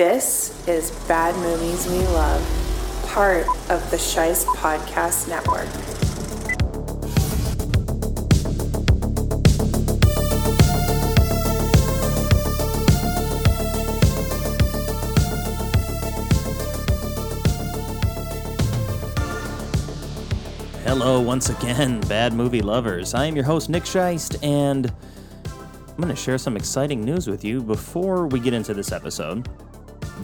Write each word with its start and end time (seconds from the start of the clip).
This 0.00 0.66
is 0.66 0.92
Bad 1.08 1.36
Movies 1.42 1.86
We 1.86 1.98
Love, 1.98 2.40
part 3.08 3.46
of 3.68 3.90
the 3.90 3.98
Sheist 3.98 4.46
Podcast 4.46 5.28
Network. 5.28 5.68
Hello, 20.82 21.20
once 21.20 21.50
again, 21.50 22.00
bad 22.08 22.32
movie 22.32 22.62
lovers. 22.62 23.12
I 23.12 23.26
am 23.26 23.36
your 23.36 23.44
host, 23.44 23.68
Nick 23.68 23.82
Scheist, 23.82 24.42
and 24.42 24.90
I'm 25.46 25.96
going 25.96 26.08
to 26.08 26.16
share 26.16 26.38
some 26.38 26.56
exciting 26.56 27.04
news 27.04 27.28
with 27.28 27.44
you 27.44 27.60
before 27.62 28.26
we 28.28 28.40
get 28.40 28.54
into 28.54 28.72
this 28.72 28.92
episode. 28.92 29.46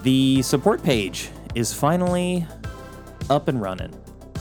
The 0.06 0.40
support 0.42 0.84
page 0.84 1.30
is 1.56 1.74
finally 1.74 2.46
up 3.28 3.48
and 3.48 3.60
running. 3.60 3.92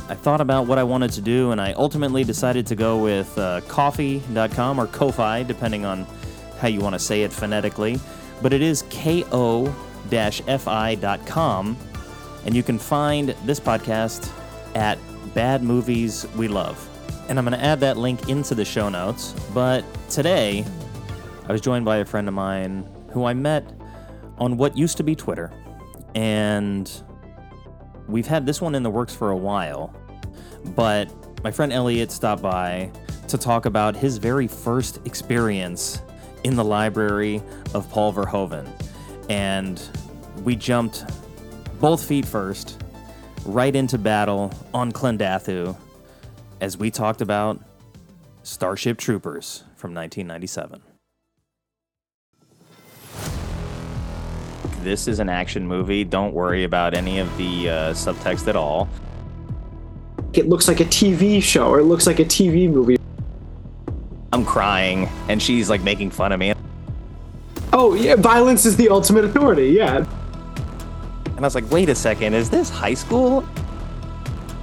I 0.08 0.14
thought 0.14 0.40
about 0.40 0.68
what 0.68 0.78
I 0.78 0.84
wanted 0.84 1.10
to 1.14 1.22
do, 1.22 1.50
and 1.50 1.60
I 1.60 1.74
ultimately 1.74 2.24
decided 2.24 2.68
to 2.68 2.76
go 2.76 3.02
with 3.02 3.36
uh, 3.40 3.62
ko-fi.com 3.62 4.80
or 4.80 4.86
Ko-fi, 4.86 5.42
depending 5.42 5.84
on 5.84 6.06
how 6.60 6.68
you 6.68 6.82
want 6.82 6.94
to 6.94 7.00
say 7.00 7.24
it 7.24 7.34
phonetically. 7.34 8.00
But 8.44 8.54
it 8.54 8.62
is 8.62 8.84
ko-fi.com, 8.84 9.74
and 12.46 12.56
you 12.56 12.62
can 12.62 12.78
find 12.78 13.30
this 13.30 13.60
podcast 13.60 14.32
at 14.76 15.00
Bad 15.34 15.64
Movies 15.64 16.28
We 16.36 16.48
Love. 16.48 16.88
And 17.28 17.40
I'm 17.40 17.46
going 17.46 17.58
to 17.58 17.66
add 17.66 17.80
that 17.80 17.98
link 17.98 18.30
into 18.30 18.54
the 18.54 18.66
show 18.66 18.88
notes. 18.90 19.34
But 19.52 19.84
today, 20.12 20.64
I 21.50 21.52
was 21.52 21.60
joined 21.60 21.86
by 21.86 21.98
a 21.98 22.06
friend 22.06 22.28
of 22.28 22.36
mine 22.36 22.88
who 23.10 23.26
I 23.26 23.34
met 23.34 23.68
on 24.38 24.58
what 24.58 24.78
used 24.78 24.98
to 24.98 25.04
be 25.04 25.16
Twitter. 25.16 25.52
And 26.16 26.92
we've 28.08 28.26
had 28.26 28.46
this 28.46 28.62
one 28.62 28.74
in 28.74 28.82
the 28.82 28.90
works 28.90 29.14
for 29.14 29.30
a 29.30 29.38
while. 29.38 29.94
But 30.76 31.12
my 31.44 31.52
friend 31.52 31.72
Elliot 31.72 32.12
stopped 32.12 32.42
by 32.42 32.90
to 33.28 33.38
talk 33.38 33.66
about 33.66 33.96
his 33.96 34.18
very 34.18 34.48
first 34.48 35.00
experience 35.06 36.02
in 36.44 36.56
the 36.56 36.64
library 36.64 37.44
of 37.74 37.90
Paul 37.92 38.14
Verhoeven. 38.14 38.68
And 39.30 39.82
we 40.44 40.56
jumped 40.56 41.06
both 41.80 42.04
feet 42.04 42.26
first 42.26 42.82
right 43.46 43.76
into 43.76 43.98
battle 43.98 44.52
on 44.74 44.92
Klendathu 44.92 45.76
as 46.62 46.78
we 46.78 46.90
talked 46.90 47.22
about 47.22 47.60
Starship 48.44 48.98
Troopers 48.98 49.64
from 49.76 49.94
1997. 49.94 50.95
This 54.86 55.08
is 55.08 55.18
an 55.18 55.30
action 55.30 55.68
movie. 55.68 56.04
Don't 56.04 56.32
worry 56.32 56.64
about 56.64 56.94
any 56.94 57.18
of 57.18 57.36
the 57.38 57.70
uh, 57.70 57.74
subtext 57.94 58.48
at 58.48 58.56
all. 58.56 58.88
It 60.34 60.48
looks 60.48 60.68
like 60.68 60.80
a 60.80 60.86
TV 60.86 61.42
show 61.42 61.70
or 61.70 61.80
it 61.80 61.86
looks 61.86 62.06
like 62.06 62.20
a 62.20 62.24
TV 62.24 62.70
movie. 62.70 62.96
I'm 64.32 64.46
crying, 64.46 65.10
and 65.28 65.42
she's 65.42 65.72
like 65.72 65.82
making 65.82 66.12
fun 66.12 66.32
of 66.32 66.40
me. 66.40 66.54
Oh, 67.74 67.96
yeah, 67.96 68.16
violence 68.16 68.64
is 68.68 68.78
the 68.78 68.90
ultimate 68.90 69.26
authority. 69.26 69.70
Yeah. 69.70 70.06
And 71.26 71.40
I 71.40 71.42
was 71.42 71.56
like, 71.56 71.72
wait 71.72 71.90
a 71.90 71.96
second, 71.96 72.36
is 72.36 72.52
this 72.52 72.70
high 72.70 72.94
school? 72.94 73.44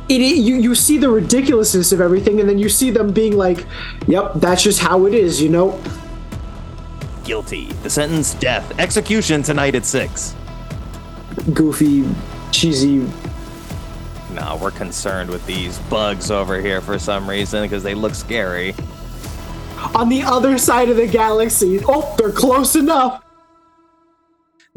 It, 0.08 0.20
you 0.20 0.54
you 0.54 0.76
see 0.76 0.98
the 0.98 1.10
ridiculousness 1.10 1.90
of 1.90 2.00
everything 2.00 2.38
and 2.38 2.48
then 2.48 2.60
you 2.60 2.68
see 2.68 2.90
them 2.90 3.12
being 3.12 3.36
like, 3.36 3.66
"Yep, 4.06 4.34
that's 4.36 4.62
just 4.62 4.78
how 4.78 5.06
it 5.06 5.14
is," 5.14 5.42
you 5.42 5.48
know? 5.48 5.80
Guilty. 7.24 7.66
The 7.82 7.90
sentence, 7.90 8.34
death. 8.34 8.78
Execution 8.78 9.42
tonight 9.42 9.74
at 9.74 9.84
6. 9.86 10.34
Goofy, 11.52 12.04
cheesy. 12.50 13.08
No, 14.32 14.58
we're 14.62 14.70
concerned 14.70 15.30
with 15.30 15.44
these 15.46 15.78
bugs 15.80 16.30
over 16.30 16.60
here 16.60 16.80
for 16.80 16.98
some 16.98 17.28
reason 17.28 17.62
because 17.62 17.82
they 17.82 17.94
look 17.94 18.14
scary. 18.14 18.74
On 19.94 20.08
the 20.08 20.22
other 20.22 20.58
side 20.58 20.88
of 20.88 20.96
the 20.96 21.06
galaxy. 21.06 21.80
Oh, 21.86 22.14
they're 22.16 22.32
close 22.32 22.76
enough. 22.76 23.22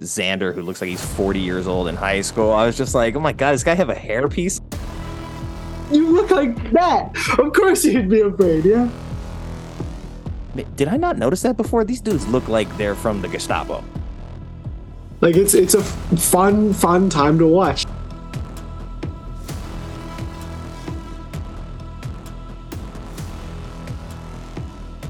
Xander, 0.01 0.53
who 0.53 0.61
looks 0.61 0.81
like 0.81 0.89
he's 0.89 1.05
40 1.15 1.39
years 1.39 1.67
old 1.67 1.87
in 1.87 1.95
high 1.95 2.21
school. 2.21 2.51
I 2.51 2.65
was 2.65 2.77
just 2.77 2.93
like, 2.93 3.15
oh 3.15 3.19
my 3.19 3.31
god, 3.31 3.51
does 3.51 3.61
this 3.61 3.63
guy 3.63 3.75
have 3.75 3.89
a 3.89 3.95
hairpiece? 3.95 4.61
You 5.91 6.09
look 6.09 6.31
like 6.31 6.71
that. 6.71 7.15
Of 7.39 7.53
course 7.53 7.85
you'd 7.85 8.09
be 8.09 8.21
afraid, 8.21 8.65
yeah? 8.65 8.89
Did 10.75 10.87
I 10.87 10.97
not 10.97 11.17
notice 11.17 11.41
that 11.41 11.57
before? 11.57 11.83
These 11.83 12.01
dudes 12.01 12.27
look 12.27 12.47
like 12.47 12.75
they're 12.77 12.95
from 12.95 13.21
the 13.21 13.27
Gestapo. 13.27 13.83
Like 15.21 15.35
it's 15.35 15.53
it's 15.53 15.73
a 15.73 15.83
fun 15.83 16.73
fun 16.73 17.09
time 17.09 17.39
to 17.39 17.47
watch. 17.47 17.85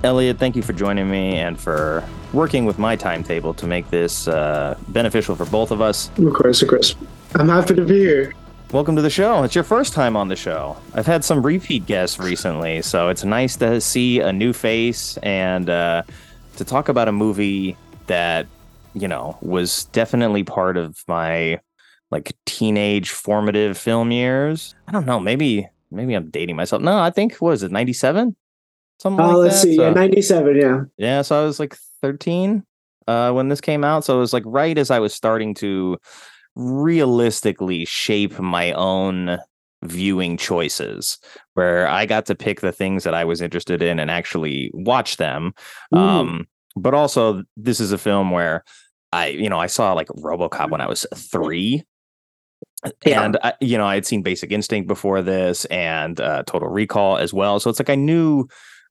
Elliot, 0.03 0.38
thank 0.38 0.55
you 0.55 0.61
for 0.61 0.73
joining 0.73 1.09
me 1.09 1.38
and 1.38 1.59
for 1.59 2.07
working 2.31 2.66
with 2.66 2.78
my 2.78 2.95
timetable 2.95 3.55
to 3.55 3.66
make 3.66 3.89
this 3.89 4.28
uh, 4.28 4.78
beneficial 4.89 5.35
for 5.35 5.45
both 5.45 5.72
of 5.72 5.81
us. 5.81 6.11
Of 6.17 6.34
course, 6.34 6.61
of 6.61 6.69
course. 6.69 6.95
I'm 7.34 7.50
happy 7.50 7.73
to 7.73 7.84
be 7.84 7.97
here. 8.00 8.34
Welcome 8.72 8.96
to 8.98 9.02
the 9.02 9.09
show. 9.09 9.44
It's 9.44 9.56
your 9.56 9.64
first 9.64 9.94
time 9.94 10.18
on 10.18 10.28
the 10.28 10.36
show. 10.36 10.76
I've 10.94 11.06
had 11.06 11.24
some 11.24 11.42
repeat 11.46 11.86
guests 11.86 12.20
recently, 12.20 12.81
so 12.81 13.08
it's 13.08 13.24
nice 13.24 13.56
to 13.58 13.80
see 13.80 14.20
a 14.20 14.34
new 14.34 14.52
face 14.52 15.18
and 15.18 15.70
uh, 15.70 16.03
to 16.58 16.66
talk 16.66 16.90
about 16.90 17.08
a 17.08 17.12
movie 17.14 17.78
that, 18.08 18.48
you 18.94 19.08
know, 19.08 19.38
was 19.42 19.86
definitely 19.86 20.44
part 20.44 20.76
of 20.76 20.98
my 21.08 21.59
like 22.12 22.34
teenage 22.46 23.12
formative 23.12 23.78
film 23.78 24.12
years. 24.12 24.76
I 24.88 24.92
don't 24.92 25.06
know, 25.06 25.20
maybe 25.22 25.68
maybe 25.90 26.14
I'm 26.14 26.30
dating 26.30 26.58
myself. 26.58 26.82
No, 26.82 27.00
I 27.00 27.12
think 27.12 27.36
what 27.38 27.52
was 27.52 27.64
it, 27.64 27.72
97? 27.72 28.36
Something 29.00 29.26
Oh, 29.26 29.30
like 29.30 29.38
let's 29.38 29.62
that. 29.62 29.68
see. 29.68 29.76
So- 29.78 29.84
Yeah, 29.88 29.94
97, 29.94 30.56
yeah. 30.58 30.82
yeah, 30.97 31.22
so 31.22 31.42
I 31.42 31.46
was 31.46 31.59
like 31.62 31.78
13 32.02 32.64
uh, 33.08 33.32
when 33.32 33.47
this 33.47 33.62
came 33.62 33.86
out. 33.86 34.03
So 34.03 34.18
it 34.18 34.20
was 34.20 34.34
like 34.34 34.44
right 34.46 34.78
as 34.78 34.92
I 34.92 35.00
was 35.00 35.14
starting 35.14 35.53
to 35.56 35.97
realistically 36.55 37.85
shape 37.85 38.39
my 38.39 38.71
own 38.73 39.38
viewing 39.83 40.38
choices, 40.38 41.19
where 41.53 41.88
I 41.88 42.05
got 42.05 42.25
to 42.27 42.35
pick 42.35 42.61
the 42.61 42.71
things 42.71 43.03
that 43.03 43.13
I 43.13 43.23
was 43.23 43.41
interested 43.41 43.81
in 43.81 43.99
and 43.99 44.09
actually 44.09 44.71
watch 44.73 45.17
them. 45.17 45.53
Um, 45.91 46.47
but 46.75 46.93
also, 46.93 47.43
this 47.55 47.79
is 47.79 47.91
a 47.91 47.97
film 47.97 48.31
where 48.31 48.63
I, 49.11 49.27
you 49.27 49.49
know, 49.49 49.59
I 49.59 49.67
saw 49.67 49.93
like 49.93 50.07
Robocop 50.07 50.69
when 50.69 50.81
I 50.81 50.88
was 50.88 51.05
three. 51.16 51.83
Yeah. 53.05 53.23
And 53.23 53.37
I, 53.43 53.53
you 53.61 53.77
know, 53.77 53.85
I 53.85 53.95
had 53.95 54.05
seen 54.05 54.22
Basic 54.22 54.51
Instinct 54.51 54.87
before 54.87 55.22
this, 55.22 55.66
and 55.66 56.19
uh, 56.19 56.43
Total 56.45 56.69
Recall 56.69 57.17
as 57.17 57.33
well. 57.33 57.59
So 57.59 57.69
it's 57.69 57.79
like 57.79 57.89
I 57.89 57.95
knew 57.95 58.47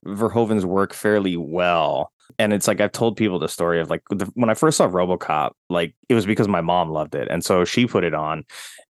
Verhoeven's 0.06 0.66
work 0.66 0.92
fairly 0.92 1.36
well. 1.36 2.10
And 2.38 2.52
it's 2.52 2.66
like 2.66 2.80
I've 2.80 2.92
told 2.92 3.16
people 3.16 3.38
the 3.38 3.48
story 3.48 3.80
of 3.80 3.90
like 3.90 4.02
the, 4.10 4.24
when 4.34 4.50
I 4.50 4.54
first 4.54 4.76
saw 4.78 4.88
RoboCop, 4.88 5.52
like 5.70 5.94
it 6.08 6.14
was 6.14 6.26
because 6.26 6.48
my 6.48 6.60
mom 6.60 6.90
loved 6.90 7.14
it, 7.14 7.28
and 7.30 7.44
so 7.44 7.64
she 7.64 7.86
put 7.86 8.02
it 8.04 8.14
on. 8.14 8.44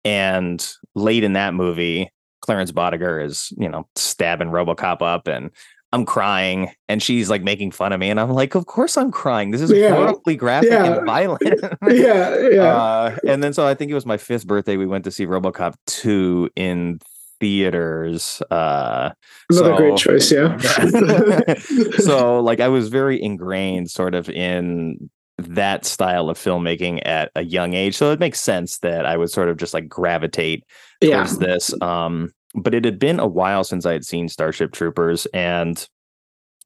And 0.05 0.65
late 0.95 1.23
in 1.23 1.33
that 1.33 1.53
movie, 1.53 2.11
Clarence 2.41 2.71
Boddicker 2.71 3.23
is 3.23 3.51
you 3.57 3.69
know 3.69 3.87
stabbing 3.95 4.49
RoboCop 4.49 5.01
up, 5.01 5.27
and 5.27 5.49
I'm 5.91 6.05
crying, 6.05 6.71
and 6.89 7.03
she's 7.03 7.29
like 7.29 7.43
making 7.43 7.71
fun 7.71 7.91
of 7.93 7.99
me, 7.99 8.09
and 8.09 8.19
I'm 8.19 8.31
like, 8.31 8.55
of 8.55 8.65
course 8.65 8.97
I'm 8.97 9.11
crying. 9.11 9.51
This 9.51 9.61
is 9.61 9.71
Yeah. 9.71 9.95
horribly 9.95 10.35
graphic 10.35 10.71
Yeah. 10.71 10.97
and 10.97 11.05
violent. 11.05 11.41
yeah, 11.87 12.37
yeah. 12.49 12.75
Uh, 12.75 13.17
and 13.27 13.43
then 13.43 13.53
so 13.53 13.67
I 13.67 13.73
think 13.75 13.91
it 13.91 13.93
was 13.95 14.05
my 14.05 14.17
fifth 14.17 14.47
birthday. 14.47 14.77
We 14.77 14.87
went 14.87 15.03
to 15.03 15.11
see 15.11 15.25
RoboCop 15.25 15.75
two 15.85 16.49
in 16.55 16.99
theaters. 17.39 18.41
Uh, 18.49 19.11
Another 19.49 19.75
great 19.75 19.97
choice, 19.97 20.31
yeah. 20.31 20.57
so 21.97 22.39
like 22.39 22.59
I 22.59 22.67
was 22.67 22.89
very 22.89 23.21
ingrained 23.21 23.91
sort 23.91 24.15
of 24.15 24.29
in 24.29 25.09
that 25.37 25.85
style 25.85 26.29
of 26.29 26.37
filmmaking 26.37 27.01
at 27.05 27.31
a 27.35 27.43
young 27.43 27.73
age. 27.73 27.95
So 27.95 28.11
it 28.11 28.19
makes 28.19 28.39
sense 28.39 28.79
that 28.79 29.05
I 29.05 29.17
would 29.17 29.29
sort 29.29 29.49
of 29.49 29.57
just 29.57 29.73
like 29.73 29.87
gravitate 29.87 30.63
yeah. 31.01 31.17
towards 31.17 31.39
this. 31.39 31.73
Um, 31.81 32.31
but 32.55 32.75
it 32.75 32.85
had 32.85 32.99
been 32.99 33.19
a 33.19 33.27
while 33.27 33.63
since 33.63 33.85
I 33.85 33.93
had 33.93 34.05
seen 34.05 34.29
Starship 34.29 34.71
Troopers, 34.71 35.25
and 35.33 35.87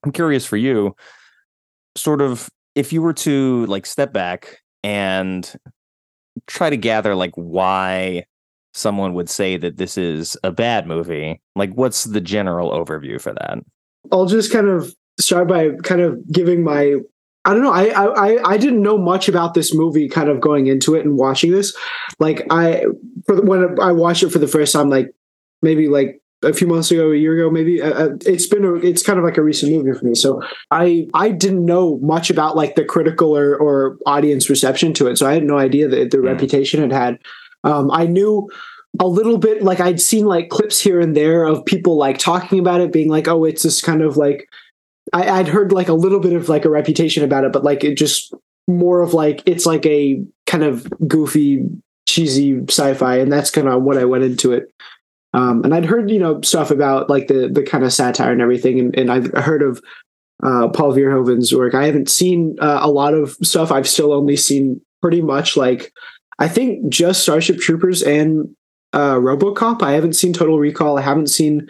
I'm 0.04 0.12
curious 0.12 0.46
for 0.46 0.58
you, 0.58 0.96
sort 1.96 2.22
of 2.22 2.50
if 2.75 2.92
you 2.92 3.02
were 3.02 3.13
to 3.13 3.66
like 3.68 3.86
step 3.86 4.12
back 4.13 4.60
and 4.84 5.56
try 6.46 6.70
to 6.70 6.78
gather 6.78 7.16
like 7.16 7.31
why 7.36 8.25
someone 8.77 9.13
would 9.13 9.29
say 9.29 9.57
that 9.57 9.77
this 9.77 9.97
is 9.97 10.38
a 10.44 10.51
bad 10.51 10.88
movie, 10.88 11.41
like 11.56 11.71
what's 11.74 12.06
the 12.06 12.21
general 12.21 12.71
overview 12.71 13.19
for 13.19 13.33
that? 13.33 13.59
I'll 14.12 14.25
just 14.25 14.51
kind 14.51 14.68
of 14.68 14.94
start 15.19 15.47
by 15.47 15.71
kind 15.83 16.01
of 16.01 16.19
giving 16.31 16.63
my 16.63 16.95
I 17.45 17.53
don't 17.53 17.63
know. 17.63 17.71
I, 17.71 17.85
I 17.85 18.51
I- 18.51 18.57
didn't 18.57 18.81
know 18.81 18.97
much 18.97 19.29
about 19.29 19.53
this 19.53 19.74
movie, 19.74 20.09
kind 20.09 20.27
of 20.29 20.41
going 20.41 20.68
into 20.68 20.95
it 20.95 21.06
and 21.06 21.18
watching 21.18 21.51
this. 21.51 21.74
Like 22.19 22.45
I, 22.50 22.83
for 23.25 23.38
the, 23.38 23.41
when 23.41 23.79
I 23.79 23.94
watched 23.94 24.21
it 24.24 24.31
for 24.31 24.39
the 24.39 24.50
first 24.50 24.74
time, 24.74 24.89
like 24.89 25.13
maybe 25.62 25.88
like 25.88 26.21
a 26.44 26.51
few 26.51 26.68
months 26.68 26.91
ago, 26.91 27.12
a 27.12 27.15
year 27.15 27.39
ago, 27.39 27.50
maybe. 27.50 27.81
Uh, 27.81 27.94
uh, 27.94 28.09
it's 28.25 28.47
been 28.47 28.65
a, 28.65 28.75
it's 28.75 29.01
kind 29.01 29.18
of 29.18 29.24
like 29.24 29.38
a 29.38 29.41
recent 29.41 29.71
movie 29.71 29.97
for 29.97 30.03
me. 30.03 30.13
So 30.13 30.41
I 30.71 31.07
I 31.13 31.29
didn't 31.29 31.65
know 31.65 32.00
much 32.00 32.29
about 32.29 32.57
like 32.57 32.75
the 32.75 32.83
critical 32.83 33.35
or, 33.35 33.56
or 33.56 33.97
audience 34.06 34.50
reception 34.50 34.94
to 34.95 35.07
it. 35.07 35.18
So 35.18 35.25
I 35.25 35.33
had 35.33 35.44
no 35.44 35.57
idea 35.57 35.88
that 35.88 36.12
the 36.12 36.18
mm. 36.18 36.25
reputation 36.25 36.83
it 36.83 36.91
had. 36.91 37.18
Um, 37.63 37.92
I 37.92 38.06
knew 38.06 38.50
a 39.00 39.07
little 39.07 39.38
bit 39.38 39.63
like 39.63 39.80
I'd 39.80 40.01
seen 40.01 40.25
like 40.25 40.50
clips 40.50 40.80
here 40.80 41.00
and 41.00 41.15
there 41.15 41.44
of 41.44 41.65
people 41.65 41.98
like 41.98 42.18
talking 42.18 42.59
about 42.59 42.81
it, 42.81 42.92
being 42.92 43.09
like, 43.09 43.27
oh, 43.27 43.44
it's 43.44 43.63
this 43.63 43.81
kind 43.81 44.01
of 44.01 44.18
like 44.18 44.48
I, 45.13 45.38
would 45.38 45.48
heard 45.48 45.71
like 45.71 45.88
a 45.88 45.94
little 45.94 46.19
bit 46.19 46.33
of 46.33 46.50
like 46.50 46.65
a 46.65 46.69
reputation 46.69 47.24
about 47.24 47.44
it, 47.44 47.51
but 47.51 47.63
like 47.63 47.83
it 47.83 47.95
just 47.98 48.33
more 48.68 49.01
of 49.01 49.13
like 49.13 49.42
it's 49.45 49.65
like 49.65 49.86
a 49.86 50.24
kind 50.45 50.63
of 50.63 50.88
goofy, 51.07 51.65
cheesy 52.07 52.62
sci-fi, 52.68 53.18
and 53.18 53.31
that's 53.31 53.51
kind 53.51 53.68
of 53.68 53.83
what 53.83 53.98
I 53.98 54.06
went 54.06 54.24
into 54.24 54.53
it. 54.53 54.71
Um, 55.33 55.63
and 55.63 55.74
I'd 55.74 55.86
heard 55.86 56.10
you 56.10 56.19
know 56.19 56.42
stuff 56.42 56.71
about 56.71 57.10
like 57.10 57.27
the 57.27 57.50
the 57.50 57.63
kind 57.63 57.83
of 57.83 57.94
satire 57.94 58.31
and 58.31 58.42
everything, 58.42 58.80
and, 58.80 58.98
and 58.98 59.12
I've 59.12 59.31
heard 59.33 59.62
of 59.62 59.81
uh, 60.44 60.68
Paul 60.69 60.94
Verhoeven's 60.94 61.53
work. 61.53 61.74
I 61.74 61.86
haven't 61.86 62.10
seen 62.10 62.57
uh, 62.60 62.80
a 62.81 62.89
lot 62.89 63.13
of 63.13 63.38
stuff. 63.44 63.71
I've 63.71 63.88
still 63.88 64.13
only 64.13 64.36
seen 64.36 64.81
pretty 65.01 65.21
much 65.21 65.56
like 65.56 65.94
I 66.39 66.48
think 66.48 66.89
just 66.89 67.24
Starship 67.24 67.60
Troopers 67.60 68.01
and 68.04 68.56
uh, 68.94 69.16
RoboCop. 69.16 69.81
I 69.81 69.92
haven't 69.92 70.13
seen 70.13 70.34
Total 70.34 70.57
Recall. 70.57 70.98
I 70.98 71.01
haven't 71.01 71.28
seen 71.28 71.68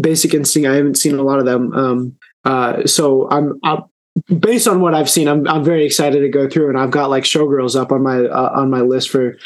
Basic 0.00 0.34
Instinct. 0.34 0.68
I 0.68 0.74
haven't 0.74 0.96
seen 0.96 1.18
a 1.18 1.22
lot 1.22 1.38
of 1.38 1.46
them. 1.46 1.72
Um, 1.72 2.16
uh, 2.44 2.86
so 2.86 3.28
I'm, 3.30 3.58
I'm, 3.64 3.82
based 4.38 4.68
on 4.68 4.80
what 4.80 4.94
I've 4.94 5.10
seen. 5.10 5.28
I'm 5.28 5.46
I'm 5.48 5.64
very 5.64 5.84
excited 5.84 6.20
to 6.20 6.28
go 6.28 6.48
through, 6.48 6.68
and 6.68 6.78
I've 6.78 6.90
got 6.90 7.10
like 7.10 7.24
Showgirls 7.24 7.80
up 7.80 7.92
on 7.92 8.02
my 8.02 8.24
uh, 8.24 8.52
on 8.54 8.70
my 8.70 8.80
list 8.80 9.10
for 9.10 9.36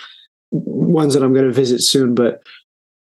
ones 0.50 1.14
that 1.14 1.22
I'm 1.22 1.32
going 1.32 1.46
to 1.46 1.52
visit 1.52 1.80
soon. 1.80 2.14
But 2.14 2.42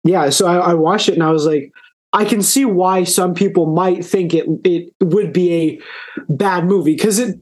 yeah, 0.04 0.30
so 0.30 0.48
I, 0.48 0.72
I 0.72 0.74
watched 0.74 1.10
it 1.10 1.14
and 1.14 1.24
I 1.24 1.32
was 1.32 1.46
like. 1.46 1.72
I 2.14 2.26
can 2.26 2.42
see 2.42 2.66
why 2.66 3.06
some 3.06 3.34
people 3.34 3.68
might 3.68 4.04
think 4.04 4.34
it 4.34 4.46
it 4.66 4.94
would 5.02 5.32
be 5.32 5.54
a 5.54 5.80
bad 6.28 6.66
movie 6.66 6.94
because 6.94 7.20
it 7.20 7.40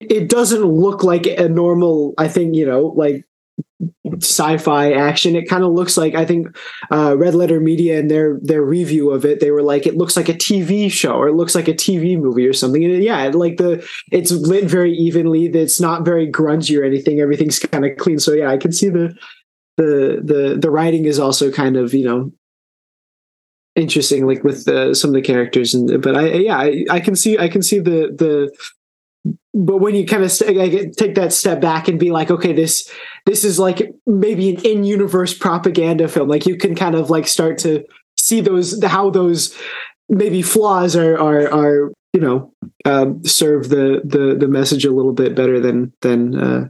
it 0.00 0.28
doesn't 0.28 0.64
look 0.64 1.04
like 1.04 1.24
a 1.26 1.48
normal 1.48 2.12
I 2.18 2.26
think 2.26 2.56
you 2.56 2.66
know 2.66 2.86
like 2.96 3.24
sci-fi 4.14 4.92
action. 4.92 5.34
It 5.34 5.48
kind 5.48 5.64
of 5.64 5.72
looks 5.72 5.96
like 5.96 6.14
I 6.14 6.24
think 6.24 6.56
uh, 6.90 7.16
Red 7.16 7.34
Letter 7.34 7.60
Media 7.60 7.98
and 7.98 8.10
their 8.10 8.38
their 8.42 8.62
review 8.62 9.10
of 9.10 9.24
it, 9.24 9.40
they 9.40 9.50
were 9.50 9.62
like, 9.62 9.86
it 9.86 9.96
looks 9.96 10.16
like 10.16 10.28
a 10.28 10.34
TV 10.34 10.90
show 10.90 11.12
or 11.12 11.28
it 11.28 11.34
looks 11.34 11.54
like 11.54 11.68
a 11.68 11.74
TV 11.74 12.18
movie 12.18 12.46
or 12.46 12.52
something. 12.52 12.84
And 12.84 13.02
yeah, 13.02 13.28
like 13.28 13.56
the 13.56 13.86
it's 14.10 14.30
lit 14.30 14.64
very 14.64 14.92
evenly. 14.92 15.46
It's 15.46 15.80
not 15.80 16.04
very 16.04 16.30
grungy 16.30 16.78
or 16.78 16.84
anything. 16.84 17.20
Everything's 17.20 17.58
kind 17.58 17.84
of 17.84 17.96
clean. 17.96 18.18
So 18.18 18.32
yeah, 18.32 18.50
I 18.50 18.56
can 18.56 18.72
see 18.72 18.88
the 18.88 19.14
the 19.76 20.20
the 20.22 20.58
the 20.60 20.70
writing 20.70 21.06
is 21.06 21.18
also 21.18 21.50
kind 21.50 21.76
of 21.76 21.94
you 21.94 22.04
know 22.04 22.32
interesting 23.74 24.26
like 24.26 24.44
with 24.44 24.66
the, 24.66 24.94
some 24.94 25.08
of 25.08 25.14
the 25.14 25.22
characters 25.22 25.72
and 25.72 26.02
but 26.02 26.14
i 26.14 26.26
yeah 26.32 26.58
I, 26.58 26.84
I 26.90 27.00
can 27.00 27.16
see 27.16 27.38
i 27.38 27.48
can 27.48 27.62
see 27.62 27.78
the 27.78 28.14
the 28.14 28.54
but 29.54 29.78
when 29.78 29.94
you 29.94 30.06
kind 30.06 30.24
of 30.24 30.32
take 30.96 31.14
that 31.14 31.32
step 31.32 31.60
back 31.60 31.88
and 31.88 31.98
be 31.98 32.10
like 32.10 32.30
okay 32.30 32.52
this 32.52 32.90
this 33.26 33.44
is 33.44 33.58
like 33.58 33.92
maybe 34.06 34.54
an 34.54 34.60
in-universe 34.62 35.34
propaganda 35.34 36.08
film 36.08 36.28
like 36.28 36.46
you 36.46 36.56
can 36.56 36.74
kind 36.74 36.94
of 36.94 37.10
like 37.10 37.26
start 37.26 37.58
to 37.58 37.84
see 38.18 38.40
those 38.40 38.82
how 38.84 39.10
those 39.10 39.56
maybe 40.08 40.42
flaws 40.42 40.96
are 40.96 41.18
are 41.18 41.52
are 41.52 41.92
you 42.12 42.20
know 42.20 42.52
um, 42.84 43.24
serve 43.24 43.68
the 43.68 44.00
the 44.04 44.36
the 44.38 44.48
message 44.48 44.84
a 44.84 44.92
little 44.92 45.12
bit 45.12 45.34
better 45.34 45.60
than 45.60 45.92
than 46.02 46.38
uh 46.38 46.68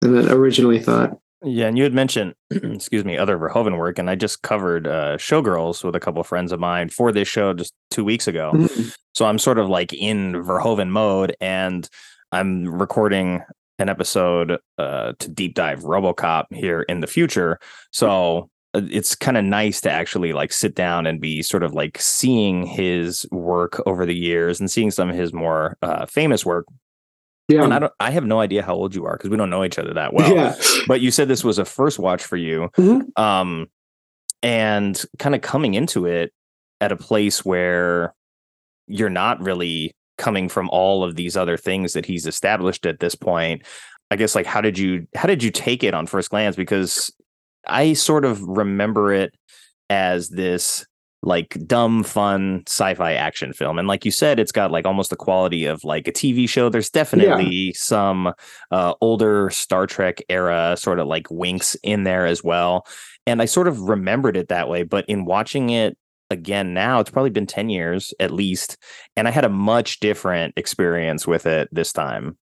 than 0.00 0.30
originally 0.30 0.78
thought 0.78 1.18
yeah, 1.42 1.68
and 1.68 1.76
you 1.76 1.84
had 1.84 1.92
mentioned, 1.92 2.34
excuse 2.50 3.04
me, 3.04 3.16
other 3.16 3.38
Verhoeven 3.38 3.78
work, 3.78 3.98
and 3.98 4.08
I 4.08 4.14
just 4.14 4.42
covered 4.42 4.86
uh, 4.86 5.16
Showgirls 5.16 5.84
with 5.84 5.94
a 5.94 6.00
couple 6.00 6.20
of 6.20 6.26
friends 6.26 6.50
of 6.50 6.58
mine 6.58 6.88
for 6.88 7.12
this 7.12 7.28
show 7.28 7.52
just 7.52 7.72
two 7.90 8.04
weeks 8.04 8.26
ago. 8.26 8.52
Mm-hmm. 8.54 8.88
So 9.16 9.24
I'm 9.24 9.38
sort 9.38 9.58
of 9.58 9.70
like 9.70 9.94
in 9.94 10.34
Verhoeven 10.34 10.90
mode, 10.90 11.34
and 11.40 11.88
I'm 12.32 12.66
recording 12.68 13.42
an 13.78 13.88
episode 13.88 14.58
uh, 14.76 15.14
to 15.18 15.28
deep 15.28 15.54
dive 15.54 15.84
RoboCop 15.84 16.44
here 16.52 16.82
in 16.82 17.00
the 17.00 17.06
future. 17.06 17.58
So 17.92 18.50
uh, 18.74 18.82
it's 18.90 19.14
kind 19.14 19.38
of 19.38 19.44
nice 19.44 19.80
to 19.82 19.90
actually 19.90 20.34
like 20.34 20.52
sit 20.52 20.74
down 20.74 21.06
and 21.06 21.18
be 21.18 21.42
sort 21.42 21.62
of 21.62 21.72
like 21.72 21.98
seeing 21.98 22.66
his 22.66 23.26
work 23.30 23.80
over 23.86 24.04
the 24.04 24.14
years 24.14 24.60
and 24.60 24.70
seeing 24.70 24.90
some 24.90 25.08
of 25.08 25.16
his 25.16 25.32
more 25.32 25.78
uh, 25.80 26.04
famous 26.04 26.44
work 26.44 26.66
yeah. 27.48 27.62
And 27.62 27.72
I 27.72 27.78
don't 27.78 27.92
I 28.00 28.10
have 28.10 28.24
no 28.24 28.40
idea 28.40 28.64
how 28.64 28.74
old 28.74 28.92
you 28.92 29.06
are 29.06 29.16
because 29.16 29.30
we 29.30 29.36
don't 29.36 29.50
know 29.50 29.62
each 29.62 29.78
other 29.78 29.94
that 29.94 30.12
well. 30.12 30.34
Yeah. 30.34 30.56
But 30.88 31.00
you 31.00 31.12
said 31.12 31.28
this 31.28 31.44
was 31.44 31.60
a 31.60 31.64
first 31.64 31.96
watch 31.96 32.24
for 32.24 32.36
you. 32.36 32.70
Mm-hmm. 32.76 33.22
Um 33.22 33.68
and 34.42 35.00
kind 35.20 35.36
of 35.36 35.42
coming 35.42 35.74
into 35.74 36.06
it 36.06 36.32
at 36.80 36.90
a 36.90 36.96
place 36.96 37.44
where 37.44 38.15
you're 38.86 39.10
not 39.10 39.40
really 39.40 39.94
coming 40.18 40.48
from 40.48 40.68
all 40.70 41.04
of 41.04 41.16
these 41.16 41.36
other 41.36 41.56
things 41.56 41.92
that 41.92 42.06
he's 42.06 42.26
established 42.26 42.86
at 42.86 43.00
this 43.00 43.14
point. 43.14 43.62
I 44.10 44.16
guess 44.16 44.34
like 44.34 44.46
how 44.46 44.60
did 44.60 44.78
you 44.78 45.06
how 45.14 45.26
did 45.26 45.42
you 45.42 45.50
take 45.50 45.82
it 45.82 45.94
on 45.94 46.06
first 46.06 46.30
glance 46.30 46.56
because 46.56 47.12
I 47.66 47.92
sort 47.94 48.24
of 48.24 48.40
remember 48.42 49.12
it 49.12 49.34
as 49.90 50.28
this 50.30 50.86
like 51.22 51.58
dumb 51.66 52.04
fun 52.04 52.62
sci-fi 52.68 53.14
action 53.14 53.52
film 53.52 53.78
and 53.78 53.88
like 53.88 54.04
you 54.04 54.10
said 54.10 54.38
it's 54.38 54.52
got 54.52 54.70
like 54.70 54.86
almost 54.86 55.10
the 55.10 55.16
quality 55.16 55.64
of 55.64 55.82
like 55.82 56.06
a 56.06 56.12
tv 56.12 56.48
show 56.48 56.68
there's 56.68 56.90
definitely 56.90 57.48
yeah. 57.48 57.72
some 57.74 58.32
uh, 58.70 58.94
older 59.00 59.50
star 59.50 59.86
trek 59.86 60.22
era 60.28 60.76
sort 60.78 61.00
of 61.00 61.08
like 61.08 61.28
winks 61.30 61.74
in 61.82 62.04
there 62.04 62.26
as 62.26 62.44
well 62.44 62.86
and 63.26 63.42
i 63.42 63.44
sort 63.44 63.66
of 63.66 63.80
remembered 63.80 64.36
it 64.36 64.48
that 64.48 64.68
way 64.68 64.82
but 64.82 65.04
in 65.08 65.24
watching 65.24 65.70
it 65.70 65.96
again 66.30 66.74
now 66.74 67.00
it's 67.00 67.10
probably 67.10 67.30
been 67.30 67.46
10 67.46 67.70
years 67.70 68.12
at 68.20 68.30
least 68.30 68.76
and 69.16 69.28
i 69.28 69.30
had 69.30 69.44
a 69.44 69.48
much 69.48 70.00
different 70.00 70.52
experience 70.56 71.26
with 71.26 71.46
it 71.46 71.68
this 71.72 71.92
time 71.92 72.36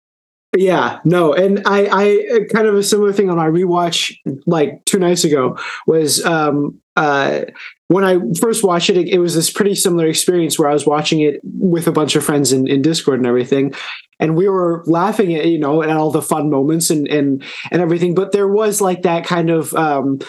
yeah, 0.56 1.00
no, 1.04 1.32
and 1.32 1.62
I, 1.66 1.86
I 1.90 2.38
kind 2.52 2.66
of 2.66 2.74
a 2.74 2.82
similar 2.82 3.12
thing 3.12 3.28
on 3.28 3.36
my 3.36 3.48
rewatch 3.48 4.16
like 4.46 4.84
two 4.84 4.98
nights 4.98 5.24
ago 5.24 5.58
was 5.86 6.24
um 6.24 6.80
uh 6.96 7.40
when 7.88 8.04
I 8.04 8.18
first 8.40 8.64
watched 8.64 8.88
it, 8.90 9.08
it, 9.08 9.18
was 9.18 9.34
this 9.34 9.50
pretty 9.50 9.74
similar 9.74 10.06
experience 10.06 10.58
where 10.58 10.70
I 10.70 10.72
was 10.72 10.86
watching 10.86 11.20
it 11.20 11.40
with 11.42 11.86
a 11.86 11.92
bunch 11.92 12.16
of 12.16 12.24
friends 12.24 12.52
in, 12.52 12.66
in 12.66 12.82
Discord 12.82 13.18
and 13.18 13.26
everything, 13.26 13.74
and 14.18 14.36
we 14.36 14.48
were 14.48 14.84
laughing 14.86 15.34
at 15.34 15.46
you 15.46 15.58
know 15.58 15.82
at 15.82 15.90
all 15.90 16.10
the 16.10 16.22
fun 16.22 16.50
moments 16.50 16.88
and 16.90 17.08
and 17.08 17.42
and 17.70 17.82
everything. 17.82 18.14
But 18.14 18.32
there 18.32 18.48
was 18.48 18.80
like 18.80 19.02
that 19.02 19.24
kind 19.24 19.50
of 19.50 19.74
um, 19.74 20.20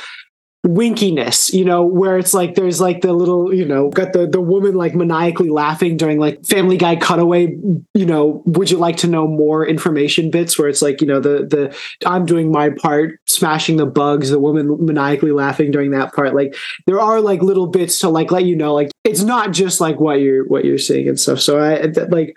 winkiness, 0.66 1.54
you 1.54 1.64
know, 1.64 1.84
where 1.84 2.18
it's 2.18 2.34
like 2.34 2.56
there's 2.56 2.82
like 2.82 3.02
the 3.02 3.14
little, 3.14 3.54
you 3.54 3.66
know, 3.66 3.90
got 3.90 4.14
the 4.14 4.26
the 4.28 4.42
woman 4.42 4.74
like 4.74 4.96
maniacally 4.96 5.50
laughing 5.50 5.96
during 5.96 6.20
like 6.20 6.44
Family 6.46 6.76
Guy 6.76 6.96
cutaway, 6.96 7.56
you 7.94 8.06
know, 8.06 8.42
would 8.46 8.72
you 8.72 8.78
like 8.78 8.98
to 8.98 9.08
know 9.08 9.28
more 9.28 9.66
information 9.66 10.32
bits 10.32 10.58
where 10.58 10.68
it's 10.68 10.82
like, 10.82 11.02
you 11.02 11.08
know, 11.08 11.20
the 11.20 11.46
the 11.46 11.78
I'm 12.06 12.26
doing 12.26 12.52
my 12.52 12.72
part, 12.72 13.20
smashing 13.28 13.78
the 13.78 13.86
bugs, 13.86 14.32
the 14.32 14.40
woman 14.40 14.84
maniacally 14.84 15.32
laughing 15.32 15.70
during 15.72 15.92
that 15.92 16.14
part. 16.14 16.34
Like 16.34 16.56
there 16.88 17.00
are 17.00 17.22
like 17.22 17.44
little 17.44 17.68
bits 17.68 18.00
to 18.00 18.10
like 18.10 18.32
let 18.32 18.46
you 18.46 18.56
know 18.56 18.74
like 18.74 18.92
it's 19.04 19.22
not 19.22 19.52
just 19.52 19.80
like 19.80 20.00
what 20.00 20.20
you're 20.20 20.48
what 20.48 20.66
you're 20.66 20.80
seeing 20.80 21.08
and 21.08 21.20
stuff. 21.20 21.40
So 21.40 21.60
I 21.60 21.86
like 22.08 22.36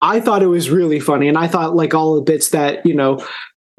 I 0.00 0.20
thought 0.20 0.42
it 0.42 0.48
was 0.48 0.70
really 0.70 1.00
funny 1.00 1.28
and 1.28 1.38
I 1.38 1.48
thought 1.48 1.74
like 1.74 1.94
all 1.94 2.14
the 2.14 2.22
bits 2.22 2.50
that, 2.50 2.84
you 2.86 2.94
know, 2.94 3.24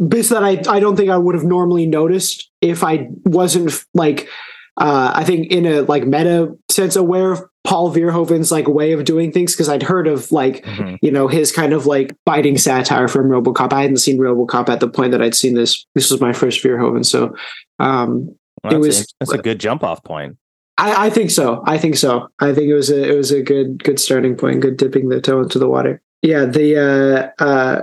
bits 0.07 0.29
that 0.29 0.43
I 0.43 0.61
I 0.67 0.79
don't 0.79 0.95
think 0.95 1.09
I 1.09 1.17
would 1.17 1.35
have 1.35 1.43
normally 1.43 1.85
noticed 1.85 2.49
if 2.61 2.83
I 2.83 3.09
wasn't 3.25 3.73
like 3.93 4.29
uh, 4.77 5.11
I 5.15 5.23
think 5.23 5.51
in 5.51 5.65
a 5.65 5.81
like 5.81 6.05
meta 6.05 6.55
sense 6.69 6.95
aware 6.95 7.31
of 7.31 7.43
Paul 7.63 7.93
Verhoeven's 7.93 8.51
like 8.51 8.67
way 8.67 8.91
of 8.91 9.05
doing 9.05 9.31
things 9.31 9.53
because 9.53 9.69
I'd 9.69 9.83
heard 9.83 10.07
of 10.07 10.31
like 10.31 10.63
mm-hmm. 10.63 10.95
you 11.01 11.11
know 11.11 11.27
his 11.27 11.51
kind 11.51 11.73
of 11.73 11.85
like 11.85 12.15
biting 12.25 12.57
satire 12.57 13.07
from 13.07 13.29
RoboCop. 13.29 13.73
I 13.73 13.81
hadn't 13.81 13.97
seen 13.97 14.19
RoboCop 14.19 14.69
at 14.69 14.79
the 14.79 14.89
point 14.89 15.11
that 15.11 15.21
I'd 15.21 15.35
seen 15.35 15.55
this. 15.55 15.85
This 15.95 16.11
was 16.11 16.19
my 16.21 16.33
first 16.33 16.63
Verhoeven, 16.63 17.05
so 17.05 17.35
um, 17.79 18.35
well, 18.63 18.73
it 18.73 18.77
was. 18.77 19.01
A, 19.01 19.05
that's 19.19 19.33
a 19.33 19.37
good 19.37 19.59
jump 19.59 19.83
off 19.83 20.03
point. 20.03 20.37
I, 20.77 21.07
I, 21.07 21.09
think 21.09 21.31
so. 21.31 21.63
I 21.65 21.77
think 21.77 21.95
so. 21.95 22.27
I 22.41 22.53
think 22.53 22.67
it 22.67 22.73
was 22.73 22.89
a 22.89 23.11
it 23.11 23.15
was 23.15 23.31
a 23.31 23.41
good 23.41 23.83
good 23.83 23.99
starting 23.99 24.35
point. 24.35 24.59
Good 24.59 24.77
dipping 24.77 25.09
the 25.09 25.21
toe 25.21 25.41
into 25.41 25.57
the 25.57 25.69
water. 25.69 26.01
Yeah, 26.21 26.45
the 26.45 27.31
uh, 27.39 27.43
uh, 27.43 27.81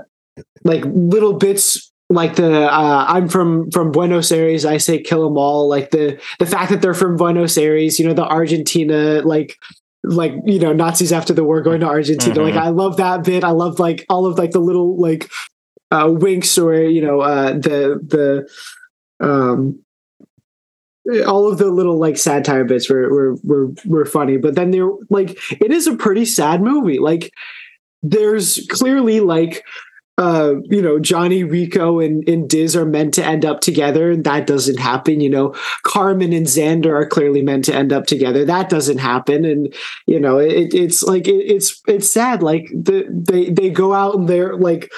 like 0.64 0.84
little 0.84 1.32
bits 1.34 1.91
like 2.12 2.36
the 2.36 2.70
uh, 2.70 3.04
I'm 3.08 3.28
from 3.28 3.70
from 3.70 3.90
Buenos 3.90 4.30
Aires, 4.30 4.64
I 4.64 4.76
say 4.76 5.00
kill 5.00 5.24
them 5.24 5.36
all. 5.36 5.68
Like 5.68 5.90
the 5.90 6.20
the 6.38 6.46
fact 6.46 6.70
that 6.70 6.82
they're 6.82 6.94
from 6.94 7.16
Buenos 7.16 7.56
Aires, 7.56 7.98
you 7.98 8.06
know, 8.06 8.14
the 8.14 8.26
Argentina 8.26 9.22
like 9.22 9.58
like 10.04 10.32
you 10.44 10.58
know 10.58 10.72
Nazis 10.72 11.12
after 11.12 11.32
the 11.32 11.44
war 11.44 11.60
going 11.60 11.80
to 11.80 11.86
Argentina. 11.86 12.34
Mm-hmm. 12.34 12.44
Like 12.44 12.54
I 12.54 12.68
love 12.68 12.96
that 12.98 13.24
bit. 13.24 13.44
I 13.44 13.50
love 13.50 13.78
like 13.78 14.04
all 14.08 14.26
of 14.26 14.38
like 14.38 14.50
the 14.50 14.60
little 14.60 15.00
like 15.00 15.30
uh, 15.90 16.08
winks 16.10 16.58
or 16.58 16.74
you 16.74 17.02
know 17.02 17.20
uh, 17.20 17.52
the 17.52 18.46
the 19.20 19.26
um 19.26 19.82
all 21.26 21.50
of 21.50 21.58
the 21.58 21.70
little 21.70 21.98
like 21.98 22.16
satire 22.16 22.64
bits 22.64 22.88
were 22.88 23.10
were 23.10 23.36
were 23.42 23.70
were 23.84 24.04
funny. 24.04 24.36
But 24.36 24.54
then 24.54 24.70
they're 24.70 24.90
like 25.08 25.38
it 25.50 25.72
is 25.72 25.86
a 25.86 25.96
pretty 25.96 26.24
sad 26.24 26.62
movie. 26.62 26.98
Like 26.98 27.32
there's 28.02 28.66
clearly 28.70 29.20
like 29.20 29.64
uh, 30.18 30.54
you 30.64 30.82
know, 30.82 30.98
Johnny 30.98 31.42
Rico 31.42 31.98
and, 31.98 32.26
and 32.28 32.48
Diz 32.48 32.76
are 32.76 32.84
meant 32.84 33.14
to 33.14 33.24
end 33.24 33.44
up 33.44 33.60
together, 33.60 34.10
and 34.10 34.24
that 34.24 34.46
doesn't 34.46 34.78
happen. 34.78 35.20
You 35.20 35.30
know, 35.30 35.54
Carmen 35.84 36.32
and 36.32 36.46
Xander 36.46 36.92
are 36.92 37.06
clearly 37.06 37.42
meant 37.42 37.64
to 37.66 37.74
end 37.74 37.92
up 37.92 38.06
together. 38.06 38.44
That 38.44 38.68
doesn't 38.68 38.98
happen, 38.98 39.44
and 39.44 39.74
you 40.06 40.20
know, 40.20 40.38
it, 40.38 40.74
it's 40.74 41.02
like 41.02 41.28
it, 41.28 41.32
it's 41.32 41.80
it's 41.86 42.10
sad. 42.10 42.42
Like 42.42 42.66
the 42.72 43.06
they 43.10 43.50
they 43.50 43.70
go 43.70 43.94
out 43.94 44.14
and 44.14 44.28
they're 44.28 44.56
like 44.56 44.92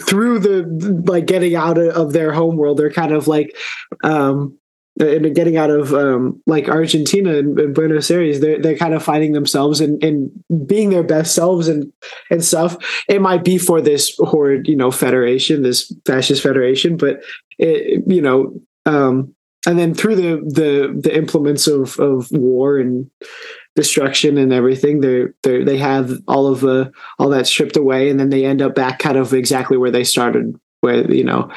through 0.00 0.38
the 0.38 1.02
like 1.06 1.26
getting 1.26 1.54
out 1.54 1.78
of 1.78 2.12
their 2.12 2.32
home 2.32 2.56
world, 2.56 2.78
they're 2.78 2.90
kind 2.90 3.12
of 3.12 3.28
like 3.28 3.54
um 4.02 4.58
and 5.00 5.34
getting 5.34 5.56
out 5.56 5.70
of 5.70 5.92
um, 5.92 6.40
like 6.46 6.68
Argentina 6.68 7.36
and, 7.36 7.58
and, 7.58 7.74
Buenos 7.74 8.10
Aires, 8.10 8.40
they're 8.40 8.60
they're 8.60 8.76
kind 8.76 8.94
of 8.94 9.02
finding 9.02 9.32
themselves 9.32 9.80
and, 9.80 10.02
and 10.04 10.30
being 10.66 10.90
their 10.90 11.02
best 11.02 11.34
selves 11.34 11.66
and 11.66 11.92
and 12.30 12.44
stuff. 12.44 12.76
It 13.08 13.20
might 13.20 13.44
be 13.44 13.58
for 13.58 13.80
this 13.80 14.14
horrid, 14.18 14.68
you 14.68 14.76
know, 14.76 14.90
federation, 14.90 15.62
this 15.62 15.92
fascist 16.06 16.42
federation, 16.42 16.96
but 16.96 17.22
it, 17.58 18.04
you 18.06 18.22
know, 18.22 18.54
um, 18.86 19.34
and 19.66 19.78
then 19.78 19.94
through 19.94 20.16
the 20.16 20.36
the 20.46 21.00
the 21.00 21.16
implements 21.16 21.66
of 21.66 21.98
of 21.98 22.30
war 22.30 22.78
and 22.78 23.10
destruction 23.74 24.38
and 24.38 24.52
everything, 24.52 25.00
they 25.00 25.24
they 25.42 25.64
they 25.64 25.78
have 25.78 26.12
all 26.28 26.46
of 26.46 26.60
the 26.60 26.92
all 27.18 27.30
that 27.30 27.48
stripped 27.48 27.76
away, 27.76 28.10
and 28.10 28.20
then 28.20 28.30
they 28.30 28.44
end 28.44 28.62
up 28.62 28.76
back 28.76 29.00
kind 29.00 29.16
of 29.16 29.34
exactly 29.34 29.76
where 29.76 29.90
they 29.90 30.04
started, 30.04 30.54
where 30.82 31.10
you 31.10 31.24
know 31.24 31.50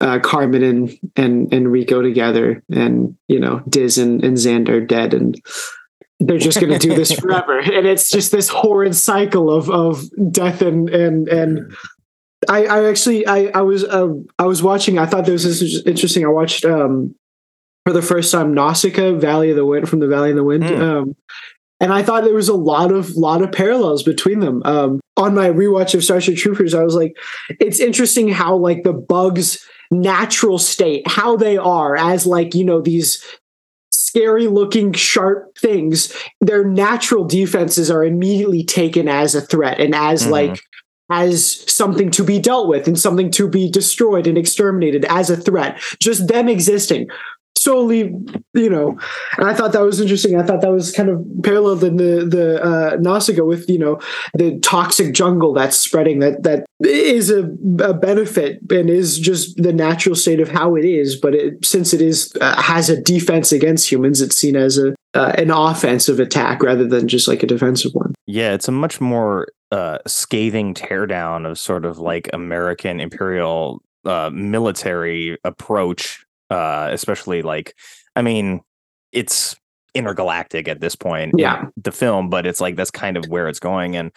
uh, 0.00 0.18
Carmen 0.20 0.62
and 0.62 0.98
and 1.16 1.52
and 1.52 1.70
Rico 1.70 2.02
together, 2.02 2.62
and 2.70 3.16
you 3.28 3.38
know 3.38 3.62
Diz 3.68 3.98
and, 3.98 4.22
and 4.24 4.36
Xander 4.36 4.86
dead, 4.86 5.14
and 5.14 5.40
they're 6.20 6.38
just 6.38 6.60
going 6.60 6.72
to 6.72 6.78
do 6.78 6.94
this 6.94 7.12
forever, 7.20 7.58
and 7.58 7.86
it's 7.86 8.10
just 8.10 8.32
this 8.32 8.48
horrid 8.48 8.94
cycle 8.96 9.50
of 9.50 9.70
of 9.70 10.04
death 10.30 10.62
and 10.62 10.88
and 10.90 11.28
and. 11.28 11.74
I, 12.46 12.66
I 12.66 12.90
actually 12.90 13.26
I 13.26 13.50
I 13.54 13.62
was 13.62 13.84
uh, 13.84 14.12
I 14.38 14.44
was 14.44 14.62
watching. 14.62 14.98
I 14.98 15.06
thought 15.06 15.24
this 15.24 15.46
was 15.46 15.86
interesting. 15.86 16.26
I 16.26 16.28
watched 16.28 16.66
um, 16.66 17.14
for 17.86 17.94
the 17.94 18.02
first 18.02 18.32
time 18.32 18.52
Nausicaa, 18.52 19.12
Valley 19.12 19.48
of 19.48 19.56
the 19.56 19.64
Wind 19.64 19.88
from 19.88 20.00
the 20.00 20.08
Valley 20.08 20.28
of 20.28 20.36
the 20.36 20.44
Wind. 20.44 20.64
Mm. 20.64 20.80
Um, 20.80 21.16
and 21.80 21.92
I 21.92 22.02
thought 22.02 22.24
there 22.24 22.34
was 22.34 22.48
a 22.48 22.54
lot 22.54 22.92
of 22.92 23.16
lot 23.16 23.42
of 23.42 23.52
parallels 23.52 24.02
between 24.02 24.40
them. 24.40 24.62
Um, 24.64 25.00
on 25.16 25.34
my 25.34 25.48
rewatch 25.48 25.94
of 25.94 26.04
Starship 26.04 26.36
Troopers, 26.36 26.74
I 26.74 26.82
was 26.82 26.94
like, 26.94 27.16
it's 27.60 27.80
interesting 27.80 28.28
how 28.28 28.56
like 28.56 28.82
the 28.82 28.92
bugs 28.92 29.64
natural 29.90 30.58
state, 30.58 31.06
how 31.06 31.36
they 31.36 31.56
are 31.56 31.96
as 31.96 32.26
like, 32.26 32.54
you 32.54 32.64
know, 32.64 32.80
these 32.80 33.24
scary 33.90 34.46
looking 34.46 34.92
sharp 34.92 35.56
things, 35.58 36.14
their 36.40 36.64
natural 36.64 37.24
defenses 37.24 37.90
are 37.90 38.04
immediately 38.04 38.64
taken 38.64 39.08
as 39.08 39.34
a 39.34 39.40
threat 39.40 39.80
and 39.80 39.94
as 39.94 40.22
mm-hmm. 40.22 40.32
like 40.32 40.60
as 41.10 41.70
something 41.70 42.10
to 42.10 42.24
be 42.24 42.38
dealt 42.38 42.68
with 42.68 42.86
and 42.86 42.98
something 42.98 43.30
to 43.30 43.48
be 43.48 43.70
destroyed 43.70 44.26
and 44.26 44.38
exterminated 44.38 45.04
as 45.06 45.30
a 45.30 45.36
threat. 45.36 45.80
Just 46.00 46.28
them 46.28 46.48
existing 46.48 47.08
solely, 47.56 48.14
you 48.52 48.70
know, 48.70 48.98
and 49.38 49.48
I 49.48 49.54
thought 49.54 49.72
that 49.72 49.82
was 49.82 50.00
interesting. 50.00 50.38
I 50.38 50.42
thought 50.42 50.60
that 50.60 50.72
was 50.72 50.92
kind 50.92 51.08
of 51.08 51.24
paralleled 51.42 51.84
in 51.84 51.96
the 51.96 52.24
the 52.24 52.62
uh, 52.62 52.96
Nausicaa 53.00 53.44
with 53.44 53.68
you 53.68 53.78
know 53.78 54.00
the 54.34 54.58
toxic 54.60 55.14
jungle 55.14 55.52
that's 55.52 55.78
spreading 55.78 56.18
that 56.20 56.42
that 56.42 56.66
is 56.80 57.30
a, 57.30 57.44
a 57.82 57.94
benefit 57.94 58.60
and 58.70 58.90
is 58.90 59.18
just 59.18 59.56
the 59.56 59.72
natural 59.72 60.14
state 60.14 60.40
of 60.40 60.48
how 60.48 60.74
it 60.76 60.84
is. 60.84 61.16
But 61.16 61.34
it, 61.34 61.64
since 61.64 61.92
it 61.92 62.00
is 62.00 62.32
uh, 62.40 62.60
has 62.60 62.90
a 62.90 63.00
defense 63.00 63.52
against 63.52 63.90
humans, 63.90 64.20
it's 64.20 64.36
seen 64.36 64.56
as 64.56 64.78
a 64.78 64.94
uh, 65.14 65.32
an 65.38 65.50
offensive 65.50 66.18
attack 66.18 66.62
rather 66.62 66.86
than 66.86 67.08
just 67.08 67.28
like 67.28 67.42
a 67.42 67.46
defensive 67.46 67.92
one. 67.94 68.14
Yeah, 68.26 68.52
it's 68.52 68.68
a 68.68 68.72
much 68.72 69.00
more 69.00 69.46
uh, 69.70 69.98
scathing 70.06 70.74
teardown 70.74 71.48
of 71.48 71.58
sort 71.58 71.84
of 71.84 71.98
like 71.98 72.28
American 72.32 73.00
imperial 73.00 73.82
uh, 74.04 74.30
military 74.32 75.38
approach 75.44 76.23
uh, 76.54 76.88
especially 76.92 77.42
like, 77.42 77.74
I 78.14 78.22
mean, 78.22 78.60
it's 79.12 79.56
intergalactic 79.94 80.68
at 80.68 80.80
this 80.80 80.94
point. 80.94 81.34
Yeah, 81.36 81.66
the 81.76 81.92
film, 81.92 82.30
but 82.30 82.46
it's 82.46 82.60
like 82.60 82.76
that's 82.76 82.90
kind 82.90 83.16
of 83.16 83.26
where 83.26 83.48
it's 83.48 83.58
going, 83.58 83.96
and 83.96 84.12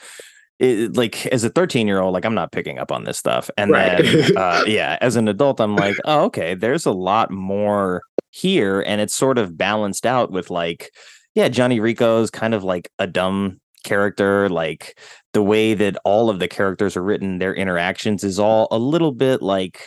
it, 0.60 0.96
like 0.96 1.26
as 1.28 1.44
a 1.44 1.50
13 1.50 1.88
year 1.88 2.00
old, 2.00 2.14
like 2.14 2.26
I'm 2.26 2.36
not 2.36 2.52
picking 2.52 2.78
up 2.78 2.92
on 2.92 3.04
this 3.06 3.18
stuff, 3.18 3.50
and 3.58 3.72
right. 3.72 4.04
then 4.04 4.38
uh, 4.38 4.64
yeah, 4.68 4.98
as 5.02 5.16
an 5.16 5.28
adult, 5.28 5.60
I'm 5.60 5.76
like, 5.76 5.96
oh, 6.06 6.26
okay, 6.26 6.54
there's 6.54 6.86
a 6.86 6.92
lot 6.92 7.32
more 7.32 8.02
here, 8.30 8.82
and 8.82 9.02
it's 9.02 9.16
sort 9.16 9.38
of 9.38 9.58
balanced 9.58 10.06
out 10.06 10.32
with 10.32 10.52
like, 10.52 10.92
yeah, 11.34 11.50
Johnny 11.50 11.80
Rico's 11.80 12.30
kind 12.30 12.54
of 12.54 12.64
like 12.64 12.92
a 13.00 13.08
dumb 13.08 13.60
character 13.84 14.50
like 14.50 15.00
the 15.32 15.42
way 15.42 15.74
that 15.74 15.96
all 16.04 16.30
of 16.30 16.40
the 16.40 16.48
characters 16.48 16.98
are 16.98 17.04
written 17.04 17.38
their 17.38 17.56
interactions 17.56 18.22
is 18.22 18.38
all 18.38 18.68
a 18.70 18.78
little 18.78 19.14
bit 19.14 19.42
like 19.42 19.80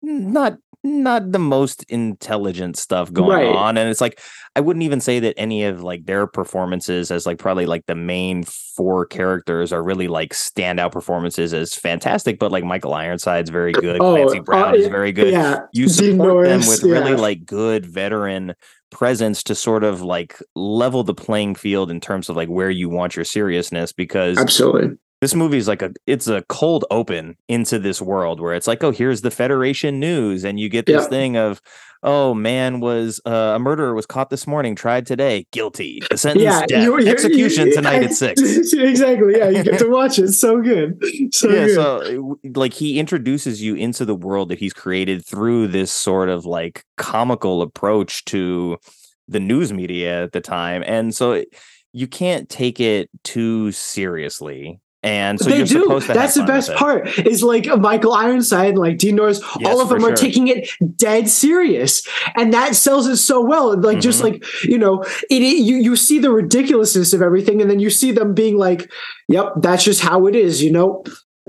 not 0.00 0.56
not 0.84 1.32
the 1.32 1.38
most 1.38 1.82
intelligent 1.84 2.76
stuff 2.76 3.10
going 3.10 3.46
right. 3.46 3.56
on 3.56 3.78
and 3.78 3.88
it's 3.88 4.02
like 4.02 4.20
i 4.54 4.60
wouldn't 4.60 4.82
even 4.82 5.00
say 5.00 5.18
that 5.18 5.34
any 5.38 5.64
of 5.64 5.82
like 5.82 6.04
their 6.04 6.26
performances 6.26 7.10
as 7.10 7.24
like 7.24 7.38
probably 7.38 7.64
like 7.64 7.86
the 7.86 7.94
main 7.94 8.44
four 8.44 9.06
characters 9.06 9.72
are 9.72 9.82
really 9.82 10.08
like 10.08 10.34
standout 10.34 10.92
performances 10.92 11.54
as 11.54 11.74
fantastic 11.74 12.38
but 12.38 12.52
like 12.52 12.64
michael 12.64 12.92
ironside's 12.92 13.48
very 13.48 13.72
good 13.72 13.98
oh, 14.00 14.12
clancy 14.12 14.38
uh, 14.38 14.42
brown 14.42 14.74
uh, 14.74 14.76
is 14.76 14.86
very 14.88 15.10
good 15.10 15.32
yeah. 15.32 15.60
you 15.72 15.88
support 15.88 16.46
them 16.46 16.60
with 16.60 16.84
yeah. 16.84 16.92
really 16.92 17.16
like 17.16 17.46
good 17.46 17.86
veteran 17.86 18.54
presence 18.90 19.42
to 19.42 19.54
sort 19.54 19.84
of 19.84 20.02
like 20.02 20.38
level 20.54 21.02
the 21.02 21.14
playing 21.14 21.54
field 21.54 21.90
in 21.90 21.98
terms 21.98 22.28
of 22.28 22.36
like 22.36 22.48
where 22.48 22.70
you 22.70 22.90
want 22.90 23.16
your 23.16 23.24
seriousness 23.24 23.92
because 23.92 24.36
absolutely 24.36 24.98
this 25.24 25.34
movie 25.34 25.56
is 25.56 25.66
like 25.66 25.80
a 25.80 25.90
it's 26.06 26.28
a 26.28 26.44
cold 26.50 26.84
open 26.90 27.34
into 27.48 27.78
this 27.78 28.02
world 28.02 28.40
where 28.40 28.52
it's 28.52 28.66
like 28.66 28.84
oh 28.84 28.90
here's 28.90 29.22
the 29.22 29.30
federation 29.30 29.98
news 29.98 30.44
and 30.44 30.60
you 30.60 30.68
get 30.68 30.84
this 30.84 31.04
yeah. 31.04 31.08
thing 31.08 31.34
of 31.34 31.62
oh 32.02 32.34
man 32.34 32.78
was 32.78 33.22
uh, 33.24 33.54
a 33.54 33.58
murderer 33.58 33.94
was 33.94 34.04
caught 34.04 34.28
this 34.28 34.46
morning 34.46 34.76
tried 34.76 35.06
today 35.06 35.46
guilty 35.50 36.02
sentence 36.14 36.44
yeah, 36.44 36.66
death, 36.66 36.84
you're, 36.84 37.00
execution 37.08 37.68
you're, 37.68 37.74
tonight 37.74 38.02
at 38.02 38.12
six 38.24 38.38
exactly 38.74 39.38
yeah 39.38 39.48
you 39.48 39.64
get 39.64 39.78
to 39.78 39.88
watch 39.88 40.18
it 40.18 40.28
so 40.28 40.60
good 40.60 41.02
so 41.32 41.48
yeah 41.48 41.66
good. 41.68 41.74
so 41.74 42.38
like 42.54 42.74
he 42.74 42.98
introduces 42.98 43.62
you 43.62 43.74
into 43.76 44.04
the 44.04 44.14
world 44.14 44.50
that 44.50 44.58
he's 44.58 44.74
created 44.74 45.24
through 45.24 45.66
this 45.66 45.90
sort 45.90 46.28
of 46.28 46.44
like 46.44 46.84
comical 46.98 47.62
approach 47.62 48.26
to 48.26 48.76
the 49.26 49.40
news 49.40 49.72
media 49.72 50.24
at 50.24 50.32
the 50.32 50.40
time 50.42 50.84
and 50.86 51.14
so 51.14 51.42
you 51.94 52.06
can't 52.06 52.50
take 52.50 52.78
it 52.78 53.08
too 53.22 53.72
seriously 53.72 54.82
and 55.04 55.38
so 55.38 55.50
they 55.50 55.62
do. 55.64 56.00
That's 56.00 56.34
the 56.34 56.44
best 56.44 56.72
part. 56.74 57.06
Is 57.18 57.42
like 57.42 57.66
Michael 57.78 58.14
Ironside 58.14 58.70
and 58.70 58.78
like 58.78 58.96
Dean 58.96 59.16
Norris. 59.16 59.40
Yes, 59.60 59.70
all 59.70 59.80
of 59.80 59.90
them 59.90 60.02
are 60.04 60.08
sure. 60.08 60.16
taking 60.16 60.48
it 60.48 60.68
dead 60.96 61.28
serious, 61.28 62.06
and 62.36 62.54
that 62.54 62.74
sells 62.74 63.06
it 63.06 63.18
so 63.18 63.44
well. 63.44 63.76
Like 63.76 63.96
mm-hmm. 63.96 64.00
just 64.00 64.22
like 64.22 64.42
you 64.64 64.78
know, 64.78 65.02
it, 65.30 65.42
it, 65.42 65.58
you 65.58 65.76
you 65.76 65.94
see 65.94 66.18
the 66.18 66.30
ridiculousness 66.30 67.12
of 67.12 67.20
everything, 67.20 67.60
and 67.60 67.70
then 67.70 67.80
you 67.80 67.90
see 67.90 68.12
them 68.12 68.32
being 68.32 68.56
like, 68.56 68.90
"Yep, 69.28 69.56
that's 69.60 69.84
just 69.84 70.00
how 70.00 70.26
it 70.26 70.34
is." 70.34 70.62
You 70.62 70.72
know, 70.72 71.04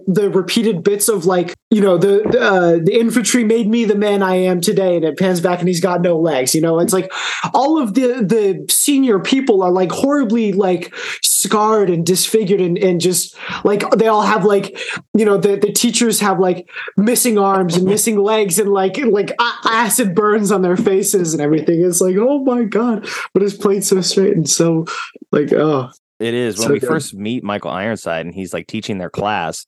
the 0.08 0.30
repeated 0.30 0.84
bits 0.84 1.08
of 1.08 1.26
like 1.26 1.56
you 1.72 1.82
know 1.82 1.98
the 1.98 2.24
uh, 2.40 2.80
the 2.84 3.00
infantry 3.00 3.44
made 3.44 3.68
me 3.68 3.86
the 3.86 3.96
man 3.96 4.22
I 4.22 4.36
am 4.36 4.60
today, 4.60 4.96
and 4.96 5.06
it 5.06 5.18
pans 5.18 5.40
back 5.40 5.60
and 5.60 5.68
he's 5.68 5.80
got 5.80 6.02
no 6.02 6.20
legs. 6.20 6.54
You 6.54 6.62
know, 6.62 6.80
it's 6.80 6.94
like 6.94 7.12
all 7.54 7.82
of 7.82 7.94
the 7.94 8.24
the 8.24 8.66
senior 8.70 9.20
people 9.20 9.64
are 9.64 9.72
like 9.72 9.92
horribly 9.92 10.52
like 10.52 10.94
scarred 11.22 11.90
and 11.90 12.06
disfigured 12.06 12.60
and, 12.60 12.78
and 12.78 13.00
just 13.00 13.36
like 13.64 13.90
they 13.92 14.08
all 14.08 14.24
have 14.24 14.44
like 14.44 14.78
you 15.14 15.24
know 15.24 15.38
the 15.38 15.56
the 15.56 15.72
teachers 15.72 16.20
have 16.20 16.40
like 16.40 16.70
missing 16.98 17.38
arms 17.38 17.78
and 17.78 17.86
missing 17.86 18.18
legs 18.18 18.60
and 18.60 18.72
like 18.72 18.98
like 18.98 19.32
acid 19.66 20.14
burns 20.14 20.52
on 20.52 20.62
their 20.62 20.78
faces 20.78 21.34
and 21.34 21.42
everything. 21.42 21.84
It's 21.84 22.02
like 22.02 22.18
oh 22.18 22.44
my 22.44 22.64
god, 22.64 23.08
but 23.34 23.44
it's 23.44 23.56
played 23.56 23.84
so 23.84 24.02
straight 24.02 24.36
and 24.36 24.50
so 24.50 24.86
like 25.32 25.54
oh 25.54 25.90
it 26.20 26.34
is 26.34 26.58
when 26.58 26.68
so 26.68 26.74
we 26.74 26.80
good. 26.80 26.88
first 26.88 27.14
meet 27.14 27.44
Michael 27.44 27.72
Ironside 27.72 28.26
and 28.26 28.34
he's 28.34 28.54
like 28.54 28.68
teaching 28.68 28.98
their 28.98 29.10
class 29.10 29.66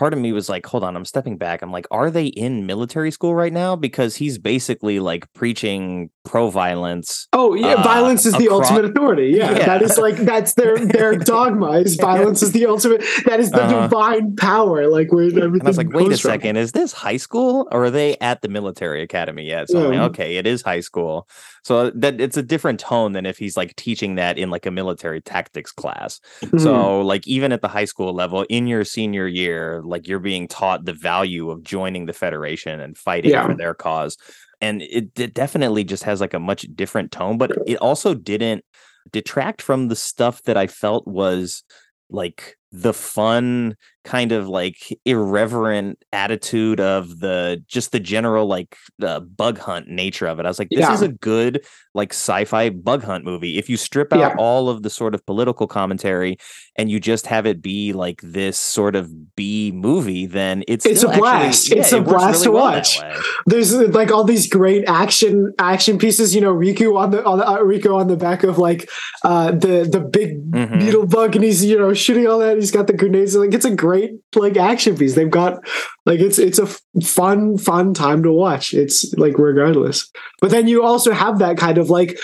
part 0.00 0.14
of 0.14 0.18
me 0.18 0.32
was 0.32 0.48
like, 0.48 0.64
hold 0.64 0.82
on, 0.82 0.96
I'm 0.96 1.04
stepping 1.04 1.36
back. 1.36 1.60
I'm 1.60 1.70
like, 1.70 1.86
are 1.90 2.10
they 2.10 2.28
in 2.28 2.64
military 2.64 3.10
school 3.10 3.34
right 3.34 3.52
now? 3.52 3.76
Because 3.76 4.16
he's 4.16 4.38
basically 4.38 4.98
like 4.98 5.30
preaching 5.34 6.08
pro 6.24 6.48
violence. 6.48 7.28
Oh 7.34 7.52
yeah, 7.52 7.74
uh, 7.74 7.82
violence 7.82 8.24
is 8.24 8.32
the 8.32 8.48
ultimate 8.48 8.86
authority. 8.86 9.34
Yeah, 9.36 9.50
yeah, 9.50 9.66
that 9.66 9.82
is 9.82 9.98
like 9.98 10.16
that's 10.16 10.54
their 10.54 10.78
their 10.78 11.16
dogma. 11.32 11.72
Is 11.80 11.96
violence 11.96 12.42
is 12.42 12.52
the 12.52 12.64
ultimate. 12.64 13.04
That 13.26 13.40
is 13.40 13.50
the 13.50 13.62
uh-huh. 13.62 13.88
divine 13.88 14.36
power. 14.36 14.88
Like 14.88 15.12
where 15.12 15.24
everything. 15.26 15.52
And 15.52 15.62
I 15.62 15.68
was 15.68 15.76
like, 15.76 15.92
wait 15.92 16.06
a 16.06 16.16
from. 16.16 16.30
second, 16.30 16.56
is 16.56 16.72
this 16.72 16.94
high 16.94 17.18
school 17.18 17.68
or 17.70 17.84
are 17.84 17.90
they 17.90 18.16
at 18.22 18.40
the 18.40 18.48
military 18.48 19.02
academy 19.02 19.44
yet? 19.44 19.68
So 19.68 19.80
yeah. 19.80 19.84
I'm 19.84 19.90
like, 19.90 20.10
okay, 20.12 20.36
it 20.38 20.46
is 20.46 20.62
high 20.62 20.80
school. 20.80 21.28
So 21.62 21.90
that 21.90 22.20
it's 22.20 22.38
a 22.38 22.42
different 22.42 22.80
tone 22.80 23.12
than 23.12 23.26
if 23.26 23.36
he's 23.36 23.56
like 23.56 23.76
teaching 23.76 24.14
that 24.14 24.38
in 24.38 24.48
like 24.48 24.64
a 24.64 24.70
military 24.70 25.20
tactics 25.20 25.72
class. 25.72 26.20
Mm-hmm. 26.42 26.58
So 26.58 27.02
like 27.02 27.26
even 27.26 27.52
at 27.52 27.60
the 27.60 27.68
high 27.68 27.84
school 27.84 28.14
level, 28.14 28.46
in 28.48 28.66
your 28.66 28.84
senior 28.84 29.26
year, 29.26 29.82
like 29.90 30.08
you're 30.08 30.18
being 30.18 30.48
taught 30.48 30.84
the 30.84 30.92
value 30.92 31.50
of 31.50 31.62
joining 31.62 32.06
the 32.06 32.12
federation 32.12 32.80
and 32.80 32.96
fighting 32.96 33.32
yeah. 33.32 33.46
for 33.46 33.54
their 33.54 33.74
cause 33.74 34.16
and 34.60 34.82
it, 34.82 35.10
it 35.18 35.34
definitely 35.34 35.84
just 35.84 36.04
has 36.04 36.20
like 36.20 36.34
a 36.34 36.38
much 36.38 36.66
different 36.74 37.12
tone 37.12 37.36
but 37.36 37.52
it 37.66 37.76
also 37.76 38.14
didn't 38.14 38.64
detract 39.12 39.60
from 39.60 39.88
the 39.88 39.96
stuff 39.96 40.42
that 40.42 40.56
i 40.56 40.66
felt 40.66 41.06
was 41.06 41.62
like 42.10 42.56
the 42.72 42.94
fun 42.94 43.76
kind 44.04 44.32
of 44.32 44.48
like 44.48 44.76
irreverent 45.04 46.02
attitude 46.12 46.80
of 46.80 47.20
the 47.20 47.62
just 47.66 47.92
the 47.92 48.00
general 48.00 48.46
like 48.46 48.76
uh, 49.02 49.20
bug 49.20 49.58
hunt 49.58 49.88
nature 49.88 50.26
of 50.26 50.40
it. 50.40 50.46
I 50.46 50.48
was 50.48 50.58
like, 50.58 50.70
this 50.70 50.80
Yeah. 50.80 50.94
is 50.94 51.02
a 51.02 51.08
good 51.08 51.64
like 51.94 52.12
sci-fi 52.12 52.70
bug 52.70 53.02
hunt 53.02 53.24
movie. 53.24 53.58
If 53.58 53.68
you 53.68 53.76
strip 53.76 54.12
out 54.12 54.18
Yeah. 54.20 54.34
all 54.38 54.68
of 54.68 54.82
the 54.82 54.90
sort 54.90 55.14
of 55.14 55.24
political 55.26 55.66
commentary 55.66 56.38
and 56.76 56.90
you 56.90 57.00
just 57.00 57.26
have 57.26 57.46
it 57.46 57.60
be 57.60 57.92
like 57.92 58.20
this 58.22 58.56
sort 58.58 58.94
of 58.96 59.34
B 59.36 59.72
movie, 59.74 60.24
then 60.26 60.62
it's 60.68 60.86
It's 60.86 61.02
a 61.02 61.08
actually- 61.08 61.20
blast. 61.20 61.70
yeah, 61.70 61.80
It's 61.80 61.92
a 61.92 61.96
it 61.98 62.04
blast 62.04 62.44
to 62.44 62.52
well 62.52 62.62
watch. 62.72 63.00
there's 63.46 63.74
uh, 63.74 63.88
like 63.92 64.10
all 64.12 64.24
these 64.24 64.48
great 64.48 64.84
action 64.88 65.52
action 65.58 65.98
pieces. 65.98 66.34
You 66.34 66.40
know, 66.40 66.52
Rico 66.52 66.96
on 66.96 67.10
the 67.10 67.24
on 67.24 67.38
the, 67.38 67.48
uh, 67.48 67.58
Rico 67.60 67.96
on 67.96 68.06
the 68.06 68.16
back 68.16 68.44
of 68.44 68.56
like 68.58 68.88
uh, 69.24 69.50
the 69.50 69.86
the 69.90 70.00
big 70.00 70.50
Mhm. 70.52 70.78
beetle 70.80 71.06
bug, 71.06 71.34
and 71.34 71.44
he's 71.44 71.64
you 71.64 71.76
know 71.78 71.92
shooting 71.92 72.26
all 72.26 72.38
that. 72.38 72.56
He's 72.56 72.70
got 72.70 72.86
the 72.86 72.92
grenades. 72.94 73.34
Like 73.36 73.52
it's 73.52 73.64
a 73.64 73.74
great 73.74 73.89
like 74.34 74.56
action 74.56 74.96
piece. 74.96 75.14
They've 75.14 75.30
got 75.30 75.66
like 76.06 76.20
it's 76.20 76.38
it's 76.38 76.58
a 76.58 76.66
fun 77.02 77.58
fun 77.58 77.94
time 77.94 78.22
to 78.22 78.32
watch. 78.32 78.74
It's 78.74 79.12
like 79.14 79.38
regardless. 79.38 80.10
But 80.40 80.50
then 80.50 80.68
you 80.68 80.82
also 80.82 81.12
have 81.12 81.38
that 81.38 81.56
kind 81.56 81.78
of 81.78 81.90
like 81.90 82.18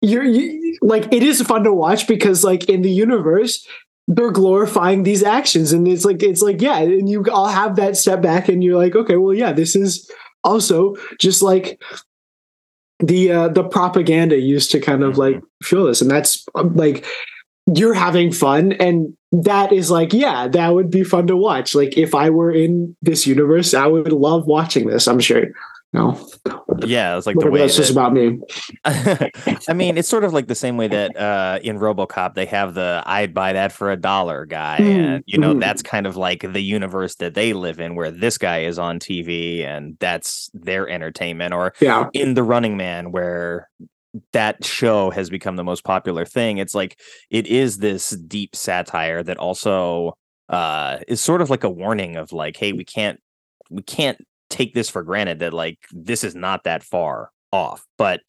you're 0.00 0.24
you, 0.24 0.78
like 0.82 1.12
it 1.12 1.22
is 1.22 1.40
fun 1.42 1.64
to 1.64 1.72
watch 1.72 2.06
because 2.06 2.44
like 2.44 2.68
in 2.68 2.82
the 2.82 2.90
universe 2.90 3.66
they're 4.08 4.32
glorifying 4.32 5.04
these 5.04 5.22
actions 5.22 5.72
and 5.72 5.86
it's 5.86 6.04
like 6.04 6.22
it's 6.22 6.42
like 6.42 6.60
yeah 6.60 6.78
and 6.78 7.08
you 7.08 7.24
all 7.30 7.46
have 7.46 7.76
that 7.76 7.96
step 7.96 8.20
back 8.20 8.48
and 8.48 8.64
you're 8.64 8.76
like 8.76 8.96
okay 8.96 9.16
well 9.16 9.32
yeah 9.32 9.52
this 9.52 9.76
is 9.76 10.10
also 10.42 10.96
just 11.20 11.40
like 11.40 11.80
the 12.98 13.30
uh 13.30 13.48
the 13.48 13.62
propaganda 13.62 14.38
used 14.38 14.72
to 14.72 14.80
kind 14.80 15.04
of 15.04 15.18
like 15.18 15.40
feel 15.62 15.86
this 15.86 16.02
and 16.02 16.10
that's 16.10 16.44
um, 16.56 16.74
like 16.74 17.06
you're 17.74 17.94
having 17.94 18.32
fun 18.32 18.72
and 18.72 19.16
that 19.32 19.72
is 19.72 19.90
like 19.90 20.12
yeah 20.12 20.48
that 20.48 20.68
would 20.74 20.90
be 20.90 21.04
fun 21.04 21.26
to 21.26 21.36
watch 21.36 21.74
like 21.74 21.96
if 21.96 22.14
i 22.14 22.28
were 22.30 22.50
in 22.50 22.94
this 23.02 23.26
universe 23.26 23.74
i 23.74 23.86
would 23.86 24.12
love 24.12 24.46
watching 24.46 24.86
this 24.86 25.06
i'm 25.06 25.20
sure 25.20 25.46
no 25.92 26.18
Yeah, 26.86 27.18
it's 27.18 27.26
like 27.26 27.36
the 27.38 27.50
way 27.50 27.60
that's 27.60 27.76
just 27.76 27.90
about 27.90 28.14
me 28.14 28.38
I 28.84 29.72
mean, 29.74 29.98
it's 29.98 30.08
sort 30.08 30.24
of 30.24 30.32
like 30.32 30.46
the 30.46 30.54
same 30.54 30.78
way 30.78 30.88
that 30.88 31.16
uh, 31.16 31.58
in 31.62 31.78
RoboCop 31.78 32.34
they 32.34 32.46
have 32.46 32.72
the 32.72 33.02
"I'd 33.04 33.34
buy 33.34 33.52
that 33.52 33.72
for 33.72 33.90
a 33.90 33.96
dollar" 33.96 34.46
guy, 34.46 34.78
Mm, 34.80 34.86
and 34.96 35.24
you 35.26 35.38
know 35.38 35.54
mhm. 35.54 35.60
that's 35.60 35.82
kind 35.82 36.06
of 36.06 36.16
like 36.16 36.40
the 36.40 36.62
universe 36.62 37.16
that 37.16 37.34
they 37.34 37.52
live 37.52 37.78
in, 37.78 37.94
where 37.94 38.10
this 38.10 38.38
guy 38.38 38.60
is 38.60 38.78
on 38.78 38.98
TV 38.98 39.64
and 39.66 39.96
that's 40.00 40.50
their 40.54 40.88
entertainment. 40.88 41.52
Or 41.52 41.74
yeah 41.80 42.08
in 42.14 42.34
The 42.34 42.42
Running 42.42 42.76
Man, 42.76 43.12
where 43.12 43.68
that 44.32 44.64
show 44.64 45.10
has 45.10 45.30
become 45.30 45.56
the 45.56 45.64
most 45.64 45.84
popular 45.84 46.24
thing. 46.24 46.58
It's 46.58 46.74
like 46.74 46.98
it 47.30 47.46
is 47.46 47.78
this 47.78 48.10
deep 48.10 48.54
satire 48.54 49.22
that 49.22 49.38
also 49.38 50.14
uh, 50.48 50.98
is 51.08 51.20
sort 51.20 51.40
of 51.40 51.50
like 51.50 51.64
a 51.64 51.70
warning 51.70 52.16
of 52.16 52.32
like, 52.32 52.56
hey, 52.56 52.72
we 52.72 52.84
can't 52.84 53.20
we 53.70 53.82
can't 53.82 54.18
take 54.50 54.74
this 54.74 54.90
for 54.90 55.02
granted 55.02 55.38
that 55.38 55.54
like 55.54 55.78
this 55.92 56.24
is 56.24 56.34
not 56.34 56.64
that 56.64 56.82
far 56.82 57.30
off. 57.52 57.84
But 57.96 58.20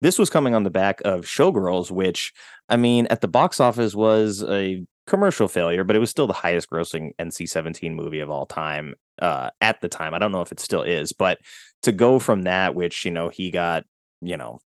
this 0.00 0.18
was 0.18 0.30
coming 0.30 0.54
on 0.54 0.62
the 0.62 0.70
back 0.70 1.00
of 1.04 1.24
Showgirls, 1.24 1.90
which 1.90 2.32
I 2.68 2.76
mean, 2.76 3.06
at 3.10 3.20
the 3.20 3.28
box 3.28 3.60
office 3.60 3.94
was 3.94 4.42
a 4.44 4.84
commercial 5.06 5.48
failure, 5.48 5.84
but 5.84 5.96
it 5.96 5.98
was 5.98 6.10
still 6.10 6.26
the 6.26 6.32
highest 6.32 6.70
grossing 6.70 7.10
NC-17 7.18 7.94
movie 7.94 8.20
of 8.20 8.30
all 8.30 8.46
time 8.46 8.94
uh, 9.20 9.50
at 9.60 9.80
the 9.80 9.88
time. 9.88 10.14
I 10.14 10.18
don't 10.18 10.32
know 10.32 10.40
if 10.40 10.52
it 10.52 10.60
still 10.60 10.82
is, 10.82 11.12
but 11.12 11.38
to 11.82 11.92
go 11.92 12.18
from 12.18 12.42
that, 12.42 12.74
which 12.74 13.04
you 13.04 13.10
know 13.10 13.28
he 13.28 13.50
got, 13.50 13.84
you 14.20 14.36
know, 14.36 14.60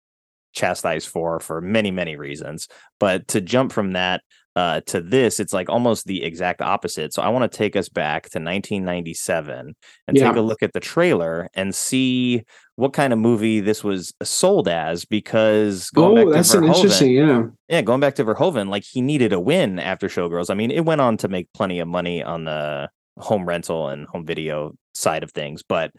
chastised 0.54 1.08
for 1.08 1.40
for 1.40 1.60
many 1.60 1.90
many 1.90 2.16
reasons, 2.16 2.68
but 3.00 3.28
to 3.28 3.40
jump 3.40 3.72
from 3.72 3.92
that 3.92 4.22
uh, 4.56 4.80
to 4.86 5.00
this, 5.00 5.40
it's 5.40 5.52
like 5.52 5.68
almost 5.68 6.06
the 6.06 6.22
exact 6.22 6.62
opposite. 6.62 7.12
So 7.12 7.22
I 7.22 7.28
want 7.28 7.50
to 7.50 7.58
take 7.58 7.74
us 7.74 7.88
back 7.88 8.22
to 8.30 8.38
1997 8.38 9.74
and 10.06 10.16
Yeah. 10.16 10.28
take 10.28 10.36
a 10.36 10.40
look 10.40 10.62
at 10.62 10.72
the 10.72 10.80
trailer 10.80 11.48
and 11.54 11.74
see 11.74 12.44
what 12.76 12.92
kind 12.92 13.12
of 13.12 13.18
movie 13.18 13.58
this 13.60 13.82
was 13.82 14.12
sold 14.22 14.68
as. 14.68 15.04
Because 15.04 15.90
going 15.90 16.18
oh 16.18 16.32
back 16.32 16.44
to 16.46 16.58
Verhoeven, 16.58 16.66
interesting 16.76 17.10
yeah 17.12 17.42
yeah, 17.68 17.82
going 17.82 18.00
back 18.00 18.14
to 18.16 18.24
Verhoeven, 18.24 18.68
like 18.68 18.84
he 18.84 19.00
needed 19.02 19.32
a 19.32 19.40
win 19.40 19.78
after 19.80 20.08
Showgirls. 20.08 20.50
I 20.50 20.54
mean, 20.54 20.70
it 20.70 20.84
went 20.84 21.00
on 21.00 21.16
to 21.18 21.28
make 21.28 21.52
plenty 21.52 21.80
of 21.80 21.88
money 21.88 22.22
on 22.22 22.44
the 22.44 22.90
home 23.18 23.46
rental 23.46 23.88
and 23.88 24.06
home 24.06 24.24
video 24.24 24.74
side 24.94 25.24
of 25.24 25.32
things, 25.32 25.62
but 25.62 25.90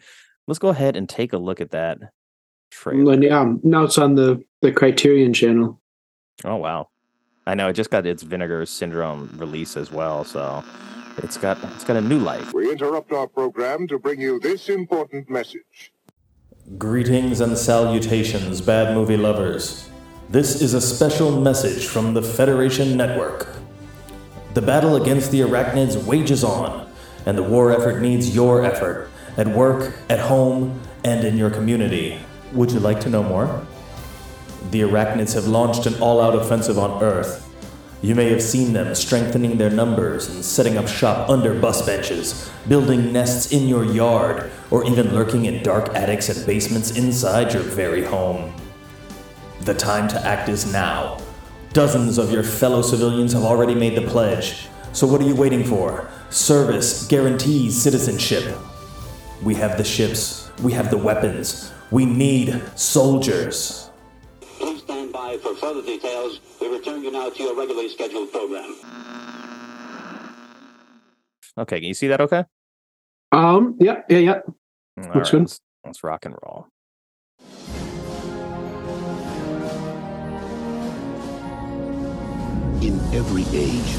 let's 0.48 0.58
go 0.58 0.68
ahead 0.68 0.96
and 0.96 1.08
take 1.08 1.32
a 1.34 1.38
look 1.38 1.60
at 1.60 1.72
that 1.72 1.98
trailer. 2.70 3.14
And, 3.14 3.22
yeah 3.22 3.52
now 3.62 3.84
it's 3.84 3.98
on 3.98 4.14
the 4.14 4.42
the 4.62 4.72
criterion 4.72 5.32
channel 5.32 5.80
Oh 6.44 6.56
wow. 6.56 6.88
I 7.46 7.54
know 7.54 7.68
it 7.68 7.74
just 7.74 7.90
got 7.90 8.06
its 8.06 8.22
vinegar 8.22 8.66
syndrome 8.66 9.30
release 9.36 9.76
as 9.76 9.90
well, 9.90 10.24
so 10.24 10.64
it's 11.18 11.36
got 11.36 11.62
it's 11.74 11.84
got 11.84 11.96
a 11.96 12.00
new 12.00 12.18
life. 12.18 12.52
We 12.52 12.70
interrupt 12.70 13.12
our 13.12 13.26
program 13.26 13.86
to 13.88 13.98
bring 13.98 14.20
you 14.20 14.40
this 14.40 14.68
important 14.68 15.30
message. 15.30 15.92
Greetings 16.76 17.40
and 17.40 17.56
salutations, 17.56 18.60
bad 18.60 18.94
movie 18.94 19.16
lovers. 19.16 19.88
This 20.28 20.60
is 20.60 20.74
a 20.74 20.80
special 20.80 21.40
message 21.40 21.86
from 21.86 22.12
the 22.12 22.22
Federation 22.22 22.96
Network. 22.96 23.48
The 24.54 24.62
battle 24.62 24.96
against 24.96 25.30
the 25.30 25.40
arachnids 25.40 26.02
wages 26.04 26.42
on, 26.42 26.90
and 27.26 27.38
the 27.38 27.42
war 27.42 27.70
effort 27.70 28.00
needs 28.00 28.34
your 28.34 28.64
effort 28.64 29.08
at 29.36 29.46
work, 29.46 29.94
at 30.10 30.18
home, 30.18 30.80
and 31.04 31.24
in 31.24 31.36
your 31.36 31.50
community. 31.50 32.18
Would 32.56 32.72
you 32.72 32.80
like 32.80 33.00
to 33.00 33.10
know 33.10 33.22
more? 33.22 33.66
The 34.70 34.80
arachnids 34.80 35.34
have 35.34 35.46
launched 35.46 35.84
an 35.84 35.94
all 36.00 36.22
out 36.22 36.34
offensive 36.34 36.78
on 36.78 37.02
Earth. 37.02 37.46
You 38.00 38.14
may 38.14 38.30
have 38.30 38.40
seen 38.40 38.72
them 38.72 38.94
strengthening 38.94 39.58
their 39.58 39.68
numbers 39.68 40.26
and 40.30 40.42
setting 40.42 40.78
up 40.78 40.88
shop 40.88 41.28
under 41.28 41.52
bus 41.60 41.84
benches, 41.84 42.50
building 42.66 43.12
nests 43.12 43.52
in 43.52 43.68
your 43.68 43.84
yard, 43.84 44.50
or 44.70 44.86
even 44.86 45.14
lurking 45.14 45.44
in 45.44 45.62
dark 45.62 45.94
attics 45.94 46.30
and 46.30 46.46
basements 46.46 46.96
inside 46.96 47.52
your 47.52 47.62
very 47.62 48.02
home. 48.02 48.54
The 49.60 49.74
time 49.74 50.08
to 50.08 50.26
act 50.26 50.48
is 50.48 50.72
now. 50.72 51.18
Dozens 51.74 52.16
of 52.16 52.32
your 52.32 52.42
fellow 52.42 52.80
civilians 52.80 53.34
have 53.34 53.44
already 53.44 53.74
made 53.74 53.96
the 53.96 54.08
pledge. 54.08 54.68
So 54.94 55.06
what 55.06 55.20
are 55.20 55.28
you 55.28 55.36
waiting 55.36 55.62
for? 55.62 56.08
Service 56.30 57.06
guarantees 57.06 57.78
citizenship. 57.78 58.56
We 59.42 59.54
have 59.56 59.76
the 59.76 59.84
ships, 59.84 60.50
we 60.62 60.72
have 60.72 60.90
the 60.90 60.96
weapons. 60.96 61.70
We 61.90 62.04
need 62.04 62.60
soldiers. 62.74 63.90
Please 64.40 64.82
stand 64.82 65.12
by 65.12 65.38
for 65.38 65.54
further 65.54 65.82
details. 65.82 66.40
We 66.60 66.68
return 66.68 67.02
you 67.02 67.10
now 67.12 67.30
to 67.30 67.42
your 67.42 67.56
regularly 67.56 67.88
scheduled 67.88 68.32
program. 68.32 68.74
Okay, 71.58 71.80
can 71.80 71.88
you 71.88 71.94
see 71.94 72.08
that 72.08 72.20
okay? 72.20 72.44
um 73.32 73.76
yeah 73.80 74.02
yeah 74.08 74.18
yeah 74.18 74.32
All 74.46 74.54
Looks 74.96 75.16
right, 75.16 75.30
good. 75.32 75.40
Let's, 75.40 75.60
let's 75.84 76.04
rock 76.04 76.24
and 76.26 76.36
roll. 76.44 76.68
In 82.82 83.00
every 83.12 83.42
age, 83.52 83.96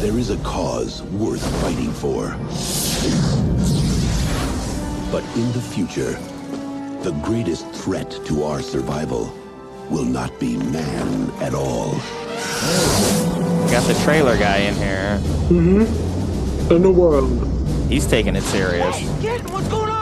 there 0.00 0.18
is 0.18 0.30
a 0.30 0.38
cause 0.38 1.02
worth 1.02 1.44
fighting 1.60 1.92
for. 1.92 2.34
But 5.12 5.24
in 5.36 5.52
the 5.52 5.60
future, 5.60 6.12
the 7.02 7.12
greatest 7.22 7.68
threat 7.70 8.10
to 8.24 8.44
our 8.44 8.62
survival 8.62 9.32
will 9.90 10.06
not 10.06 10.40
be 10.40 10.56
man 10.56 11.30
at 11.42 11.54
all. 11.54 11.92
Got 13.70 13.86
the 13.86 14.00
trailer 14.04 14.38
guy 14.38 14.56
in 14.58 14.74
here. 14.74 15.20
Mm-hmm. 15.50 16.72
in 16.72 16.82
the 16.82 16.90
world 16.90 17.52
He's 17.90 18.06
taking 18.06 18.36
it 18.36 18.42
serious. 18.44 18.96
Kid, 19.20 19.50
what's 19.50 19.68
going 19.68 19.90
on? 19.90 20.01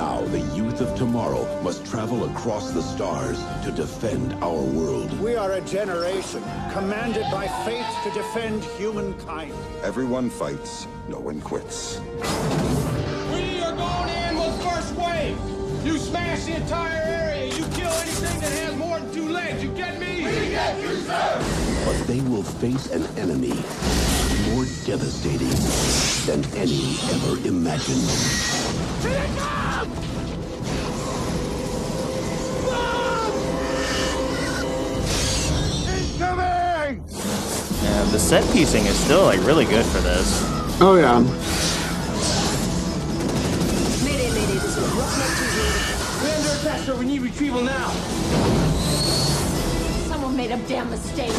Now, 0.00 0.22
the 0.28 0.40
youth 0.56 0.80
of 0.80 0.96
tomorrow 0.96 1.44
must 1.62 1.84
travel 1.84 2.24
across 2.24 2.70
the 2.70 2.80
stars 2.80 3.38
to 3.64 3.70
defend 3.70 4.32
our 4.42 4.62
world. 4.62 5.12
We 5.20 5.36
are 5.36 5.52
a 5.52 5.60
generation 5.60 6.42
commanded 6.72 7.26
by 7.30 7.46
fate 7.66 7.84
to 8.04 8.10
defend 8.18 8.64
humankind. 8.64 9.52
Everyone 9.82 10.30
fights, 10.30 10.86
no 11.06 11.18
one 11.18 11.42
quits. 11.42 12.00
We 12.00 13.60
are 13.60 13.76
going 13.76 14.08
in 14.24 14.38
with 14.38 14.62
first 14.64 14.94
wave! 14.94 15.38
You 15.84 15.98
smash 15.98 16.46
the 16.46 16.56
entire 16.56 17.02
area! 17.04 17.54
You 17.54 17.64
kill 17.66 17.92
anything 17.92 18.40
that 18.40 18.52
has 18.52 18.76
more 18.76 18.98
than 19.00 19.12
two 19.12 19.28
legs! 19.28 19.62
You 19.62 19.70
get 19.74 20.00
me? 20.00 20.24
We 20.24 20.48
get 20.48 20.80
you, 20.80 20.96
sir! 21.02 21.84
But 21.84 22.06
they 22.06 22.22
will 22.22 22.42
face 22.42 22.90
an 22.90 23.04
enemy 23.18 23.62
more 24.50 24.64
devastating 24.84 25.48
than 26.26 26.44
any 26.56 26.96
ever 27.12 27.38
imagined. 27.46 28.10
Here 29.00 29.12
they 29.12 29.30
come! 29.38 29.90
Incoming! 35.88 37.04
And 37.82 38.10
the 38.10 38.18
set 38.18 38.44
piecing 38.52 38.86
is 38.86 38.98
still 38.98 39.22
like 39.22 39.40
really 39.40 39.66
good 39.66 39.86
for 39.86 40.00
this. 40.00 40.42
oh 40.80 40.96
yeah 40.96 41.20
Mayday, 44.04 44.30
mayday, 44.30 44.54
this 44.54 44.76
is 44.76 44.84
Roughneck 44.96 45.32
2 45.38 46.24
We're 46.24 46.34
under 46.34 46.52
attack, 46.60 46.80
sir. 46.86 46.96
We 46.96 47.04
need 47.06 47.20
retrieval 47.20 47.62
now. 47.62 47.90
Someone 50.08 50.36
made 50.36 50.50
a 50.50 50.58
damn 50.66 50.90
mistake. 50.90 51.36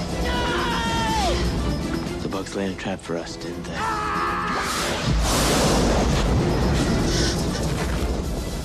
The 2.34 2.40
bugs 2.40 2.56
laid 2.56 2.72
a 2.72 2.74
trap 2.74 2.98
for 2.98 3.16
us, 3.16 3.36
didn't 3.36 3.62
they? 3.62 3.74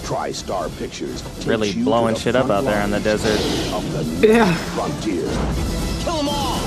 TriStar 0.02 0.76
Pictures 0.80 1.24
Really 1.46 1.74
blowing 1.74 2.16
shit 2.16 2.36
up 2.36 2.50
out 2.50 2.64
there 2.64 2.84
in 2.84 2.90
the 2.90 3.00
desert. 3.00 3.40
Of 3.72 4.20
the 4.20 4.28
Yeah. 4.28 4.52
frontier. 4.74 5.22
Kill 6.04 6.18
them 6.18 6.30
all! 6.30 6.58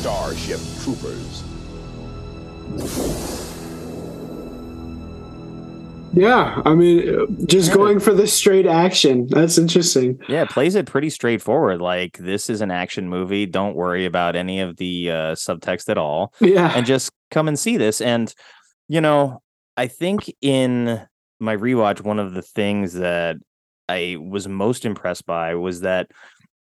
Starship 0.00 0.60
Troopers. 0.82 1.42
Yeah, 6.12 6.62
I 6.64 6.74
mean, 6.74 7.46
just 7.46 7.72
going 7.72 8.00
for 8.00 8.12
the 8.12 8.26
straight 8.26 8.66
action. 8.66 9.26
That's 9.28 9.58
interesting. 9.58 10.20
Yeah, 10.28 10.42
it 10.42 10.50
plays 10.50 10.74
it 10.74 10.86
pretty 10.86 11.10
straightforward. 11.10 11.80
Like 11.80 12.18
this 12.18 12.48
is 12.50 12.60
an 12.60 12.70
action 12.70 13.08
movie. 13.08 13.46
Don't 13.46 13.76
worry 13.76 14.04
about 14.04 14.36
any 14.36 14.60
of 14.60 14.76
the 14.76 15.10
uh, 15.10 15.14
subtext 15.34 15.88
at 15.88 15.98
all. 15.98 16.32
Yeah. 16.40 16.72
and 16.74 16.86
just 16.86 17.10
come 17.30 17.48
and 17.48 17.58
see 17.58 17.76
this. 17.76 18.00
And 18.00 18.32
you 18.88 19.00
know, 19.00 19.42
I 19.76 19.86
think 19.86 20.32
in 20.40 21.06
my 21.40 21.56
rewatch, 21.56 22.00
one 22.00 22.18
of 22.18 22.34
the 22.34 22.42
things 22.42 22.94
that 22.94 23.36
I 23.88 24.16
was 24.18 24.48
most 24.48 24.84
impressed 24.84 25.26
by 25.26 25.54
was 25.54 25.80
that 25.80 26.10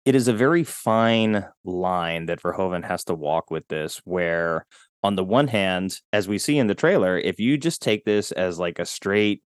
it 0.05 0.15
is 0.15 0.29
a 0.29 0.33
very 0.33 0.65
fine 0.65 1.45
line 1.65 2.27
that 2.27 2.41
Verhoeven 2.41 2.85
has 2.85 3.05
to 3.05 3.15
walk 3.15 3.51
with 3.51 3.67
this, 3.69 4.01
where 4.05 4.67
on 5.03 5.17
the 5.17 5.25
one 5.25 5.49
hand, 5.49 5.99
as 6.13 6.29
we 6.29 6.39
see 6.39 6.59
in 6.59 6.67
the 6.67 6.75
trailer, 6.75 7.19
if 7.19 7.41
you 7.41 7.57
just 7.57 7.83
take 7.83 8.05
this 8.05 8.33
as 8.33 8.59
like 8.59 8.79
a 8.79 8.87
straight 8.87 9.43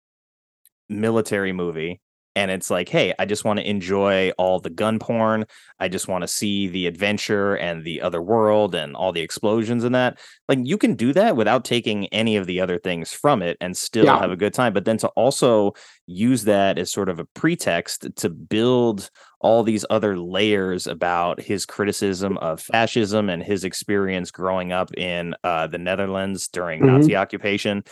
military 0.88 1.52
movie 1.52 2.00
and 2.34 2.50
it's 2.50 2.70
like, 2.70 2.88
hey, 2.88 3.12
I 3.18 3.26
just 3.26 3.44
want 3.44 3.58
to 3.58 3.68
enjoy 3.68 4.30
all 4.38 4.58
the 4.58 4.70
gun 4.70 4.98
porn. 4.98 5.44
I 5.78 5.88
just 5.88 6.08
want 6.08 6.22
to 6.22 6.28
see 6.28 6.66
the 6.66 6.86
adventure 6.86 7.56
and 7.56 7.84
the 7.84 8.00
other 8.00 8.22
world 8.22 8.74
and 8.74 8.96
all 8.96 9.12
the 9.12 9.20
explosions 9.20 9.84
and 9.84 9.94
that. 9.94 10.18
Like 10.48 10.60
you 10.62 10.78
can 10.78 10.94
do 10.94 11.12
that 11.12 11.36
without 11.36 11.66
taking 11.66 12.06
any 12.06 12.36
of 12.36 12.46
the 12.46 12.58
other 12.58 12.78
things 12.78 13.12
from 13.12 13.42
it 13.42 13.58
and 13.60 13.76
still 13.76 14.06
Yeah. 14.06 14.18
have 14.18 14.30
a 14.30 14.36
good 14.36 14.54
time. 14.54 14.72
But 14.72 14.86
then 14.86 14.96
to 14.98 15.08
also 15.08 15.74
use 16.06 16.44
that 16.44 16.78
as 16.78 16.90
sort 16.90 17.10
of 17.10 17.18
a 17.18 17.26
pretext 17.26 18.06
to 18.16 18.30
build 18.30 19.10
all 19.42 19.62
these 19.62 19.84
other 19.90 20.16
layers 20.16 20.86
about 20.86 21.40
his 21.40 21.66
criticism 21.66 22.38
of 22.38 22.60
fascism 22.60 23.28
and 23.28 23.42
his 23.42 23.64
experience 23.64 24.30
growing 24.30 24.72
up 24.72 24.94
in 24.96 25.34
uh, 25.44 25.66
the 25.66 25.78
Netherlands 25.78 26.48
during 26.48 26.80
Mhm. 26.80 26.86
Nazi 26.98 27.16
occupation. 27.16 27.84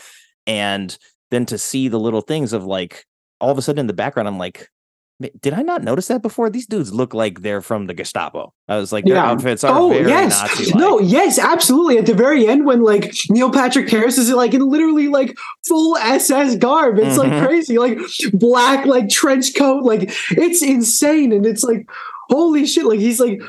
And 0.46 0.96
then 1.30 1.44
to 1.46 1.58
see 1.58 1.88
the 1.88 1.98
little 2.00 2.20
things 2.22 2.52
of 2.52 2.64
like 2.64 3.04
all 3.40 3.50
of 3.50 3.58
a 3.58 3.62
sudden 3.62 3.80
in 3.80 3.86
the 3.86 3.92
background, 3.92 4.28
I'm 4.28 4.38
like, 4.38 4.58
"Ma- 4.60 4.66
did 5.40 5.52
I 5.54 5.62
not 5.62 5.82
notice 5.82 6.08
that 6.08 6.22
before? 6.22 6.48
These 6.50 6.66
dudes 6.66 6.92
look 6.92 7.12
like 7.14 7.40
they're 7.42 7.60
from 7.60 7.86
the 7.86 7.94
Gestapo. 7.94 8.52
I 8.68 8.76
was 8.76 8.92
like, 8.92 9.04
their 9.04 9.16
outfits 9.16 9.64
are 9.64 9.76
oh 9.78 9.88
very 9.90 10.08
yes, 10.08 10.40
Nazi. 10.40 10.72
no, 10.78 10.98
yes, 11.00 11.38
absolutely. 11.38 11.98
At 11.98 12.06
the 12.06 12.14
very 12.14 12.46
end, 12.46 12.64
when 12.66 12.82
like 12.82 13.12
Neil 13.28 13.50
Patrick 13.50 13.88
Harris 13.90 14.16
is 14.18 14.30
like 14.32 14.54
in 14.54 14.66
literally 14.68 15.08
like 15.08 15.36
full 15.66 15.96
SS 15.96 16.56
garb, 16.56 16.98
it's 16.98 17.16
like 17.18 17.30
Mhm. 17.32 17.46
crazy, 17.46 17.78
like 17.78 17.98
black 18.32 18.86
like 18.86 19.08
trench 19.08 19.54
coat, 19.54 19.84
like 19.84 20.10
it's 20.30 20.62
insane, 20.62 21.32
and 21.32 21.44
it's 21.46 21.62
like. 21.64 21.88
Holy 22.32 22.64
shit! 22.64 22.84
Like 22.84 23.00
he's 23.00 23.18
like, 23.18 23.42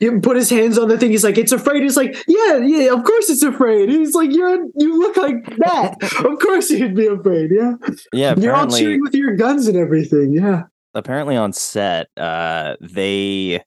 you 0.00 0.20
put 0.20 0.36
his 0.36 0.50
hands 0.50 0.76
on 0.76 0.88
the 0.88 0.98
thing. 0.98 1.12
He's 1.12 1.22
like, 1.22 1.38
it's 1.38 1.52
afraid. 1.52 1.84
He's 1.84 1.96
like, 1.96 2.16
yeah, 2.26 2.56
yeah, 2.56 2.92
of 2.92 3.04
course 3.04 3.30
it's 3.30 3.44
afraid. 3.44 3.88
He's 3.90 4.12
like, 4.16 4.32
you're, 4.34 4.58
you 4.74 4.98
look 4.98 5.16
like 5.16 5.46
that. 5.58 5.94
of 6.02 6.40
course 6.40 6.68
you'd 6.68 6.96
be 6.96 7.06
afraid. 7.06 7.50
Yeah, 7.52 7.74
Yeah, 8.12 8.34
you're 8.36 8.52
all 8.52 8.66
cheering 8.66 9.02
with 9.02 9.14
your 9.14 9.36
guns 9.36 9.68
and 9.68 9.76
everything. 9.76 10.32
Yeah. 10.32 10.62
Apparently 10.94 11.36
on 11.36 11.52
set, 11.52 12.08
uh, 12.16 12.76
they 12.80 13.62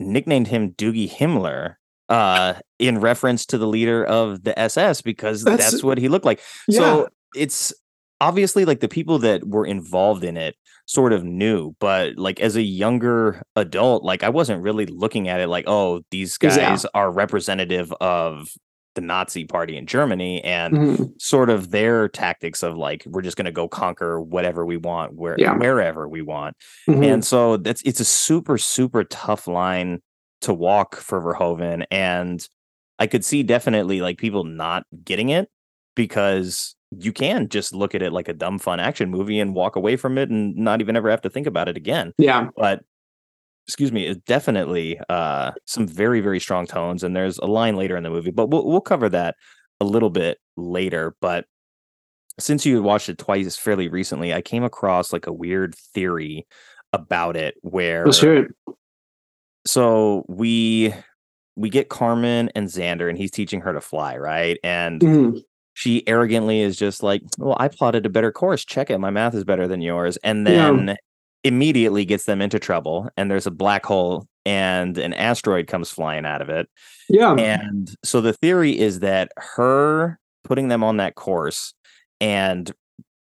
nicknamed 0.00 0.48
him 0.48 0.72
Doogie 0.72 1.10
Himmler 1.10 1.74
uh, 2.08 2.54
in 2.78 2.98
reference 3.00 3.46
to 3.46 3.58
the 3.58 3.66
leader 3.66 4.04
of 4.04 4.44
the 4.44 4.58
SS 4.58 5.00
because 5.02 5.42
That's- 5.44 5.70
that's, 5.72 5.84
what 5.84 5.98
he 5.98 6.08
looked 6.08 6.24
like. 6.24 6.40
Yeah. 6.68 6.78
So 6.80 7.08
it's 7.34 7.72
obviously 8.20 8.64
like 8.64 8.80
the 8.80 8.88
people 8.88 9.18
that 9.20 9.46
were 9.46 9.66
involved 9.66 10.24
in 10.24 10.36
it 10.36 10.54
sort 10.86 11.12
of 11.12 11.24
knew, 11.24 11.74
but 11.80 12.16
like 12.16 12.40
as 12.40 12.56
a 12.56 12.62
younger 12.62 13.42
adult, 13.56 14.04
like 14.04 14.22
I 14.22 14.28
wasn't 14.28 14.62
really 14.62 14.86
looking 14.86 15.28
at 15.28 15.40
it 15.40 15.48
like, 15.48 15.64
oh, 15.66 16.02
these 16.10 16.36
Yeah. 16.42 16.56
guys 16.56 16.84
are 16.94 17.10
representative 17.10 17.92
of 18.00 18.48
the 18.94 19.00
Nazi 19.00 19.44
party 19.44 19.76
in 19.76 19.86
Germany 19.86 20.42
and 20.44 20.74
Mhm. 20.74 21.20
sort 21.20 21.50
of 21.50 21.70
their 21.70 22.08
tactics 22.08 22.62
of 22.62 22.76
like 22.76 23.04
we're 23.06 23.22
just 23.22 23.36
going 23.36 23.44
to 23.46 23.52
go 23.52 23.68
conquer 23.68 24.20
whatever 24.20 24.64
we 24.64 24.76
want 24.76 25.14
where 25.14 25.36
Yeah. 25.38 25.56
wherever 25.56 26.08
we 26.08 26.22
want. 26.22 26.56
Mhm. 26.88 27.04
And 27.04 27.24
so 27.24 27.56
that's 27.56 27.82
it's 27.82 28.00
a 28.00 28.04
super 28.04 28.56
super 28.58 29.04
tough 29.04 29.46
line 29.48 30.00
to 30.42 30.52
walk 30.54 30.96
for 30.96 31.20
Verhoeven 31.20 31.84
and 31.90 32.46
I 32.98 33.06
could 33.08 33.24
see 33.24 33.42
definitely 33.42 34.00
like 34.00 34.18
people 34.18 34.44
not 34.44 34.84
getting 35.04 35.30
it 35.30 35.48
because 35.96 36.76
you 36.96 37.12
can 37.12 37.48
just 37.48 37.74
look 37.74 37.94
at 37.94 38.02
it 38.02 38.12
like 38.12 38.28
a 38.28 38.32
dumb 38.32 38.58
fun 38.58 38.78
action 38.78 39.10
movie 39.10 39.40
and 39.40 39.54
walk 39.54 39.74
away 39.74 39.96
from 39.96 40.16
it 40.16 40.30
and 40.30 40.54
not 40.56 40.80
even 40.80 40.94
ever 40.96 41.10
have 41.10 41.22
to 41.22 41.30
think 41.30 41.46
about 41.48 41.68
it 41.68 41.76
again. 41.76 42.12
Yeah. 42.18 42.48
But 42.56 42.82
excuse 43.66 43.92
me, 43.92 44.06
it's 44.06 44.20
definitely 44.26 44.98
uh 45.08 45.52
some 45.66 45.86
very 45.86 46.20
very 46.20 46.40
strong 46.40 46.66
tones 46.66 47.02
and 47.02 47.14
there's 47.16 47.38
a 47.38 47.46
line 47.46 47.76
later 47.76 47.96
in 47.96 48.02
the 48.02 48.10
movie, 48.10 48.30
but 48.30 48.48
we'll 48.50 48.66
we'll 48.66 48.80
cover 48.80 49.08
that 49.08 49.36
a 49.80 49.84
little 49.84 50.10
bit 50.10 50.38
later, 50.56 51.16
but 51.20 51.46
since 52.38 52.66
you 52.66 52.82
watched 52.82 53.08
it 53.08 53.18
twice 53.18 53.56
fairly 53.56 53.88
recently, 53.88 54.34
I 54.34 54.42
came 54.42 54.64
across 54.64 55.12
like 55.12 55.26
a 55.28 55.32
weird 55.32 55.74
theory 55.76 56.46
about 56.92 57.36
it 57.36 57.54
where 57.62 58.04
Let's 58.06 58.20
hear 58.20 58.36
it. 58.44 58.76
so 59.66 60.24
we 60.28 60.92
we 61.56 61.70
get 61.70 61.88
Carmen 61.88 62.50
and 62.56 62.66
Xander 62.68 63.08
and 63.08 63.16
he's 63.16 63.30
teaching 63.30 63.60
her 63.60 63.72
to 63.72 63.80
fly, 63.80 64.16
right? 64.16 64.58
And 64.64 65.00
Mhm. 65.00 65.42
she 65.74 66.06
arrogantly 66.08 66.60
is 66.60 66.76
just 66.76 67.02
like, 67.02 67.22
"Well, 67.38 67.56
I 67.60 67.68
plotted 67.68 68.04
a 68.06 68.08
better 68.08 68.32
course. 68.32 68.64
Check 68.64 68.90
it. 68.90 68.98
My 68.98 69.10
math 69.10 69.34
is 69.34 69.44
better 69.44 69.68
than 69.68 69.80
yours." 69.80 70.16
And 70.18 70.46
Yeah. 70.46 70.96
Immediately 71.44 72.04
gets 72.04 72.24
them 72.24 72.40
into 72.40 72.58
trouble 72.58 73.08
and 73.16 73.30
there's 73.30 73.46
a 73.46 73.50
black 73.50 73.84
hole 73.86 74.26
and 74.46 74.98
an 74.98 75.14
asteroid 75.14 75.66
comes 75.66 75.90
flying 75.90 76.24
out 76.26 76.42
of 76.42 76.48
it. 76.48 76.68
Yeah. 77.08 77.34
And 77.34 77.94
so 78.02 78.20
the 78.20 78.32
theory 78.32 78.78
is 78.78 79.00
that 79.00 79.30
her 79.36 80.18
putting 80.42 80.68
them 80.68 80.82
on 80.82 80.96
that 80.98 81.14
course 81.14 81.74
and 82.20 82.70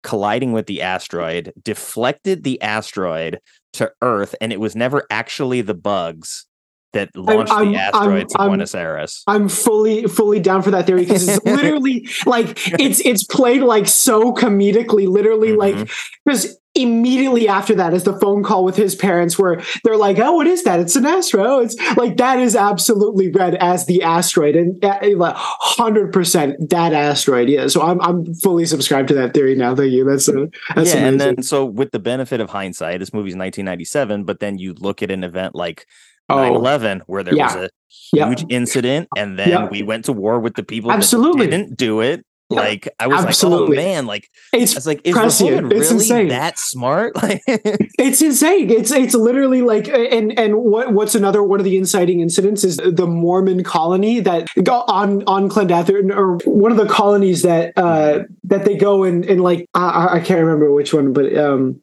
colliding 0.03 0.53
with 0.53 0.67
the 0.67 0.83
asteroid 0.83 1.53
deflected 1.63 2.43
the 2.45 2.61
asteroid 2.63 3.39
to 3.75 3.91
Earth, 4.03 4.35
and 4.41 4.53
it 4.53 4.59
was 4.61 4.75
never 4.77 5.07
actually 5.11 5.61
the 5.63 5.75
bugs 5.75 6.45
that 6.93 7.09
launched 7.17 7.53
I'm- 7.53 7.73
the 7.73 7.79
I'm- 7.79 7.95
asteroid 7.95 8.29
to 8.31 8.39
I'm- 8.41 8.49
Buenos 8.51 8.75
Aires. 8.75 9.23
I'm 9.27 9.49
fully 9.49 10.05
fully 10.09 10.41
down 10.41 10.61
for 10.63 10.71
that 10.73 10.87
theory 10.87 11.03
because 11.05 11.27
it's 11.29 11.45
literally 11.45 12.09
like 12.27 12.59
it's 12.81 13.01
it's 13.01 13.25
played 13.25 13.63
like 13.63 13.87
so 13.87 14.33
comedically, 14.35 15.07
literally 15.09 15.53
like 15.55 15.75
Mm-hmm. 15.77 15.93
because 16.27 16.59
immediately 16.75 17.49
after 17.49 17.75
that 17.75 17.93
is 17.93 18.05
the 18.05 18.19
phone 18.19 18.43
call 18.43 18.65
with 18.65 18.77
his 18.77 18.95
parents 18.95 19.39
where 19.39 19.61
they're 19.85 19.97
like, 19.97 20.19
"Oh, 20.19 20.33
what 20.33 20.47
is 20.47 20.63
that? 20.65 20.81
It's 20.81 20.97
an 20.97 21.05
asteroid." 21.07 21.47
Oh, 21.47 21.61
it's 21.61 21.77
like 21.97 22.17
that 22.17 22.39
is 22.39 22.57
absolutely 22.57 23.31
read 23.31 23.55
as 23.57 23.87
the 23.87 24.03
asteroid 24.03 24.57
and 24.57 24.83
uh, 24.85 25.33
hundred 25.37 26.13
percent 26.13 26.71
that 26.71 26.93
asteroid. 26.93 27.49
Yeah, 27.49 27.67
so 27.67 27.83
I'm 27.83 28.01
I'm 28.01 28.35
fully 28.37 28.65
subscribed 28.67 29.09
to 29.09 29.15
that 29.15 29.35
theory 29.35 29.55
now. 29.55 29.75
Thank 29.75 29.93
you. 29.93 30.05
That's 30.05 30.29
uh, 30.29 30.47
that's 30.75 30.95
yeah, 30.95 31.07
and 31.07 31.21
then 31.21 31.43
so 31.43 31.65
with 31.65 31.91
the 31.93 31.99
benefit 31.99 32.41
of 32.41 32.51
hindsight, 32.51 33.01
this 33.01 33.13
movie's 33.13 33.35
1997, 33.37 34.25
but 34.25 34.41
then 34.41 34.59
you 34.59 34.75
look 34.75 35.03
at 35.03 35.11
an 35.11 35.25
event 35.25 35.55
like 35.55 35.87
Oh. 36.31 36.37
9/11 36.37 37.03
where 37.07 37.23
there 37.25 37.35
was 37.37 37.55
Yeah. 37.55 37.63
a 37.65 37.69
Yep. 38.15 38.29
huge 38.29 38.45
incident, 38.49 39.09
and 39.17 39.39
then 39.39 39.49
Yep. 39.49 39.71
we 39.71 39.83
went 39.83 40.05
to 40.07 40.13
war 40.13 40.39
with 40.41 40.55
the 40.55 40.63
people 40.63 40.91
Absolutely. 40.93 41.47
didn't 41.49 41.77
do 41.77 42.01
it. 42.01 42.25
Like 42.57 42.89
I 42.99 43.07
was 43.07 43.25
Absolutely. 43.25 43.77
like, 43.77 43.87
oh 43.87 43.89
man, 43.89 44.07
like 44.07 44.29
It's 44.53 44.77
it's 44.77 44.87
like 44.87 45.01
is 45.05 45.15
prescient. 45.15 45.51
Verhoeven 45.51 45.73
It's 45.73 45.91
really 45.91 45.95
insane. 45.95 46.29
that 46.29 46.59
smart? 46.59 47.15
Like 47.23 47.43
It's 47.47 48.21
insane. 48.23 48.71
It's 48.71 48.91
it's 48.91 49.15
literally 49.15 49.63
like 49.63 49.89
and 49.89 50.39
and 50.39 50.57
what 50.57 50.93
what's 50.93 51.15
another 51.15 51.43
one 51.43 51.61
of 51.61 51.65
the 51.65 51.77
inciting 51.77 52.21
incidents 52.21 52.65
is 52.65 52.77
the 52.79 53.07
Mormon 53.07 53.63
colony 53.65 54.21
that 54.21 54.49
go 54.63 54.83
on 54.89 55.23
on 55.25 55.49
Klendathu 55.49 56.15
or 56.15 56.37
one 56.45 56.71
of 56.73 56.79
the 56.79 56.87
colonies 56.87 57.43
that 57.43 57.73
uh 57.77 58.21
that 58.45 58.65
they 58.65 58.77
go 58.77 59.05
and 59.05 59.25
and 59.25 59.41
like 59.41 59.67
I, 59.75 60.17
I 60.17 60.21
can't 60.21 60.41
remember 60.41 60.73
which 60.73 60.93
one, 60.93 61.13
but 61.13 61.37
um 61.37 61.81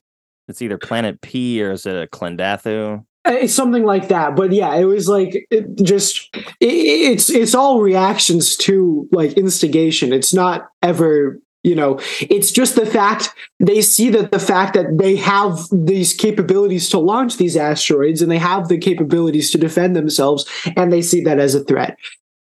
it's 0.48 0.62
either 0.62 0.78
Planet 0.78 1.22
P 1.22 1.62
or 1.64 1.72
is 1.72 1.86
it 1.86 1.96
a 1.96 2.08
Klendathu? 2.08 3.06
It's 3.26 3.54
something 3.54 3.84
like 3.84 4.08
that. 4.10 4.36
But 4.36 4.52
yeah, 4.52 4.76
it 4.76 4.86
was 4.86 5.08
like 5.08 5.46
it 5.52 5.76
just 5.82 6.30
it, 6.36 6.46
it's 6.62 7.30
it's 7.30 7.56
all 7.56 7.82
reactions 7.82 8.56
to 8.58 9.08
like 9.12 9.34
instigation. 9.34 10.14
It's 10.14 10.34
not 10.34 10.70
ever 10.82 11.40
you 11.64 11.76
know 11.76 12.00
it's 12.22 12.52
just 12.52 12.76
the 12.76 12.86
fact 12.86 13.34
they 13.60 13.82
see 13.82 14.10
that 14.10 14.32
the 14.32 14.40
fact 14.40 14.74
that 14.74 14.98
they 14.98 15.18
have 15.18 15.60
these 15.72 16.14
capabilities 16.14 16.90
to 16.90 16.98
launch 17.00 17.36
these 17.36 17.58
asteroids 17.58 18.22
and 18.22 18.32
they 18.32 18.38
have 18.38 18.70
the 18.70 18.78
capabilities 18.78 19.52
to 19.52 19.58
defend 19.58 19.94
themselves 19.94 20.46
and 20.78 20.92
they 20.92 21.02
see 21.02 21.22
that 21.22 21.38
as 21.38 21.56
a 21.56 21.64
threat 21.66 21.98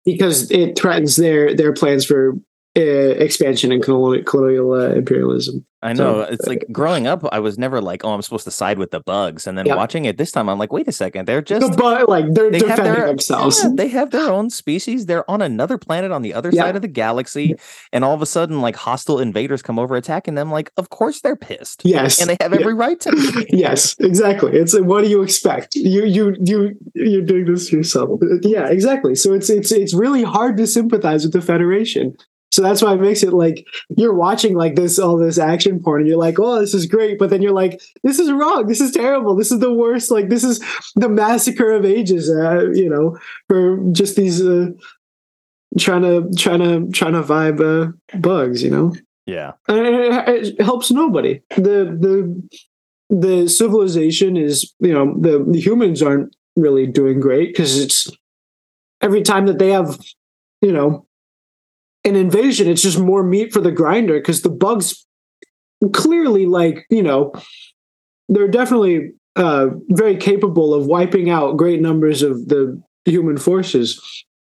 because 0.05 0.51
it 0.51 0.77
threatens 0.77 1.15
their 1.15 1.55
their 1.55 1.73
plans 1.73 2.05
for 2.05 2.35
expansion 2.77 3.71
and 3.73 3.83
colonial, 3.83 4.25
colonial 4.25 4.73
uh, 4.73 4.91
imperialism. 4.91 5.65
I 5.83 5.93
So, 5.93 6.05
know. 6.15 6.21
it's 6.23 6.47
like 6.47 6.65
growing 6.73 7.07
up, 7.07 7.23
I 7.31 7.41
was 7.41 7.59
never 7.59 7.79
like, 7.79 8.05
oh, 8.07 8.15
I'm 8.15 8.23
supposed 8.23 8.45
to 8.45 8.51
side 8.51 8.79
with 8.79 8.91
the 8.91 9.01
bugs. 9.01 9.47
And 9.47 9.57
then 9.59 9.67
Yeah. 9.67 9.77
watching 9.77 10.07
it 10.07 10.17
this 10.17 10.33
time, 10.33 10.49
I'm 10.49 10.59
like, 10.59 10.73
wait 10.73 10.89
a 10.89 10.93
second. 10.93 11.27
They're 11.27 11.43
just 11.43 11.77
The 11.77 12.05
like 12.09 12.33
they're 12.33 12.51
they 12.51 12.59
defending 12.61 12.95
their- 12.95 13.07
themselves. 13.07 13.63
yeah, 13.63 13.69
they 13.75 13.89
have 13.89 14.11
their 14.11 14.31
own 14.31 14.49
species. 14.49 15.05
They're 15.05 15.31
on 15.31 15.43
another 15.43 15.77
planet 15.77 16.11
on 16.11 16.23
the 16.23 16.33
other 16.33 16.49
Yeah. 16.51 16.63
side 16.63 16.77
of 16.77 16.81
the 16.83 16.89
galaxy. 16.89 17.55
And 17.93 18.03
all 18.03 18.15
of 18.15 18.23
a 18.23 18.27
sudden, 18.27 18.63
like 18.63 18.77
hostile 18.77 19.21
invaders 19.21 19.61
come 19.61 19.79
over 19.79 19.95
attacking 19.95 20.35
them. 20.37 20.51
Like, 20.51 20.73
of 20.79 20.89
course 20.89 21.21
they're 21.21 21.37
pissed. 21.37 21.83
Yes. 21.85 22.19
And 22.19 22.31
they 22.31 22.39
have 22.41 22.55
every 22.55 22.75
right 22.75 22.99
to 23.01 23.13
be. 23.13 23.47
yes, 23.57 23.95
exactly. 24.01 24.53
It's 24.57 24.73
like, 24.73 24.85
what 24.85 25.05
do 25.05 25.11
you 25.11 25.21
expect? 25.23 25.75
You 25.77 26.07
you 26.07 26.35
you 26.43 26.75
you're 26.95 27.21
doing 27.23 27.45
this 27.45 27.69
to 27.69 27.77
yourself. 27.77 28.21
Yeah, 28.41 28.69
exactly. 28.69 29.15
So 29.15 29.35
it's 29.35 29.51
it's 29.51 29.71
it's 29.71 29.93
really 29.93 30.23
hard 30.23 30.57
to 30.57 30.67
sympathize 30.67 31.25
with 31.25 31.35
the 31.35 31.43
Federation. 31.43 32.17
So 32.55 32.63
that's 32.63 32.83
why 32.83 32.95
it 32.95 33.01
makes 33.01 33.25
it 33.25 33.33
like 33.33 33.67
you're 33.97 34.15
watching 34.15 34.55
like 34.55 34.77
this 34.77 34.97
all 34.97 35.17
this 35.17 35.39
action 35.39 35.83
porn 35.83 36.03
and 36.03 36.09
you're 36.09 36.19
like, 36.19 36.39
oh, 36.39 36.61
this 36.61 36.73
is 36.73 36.87
great, 36.87 37.19
but 37.19 37.31
then 37.31 37.43
you're 37.43 37.53
like, 37.53 37.83
this 38.05 38.21
is 38.21 38.31
wrong. 38.31 38.69
This 38.69 38.81
is 38.81 38.93
terrible. 38.93 39.35
This 39.35 39.51
is 39.51 39.59
the 39.59 39.73
worst. 39.73 40.13
Like 40.13 40.29
this 40.29 40.45
is 40.45 40.63
the 40.95 41.09
massacre 41.09 41.73
of 41.73 41.85
ages. 41.85 42.31
Uh, 42.31 42.71
you 42.73 42.89
know, 42.89 43.19
for 43.49 43.79
just 43.91 44.15
these 44.15 44.41
uh, 44.41 44.69
trying 45.81 46.03
to 46.03 46.31
trying 46.39 46.61
to 46.61 46.89
trying 46.93 47.15
to 47.15 47.23
vibe 47.23 47.61
uh, 47.61 47.91
bugs. 48.19 48.63
You 48.63 48.71
know. 48.71 48.95
Yeah. 49.27 49.53
And 49.67 49.79
it, 49.79 50.29
it 50.29 50.61
helps 50.61 50.93
nobody. 50.93 51.41
The 51.57 51.97
the 51.99 52.49
the 53.11 53.49
civilization 53.49 54.37
is 54.37 54.73
you 54.79 54.93
know 54.93 55.13
the, 55.19 55.45
the 55.51 55.61
humans 55.61 56.03
aren't 56.03 56.37
really 56.55 56.87
doing 56.87 57.19
great 57.19 57.49
because 57.49 57.81
it's 57.81 58.09
every 59.01 59.23
time 59.23 59.47
that 59.47 59.59
they 59.59 59.71
have 59.71 59.99
you 60.63 60.73
know 60.73 61.05
an 62.05 62.17
invasion, 62.17 62.69
it's 62.69 62.83
just 62.83 62.99
more 62.99 63.23
meat 63.23 63.53
for 63.53 63.61
the 63.61 63.73
grinder 63.73 64.19
because 64.19 64.43
the 64.43 64.51
bugs 64.51 65.07
clearly 65.93 66.47
like 66.47 66.87
you 66.91 67.03
know 67.03 67.33
they're 68.29 68.49
definitely 68.49 69.13
uh, 69.37 69.69
very 69.91 70.17
capable 70.17 70.73
of 70.73 70.87
wiping 70.87 71.31
out 71.31 71.57
great 71.57 71.81
numbers 71.81 72.23
of 72.23 72.49
the 72.49 72.81
human 73.05 73.37
forces. 73.37 74.01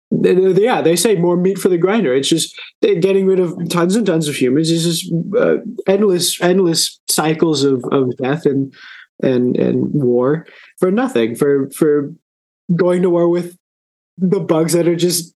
Yeah, 0.10 0.82
they 0.82 0.96
say 0.96 1.16
more 1.16 1.36
meat 1.36 1.58
for 1.58 1.68
the 1.68 1.78
grinder. 1.78 2.14
It's 2.14 2.30
just 2.30 2.58
getting 2.82 3.28
rid 3.28 3.40
of 3.40 3.58
tons 3.70 3.96
and 3.96 4.06
tons 4.06 4.28
of 4.30 4.36
humans. 4.36 4.72
It's 4.72 4.84
just 4.84 5.14
uh, 5.38 5.58
endless, 5.86 6.40
endless 6.42 7.00
cycles 7.10 7.64
of, 7.64 7.84
of 7.92 8.16
death 8.18 8.46
and 8.46 8.74
and 9.22 9.58
and 9.58 9.92
war 9.94 10.48
for 10.80 10.92
nothing. 10.92 11.36
For 11.36 11.70
for 11.72 12.14
going 12.76 13.02
to 13.02 13.10
war 13.10 13.28
with 13.28 13.58
the 14.18 14.40
bugs 14.40 14.74
that 14.74 14.88
are 14.88 14.96
just 14.96 15.34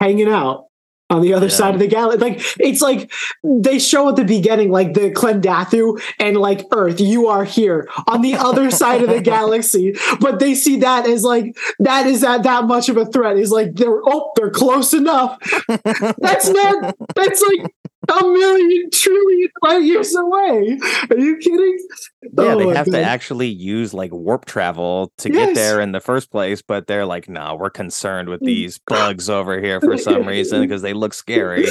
hanging 0.00 0.28
out 0.28 0.66
on 1.10 1.20
the 1.22 1.34
other 1.34 1.46
Yeah. 1.46 1.52
side 1.52 1.74
of 1.74 1.80
the 1.80 1.86
galaxy. 1.88 2.20
Like 2.24 2.40
it's 2.58 2.80
like 2.80 3.12
they 3.44 3.78
show 3.78 4.08
at 4.08 4.16
the 4.16 4.24
beginning, 4.24 4.70
like 4.70 4.94
the 4.94 5.10
Klendathu 5.10 6.00
and 6.18 6.36
like 6.36 6.66
Earth, 6.72 7.00
you 7.00 7.26
are 7.26 7.44
here 7.44 7.88
on 8.06 8.22
the 8.22 8.34
other 8.34 8.70
side 8.80 9.02
of 9.02 9.10
the 9.10 9.20
galaxy. 9.20 9.94
But 10.20 10.38
they 10.38 10.54
see 10.54 10.76
that 10.78 11.06
as 11.06 11.24
like 11.24 11.56
that 11.80 12.06
is 12.06 12.22
that 12.22 12.44
that 12.44 12.64
much 12.66 12.88
of 12.88 12.96
a 12.96 13.06
threat. 13.06 13.36
Is 13.36 13.50
like 13.50 13.74
they're 13.74 14.00
oh 14.06 14.32
they're 14.36 14.50
close 14.50 14.94
enough. 14.94 15.38
that's 16.18 16.48
not 16.48 16.96
that's 17.14 17.42
like 17.42 17.74
a 18.08 18.22
million 18.22 18.90
trillion 18.92 19.50
light 19.62 19.82
years 19.82 20.14
away. 20.14 20.78
Are 21.10 21.18
you 21.18 21.36
kidding? 21.36 21.78
Yeah, 22.22 22.54
Oh 22.54 22.58
they 22.58 22.74
have 22.74 22.86
to 22.86 23.02
actually 23.02 23.48
use 23.48 23.92
like 23.92 24.12
warp 24.12 24.44
travel 24.46 25.12
to 25.18 25.28
Yes. 25.32 25.48
get 25.48 25.54
there 25.54 25.80
in 25.80 25.92
the 25.92 26.00
first 26.00 26.30
place, 26.30 26.62
but 26.62 26.86
they're 26.86 27.06
like, 27.06 27.28
no, 27.28 27.56
we're 27.60 27.70
concerned 27.70 28.28
with 28.28 28.40
these 28.40 28.78
bugs 28.86 29.28
over 29.28 29.60
here 29.60 29.80
for 29.80 29.96
some 29.98 30.26
reason 30.26 30.60
because 30.66 30.82
they 30.82 30.92
look 30.92 31.12
scary. 31.14 31.66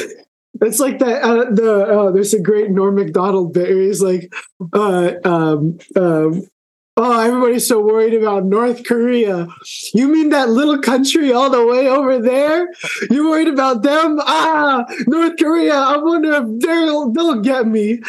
It's 0.62 0.80
like 0.80 1.00
that. 1.00 1.22
Uh, 1.24 1.46
the 1.52 1.84
uh, 1.84 2.12
there's 2.12 2.34
a 2.34 2.42
great 2.42 2.70
Norm 2.70 2.96
Macdonald 2.96 3.54
bit. 3.54 3.70
Where 3.70 3.84
he's 3.84 4.02
like, 4.02 4.32
uh, 4.74 5.14
um, 5.24 5.78
um, 5.96 6.44
"Oh, 6.98 7.20
everybody's 7.22 7.68
so 7.68 7.82
worried 7.82 8.14
about 8.14 8.46
North 8.46 8.84
Korea. 8.86 9.48
You 9.94 10.08
mean 10.08 10.30
that 10.30 10.50
little 10.50 10.80
country 10.80 11.32
all 11.32 11.50
the 11.50 11.66
way 11.66 11.88
over 11.88 12.20
there? 12.20 12.68
You 13.10 13.30
worried 13.30 13.48
about 13.48 13.84
them? 13.84 14.18
Ah, 14.22 14.86
North 15.08 15.38
Korea. 15.38 15.76
I 15.76 15.98
wonder 15.98 16.34
if 16.34 16.60
they'll 16.62 17.12
they'll 17.12 17.42
get 17.42 17.68
me." 17.68 18.02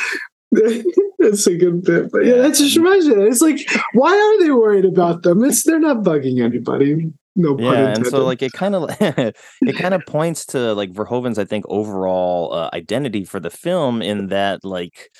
that's 1.21 1.47
a 1.47 1.57
good 1.57 1.85
bit, 1.85 2.11
but 2.11 2.25
yeah, 2.25 2.38
that 2.38 2.55
just 2.55 2.77
reminds 2.77 3.07
me. 3.07 3.14
It's 3.14 3.40
like, 3.40 3.61
why 3.93 4.12
are 4.12 4.45
they 4.45 4.51
worried 4.51 4.85
about 4.85 5.23
them? 5.23 5.45
It's 5.45 5.62
they're 5.62 5.79
not 5.79 5.99
bugging 5.99 6.43
anybody. 6.43 7.12
No 7.37 7.57
yeah 7.59 7.95
and 7.95 8.07
so 8.07 8.25
like 8.25 8.43
it 8.43 8.53
kind 8.53 8.75
of 8.75 8.90
it 9.01 9.77
kind 9.77 9.95
of 9.95 10.05
points 10.07 10.45
to 10.47 10.75
like 10.75 10.93
verhoeven's 10.93 11.38
i 11.38 11.45
think 11.45 11.64
overall 11.69 12.53
uh, 12.53 12.71
identity 12.75 13.25
for 13.25 13.38
the 13.38 13.51
film 13.51 14.03
in 14.03 14.27
that 14.29 14.64
like 14.64 15.11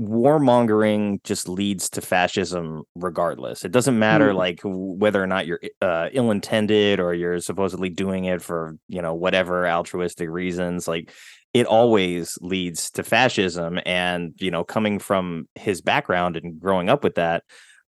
warmongering 0.00 1.22
just 1.24 1.48
leads 1.48 1.88
to 1.88 2.02
fascism 2.02 2.82
regardless 2.94 3.64
it 3.64 3.72
doesn't 3.72 3.98
matter 3.98 4.32
Mm. 4.32 4.36
like 4.36 4.60
whether 4.64 5.22
or 5.22 5.26
not 5.26 5.46
you're 5.46 5.60
uh, 5.80 6.08
ill-intended 6.12 7.00
or 7.00 7.14
you're 7.14 7.40
supposedly 7.40 7.88
doing 7.88 8.26
it 8.26 8.42
for 8.42 8.76
you 8.88 9.00
know 9.00 9.14
whatever 9.14 9.66
altruistic 9.66 10.28
reasons 10.28 10.86
like 10.86 11.12
it 11.54 11.64
always 11.64 12.36
leads 12.42 12.90
to 12.90 13.02
fascism 13.02 13.78
and 13.86 14.34
you 14.38 14.50
know 14.50 14.64
coming 14.64 14.98
from 14.98 15.48
his 15.54 15.80
background 15.80 16.36
and 16.36 16.60
growing 16.60 16.90
up 16.90 17.02
with 17.02 17.14
that 17.14 17.42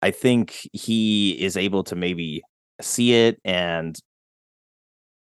i 0.04 0.12
think 0.12 0.60
he 0.74 1.32
is 1.32 1.58
able 1.58 1.84
to 1.84 1.96
maybe 1.96 2.44
see 2.82 3.14
it 3.16 3.40
and 3.44 3.98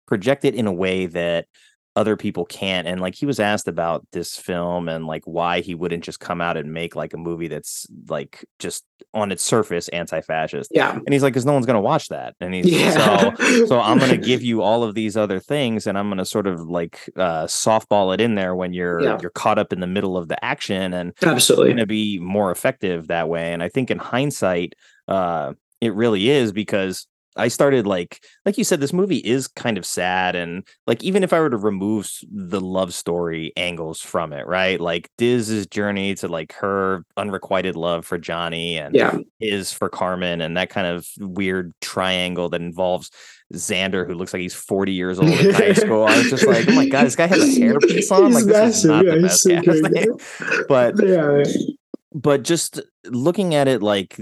project 0.07 0.45
it 0.45 0.55
in 0.55 0.65
a 0.67 0.73
way 0.73 1.05
that 1.05 1.45
other 1.95 2.15
people 2.15 2.45
can't 2.45 2.87
and 2.87 3.01
like 3.01 3.15
he 3.15 3.25
was 3.25 3.39
asked 3.39 3.67
about 3.67 4.05
this 4.13 4.37
film 4.37 4.87
and 4.87 5.05
like 5.07 5.23
why 5.25 5.59
he 5.59 5.75
wouldn't 5.75 6.03
just 6.03 6.19
come 6.19 6.39
out 6.39 6.55
and 6.55 6.71
make 6.71 6.95
like 6.95 7.13
a 7.13 7.17
movie 7.17 7.47
that's 7.47 7.87
like 8.07 8.45
just 8.59 8.85
on 9.13 9.31
its 9.31 9.43
surface 9.43 9.87
anti-fascist 9.89 10.69
yeah, 10.73 10.91
and 10.93 11.11
he's 11.11 11.23
like 11.23 11.33
because 11.33 11.45
no 11.45 11.53
one's 11.53 11.65
gonna 11.65 11.81
watch 11.81 12.07
that 12.09 12.35
and 12.39 12.53
he's 12.53 12.67
yeah. 12.67 13.33
so 13.35 13.65
so 13.65 13.79
i'm 13.79 13.97
gonna 13.97 14.15
give 14.31 14.41
you 14.43 14.61
all 14.61 14.83
of 14.83 14.93
these 14.93 15.17
other 15.17 15.39
things 15.39 15.87
and 15.87 15.97
i'm 15.97 16.09
gonna 16.09 16.23
sort 16.25 16.47
of 16.47 16.61
like 16.69 17.09
uh 17.17 17.45
softball 17.45 18.13
it 18.13 18.21
in 18.21 18.35
there 18.35 18.55
when 18.55 18.71
you're 18.71 19.01
Yeah. 19.01 19.17
you're 19.21 19.31
caught 19.31 19.57
up 19.57 19.73
in 19.73 19.79
the 19.79 19.87
middle 19.87 20.15
of 20.15 20.27
the 20.27 20.43
action 20.45 20.93
and 20.93 21.13
absolutely. 21.23 21.73
to 21.75 21.85
be 21.85 22.19
more 22.19 22.51
effective 22.51 23.07
that 23.07 23.27
way. 23.29 23.51
And 23.53 23.63
I 23.63 23.69
think 23.69 23.89
in 23.91 23.97
hindsight, 23.97 24.73
uh, 25.07 25.53
it 25.81 25.93
really 25.93 26.29
is 26.29 26.51
because 26.51 27.07
I 27.39 27.47
started 27.47 27.87
like, 27.87 28.23
like 28.45 28.57
you 28.57 28.63
said, 28.63 28.79
this 28.79 28.93
movie 28.93 29.17
is 29.17 29.47
kind 29.47 29.77
of 29.77 29.85
sad. 29.85 30.35
And 30.35 30.67
like, 30.85 31.03
even 31.03 31.23
if 31.23 31.33
I 31.33 31.39
were 31.39 31.49
to 31.49 31.57
remove 31.57 32.09
the 32.31 32.61
love 32.61 32.93
story 32.93 33.51
angles 33.57 34.01
from 34.01 34.33
it, 34.33 34.45
right? 34.45 34.79
Like 34.79 35.09
Diz's 35.17 35.65
journey 35.67 36.13
to 36.15 36.27
like 36.27 36.53
her 36.53 37.05
unrequited 37.17 37.75
love 37.75 38.05
for 38.05 38.17
Johnny 38.17 38.77
and 38.77 38.93
Yeah. 38.95 39.17
his 39.39 39.71
for 39.73 39.89
Carmen 39.89 40.41
and 40.41 40.55
that 40.57 40.69
kind 40.69 40.85
of 40.87 41.07
weird 41.19 41.73
triangle 41.81 42.49
that 42.49 42.61
involves 42.61 43.09
Xander, 43.53 44.05
who 44.05 44.13
looks 44.13 44.31
like 44.31 44.41
he's 44.41 44.53
40 44.53 44.91
years 44.91 45.19
old 45.19 45.29
in 45.29 45.53
high 45.53 45.73
school. 45.85 46.05
I 46.05 46.17
was 46.19 46.29
just 46.29 46.45
like, 46.45 46.67
oh 46.69 46.73
my 46.75 46.87
God, 46.87 47.05
this 47.05 47.15
guy 47.15 47.25
has 47.27 47.39
a 47.41 47.59
hairpiece 47.59 48.11
on. 48.11 48.27
He's 48.31 48.35
Like, 48.35 48.45
this 48.45 48.77
is 48.79 48.85
not 48.85 49.05
Yeah, 49.07 49.15
the 49.15 49.21
best 49.21 49.41
so 49.41 49.61
casting. 49.61 50.65
But 50.67 50.93
yeah. 51.03 51.43
But 52.11 52.43
just 52.43 52.81
looking 53.05 53.53
at 53.53 53.67
it 53.67 53.83
like 53.83 54.19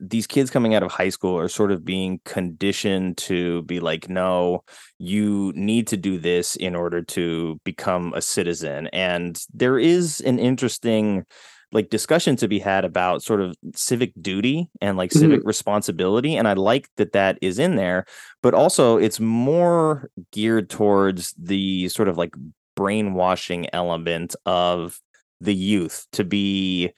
these 0.00 0.26
kids 0.26 0.50
coming 0.50 0.74
out 0.74 0.82
of 0.82 0.92
high 0.92 1.08
school 1.08 1.36
are 1.36 1.48
sort 1.48 1.72
of 1.72 1.84
being 1.84 2.20
conditioned 2.24 3.16
to 3.16 3.62
be 3.62 3.80
like 3.80 4.08
no 4.08 4.62
you 4.98 5.52
need 5.54 5.86
to 5.88 5.96
do 5.96 6.18
this 6.18 6.56
in 6.56 6.74
order 6.74 7.02
to 7.02 7.60
become 7.64 8.12
a 8.14 8.22
citizen. 8.22 8.86
And 8.88 9.40
there 9.52 9.78
is 9.78 10.20
an 10.20 10.38
interesting 10.38 11.26
like 11.72 11.90
discussion 11.90 12.36
to 12.36 12.48
be 12.48 12.58
had 12.58 12.84
about 12.84 13.22
sort 13.22 13.40
of 13.40 13.54
civic 13.74 14.12
duty 14.20 14.70
and 14.80 14.96
like 14.96 15.12
civic 15.12 15.40
mm-hmm. 15.40 15.48
responsibility 15.48 16.36
and 16.36 16.46
i 16.46 16.52
like 16.52 16.88
that 16.96 17.12
that 17.12 17.36
is 17.42 17.58
in 17.58 17.74
there 17.74 18.06
but 18.40 18.54
also 18.54 18.96
it's 18.96 19.18
more 19.18 20.08
geared 20.30 20.70
towards 20.70 21.34
the 21.36 21.88
sort 21.88 22.08
of 22.08 22.16
like 22.16 22.32
brainwashing 22.76 23.66
element 23.72 24.36
of 24.46 25.00
the 25.40 25.54
youth 25.54 26.06
to 26.12 26.22
be 26.22 26.92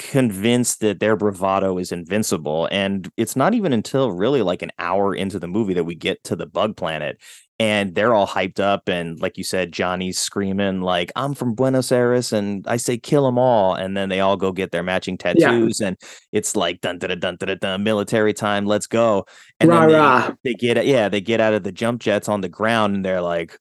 convinced 0.00 0.80
that 0.80 0.98
their 0.98 1.14
bravado 1.14 1.76
is 1.76 1.92
invincible 1.92 2.66
and 2.72 3.12
it's 3.18 3.36
not 3.36 3.52
even 3.52 3.70
until 3.70 4.10
really 4.10 4.40
like 4.40 4.62
an 4.62 4.70
hour 4.78 5.14
into 5.14 5.38
the 5.38 5.46
movie 5.46 5.74
that 5.74 5.84
we 5.84 5.94
get 5.94 6.24
to 6.24 6.34
the 6.34 6.46
bug 6.46 6.74
planet 6.74 7.20
and 7.58 7.94
they're 7.94 8.14
all 8.14 8.26
hyped 8.26 8.58
up 8.58 8.88
and 8.88 9.20
like 9.20 9.36
you 9.36 9.44
said 9.44 9.72
Johnny's 9.72 10.18
screaming 10.18 10.80
like 10.80 11.12
I'm 11.16 11.34
from 11.34 11.54
Buenos 11.54 11.92
Aires 11.92 12.32
and 12.32 12.66
I 12.66 12.78
say 12.78 12.96
kill 12.96 13.26
them 13.26 13.38
all 13.38 13.74
and 13.74 13.94
then 13.94 14.08
they 14.08 14.20
all 14.20 14.38
go 14.38 14.52
get 14.52 14.70
their 14.70 14.82
matching 14.82 15.18
tattoos 15.18 15.82
and 15.82 15.98
it's 16.32 16.56
like 16.56 16.80
dun 16.80 16.98
dun 16.98 17.20
dun 17.20 17.36
dun 17.36 17.58
dun 17.60 17.82
military 17.84 18.32
time 18.32 18.64
let's 18.64 18.86
go 18.86 19.26
and 19.60 19.68
Rah, 19.68 19.86
they, 19.86 19.94
rah. 19.94 20.32
they 20.44 20.54
get 20.54 20.86
yeah 20.86 21.10
they 21.10 21.20
get 21.20 21.42
out 21.42 21.52
of 21.52 21.62
the 21.62 21.72
jump 21.72 22.00
jets 22.00 22.26
on 22.26 22.40
the 22.40 22.48
ground 22.48 22.94
and 22.94 23.04
they're 23.04 23.20
like 23.20 23.58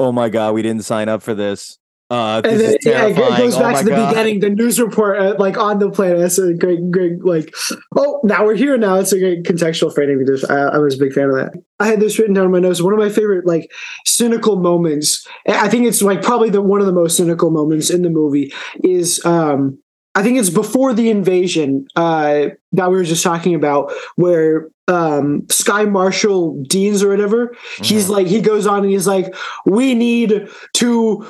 oh 0.00 0.10
my 0.10 0.28
god 0.28 0.54
we 0.54 0.62
didn't 0.62 0.84
sign 0.84 1.08
up 1.08 1.22
for 1.22 1.34
this 1.34 1.78
Uh, 2.10 2.40
and 2.42 2.58
then 2.58 2.76
yeah, 2.82 3.06
it 3.06 3.16
goes 3.16 3.56
Oh 3.56 3.60
back 3.60 3.78
to 3.78 3.84
the 3.84 3.90
God. 3.90 4.08
beginning, 4.08 4.40
the 4.40 4.48
news 4.48 4.80
report, 4.80 5.18
uh, 5.18 5.36
like 5.38 5.58
on 5.58 5.78
the 5.78 5.90
planet. 5.90 6.18
That's 6.18 6.38
a 6.38 6.54
great, 6.54 6.90
great, 6.90 7.22
like, 7.22 7.54
oh, 7.96 8.20
now 8.24 8.46
we're 8.46 8.54
here. 8.54 8.78
Now 8.78 8.94
it's 8.96 9.12
a 9.12 9.18
great 9.18 9.42
contextual 9.42 9.94
framing. 9.94 10.26
I, 10.48 10.54
I 10.54 10.78
was 10.78 10.94
a 10.94 10.98
big 10.98 11.12
fan 11.12 11.28
of 11.28 11.34
that. 11.34 11.52
I 11.78 11.86
had 11.86 12.00
this 12.00 12.18
written 12.18 12.34
down 12.34 12.46
in 12.46 12.50
my 12.50 12.60
notes. 12.60 12.80
One 12.80 12.94
of 12.94 12.98
my 12.98 13.10
favorite, 13.10 13.46
like, 13.46 13.70
cynical 14.06 14.56
moments. 14.56 15.26
I 15.46 15.68
think 15.68 15.84
it's 15.86 16.00
like 16.00 16.22
probably 16.22 16.48
the 16.48 16.62
one 16.62 16.80
of 16.80 16.86
the 16.86 16.92
most 16.92 17.16
cynical 17.16 17.50
moments 17.50 17.90
in 17.90 18.00
the 18.00 18.10
movie 18.10 18.54
is, 18.82 19.22
um, 19.26 19.78
I 20.14 20.22
think 20.22 20.38
it's 20.38 20.50
before 20.50 20.94
the 20.94 21.10
invasion 21.10 21.86
uh, 21.94 22.46
that 22.72 22.90
we 22.90 22.96
were 22.96 23.04
just 23.04 23.22
talking 23.22 23.54
about, 23.54 23.92
where 24.16 24.70
um, 24.88 25.46
Sky 25.50 25.84
Marshal 25.84 26.64
Dienes 26.64 27.04
or 27.04 27.10
whatever, 27.10 27.54
he's 27.82 28.08
like, 28.08 28.26
he 28.26 28.40
goes 28.40 28.66
on 28.66 28.82
and 28.82 28.90
he's 28.90 29.06
like, 29.06 29.34
we 29.66 29.94
need 29.94 30.48
to 30.72 31.26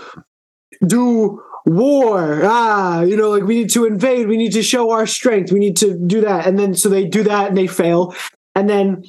do 0.86 1.42
war. 1.66 2.40
Ah 2.44 3.02
you 3.02 3.16
know 3.16 3.30
like 3.30 3.44
we 3.44 3.56
need 3.56 3.70
to 3.70 3.84
invade. 3.84 4.28
We 4.28 4.36
need 4.36 4.52
to 4.52 4.62
show 4.62 4.90
our 4.90 5.06
strength. 5.06 5.52
We 5.52 5.58
need 5.58 5.76
to 5.78 5.98
do 6.06 6.20
that. 6.22 6.46
And 6.46 6.58
then 6.58 6.74
so 6.74 6.88
they 6.88 7.04
do 7.04 7.22
that 7.24 7.48
and 7.48 7.56
they 7.56 7.66
fail. 7.66 8.14
And 8.54 8.68
then 8.68 9.04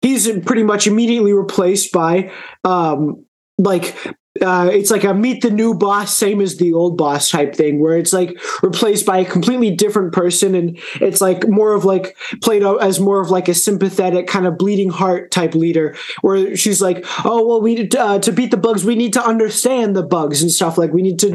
he's 0.00 0.30
pretty 0.40 0.62
much 0.62 0.86
immediately 0.86 1.32
replaced 1.32 1.92
by 1.92 2.32
um 2.64 3.24
like 3.58 3.96
uh, 4.42 4.70
it's 4.72 4.90
like 4.90 5.04
a 5.04 5.14
meet 5.14 5.42
the 5.42 5.50
new 5.50 5.74
boss, 5.74 6.16
same 6.16 6.40
as 6.40 6.56
the 6.56 6.72
old 6.72 6.96
boss 6.96 7.30
type 7.30 7.54
thing, 7.54 7.80
where 7.80 7.96
it's 7.96 8.12
like 8.12 8.38
replaced 8.62 9.06
by 9.06 9.18
a 9.18 9.24
completely 9.24 9.70
different 9.70 10.12
person, 10.12 10.54
and 10.54 10.78
it's 11.00 11.20
like 11.20 11.48
more 11.48 11.72
of 11.72 11.84
like 11.84 12.16
played 12.42 12.62
out 12.62 12.82
as 12.82 13.00
more 13.00 13.20
of 13.20 13.30
like 13.30 13.48
a 13.48 13.54
sympathetic 13.54 14.26
kind 14.26 14.46
of 14.46 14.58
bleeding 14.58 14.90
heart 14.90 15.30
type 15.30 15.54
leader, 15.54 15.96
where 16.22 16.56
she's 16.56 16.80
like, 16.80 17.04
"Oh 17.24 17.46
well, 17.46 17.60
we 17.60 17.74
need 17.74 17.90
to, 17.92 18.00
uh, 18.00 18.18
to 18.20 18.32
beat 18.32 18.50
the 18.50 18.56
bugs, 18.56 18.84
we 18.84 18.94
need 18.94 19.12
to 19.14 19.24
understand 19.24 19.94
the 19.94 20.02
bugs 20.02 20.42
and 20.42 20.50
stuff. 20.50 20.78
Like 20.78 20.92
we 20.92 21.02
need 21.02 21.18
to, 21.20 21.32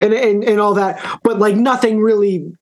and 0.00 0.12
and 0.12 0.44
and 0.44 0.60
all 0.60 0.74
that, 0.74 1.20
but 1.22 1.38
like 1.38 1.56
nothing 1.56 2.00
really 2.00 2.52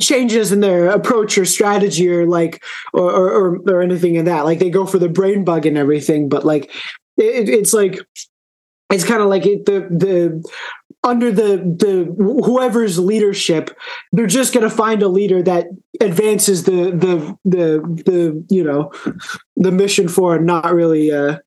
changes 0.00 0.52
in 0.52 0.60
their 0.60 0.88
approach 0.88 1.38
or 1.38 1.44
strategy 1.44 2.08
or 2.08 2.26
like 2.26 2.62
or 2.92 3.10
or, 3.10 3.30
or, 3.30 3.56
or 3.68 3.82
anything 3.82 4.16
in 4.16 4.24
that. 4.24 4.44
Like 4.44 4.58
they 4.58 4.70
go 4.70 4.86
for 4.86 4.98
the 4.98 5.08
brain 5.08 5.44
bug 5.44 5.66
and 5.66 5.78
everything, 5.78 6.28
but 6.28 6.44
like 6.44 6.70
it, 7.16 7.48
it's 7.48 7.72
like 7.72 8.00
it's 8.90 9.04
kind 9.04 9.22
of 9.22 9.28
like 9.28 9.46
it, 9.46 9.66
the 9.66 9.80
the 9.90 10.42
under 11.04 11.30
the 11.30 11.58
the 11.58 12.12
whoever's 12.44 12.98
leadership 12.98 13.76
they're 14.12 14.26
just 14.26 14.52
going 14.52 14.68
to 14.68 14.74
find 14.74 15.02
a 15.02 15.08
leader 15.08 15.42
that 15.42 15.66
advances 16.00 16.64
the 16.64 16.90
the 16.90 17.36
the 17.44 17.80
the 18.04 18.44
you 18.48 18.64
know 18.64 18.92
the 19.56 19.72
mission 19.72 20.08
for 20.08 20.38
not 20.38 20.72
really 20.74 21.12
uh 21.12 21.38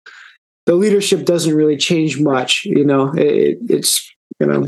the 0.66 0.76
leadership 0.76 1.26
doesn't 1.26 1.56
really 1.56 1.78
change 1.78 2.20
much 2.20 2.64
you 2.66 2.86
know? 2.86 3.12
It, 3.16 3.58
it's 3.70 4.10
you 4.40 4.48
know. 4.48 4.68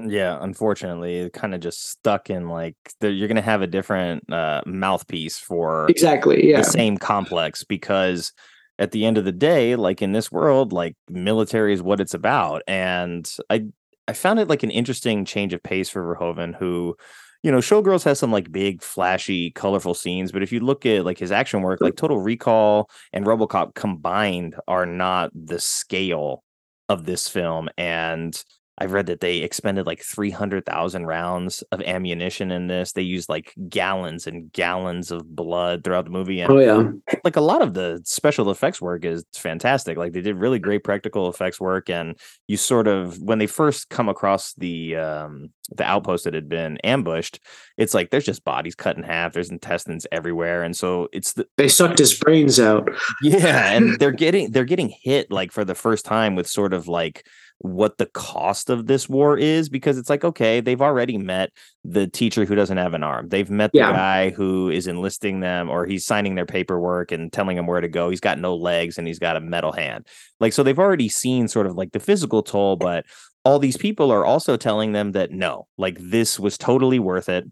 Yeah, 0.00 0.38
unfortunately, 0.40 1.16
it 1.16 1.32
kind 1.32 1.54
of 1.54 1.60
just 1.60 1.90
stuck 1.90 2.30
in 2.30 2.48
like 2.48 2.76
the, 3.00 3.10
you're 3.10 3.26
gonna 3.26 3.42
have 3.42 3.62
a 3.62 3.66
different 3.66 4.32
uh, 4.32 4.62
mouthpiece 4.64 5.38
for 5.38 5.86
exactly 5.88 6.50
yeah. 6.50 6.58
the 6.58 6.64
same 6.64 6.98
complex 6.98 7.64
because 7.64 8.32
at 8.78 8.92
the 8.92 9.04
end 9.04 9.18
of 9.18 9.24
the 9.24 9.32
day, 9.32 9.76
like 9.76 10.02
in 10.02 10.12
this 10.12 10.30
world, 10.30 10.72
like 10.72 10.96
military 11.08 11.72
is 11.72 11.82
what 11.82 12.00
it's 12.00 12.14
about, 12.14 12.62
and 12.66 13.30
I 13.50 13.66
I 14.06 14.12
found 14.14 14.38
it 14.40 14.48
like 14.48 14.62
an 14.62 14.70
interesting 14.70 15.24
change 15.24 15.52
of 15.52 15.62
pace 15.62 15.90
for 15.90 16.02
Verhoeven, 16.02 16.54
who 16.54 16.96
you 17.42 17.50
know 17.52 17.58
Showgirls 17.58 18.04
has 18.04 18.18
some 18.18 18.32
like 18.32 18.52
big, 18.52 18.82
flashy, 18.82 19.50
colorful 19.50 19.94
scenes, 19.94 20.32
but 20.32 20.42
if 20.42 20.52
you 20.52 20.60
look 20.60 20.86
at 20.86 21.04
like 21.04 21.18
his 21.18 21.32
action 21.32 21.62
work, 21.62 21.80
like 21.80 21.96
Total 21.96 22.18
Recall 22.18 22.90
and 23.12 23.26
RoboCop 23.26 23.74
combined 23.74 24.56
are 24.68 24.86
not 24.86 25.30
the 25.34 25.60
scale 25.60 26.42
of 26.88 27.04
this 27.04 27.28
film, 27.28 27.68
and 27.76 28.42
I've 28.78 28.92
read 28.92 29.06
that 29.06 29.20
they 29.20 29.38
expended 29.38 29.86
like 29.86 30.02
300,000 30.02 31.06
rounds 31.06 31.62
of 31.72 31.82
ammunition 31.82 32.50
in 32.50 32.68
this. 32.68 32.92
They 32.92 33.02
used 33.02 33.28
like 33.28 33.54
gallons 33.68 34.26
and 34.26 34.52
gallons 34.52 35.10
of 35.10 35.34
blood 35.34 35.84
throughout 35.84 36.04
the 36.04 36.10
movie. 36.10 36.40
And 36.40 36.52
oh 36.52 36.58
yeah 36.58 37.18
like 37.24 37.36
a 37.36 37.40
lot 37.40 37.62
of 37.62 37.74
the 37.74 38.00
special 38.04 38.50
effects 38.50 38.80
work 38.80 39.04
is 39.04 39.24
fantastic. 39.34 39.98
Like 39.98 40.12
they 40.12 40.20
did 40.20 40.36
really 40.36 40.58
great 40.58 40.84
practical 40.84 41.28
effects 41.28 41.60
work. 41.60 41.90
And 41.90 42.18
you 42.46 42.56
sort 42.56 42.86
of, 42.86 43.20
when 43.20 43.38
they 43.38 43.46
first 43.46 43.88
come 43.90 44.08
across 44.08 44.54
the, 44.54 44.96
um, 44.96 45.50
the 45.70 45.84
outpost 45.84 46.24
that 46.24 46.34
had 46.34 46.48
been 46.48 46.78
ambushed, 46.78 47.40
it's 47.76 47.94
like 47.94 48.10
there's 48.10 48.24
just 48.24 48.44
bodies 48.44 48.74
cut 48.74 48.96
in 48.96 49.02
half. 49.02 49.32
There's 49.32 49.50
intestines 49.50 50.06
everywhere. 50.10 50.62
And 50.62 50.76
so 50.76 51.08
it's 51.12 51.34
the, 51.34 51.46
they 51.56 51.68
sucked 51.68 51.98
his 51.98 52.18
brains 52.18 52.58
out 52.58 52.88
yeah, 53.22 53.72
and 53.72 53.98
they're 53.98 54.12
getting 54.12 54.50
they're 54.50 54.64
getting 54.64 54.88
hit 55.02 55.30
like 55.30 55.52
for 55.52 55.64
the 55.64 55.74
first 55.74 56.04
time 56.04 56.34
with 56.34 56.46
sort 56.46 56.72
of 56.72 56.88
like 56.88 57.26
what 57.60 57.98
the 57.98 58.06
cost 58.06 58.70
of 58.70 58.86
this 58.86 59.08
war 59.08 59.36
is 59.36 59.68
because 59.68 59.98
it's 59.98 60.08
like 60.08 60.22
okay, 60.24 60.60
they've 60.60 60.80
already 60.82 61.18
met 61.18 61.50
the 61.84 62.06
teacher 62.06 62.44
who 62.44 62.54
doesn't 62.54 62.76
have 62.76 62.94
an 62.94 63.02
arm. 63.02 63.28
They've 63.28 63.50
met 63.50 63.72
the 63.72 63.78
Yeah. 63.78 63.92
guy 63.92 64.30
who 64.30 64.70
is 64.70 64.86
enlisting 64.86 65.40
them 65.40 65.68
or 65.68 65.84
he's 65.84 66.06
signing 66.06 66.34
their 66.36 66.46
paperwork 66.46 67.10
and 67.10 67.32
telling 67.32 67.56
them 67.56 67.66
where 67.66 67.80
to 67.80 67.88
go. 67.88 68.10
He's 68.10 68.20
got 68.20 68.38
no 68.38 68.54
legs 68.54 68.96
and 68.98 69.06
he's 69.08 69.18
got 69.18 69.36
a 69.36 69.40
metal 69.40 69.72
hand. 69.72 70.06
Like 70.38 70.52
so 70.52 70.62
they've 70.62 70.78
already 70.78 71.08
seen 71.08 71.48
sort 71.48 71.66
of 71.66 71.74
like 71.74 71.90
the 71.92 71.98
physical 72.00 72.42
toll, 72.44 72.76
but 72.76 73.04
all 73.44 73.58
these 73.58 73.76
people 73.76 74.12
are 74.12 74.24
also 74.24 74.56
telling 74.56 74.92
them 74.92 75.12
that 75.12 75.30
no, 75.32 75.66
like 75.78 75.98
this 76.00 76.38
was 76.38 76.58
totally 76.58 76.98
worth 77.00 77.28
it. 77.28 77.44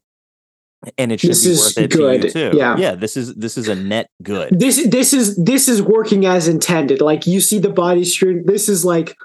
And 0.98 1.10
it 1.10 1.18
should 1.18 1.30
This 1.30 1.44
be 1.44 1.50
is 1.50 1.58
worth 1.60 1.78
it 1.78 1.90
good, 1.90 2.20
to 2.22 2.26
you 2.26 2.32
too. 2.52 2.56
yeah. 2.56 2.76
yeah. 2.76 2.94
This 2.94 3.16
is 3.16 3.34
this 3.34 3.58
is 3.58 3.66
a 3.66 3.74
net 3.74 4.08
good. 4.22 4.56
this 4.56 4.86
this 4.86 5.12
is 5.12 5.34
this 5.36 5.68
is 5.68 5.82
working 5.82 6.26
as 6.26 6.46
intended 6.46 7.00
like 7.00 7.26
you 7.26 7.40
see 7.40 7.58
the 7.58 7.70
body 7.70 8.04
stream 8.04 8.44
this 8.44 8.68
is 8.68 8.84
like 8.84 9.16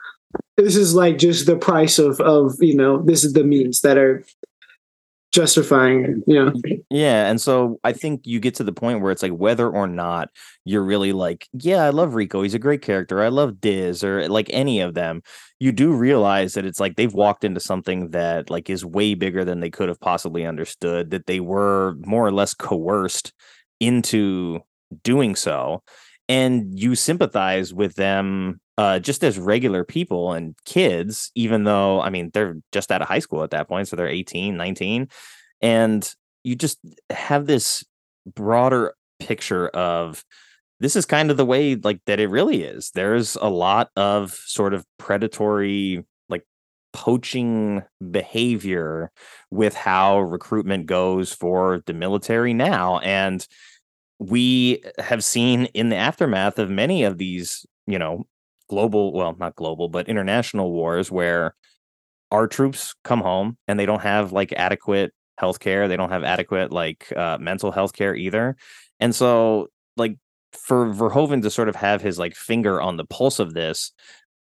this 0.58 0.76
is 0.76 0.94
like 0.94 1.18
just 1.18 1.46
the 1.46 1.56
price 1.56 2.00
of 2.00 2.20
of 2.22 2.56
you 2.60 2.76
know 2.76 3.02
this 3.02 3.24
is 3.24 3.34
the 3.34 3.44
means 3.44 3.82
that 3.82 3.98
are 3.98 4.24
justifying 5.32 6.22
you 6.28 6.44
know 6.44 6.54
Yeah, 6.90 7.30
and 7.30 7.40
so 7.40 7.80
I 7.86 7.94
think 7.94 8.28
you 8.28 8.42
get 8.42 8.56
to 8.56 8.66
the 8.66 8.74
point 8.74 9.00
where 9.00 9.14
it's 9.14 9.24
like 9.24 9.32
whether 9.32 9.70
or 9.70 9.88
not 9.88 10.30
you're 10.66 10.84
really 10.84 11.14
like, 11.14 11.48
yeah, 11.54 11.86
I 11.86 11.90
love 11.90 12.16
Rico, 12.16 12.42
he's 12.42 12.54
a 12.54 12.60
great 12.60 12.82
character. 12.82 13.22
I 13.22 13.30
love 13.30 13.62
Diz 13.62 14.04
or 14.04 14.28
like 14.28 14.50
any 14.52 14.82
of 14.82 14.94
them. 14.94 15.22
You 15.60 15.72
do 15.72 15.94
realize 15.94 16.54
that 16.56 16.66
it's 16.66 16.82
like 16.82 16.98
they've 16.98 17.14
walked 17.14 17.46
into 17.46 17.62
something 17.62 18.10
that 18.10 18.50
like 18.50 18.70
is 18.70 18.84
way 18.84 19.14
bigger 19.14 19.46
than 19.46 19.62
they 19.62 19.70
could 19.70 19.88
have 19.88 20.02
possibly 20.02 20.46
understood, 20.46 21.12
that 21.12 21.28
they 21.28 21.40
were 21.40 21.96
more 22.06 22.26
or 22.26 22.34
less 22.34 22.54
coerced 22.54 23.32
into 23.80 24.60
doing 25.04 25.36
so. 25.36 25.82
And 26.28 26.78
you 26.78 26.96
sympathize 26.96 27.74
with 27.74 27.96
them 27.96 28.60
uh, 28.82 28.98
just 28.98 29.24
as 29.24 29.38
regular 29.38 29.84
people 29.84 30.34
and 30.34 30.56
kids, 30.66 31.32
even 31.36 31.66
though, 31.66 32.02
I 32.02 32.10
mean, 32.10 32.32
they're 32.34 32.58
just 32.72 32.92
out 32.92 33.04
of 33.04 33.08
high 33.08 33.20
school 33.20 33.44
at 33.44 33.52
that 33.52 33.68
point. 33.68 33.88
So 33.88 33.96
they're 33.96 34.08
18, 34.08 34.58
19 34.58 35.08
and 35.62 36.16
you 36.44 36.56
just 36.56 36.80
have 37.12 37.46
this 37.46 37.84
broader 38.26 38.96
picture 39.20 39.68
of 39.70 40.26
this 40.80 40.96
is 40.96 41.06
kind 41.06 41.30
of 41.30 41.38
the 41.38 41.46
way 41.46 41.76
like 41.76 42.02
that 42.08 42.20
it 42.20 42.30
really 42.30 42.64
is 42.64 42.90
there's 42.96 43.36
a 43.36 43.50
lot 43.50 43.90
of 43.96 44.32
sort 44.32 44.74
of 44.74 44.84
predatory 44.98 46.04
like 46.28 46.44
poaching 46.92 47.84
behavior 48.10 49.12
with 49.52 49.76
how 49.76 50.22
recruitment 50.22 50.88
goes 50.88 51.32
for 51.32 51.84
the 51.86 51.94
military 51.94 52.54
now 52.54 52.98
and 53.00 53.48
we 54.18 54.84
have 54.98 55.24
seen 55.24 55.66
in 55.76 55.90
the 55.90 55.96
aftermath 55.96 56.58
of 56.58 56.70
many 56.70 57.04
of 57.04 57.20
these 57.20 57.64
you 57.86 58.00
know 58.00 58.26
global 58.72 59.12
well 59.12 59.36
not 59.38 59.56
global 59.56 59.90
but 59.90 60.08
international 60.08 60.72
wars 60.72 61.12
where 61.12 61.54
our 62.32 62.48
troops 62.48 62.96
come 63.04 63.20
home 63.20 63.58
and 63.68 63.78
they 63.78 63.86
don't 63.86 64.02
have 64.02 64.32
like 64.32 64.54
adequate 64.54 65.14
healthcare. 65.40 65.88
They 65.88 65.98
don't 65.98 66.12
have 66.12 66.24
adequate 66.24 66.72
like 66.72 67.12
uh, 67.16 67.38
mental 67.40 67.72
health 67.72 67.94
care 67.94 68.16
either. 68.16 68.56
And 69.00 69.14
so 69.14 69.68
like 69.98 70.18
for 70.54 70.88
Verhoeven 70.88 71.42
to 71.42 71.50
sort 71.50 71.70
of 71.70 71.76
have 71.76 72.02
his 72.02 72.18
like 72.18 72.36
finger 72.36 72.82
on 72.82 72.98
the 72.98 73.06
pulse 73.06 73.40
of 73.40 73.54
this 73.54 73.92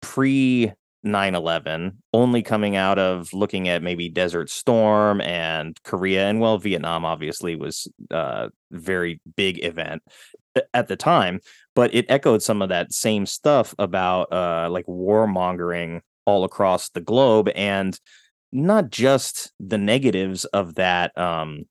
pre 0.00 0.72
9/11 1.04 1.92
only 2.12 2.42
coming 2.42 2.74
out 2.74 2.98
of 2.98 3.32
looking 3.32 3.68
at 3.68 3.82
maybe 3.82 4.08
Desert 4.08 4.50
Storm 4.50 5.20
and 5.20 5.80
Korea 5.84 6.26
and 6.26 6.40
well 6.40 6.58
Vietnam 6.58 7.04
obviously 7.04 7.54
was 7.54 7.86
a 8.10 8.50
very 8.72 9.20
big 9.36 9.64
event 9.64 10.02
at 10.74 10.88
the 10.88 10.96
time 10.96 11.40
but 11.74 11.94
it 11.94 12.06
echoed 12.08 12.42
some 12.42 12.62
of 12.62 12.68
that 12.68 12.92
same 12.92 13.26
stuff 13.26 13.74
about 13.78 14.32
uh 14.32 14.68
like 14.70 14.86
warmongering 14.86 16.00
all 16.24 16.44
across 16.44 16.88
the 16.90 17.00
globe 17.00 17.48
and 17.54 18.00
not 18.52 18.90
just 18.90 19.52
the 19.60 19.78
negatives 19.78 20.44
of 20.46 20.74
that 20.76 21.16
um 21.18 21.64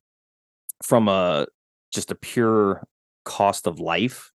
from 0.82 1.08
a 1.08 1.46
just 1.92 2.10
a 2.10 2.14
pure 2.14 2.86
cost 3.24 3.66
of 3.66 3.80
life 3.80 4.30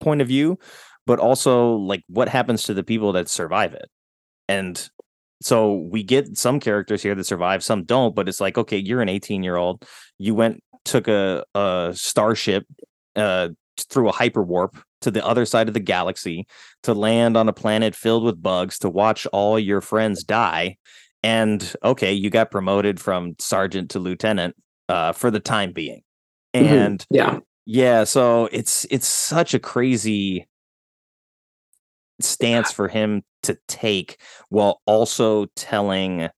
point 0.00 0.20
of 0.20 0.28
view 0.28 0.58
but 1.06 1.18
also 1.18 1.72
like 1.72 2.04
what 2.06 2.28
happens 2.28 2.62
to 2.62 2.74
the 2.74 2.84
people 2.84 3.12
that 3.12 3.28
survive 3.28 3.74
it. 3.74 3.90
And 4.48 4.88
so 5.42 5.74
we 5.90 6.04
get 6.04 6.36
some 6.36 6.60
characters 6.60 7.02
here 7.02 7.14
that 7.14 7.24
survive 7.24 7.64
some 7.64 7.84
don't 7.84 8.14
but 8.14 8.28
it's 8.28 8.40
like 8.40 8.58
okay 8.58 8.76
you're 8.76 9.00
an 9.00 9.08
18 9.08 9.42
year 9.42 9.56
old 9.56 9.84
you 10.18 10.34
went 10.34 10.62
took 10.84 11.08
a, 11.08 11.44
a 11.54 11.92
starship 11.94 12.64
uh 13.16 13.48
through 13.88 14.08
a 14.08 14.12
hyperwarp 14.12 14.80
to 15.00 15.10
the 15.10 15.24
other 15.26 15.46
side 15.46 15.68
of 15.68 15.74
the 15.74 15.80
galaxy 15.80 16.46
to 16.82 16.92
land 16.92 17.36
on 17.36 17.48
a 17.48 17.52
planet 17.52 17.94
filled 17.94 18.24
with 18.24 18.42
bugs 18.42 18.78
to 18.78 18.90
watch 18.90 19.26
all 19.32 19.58
your 19.58 19.80
friends 19.80 20.22
die. 20.22 20.76
And 21.22 21.74
okay, 21.82 22.12
you 22.12 22.30
got 22.30 22.50
promoted 22.50 23.00
from 23.00 23.34
sergeant 23.38 23.90
to 23.90 23.98
lieutenant 23.98 24.54
uh, 24.88 25.12
for 25.12 25.30
the 25.30 25.40
time 25.40 25.72
being. 25.72 26.02
Mhm. 26.54 26.66
And 26.66 27.06
yeah, 27.10 27.38
yeah, 27.66 28.04
so 28.04 28.48
it's 28.52 28.86
it's 28.90 29.06
such 29.06 29.54
a 29.54 29.58
crazy 29.58 30.46
stance 32.20 32.72
for 32.72 32.88
him 32.88 33.22
to 33.42 33.58
take 33.68 34.20
while 34.50 34.80
also 34.86 35.46
telling 35.56 36.28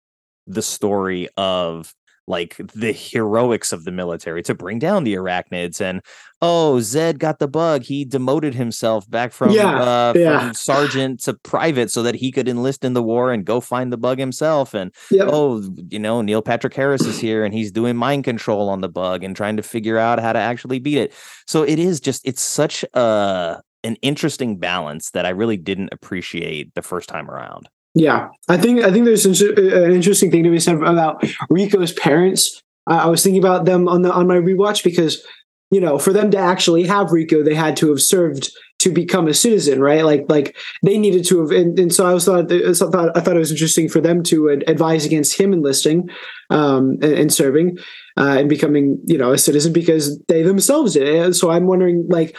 the 0.46 0.62
story 0.62 1.28
of 1.36 1.92
like 2.28 2.56
the 2.74 2.92
heroics 2.92 3.72
of 3.72 3.84
the 3.84 3.90
military 3.92 4.42
to 4.42 4.54
bring 4.54 4.78
down 4.78 5.02
the 5.04 5.14
arachnids 5.14 5.80
and 5.80 6.00
oh 6.40 6.78
zed 6.80 7.18
got 7.18 7.38
the 7.40 7.48
bug 7.48 7.82
he 7.82 8.04
demoted 8.04 8.54
himself 8.54 9.08
back 9.10 9.32
from 9.32 9.50
Yeah, 9.50 9.80
uh 9.82 10.12
yeah. 10.14 10.38
from 10.38 10.54
sergeant 10.54 11.20
to 11.24 11.34
private 11.34 11.90
so 11.90 12.02
that 12.04 12.14
he 12.14 12.30
could 12.30 12.48
enlist 12.48 12.84
in 12.84 12.92
the 12.92 13.02
war 13.02 13.32
and 13.32 13.44
go 13.44 13.60
find 13.60 13.92
the 13.92 13.96
bug 13.96 14.18
himself 14.18 14.72
and 14.72 14.92
Yep. 15.10 15.28
oh 15.32 15.62
you 15.90 15.98
know 15.98 16.22
neil 16.22 16.42
patrick 16.42 16.74
harris 16.74 17.02
is 17.02 17.18
here 17.18 17.44
and 17.44 17.52
he's 17.52 17.72
doing 17.72 17.96
mind 17.96 18.22
control 18.24 18.68
on 18.68 18.80
the 18.82 18.88
bug 18.88 19.24
and 19.24 19.34
trying 19.34 19.56
to 19.56 19.62
figure 19.62 19.98
out 19.98 20.20
how 20.20 20.32
to 20.32 20.38
actually 20.38 20.78
beat 20.78 20.98
it 20.98 21.12
so 21.46 21.62
it 21.64 21.78
is 21.78 22.00
just 22.00 22.26
it's 22.26 22.42
such 22.42 22.84
a 22.94 23.60
an 23.84 23.96
interesting 23.96 24.58
balance 24.58 25.10
that 25.10 25.26
i 25.26 25.30
really 25.30 25.56
didn't 25.56 25.88
appreciate 25.92 26.72
the 26.74 26.82
first 26.82 27.08
time 27.08 27.28
around 27.28 27.68
Yeah, 27.94 28.28
I 28.48 28.56
think 28.56 28.82
I 28.82 28.90
think 28.90 29.04
there's 29.04 29.26
uh, 29.26 29.52
an 29.54 29.92
interesting 29.92 30.30
thing 30.30 30.44
to 30.44 30.50
be 30.50 30.60
said 30.60 30.76
about 30.76 31.24
Rico's 31.50 31.92
parents. 31.92 32.62
I 32.86 33.06
was 33.08 33.22
thinking 33.22 33.42
about 33.42 33.64
them 33.64 33.86
on 33.86 34.02
the 34.02 34.12
on 34.12 34.26
my 34.26 34.36
rewatch 34.36 34.82
because 34.82 35.24
you 35.70 35.80
know 35.80 35.98
for 35.98 36.12
them 36.12 36.30
to 36.30 36.38
actually 36.38 36.84
have 36.84 37.12
Rico, 37.12 37.42
they 37.42 37.54
had 37.54 37.76
to 37.78 37.90
have 37.90 38.00
served 38.00 38.50
to 38.78 38.90
become 38.90 39.28
a 39.28 39.34
citizen, 39.34 39.80
right? 39.80 40.04
Like 40.04 40.24
like 40.28 40.56
they 40.82 40.96
needed 40.96 41.24
to 41.26 41.40
have, 41.40 41.50
and, 41.50 41.78
and 41.78 41.94
so 41.94 42.06
I 42.06 42.14
was 42.14 42.24
thought, 42.24 42.50
I 42.50 42.72
thought 42.72 43.16
I 43.16 43.20
thought 43.20 43.36
it 43.36 43.40
was 43.40 43.52
interesting 43.52 43.88
for 43.88 44.00
them 44.00 44.22
to 44.24 44.48
advise 44.48 45.04
against 45.04 45.38
him 45.38 45.52
enlisting 45.52 46.08
um, 46.50 46.92
and, 47.02 47.12
and 47.12 47.32
serving 47.32 47.78
uh, 48.16 48.36
and 48.38 48.48
becoming 48.48 48.98
you 49.04 49.18
know 49.18 49.32
a 49.32 49.38
citizen 49.38 49.72
because 49.72 50.18
they 50.28 50.42
themselves 50.42 50.94
did. 50.94 51.06
it. 51.06 51.34
So 51.34 51.50
I'm 51.50 51.66
wondering 51.66 52.06
like 52.08 52.36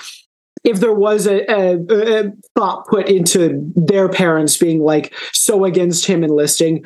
if 0.64 0.80
there 0.80 0.94
was 0.94 1.28
a, 1.28 1.44
a, 1.52 1.78
a 1.90 2.32
thought 2.56 2.88
put 2.88 3.10
into 3.10 3.72
their 3.76 4.10
parents 4.10 4.58
being 4.58 4.82
like 4.82 5.14
so 5.34 5.66
against 5.66 6.06
him 6.06 6.24
enlisting 6.24 6.86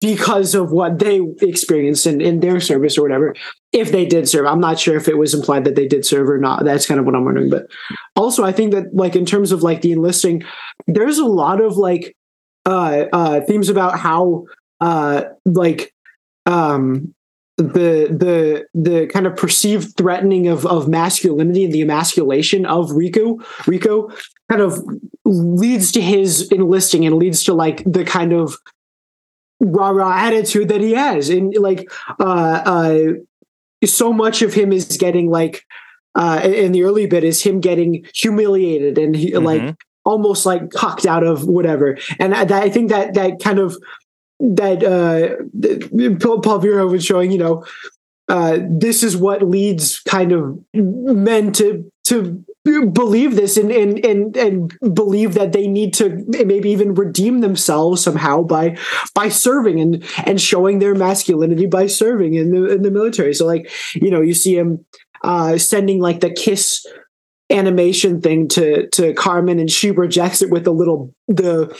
because 0.00 0.54
of 0.54 0.70
what 0.70 0.98
they 0.98 1.20
experienced 1.40 2.06
in, 2.06 2.20
in 2.20 2.40
their 2.40 2.60
service 2.60 2.98
or 2.98 3.02
whatever 3.02 3.34
if 3.72 3.92
they 3.92 4.04
did 4.04 4.28
serve. 4.28 4.46
I'm 4.46 4.60
not 4.60 4.78
sure 4.78 4.96
if 4.96 5.08
it 5.08 5.18
was 5.18 5.34
implied 5.34 5.64
that 5.64 5.74
they 5.74 5.88
did 5.88 6.04
serve 6.04 6.28
or 6.28 6.38
not. 6.38 6.64
That's 6.64 6.86
kind 6.86 7.00
of 7.00 7.06
what 7.06 7.14
i'm 7.14 7.24
wondering. 7.24 7.50
But 7.50 7.66
also 8.14 8.44
i 8.44 8.52
think 8.52 8.72
that 8.72 8.94
like 8.94 9.16
in 9.16 9.26
terms 9.26 9.52
of 9.52 9.62
like 9.62 9.82
the 9.82 9.92
enlisting 9.92 10.42
there's 10.86 11.18
a 11.18 11.24
lot 11.24 11.60
of 11.60 11.76
like 11.76 12.16
uh 12.64 13.06
uh 13.12 13.40
themes 13.42 13.68
about 13.68 13.98
how 13.98 14.44
uh 14.80 15.22
like 15.44 15.92
um 16.46 17.14
the 17.56 18.08
the 18.10 18.66
the 18.74 19.06
kind 19.06 19.26
of 19.26 19.34
perceived 19.36 19.96
threatening 19.96 20.46
of 20.46 20.66
of 20.66 20.88
masculinity 20.88 21.64
and 21.64 21.72
the 21.72 21.80
emasculation 21.82 22.66
of 22.66 22.90
Rico 22.92 23.38
Rico 23.66 24.10
kind 24.50 24.60
of 24.60 24.78
leads 25.24 25.90
to 25.92 26.00
his 26.00 26.50
enlisting 26.52 27.06
and 27.06 27.16
leads 27.16 27.42
to 27.44 27.54
like 27.54 27.82
the 27.90 28.04
kind 28.04 28.32
of 28.32 28.56
rah 29.60 29.88
rah 29.88 30.14
attitude 30.18 30.68
that 30.68 30.82
he 30.82 30.92
has 30.92 31.30
and 31.30 31.54
like 31.58 31.90
uh 32.20 32.62
uh 32.66 33.02
so 33.86 34.12
much 34.12 34.42
of 34.42 34.52
him 34.52 34.70
is 34.70 34.84
getting 34.98 35.30
like 35.30 35.64
uh 36.14 36.40
in 36.44 36.72
the 36.72 36.82
early 36.82 37.06
bit 37.06 37.24
is 37.24 37.42
him 37.42 37.60
getting 37.60 38.04
humiliated 38.14 38.98
and 38.98 39.16
he 39.16 39.34
like 39.38 39.62
Mhm. 39.62 39.76
almost 40.04 40.44
like 40.44 40.70
cocked 40.70 41.06
out 41.06 41.24
of 41.24 41.46
whatever 41.46 41.96
and 42.20 42.34
I, 42.34 42.64
I 42.64 42.68
think 42.70 42.90
that 42.90 43.14
that 43.14 43.40
kind 43.42 43.58
of 43.58 43.76
that 44.40 44.82
uh 44.84 46.38
Paul 46.40 46.58
Vero 46.58 46.86
was 46.88 47.04
showing, 47.04 47.32
you 47.32 47.38
know, 47.38 47.64
uh 48.28 48.58
this 48.68 49.02
is 49.02 49.16
what 49.16 49.42
leads 49.42 50.00
kind 50.00 50.32
of 50.32 50.58
men 50.74 51.52
to 51.52 51.90
to 52.04 52.44
believe 52.64 53.36
this 53.36 53.56
and 53.56 53.70
and 53.70 54.04
and 54.04 54.36
and 54.36 54.78
believe 54.94 55.34
that 55.34 55.52
they 55.52 55.66
need 55.66 55.94
to 55.94 56.24
maybe 56.28 56.70
even 56.70 56.94
redeem 56.94 57.40
themselves 57.40 58.02
somehow 58.02 58.42
by 58.42 58.76
by 59.14 59.28
serving 59.28 59.80
and 59.80 60.04
and 60.24 60.40
showing 60.40 60.78
their 60.78 60.94
masculinity 60.94 61.66
by 61.66 61.86
serving 61.86 62.34
in 62.34 62.50
the 62.50 62.66
in 62.66 62.82
the 62.82 62.90
military. 62.90 63.32
So 63.34 63.46
like, 63.46 63.70
you 63.94 64.10
know, 64.10 64.20
you 64.20 64.34
see 64.34 64.56
him 64.56 64.84
uh 65.22 65.58
sending 65.58 66.00
like 66.00 66.20
the 66.20 66.30
kiss 66.30 66.84
animation 67.50 68.20
thing 68.20 68.48
to 68.48 68.88
to 68.90 69.14
Carmen 69.14 69.58
and 69.58 69.70
she 69.70 69.92
rejects 69.92 70.42
it 70.42 70.50
with 70.50 70.64
the 70.64 70.72
little 70.72 71.14
the 71.28 71.76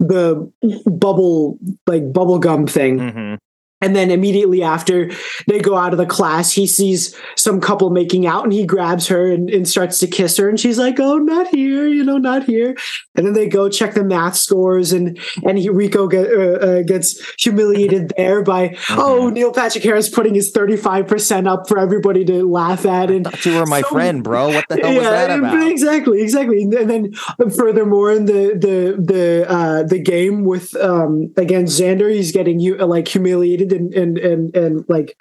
the 0.00 0.50
bubble 0.86 1.58
like 1.86 2.12
bubble 2.12 2.38
gum 2.38 2.66
thing 2.66 2.98
Mhm. 2.98 3.38
And 3.84 3.94
then 3.94 4.10
immediately 4.10 4.62
after 4.62 5.10
they 5.46 5.60
go 5.60 5.76
out 5.76 5.92
of 5.92 5.98
the 5.98 6.06
class 6.06 6.52
he 6.52 6.66
sees 6.66 7.14
some 7.36 7.60
couple 7.60 7.90
making 7.90 8.26
out 8.26 8.44
and 8.44 8.52
he 8.52 8.64
grabs 8.66 9.06
her 9.06 9.30
and, 9.30 9.50
and 9.50 9.68
starts 9.68 9.98
to 9.98 10.06
kiss 10.06 10.36
her. 10.36 10.48
And 10.48 10.58
she's 10.58 10.78
like 10.78 10.98
oh 10.98 11.18
not 11.18 11.48
here 11.48 11.86
you 11.86 12.04
know 12.04 12.18
not 12.18 12.44
here. 12.44 12.76
And 13.14 13.26
then 13.26 13.34
they 13.34 13.48
go 13.48 13.68
check 13.68 13.94
the 13.94 14.04
math 14.04 14.36
scores 14.36 14.92
and 14.92 15.18
and 15.44 15.58
he, 15.58 15.68
rico 15.68 16.08
get, 16.08 16.26
uh, 16.26 16.66
uh, 16.66 16.82
gets 16.82 17.20
humiliated 17.40 18.12
there 18.16 18.42
by 18.42 18.76
oh 18.90 19.30
neil 19.30 19.52
patrick 19.52 19.84
harris 19.84 20.08
putting 20.08 20.34
his 20.34 20.52
35% 20.52 21.46
up 21.46 21.68
for 21.68 21.78
everybody 21.78 22.24
to 22.24 22.48
laugh 22.48 22.84
at. 22.86 23.10
And 23.10 23.26
you 23.44 23.56
were 23.56 23.66
my 23.66 23.82
so- 23.82 23.90
friend 23.90 24.24
bro. 24.24 24.48
What 24.48 24.68
the 24.68 24.76
hell 24.76 24.94
was 24.94 25.02
that 25.04 25.38
about? 25.38 25.66
Exactly, 25.68 26.22
exactly. 26.22 26.62
And 26.62 26.90
then 26.90 27.12
furthermore, 27.50 28.12
in 28.12 28.26
the 28.26 28.54
the 28.54 29.00
the 29.00 29.46
uh, 29.48 29.82
the 29.84 29.98
game 29.98 30.44
with 30.44 30.74
um, 30.76 31.32
against 31.36 31.80
Xander, 31.80 32.12
he's 32.12 32.32
getting 32.32 32.58
you 32.60 32.76
like 32.76 33.06
humiliated 33.08 33.72
and 33.74 33.94
and 33.94 34.18
and 34.18 34.56
and 34.56 34.84
like 34.88 35.16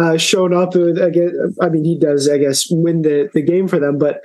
uh, 0.00 0.16
shown 0.16 0.54
up. 0.54 0.74
Again, 0.74 1.54
I 1.60 1.68
mean, 1.68 1.84
he 1.84 1.98
does, 1.98 2.28
I 2.28 2.38
guess, 2.38 2.66
win 2.70 3.02
the 3.02 3.30
the 3.34 3.42
game 3.42 3.68
for 3.68 3.78
them. 3.78 3.98
But 3.98 4.22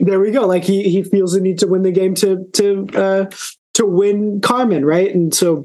there 0.00 0.20
we 0.20 0.30
go. 0.30 0.46
Like 0.46 0.64
he 0.64 0.84
he 0.84 1.02
feels 1.02 1.32
the 1.32 1.40
need 1.40 1.58
to 1.60 1.66
win 1.66 1.82
the 1.82 1.92
game 1.92 2.14
to 2.16 2.44
to 2.54 2.86
uh, 2.94 3.30
to 3.74 3.86
win 3.86 4.40
Carmen, 4.40 4.84
right? 4.84 5.12
And 5.14 5.34
so 5.34 5.64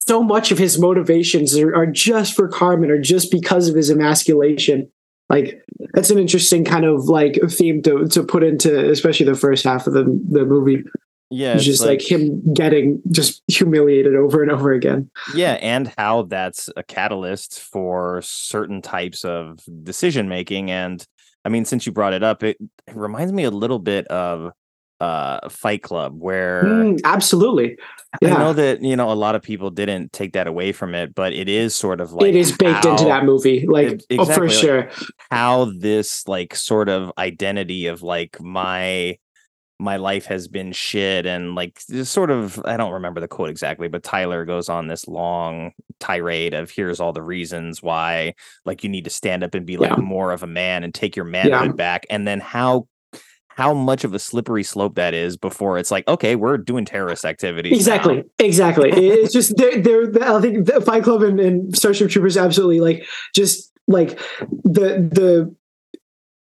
so 0.00 0.22
much 0.22 0.50
of 0.50 0.58
his 0.58 0.78
motivations 0.78 1.56
are, 1.58 1.74
are 1.74 1.86
just 1.86 2.34
for 2.34 2.48
Carmen 2.48 2.90
or 2.90 2.98
just 2.98 3.30
because 3.30 3.68
of 3.68 3.74
his 3.74 3.90
emasculation. 3.90 4.90
Like 5.28 5.62
that's 5.92 6.10
an 6.10 6.18
interesting 6.18 6.64
kind 6.64 6.86
of 6.86 7.04
like 7.04 7.38
theme 7.50 7.82
to 7.82 8.06
to 8.08 8.22
put 8.22 8.42
into 8.42 8.90
especially 8.90 9.26
the 9.26 9.34
first 9.34 9.64
half 9.64 9.86
of 9.86 9.92
the 9.92 10.04
the 10.30 10.44
movie. 10.44 10.84
Yeah 11.30 11.54
It's 11.54 11.64
just 11.64 11.84
like, 11.84 12.00
him 12.02 12.52
getting 12.54 13.02
just 13.10 13.42
humiliated 13.48 14.14
over 14.14 14.42
and 14.42 14.50
over 14.50 14.72
again. 14.72 15.10
Yeah, 15.34 15.54
and 15.54 15.92
how 15.98 16.22
that's 16.22 16.70
a 16.76 16.82
catalyst 16.82 17.60
for 17.60 18.20
certain 18.22 18.80
types 18.82 19.24
of 19.24 19.60
decision 19.82 20.28
making. 20.28 20.70
And 20.70 21.04
I 21.44 21.48
mean, 21.50 21.64
since 21.64 21.86
you 21.86 21.92
brought 21.92 22.12
it 22.14 22.22
up, 22.22 22.42
it, 22.42 22.56
it 22.86 22.96
reminds 22.96 23.32
me 23.32 23.44
a 23.44 23.50
little 23.50 23.78
bit 23.78 24.06
of 24.08 24.52
uh 25.00 25.48
Fight 25.48 25.82
Club, 25.82 26.18
where 26.18 26.64
Mm, 26.64 27.00
absolutely. 27.04 27.78
I 28.24 28.30
know 28.30 28.52
that 28.52 28.82
you 28.82 28.96
know 28.96 29.12
a 29.12 29.14
lot 29.14 29.36
of 29.36 29.42
people 29.42 29.70
didn't 29.70 30.12
take 30.12 30.32
that 30.32 30.48
away 30.48 30.72
from 30.72 30.92
it, 30.94 31.14
but 31.14 31.32
it 31.32 31.48
is 31.48 31.76
sort 31.76 32.00
of 32.00 32.12
like 32.12 32.28
it 32.30 32.34
is 32.34 32.50
baked 32.56 32.84
into 32.84 33.04
that 33.04 33.24
movie. 33.24 33.64
Like 33.68 34.02
It- 34.10 34.18
oh, 34.18 34.24
for 34.24 34.48
like, 34.48 34.56
sure. 34.56 34.90
how 35.30 35.70
this 35.78 36.26
like 36.26 36.54
sort 36.56 36.88
of 36.88 37.12
identity 37.16 37.86
of 37.86 38.02
like 38.02 38.40
my 38.40 39.18
my 39.80 39.96
life 39.96 40.26
has 40.26 40.48
been 40.48 40.72
shit 40.72 41.24
and 41.24 41.54
like 41.54 41.78
sort 41.80 42.30
of 42.30 42.60
I 42.64 42.76
don't 42.76 42.92
remember 42.94 43.20
the 43.20 43.28
quote 43.28 43.48
exactly, 43.50 43.86
but 43.88 44.02
Tyler 44.02 44.44
goes 44.44 44.68
on 44.68 44.88
this 44.88 45.06
long 45.06 45.72
tirade 46.00 46.52
of 46.54 46.70
here's 46.70 46.98
all 47.00 47.12
the 47.12 47.22
reasons 47.22 47.82
why 47.82 48.34
like 48.64 48.82
you 48.82 48.90
need 48.90 49.04
to 49.04 49.10
stand 49.10 49.44
up 49.44 49.54
and 49.54 49.64
be 49.66 49.76
like 49.76 49.90
Yeah. 49.90 50.02
more 50.02 50.32
of 50.32 50.42
a 50.42 50.46
man 50.48 50.82
and 50.84 50.92
take 50.94 51.14
your 51.16 51.24
manhood 51.24 51.76
back 51.76 52.06
and 52.10 52.26
then 52.26 52.40
how 52.40 52.88
how 53.48 53.74
much 53.74 54.04
of 54.04 54.14
a 54.14 54.18
slippery 54.20 54.62
slope 54.62 54.94
that 54.94 55.14
is 55.14 55.36
before 55.36 55.78
it's 55.78 55.90
like 55.90 56.06
okay 56.08 56.36
we're 56.36 56.56
doing 56.58 56.84
terrorist 56.84 57.24
activities 57.24 57.72
now. 57.72 57.76
Exactly, 57.94 58.24
exactly. 58.38 58.90
It's 58.90 59.32
just 59.32 59.56
they're, 59.56 59.80
they're 59.80 60.22
I 60.22 60.40
think 60.40 60.66
the 60.66 60.80
Fight 60.80 61.02
Club 61.04 61.22
and, 61.22 61.40
and 61.40 61.76
Starship 61.76 62.10
Troopers 62.10 62.36
absolutely 62.36 62.80
like 62.80 63.04
just 63.34 63.72
like 63.88 64.18
the 64.64 65.08
the 65.12 65.54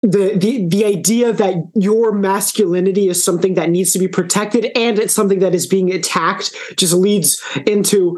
the 0.02 0.36
the 0.36 0.66
the 0.68 0.84
idea 0.84 1.32
that 1.32 1.56
your 1.74 2.12
masculinity 2.12 3.08
is 3.08 3.22
something 3.22 3.54
that 3.54 3.70
needs 3.70 3.92
to 3.92 3.98
be 3.98 4.06
protected 4.06 4.70
and 4.76 4.98
it's 4.98 5.14
something 5.14 5.40
that 5.40 5.54
is 5.54 5.66
being 5.66 5.92
attacked 5.92 6.54
just 6.76 6.94
leads 6.94 7.42
into 7.66 8.16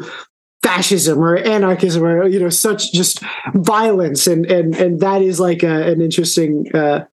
fascism 0.63 1.19
or 1.19 1.37
anarchism 1.37 2.03
or 2.03 2.27
you 2.27 2.39
know 2.39 2.49
such 2.49 2.91
just 2.91 3.19
violence. 3.55 4.27
And 4.27 4.45
and 4.45 4.75
and 4.75 4.99
that 4.99 5.21
is 5.21 5.39
like 5.39 5.63
a, 5.63 5.91
an 5.91 6.01
interesting 6.01 6.73
uh 6.73 7.05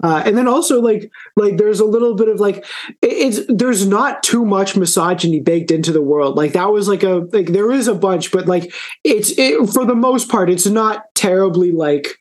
uh, 0.00 0.22
and 0.24 0.38
then 0.38 0.46
also 0.46 0.80
like 0.80 1.10
like 1.36 1.56
there's 1.56 1.80
a 1.80 1.84
little 1.84 2.14
bit 2.14 2.28
of 2.28 2.38
like 2.38 2.64
it's 3.02 3.40
there's 3.48 3.84
not 3.84 4.22
too 4.22 4.44
much 4.44 4.76
misogyny 4.76 5.40
baked 5.40 5.72
into 5.72 5.90
the 5.90 6.02
world. 6.02 6.36
Like 6.36 6.52
that 6.52 6.70
was 6.70 6.86
like 6.86 7.02
a 7.02 7.26
like 7.32 7.48
there 7.48 7.72
is 7.72 7.88
a 7.88 7.94
bunch 7.94 8.30
but 8.30 8.46
like 8.46 8.72
it's 9.02 9.30
it, 9.36 9.68
for 9.70 9.84
the 9.84 9.96
most 9.96 10.28
part 10.28 10.50
it's 10.50 10.66
not 10.66 11.02
terribly 11.16 11.72
like 11.72 12.16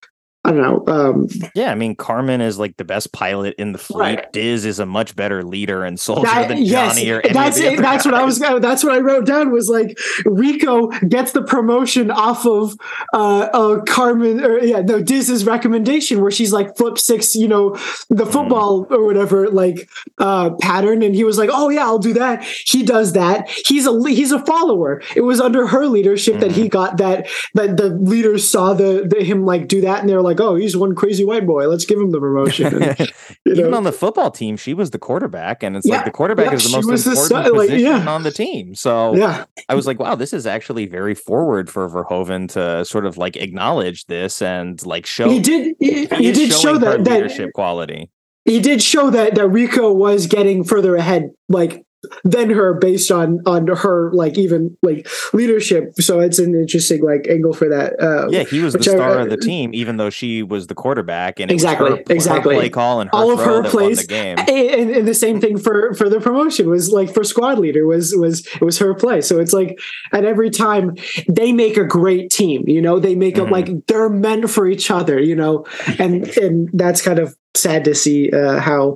I 0.47 0.51
don't 0.51 0.87
know. 0.87 0.93
Um, 0.93 1.27
yeah, 1.55 1.71
I 1.71 1.75
mean, 1.75 1.95
Carmen 1.95 2.41
is 2.41 2.57
like 2.57 2.77
the 2.77 2.85
best 2.85 3.11
pilot 3.11 3.55
in 3.57 3.71
the 3.73 3.77
fleet. 3.77 3.99
Right. 3.99 4.33
Diz 4.33 4.65
is 4.65 4.79
a 4.79 4.85
much 4.85 5.15
better 5.15 5.43
leader 5.43 5.83
and 5.83 5.99
soldier 5.99 6.23
that- 6.23 6.47
than 6.47 6.59
yes, 6.63 6.95
Johnny 6.95 7.09
or 7.11 7.19
any 7.21 7.33
that's 7.33 7.57
of 7.57 7.63
the 7.63 7.69
it. 7.69 7.73
other 7.73 7.81
That's 7.81 8.05
what 8.05 8.13
I 8.13 8.23
was. 8.23 8.39
guys. 8.39 8.61
That's 8.61 8.83
what 8.83 8.93
I 8.93 8.99
wrote 8.99 9.25
down 9.25 9.51
was 9.51 9.69
like 9.69 9.97
Rico 10.25 10.87
gets 11.07 11.31
the 11.33 11.41
promotion 11.43 12.11
off 12.11 12.45
of 12.45 12.75
uh, 13.13 13.49
uh 13.53 13.81
Carmen 13.83 14.43
or 14.43 14.59
yeah 14.59 14.81
no 14.81 15.01
Diz's 15.01 15.45
recommendation 15.45 16.21
where 16.21 16.31
she's 16.31 16.53
like 16.53 16.75
flip 16.77 16.97
six 16.97 17.35
you 17.35 17.47
know 17.47 17.71
the 18.09 18.25
Mm. 18.27 18.31
football 18.31 18.87
or 18.89 19.05
whatever 19.05 19.49
like 19.49 19.89
uh 20.17 20.51
pattern 20.61 21.01
and 21.01 21.15
he 21.15 21.23
was 21.23 21.37
like 21.37 21.49
oh 21.51 21.69
yeah 21.69 21.83
I'll 21.85 21.99
do 21.99 22.13
that. 22.13 22.43
He 22.43 22.83
does 22.83 23.13
that. 23.13 23.49
He's 23.49 23.85
a 23.87 23.91
he's 24.09 24.31
a 24.31 24.39
follower. 24.45 25.01
It 25.15 25.21
was 25.21 25.39
under 25.41 25.67
her 25.67 25.87
leadership 25.87 26.39
that 26.39 26.51
Mm-hmm. 26.51 26.61
he 26.61 26.69
got 26.69 26.97
that 26.97 27.27
that 27.55 27.77
the 27.77 27.89
leaders 27.89 28.47
saw 28.47 28.73
the, 28.73 29.05
the 29.09 29.23
him 29.23 29.45
like 29.45 29.67
do 29.67 29.81
that 29.81 29.99
and 29.99 30.09
they're 30.09 30.21
like 30.21 30.36
oh 30.41 30.55
he's 30.55 30.75
one 30.77 30.95
crazy 30.95 31.23
white 31.25 31.45
boy. 31.45 31.67
Let's 31.67 31.85
give 31.85 31.99
him 31.99 32.11
the 32.11 32.19
promotion. 32.19 32.83
And, 32.83 32.99
you 33.45 33.51
Even 33.53 33.71
know. 33.71 33.77
on 33.77 33.83
the 33.83 33.91
football 33.91 34.31
team, 34.31 34.57
she 34.57 34.73
was 34.73 34.91
the 34.91 34.99
quarterback, 34.99 35.63
and 35.63 35.75
it's 35.77 35.85
Yeah, 35.87 35.95
like 35.97 36.05
the 36.05 36.11
quarterback 36.11 36.47
yeah, 36.47 36.53
is 36.53 36.63
the 36.71 36.81
most 36.81 37.03
the 37.05 37.11
important 37.11 37.55
like, 37.55 37.69
position 37.69 37.91
yeah. 37.91 38.09
on 38.09 38.23
the 38.23 38.31
team. 38.31 38.75
So 38.75 39.15
Yeah. 39.15 39.45
I 39.69 39.75
was 39.75 39.87
like, 39.87 39.99
wow, 39.99 40.15
this 40.15 40.33
is 40.33 40.45
actually 40.45 40.85
very 40.85 41.15
forward 41.15 41.69
for 41.69 41.89
Verhoeven 41.89 42.49
to 42.53 42.85
sort 42.85 43.05
of 43.05 43.17
like 43.17 43.35
acknowledge 43.37 44.05
this 44.05 44.41
and 44.41 44.83
like 44.85 45.05
show. 45.05 45.29
He 45.29 45.39
did. 45.39 45.75
He, 45.79 46.05
he 46.17 46.27
is 46.29 46.37
did 46.37 46.53
show 46.53 46.77
that 46.77 47.03
that 47.05 47.13
leadership 47.13 47.51
quality. 47.53 48.09
he 48.45 48.59
did 48.59 48.81
show 48.81 49.09
that 49.09 49.35
that 49.35 49.47
Rico 49.47 49.91
was 49.93 50.27
getting 50.27 50.63
further 50.63 50.95
ahead, 50.95 51.29
like 51.49 51.83
than 52.23 52.49
her, 52.51 52.73
based 52.75 53.11
on 53.11 53.39
on 53.45 53.67
her 53.67 54.11
like 54.13 54.37
even 54.37 54.77
like 54.83 55.07
leadership. 55.33 55.93
So 55.99 56.19
it's 56.19 56.39
an 56.39 56.53
interesting 56.53 57.01
like 57.03 57.27
angle 57.27 57.53
for 57.53 57.67
that. 57.69 57.99
Uh, 58.01 58.27
Yeah, 58.29 58.43
he 58.43 58.59
was 58.59 58.73
the 58.73 58.79
which 58.79 58.87
I- 58.87 58.91
star 58.93 59.19
of 59.19 59.29
the 59.29 59.37
team, 59.37 59.71
even 59.73 59.97
though 59.97 60.09
she 60.09 60.43
was 60.43 60.67
the 60.67 60.75
quarterback, 60.75 61.39
and 61.39 61.51
Exactly, 61.51 61.89
her- 61.89 61.95
her 61.97 62.03
exactly. 62.09 62.55
play 62.55 62.69
call 62.69 63.01
and 63.01 63.09
her 63.09 63.15
all 63.15 63.31
of 63.31 63.39
her 63.39 63.63
plays, 63.63 64.01
the 64.01 64.07
game. 64.07 64.37
and, 64.39 64.91
and 64.91 65.07
the 65.07 65.13
same 65.13 65.41
thing 65.41 65.57
for 65.57 65.93
for 65.95 66.07
the 66.09 66.19
promotion 66.19 66.69
was 66.69 66.91
like 66.91 67.13
for 67.13 67.23
squad 67.23 67.57
leader 67.59 67.85
was 67.87 68.15
was 68.15 68.45
it 68.45 68.61
was 68.61 68.77
her 68.79 68.93
play. 68.93 69.21
So 69.21 69.39
it's 69.39 69.53
like 69.53 69.79
at 70.13 70.23
every 70.23 70.49
time 70.51 70.95
they 71.27 71.51
make 71.51 71.77
a 71.77 71.83
great 71.85 72.29
team. 72.31 72.63
You 72.67 72.81
know, 72.81 72.99
they 72.99 73.15
make 73.15 73.35
Mm-hmm. 73.35 73.47
it 73.47 73.51
like 73.51 73.85
they're 73.87 74.09
meant 74.09 74.49
for 74.49 74.67
each 74.67 74.89
other. 74.91 75.19
You 75.19 75.35
know, 75.35 75.65
and 75.99 76.27
and 76.37 76.69
that's 76.73 77.01
kind 77.01 77.19
of 77.19 77.35
sad 77.55 77.83
to 77.85 77.95
see 77.95 78.31
uh, 78.31 78.59
how 78.59 78.95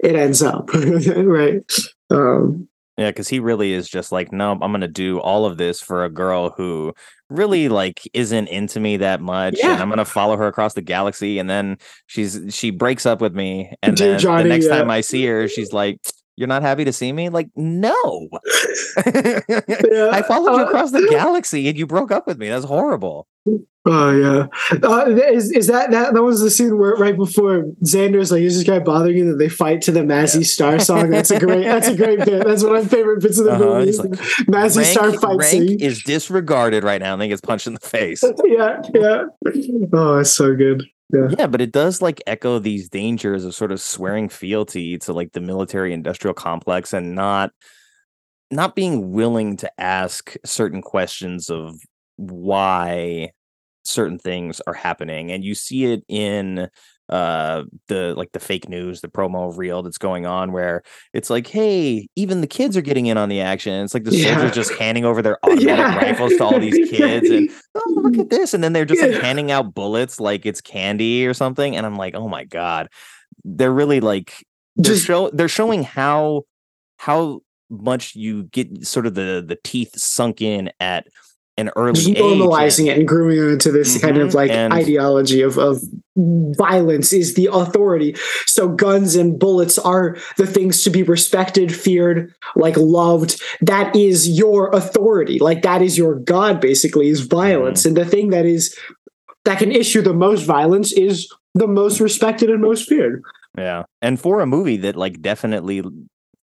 it 0.00 0.14
ends 0.14 0.42
up, 0.42 0.70
right? 0.74 1.62
Um, 2.10 2.68
Yeah, 2.96 3.10
because 3.10 3.28
he 3.28 3.38
really 3.38 3.72
is 3.74 3.88
just 3.88 4.10
like, 4.10 4.32
no, 4.32 4.52
I'm 4.52 4.72
gonna 4.72 4.88
do 4.88 5.20
all 5.20 5.46
of 5.46 5.56
this 5.56 5.80
for 5.80 6.04
a 6.04 6.10
girl 6.10 6.50
who 6.50 6.92
really 7.30 7.68
like 7.68 8.00
isn't 8.12 8.48
into 8.48 8.80
me 8.80 8.96
that 8.96 9.20
much, 9.20 9.64
and 9.70 9.80
I'm 9.80 9.88
gonna 9.88 10.04
follow 10.04 10.36
her 10.36 10.48
across 10.48 10.74
the 10.74 10.82
galaxy, 10.82 11.38
and 11.38 11.48
then 11.48 11.76
she's 12.06 12.40
she 12.50 12.70
breaks 12.70 13.06
up 13.06 13.20
with 13.20 13.34
me, 13.34 13.72
and 13.82 13.96
Dear 13.96 14.18
then 14.18 14.18
Johnny, 14.18 14.42
the 14.42 14.48
next 14.48 14.66
yeah. 14.66 14.78
time 14.78 14.90
I 14.90 15.00
see 15.02 15.24
her, 15.26 15.46
she's 15.48 15.72
like, 15.72 16.00
"You're 16.38 16.48
not 16.48 16.62
happy 16.62 16.84
to 16.84 16.92
see 16.92 17.12
me?" 17.12 17.28
Like, 17.28 17.48
no, 17.56 18.28
I 18.96 20.22
followed 20.26 20.56
you 20.58 20.64
across 20.66 20.92
the 20.92 21.06
galaxy, 21.10 21.68
and 21.68 21.78
you 21.78 21.86
broke 21.86 22.10
up 22.10 22.26
with 22.26 22.38
me. 22.38 22.48
That's 22.48 22.64
horrible. 22.64 23.26
Oh 23.90 24.10
yeah, 24.10 24.46
uh, 24.82 25.06
is 25.32 25.50
is 25.52 25.66
that 25.68 25.90
that 25.92 26.12
that 26.12 26.22
was 26.22 26.40
the 26.42 26.50
scene 26.50 26.76
where 26.76 26.94
right 26.96 27.16
before 27.16 27.62
Xander's 27.84 28.30
like, 28.30 28.42
"Is 28.42 28.58
this 28.58 28.66
guy 28.66 28.78
bothering 28.80 29.16
you?" 29.16 29.30
That 29.30 29.38
they 29.38 29.48
fight 29.48 29.80
to 29.82 29.92
the 29.92 30.00
Mazzy 30.00 30.44
Star 30.44 30.78
song. 30.78 31.08
That's 31.10 31.30
a 31.30 31.38
great. 31.40 31.64
That's 31.64 31.88
a 31.88 31.96
great 31.96 32.18
bit. 32.18 32.44
That's 32.44 32.62
one 32.62 32.76
of 32.76 32.82
my 32.84 32.88
favorite 32.88 33.22
bits 33.22 33.38
of 33.38 33.46
the 33.46 33.52
Uh-huh, 33.52 33.78
movie. 33.78 33.92
like, 33.96 34.10
Mazzy 34.46 34.84
Star 34.84 35.12
fight 35.14 35.38
rank 35.38 35.50
scene. 35.50 35.80
is 35.80 36.02
disregarded 36.02 36.84
right 36.84 37.00
now, 37.00 37.14
and 37.14 37.22
then 37.22 37.30
gets 37.30 37.40
punched 37.40 37.66
in 37.66 37.72
the 37.74 37.80
face. 37.80 38.22
yeah, 38.44 38.82
yeah. 38.94 39.22
Oh, 39.94 40.18
it's 40.18 40.30
so 40.34 40.54
good. 40.54 40.84
Yeah. 41.12 41.28
Yeah, 41.38 41.46
but 41.46 41.60
it 41.62 41.72
does 41.72 42.02
like 42.02 42.20
echo 42.26 42.58
these 42.58 42.88
dangers 42.88 43.44
of 43.44 43.54
sort 43.54 43.72
of 43.72 43.80
swearing 43.80 44.28
fealty 44.28 44.98
to 44.98 45.12
like 45.14 45.32
the 45.32 45.40
military 45.40 45.92
industrial 45.94 46.34
complex 46.34 46.92
and 46.92 47.14
not 47.14 47.50
not 48.50 48.74
being 48.74 49.12
willing 49.12 49.56
to 49.58 49.70
ask 49.80 50.34
certain 50.44 50.82
questions 50.82 51.50
of 51.50 51.78
why 52.16 53.30
certain 53.84 54.18
things 54.18 54.60
are 54.66 54.74
happening 54.74 55.30
and 55.32 55.44
you 55.44 55.54
see 55.54 55.86
it 55.86 56.02
in 56.08 56.68
uh 57.08 57.62
the 57.86 58.14
like 58.16 58.32
the 58.32 58.38
fake 58.40 58.68
news 58.68 59.00
the 59.00 59.08
promo 59.08 59.56
reel 59.56 59.82
that's 59.82 59.96
going 59.98 60.26
on 60.26 60.52
where 60.52 60.82
it's 61.14 61.30
like 61.30 61.46
hey 61.46 62.06
even 62.16 62.40
the 62.42 62.46
kids 62.46 62.76
are 62.76 62.82
getting 62.82 63.06
in 63.06 63.16
on 63.16 63.28
the 63.30 63.40
action 63.40 63.72
it's 63.82 63.94
like 63.94 64.04
the 64.04 64.14
Yeah. 64.14 64.34
soldiers 64.34 64.54
just 64.54 64.72
handing 64.74 65.04
over 65.06 65.22
their 65.22 65.38
automatic 65.44 65.66
Yeah. 65.66 65.96
rifles 65.96 66.32
to 66.36 66.44
all 66.44 66.58
these 66.60 66.90
kids 66.90 67.30
and 67.30 67.50
oh 67.74 67.94
look 68.02 68.18
at 68.18 68.28
this 68.30 68.52
and 68.52 68.62
then 68.62 68.72
they're 68.74 68.84
just 68.84 69.00
like 69.02 69.22
handing 69.22 69.50
out 69.50 69.72
bullets 69.74 70.20
like 70.20 70.44
it's 70.44 70.60
candy 70.60 71.26
or 71.26 71.32
something 71.34 71.74
and 71.76 71.86
i'm 71.86 71.96
like 71.96 72.14
oh 72.14 72.28
my 72.28 72.44
god 72.44 72.88
they're 73.44 73.72
really 73.72 74.00
like 74.00 74.44
they're 74.76 74.94
Just- 74.94 75.06
show 75.06 75.30
they're 75.32 75.48
showing 75.48 75.82
how 75.84 76.42
how 76.98 77.40
much 77.70 78.14
you 78.16 78.44
get 78.44 78.86
sort 78.86 79.06
of 79.06 79.14
the 79.14 79.44
the 79.46 79.58
teeth 79.64 79.98
sunk 79.98 80.40
in 80.42 80.70
at 80.80 81.06
an 81.58 81.70
early 81.76 81.92
Just 81.94 82.08
normalizing 82.10 82.80
and- 82.80 82.88
it 82.88 82.98
and 83.00 83.08
grooming 83.08 83.38
it 83.38 83.48
into 83.52 83.70
this 83.72 84.00
kind 84.00 84.16
of 84.16 84.30
Mhm, 84.30 84.34
like 84.34 84.50
and- 84.50 84.72
ideology 84.72 85.42
of, 85.42 85.58
of 85.58 85.80
violence 86.16 87.12
is 87.12 87.34
the 87.34 87.48
authority. 87.52 88.16
So 88.46 88.68
guns 88.68 89.14
and 89.16 89.38
bullets 89.38 89.78
are 89.78 90.16
the 90.36 90.46
things 90.46 90.82
to 90.84 90.90
be 90.90 91.02
respected, 91.02 91.74
feared, 91.74 92.32
like 92.56 92.76
loved. 92.76 93.40
That 93.60 93.94
is 93.94 94.28
your 94.28 94.70
authority. 94.70 95.38
Like 95.38 95.62
that 95.62 95.82
is 95.82 95.98
your 95.98 96.16
God, 96.16 96.60
basically, 96.60 97.08
is 97.08 97.20
violence. 97.20 97.80
Mm-hmm. 97.80 97.88
And 97.88 97.96
the 97.96 98.10
thing 98.10 98.30
that 98.30 98.46
is 98.46 98.76
that 99.44 99.58
can 99.58 99.72
issue 99.72 100.02
the 100.02 100.12
most 100.14 100.42
violence 100.42 100.92
is 100.92 101.28
the 101.54 101.68
most 101.68 102.00
respected 102.00 102.50
and 102.50 102.60
most 102.60 102.88
feared. 102.88 103.22
Yeah. 103.56 103.84
And 104.02 104.20
for 104.20 104.40
a 104.40 104.46
movie 104.46 104.76
that 104.78 104.96
like 104.96 105.20
definitely 105.22 105.82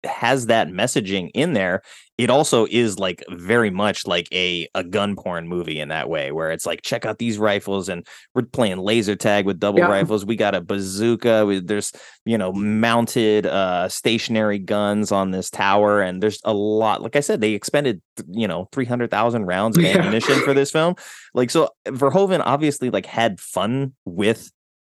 has 0.04 0.46
that 0.46 0.68
messaging 0.68 1.30
in 1.34 1.52
there, 1.52 1.82
it 2.18 2.28
also 2.30 2.66
is 2.70 2.98
like 2.98 3.22
very 3.30 3.70
much 3.70 4.06
like 4.06 4.28
a 4.32 4.68
a 4.74 4.84
gun 4.84 5.16
porn 5.16 5.48
movie 5.48 5.80
in 5.80 5.88
that 5.88 6.08
way 6.08 6.32
where 6.32 6.50
it's 6.50 6.66
like 6.66 6.82
check 6.82 7.06
out 7.06 7.18
these 7.18 7.38
rifles 7.38 7.88
and 7.88 8.06
we're 8.34 8.42
playing 8.42 8.76
laser 8.78 9.16
tag 9.16 9.46
with 9.46 9.58
double 9.58 9.78
Yeah. 9.80 9.88
rifles. 9.88 10.26
We 10.26 10.36
got 10.36 10.54
a 10.54 10.60
bazooka, 10.60 11.46
we, 11.46 11.60
there's 11.60 11.92
you 12.26 12.36
know 12.36 12.52
mounted 12.52 13.46
uh 13.46 13.88
stationary 13.88 14.58
guns 14.58 15.12
on 15.12 15.30
this 15.30 15.48
tower 15.50 16.00
and 16.02 16.22
there's 16.22 16.40
a 16.44 16.52
lot 16.52 17.02
like 17.02 17.16
I 17.16 17.20
said 17.20 17.40
they 17.40 17.52
expended 17.52 18.02
you 18.30 18.46
know 18.48 18.68
300,000 18.72 19.46
rounds 19.46 19.76
of 19.78 19.84
Yeah. 19.84 19.98
ammunition 19.98 20.40
for 20.40 20.52
this 20.54 20.70
film. 20.70 20.96
Like 21.34 21.50
so 21.50 21.70
Verhoeven 21.86 22.42
obviously 22.44 22.90
like 22.90 23.06
had 23.06 23.40
fun 23.40 23.94
with 24.04 24.50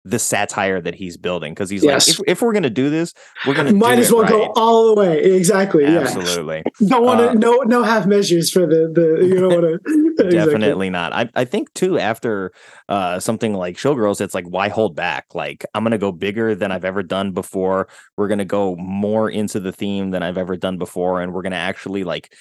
the 0.05 0.19
satire 0.19 0.81
that 0.81 0.95
he's 0.95 1.17
building 1.17 1.53
because 1.53 1.71
he's 1.71 1.85
Yes. 1.85 2.09
like 2.09 2.19
if, 2.21 2.33
if 2.39 2.43
we're 2.43 2.53
gonna 2.53 2.69
do 2.71 2.91
this 2.91 3.15
we're 3.47 3.55
gonna 3.55 3.73
Might 3.83 3.99
as 4.01 4.11
well 4.13 4.23
right. 4.23 4.31
go 4.31 4.53
all 4.57 4.93
the 4.95 5.01
way. 5.01 5.23
Exactly. 5.23 5.85
Yeah. 5.85 6.01
absolutely 6.01 6.63
Don't 6.87 7.05
want 7.05 7.21
to 7.21 7.31
Uh, 7.31 7.35
no 7.35 7.57
no 7.67 7.83
half 7.85 8.07
measures 8.07 8.51
for 8.51 8.67
the 8.67 8.91
the 8.93 9.25
you 9.25 9.39
don't 9.39 9.63
want 9.63 9.81
to 10.19 10.31
definitely 10.31 10.91
not 10.91 11.13
I, 11.13 11.29
I 11.35 11.45
think 11.45 11.73
too 11.75 11.99
after 11.99 12.53
uh 12.89 13.21
something 13.21 13.55
like 13.55 13.77
showgirls 13.77 14.21
it's 14.21 14.35
like 14.35 14.47
why 14.47 14.69
hold 14.69 14.97
back 14.97 15.27
like 15.35 15.65
i'm 15.75 15.85
gonna 15.85 15.99
go 15.99 16.11
bigger 16.13 16.55
than 16.55 16.73
i've 16.73 16.85
ever 16.85 17.03
done 17.03 17.31
before 17.33 17.89
we're 18.17 18.29
gonna 18.29 18.45
go 18.45 18.75
more 18.77 19.31
into 19.31 19.61
the 19.61 19.73
theme 19.73 20.11
than 20.11 20.23
i've 20.23 20.37
ever 20.39 20.57
done 20.57 20.79
before 20.79 21.21
and 21.23 21.33
we're 21.33 21.43
gonna 21.43 21.57
actually 21.57 22.05
like 22.05 22.35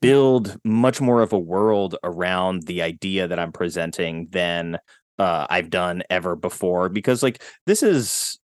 build 0.00 0.56
much 0.64 1.00
more 1.00 1.22
of 1.22 1.32
a 1.32 1.38
world 1.38 1.96
around 2.04 2.64
the 2.64 2.82
idea 2.82 3.26
that 3.28 3.38
i'm 3.38 3.52
presenting 3.52 4.28
than 4.30 4.78
uh 5.18 5.46
i've 5.50 5.70
done 5.70 6.02
ever 6.10 6.36
before 6.36 6.88
because 6.88 7.22
like 7.22 7.42
this 7.66 7.82
is 7.82 8.38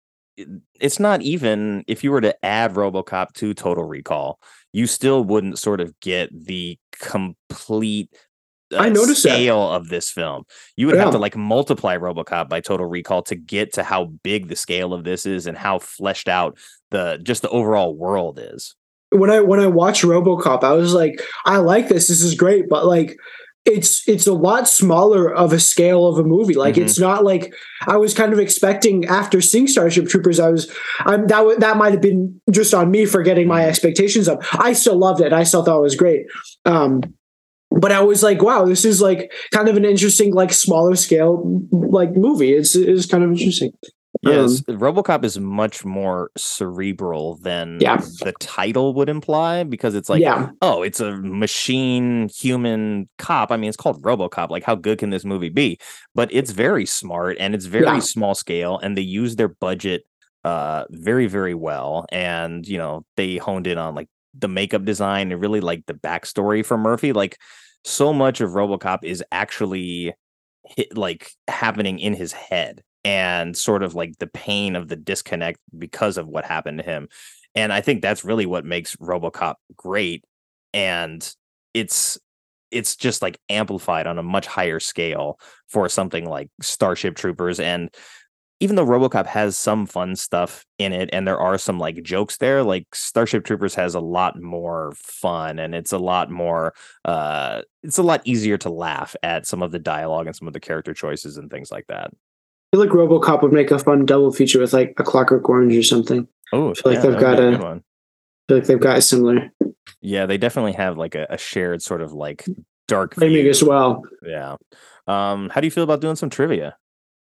it's 0.80 1.00
not 1.00 1.22
even 1.22 1.84
if 1.88 2.04
you 2.04 2.12
were 2.12 2.22
to 2.22 2.46
add 2.46 2.74
RoboCop 2.74 3.34
to 3.34 3.54
Total 3.54 3.84
Recall, 3.84 4.40
you 4.72 4.88
still 4.88 5.24
wouldn't 5.24 5.60
sort 5.60 5.82
of 5.82 6.00
get 6.00 6.30
the 6.34 6.78
complete 6.94 8.10
uh, 8.72 8.78
I 8.78 8.90
noticed 8.90 9.24
that. 9.24 9.34
scale 9.34 9.72
of 9.72 9.90
this 9.90 10.12
film. 10.12 10.44
You 10.76 10.88
would 10.88 10.98
have 10.98 11.12
to 11.12 11.18
like 11.18 11.36
multiply 11.36 11.98
RoboCop 11.98 12.50
by 12.50 12.62
Total 12.62 12.86
Recall 12.86 13.24
to 13.24 13.36
get 13.36 13.74
to 13.74 13.84
how 13.84 14.06
big 14.24 14.48
the 14.48 14.56
scale 14.56 14.94
of 14.94 15.04
this 15.04 15.26
is 15.26 15.48
and 15.48 15.58
how 15.58 15.80
fleshed 15.80 16.28
out 16.28 16.58
the 16.92 17.20
just 17.24 17.42
the 17.42 17.50
overall 17.50 17.96
world 17.96 18.40
is. 18.42 18.76
when 19.12 19.32
I 19.32 19.40
when 19.40 19.60
I 19.60 19.66
watched 19.68 20.04
RoboCop, 20.04 20.64
I 20.64 20.74
was 20.74 20.94
like, 20.94 21.20
I 21.46 21.58
like 21.58 21.90
this. 21.90 22.08
This 22.10 22.22
is 22.22 22.36
great, 22.36 22.70
but 22.70 22.86
like 22.86 23.18
it's 23.66 24.07
it's 24.07 24.26
a 24.26 24.34
lot 24.34 24.68
smaller 24.68 25.32
of 25.34 25.53
a 25.53 25.60
scale 25.60 26.07
of 26.07 26.18
a 26.18 26.24
movie. 26.24 26.55
Like 26.55 26.76
Mhm. 26.76 26.84
it's 26.84 26.97
not 26.99 27.24
like 27.24 27.53
I 27.88 27.97
was 27.97 28.14
kind 28.14 28.34
of 28.34 28.39
expecting 28.39 29.05
after 29.05 29.41
seeing 29.41 29.68
Starship 29.68 30.07
Troopers. 30.07 30.39
I 30.39 30.49
was 30.49 30.72
I'm 31.01 31.28
that 31.28 31.45
wa- 31.45 31.55
that 31.57 31.78
might 31.78 31.91
have 31.91 32.01
been 32.01 32.39
just 32.49 32.74
on 32.74 32.89
me 32.89 33.05
for 33.05 33.22
getting 33.22 33.47
my 33.47 33.66
expectations 33.68 34.28
up. 34.28 34.41
I 34.53 34.74
still 34.74 34.97
loved 34.97 35.22
it. 35.22 35.34
I 35.34 35.43
still 35.43 35.64
thought 35.64 35.80
it 35.80 35.84
was 35.84 35.95
great. 35.95 36.26
Um 36.66 37.01
but 37.72 37.91
I 37.91 38.01
was 38.01 38.24
like, 38.24 38.41
wow, 38.41 38.66
this 38.66 38.84
is 38.84 38.99
like 39.01 39.32
kind 39.53 39.70
of 39.70 39.78
an 39.78 39.86
interesting, 39.86 40.34
like 40.34 40.51
smaller 40.51 40.95
scale 40.95 41.62
like 41.72 42.16
movie. 42.16 42.53
It's 42.53 42.76
it's 42.76 43.05
kind 43.05 43.24
of 43.24 43.32
interesting. 43.32 43.72
Yes, 44.22 44.64
Um, 44.68 44.78
RoboCop 44.80 45.24
is 45.24 45.39
much 45.39 45.86
more 45.86 46.32
cerebral 46.36 47.36
than 47.38 47.78
Yeah. 47.80 47.97
the 47.97 48.34
title 48.39 48.93
would 48.95 49.07
imply 49.07 49.64
because 49.64 49.95
it's 49.95 50.10
like, 50.10 50.22
Yeah. 50.22 50.49
oh, 50.62 50.82
it's 50.82 50.99
a 50.99 51.12
machine 51.18 52.28
human 52.30 53.07
cop. 53.18 53.51
I 53.51 53.57
mean, 53.57 53.70
it's 53.70 53.78
called 53.78 54.01
RoboCop. 54.01 54.49
Like, 54.49 54.64
how 54.64 54.76
good 54.76 54.97
can 54.97 55.12
this 55.12 55.24
movie 55.26 55.49
be? 55.49 55.78
But 56.16 56.30
it's 56.34 56.51
very 56.51 56.86
smart 56.86 57.38
and 57.39 57.53
it's 57.53 57.66
very 57.66 57.86
Yeah. 57.86 57.99
small 57.99 58.34
scale, 58.36 58.80
and 58.80 58.97
they 58.97 59.01
use 59.01 59.36
their 59.36 59.47
budget 59.49 60.03
uh 60.45 60.86
very 60.89 61.28
very 61.28 61.53
well. 61.53 62.05
And 62.14 62.66
you 62.66 62.78
know, 62.78 63.05
they 63.18 63.38
honed 63.38 63.68
in 63.68 63.78
on 63.78 63.93
like 63.93 64.07
the 64.34 64.47
makeup 64.47 64.86
design 64.86 65.32
and 65.32 65.41
really 65.41 65.60
like 65.62 65.86
the 65.86 65.93
backstory 65.93 66.66
for 66.66 66.78
Murphy. 66.78 67.14
Like, 67.14 67.38
so 67.84 68.14
much 68.14 68.41
of 68.41 68.51
RoboCop 68.51 68.99
is 69.03 69.24
actually 69.32 70.14
hit, 70.66 70.97
like 70.97 71.32
happening 71.47 71.99
in 71.99 72.14
his 72.14 72.32
head 72.34 72.84
and 73.04 73.56
sort 73.56 73.84
of 73.84 73.95
like 73.95 74.18
the 74.20 74.28
pain 74.28 74.76
of 74.76 74.88
the 74.88 74.95
disconnect 74.95 75.60
because 75.78 76.18
of 76.18 76.28
what 76.28 76.45
happened 76.45 76.80
to 76.80 76.84
him. 76.84 77.08
And 77.56 77.74
I 77.74 77.82
think 77.82 78.02
that's 78.02 78.24
really 78.24 78.45
what 78.45 78.66
makes 78.66 78.95
RoboCop 78.97 79.56
great 79.76 80.24
and 80.74 81.36
it's 81.74 82.18
it's 82.72 82.95
just 82.95 83.22
like 83.24 83.39
amplified 83.50 84.06
on 84.06 84.20
a 84.20 84.24
much 84.24 84.45
higher 84.45 84.80
scale 84.80 85.39
for 85.68 85.89
something 85.89 86.30
like 86.30 86.50
Starship 86.62 87.16
Troopers 87.16 87.60
and 87.60 87.89
even 88.62 88.76
though 88.76 88.86
RoboCop 88.86 89.26
has 89.26 89.58
some 89.58 89.86
fun 89.86 90.16
stuff 90.18 90.66
in 90.78 90.91
it 90.91 91.10
and 91.14 91.26
there 91.26 91.39
are 91.39 91.58
some 91.58 91.80
like 91.80 92.04
jokes 92.04 92.38
there 92.38 92.64
like 92.64 92.86
Starship 92.93 93.45
Troopers 93.45 93.74
has 93.76 93.95
a 93.95 94.00
lot 94.00 94.39
more 94.39 94.93
fun 94.95 95.58
and 95.60 95.74
it's 95.74 95.93
a 95.93 95.97
lot 95.97 96.30
more 96.30 96.74
uh 97.06 97.62
it's 97.82 97.97
a 97.97 98.04
lot 98.04 98.22
easier 98.26 98.58
to 98.58 98.70
laugh 98.70 99.16
at 99.24 99.47
some 99.47 99.64
of 99.64 99.72
the 99.72 99.80
dialogue 99.80 100.28
and 100.28 100.36
some 100.36 100.47
of 100.47 100.54
the 100.54 100.60
character 100.60 100.93
choices 100.93 101.38
and 101.38 101.50
things 101.50 101.72
like 101.72 101.88
that. 101.88 102.12
I 102.72 102.78
feel 102.78 102.86
like 102.86 102.92
RoboCop 102.92 103.42
would 103.42 103.52
make 103.52 103.72
a 103.72 103.80
fun 103.80 104.06
double 104.06 104.32
feature 104.32 104.60
with 104.60 104.74
like 104.74 104.94
a 104.98 105.04
Clockwork 105.04 105.50
Orange 105.50 105.76
or 105.76 105.82
something. 105.82 106.28
Oh, 106.54 106.72
I 106.72 106.74
feel 106.76 106.94
like 106.94 107.02
they've 107.02 107.20
got 107.20 107.40
a, 107.40 107.48
I 107.48 107.58
feel 107.58 108.58
like 108.58 108.66
they've 108.66 108.80
got 108.80 108.98
a 108.98 109.02
similar 109.02 109.50
Yeah, 110.02 110.28
they 110.28 110.38
definitely 110.38 110.74
have 110.74 110.98
like 110.98 111.16
a, 111.16 111.26
a 111.32 111.38
shared 111.38 111.82
sort 111.82 112.02
of 112.02 112.14
like 112.14 112.46
dark 112.88 113.16
framing 113.16 113.48
as 113.48 113.64
well. 113.64 114.04
Yeah. 114.24 114.58
Um, 115.08 115.50
how 115.50 115.62
do 115.62 115.68
you 115.68 115.72
feel 115.72 115.84
about 115.84 116.02
doing 116.02 116.16
some 116.16 116.30
trivia? 116.30 116.78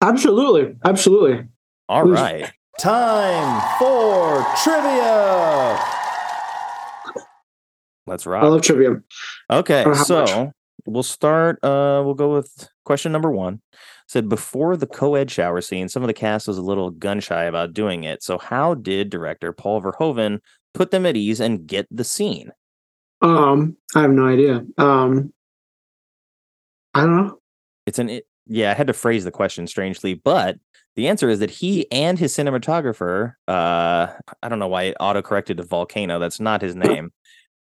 Absolutely, 0.02 0.76
absolutely. 0.86 1.48
All 1.90 2.06
right. 2.06 2.52
Time 2.80 3.80
for 3.80 4.46
trivia. 4.64 5.80
Let's 8.08 8.26
rock. 8.26 8.44
I 8.44 8.48
love 8.48 8.62
trivia. 8.62 9.02
Okay, 9.52 9.84
I 9.84 9.86
much. 9.86 10.08
so 10.08 10.52
we'll 10.86 11.04
start. 11.04 11.64
Uh, 11.64 12.02
we'll 12.04 12.16
go 12.16 12.34
with 12.34 12.70
question 12.84 13.12
number 13.12 13.32
one. 13.32 13.62
Said 14.08 14.30
before 14.30 14.78
the 14.78 14.88
co-ed 14.88 15.32
shower 15.32 15.62
scene, 15.62 15.90
some 15.90 16.04
of 16.04 16.08
the 16.08 16.14
cast 16.14 16.48
was 16.48 16.58
a 16.58 16.62
little 16.62 16.92
gun 16.92 17.20
shy 17.20 17.44
about 17.44 17.74
doing 17.74 18.04
it. 18.04 18.22
So 18.24 18.38
how 18.38 18.76
did 18.76 19.10
director 19.10 19.52
Paul 19.52 19.82
Verhoeven 19.82 20.40
put 20.74 20.92
them 20.92 21.06
at 21.06 21.18
ease 21.18 21.40
and 21.40 21.66
get 21.66 21.88
the 21.90 22.04
scene? 22.04 22.52
Um, 23.22 23.78
I 23.96 24.02
have 24.02 24.12
no 24.12 24.28
idea. 24.28 24.66
Um, 24.78 25.34
I 26.94 27.02
don't 27.02 27.16
know. 27.16 27.40
It's 27.86 28.00
an 28.00 28.10
it, 28.10 28.28
yeah. 28.46 28.72
I 28.72 28.74
had 28.74 28.88
to 28.88 28.94
phrase 28.94 29.24
the 29.24 29.32
question 29.32 29.66
strangely, 29.68 30.14
but 30.14 30.58
the 30.96 31.08
answer 31.08 31.30
is 31.30 31.40
that 31.40 31.50
he 31.50 31.92
and 31.92 32.20
his 32.20 32.36
cinematographer. 32.36 33.34
Uh, 33.48 34.08
I 34.44 34.50
don't 34.50 34.60
know 34.60 34.68
why 34.68 34.84
it 34.84 34.98
auto 35.00 35.22
corrected 35.22 35.58
to 35.58 35.64
Volcano. 35.64 36.20
That's 36.20 36.40
not 36.40 36.62
his 36.62 36.76
name. 36.76 37.12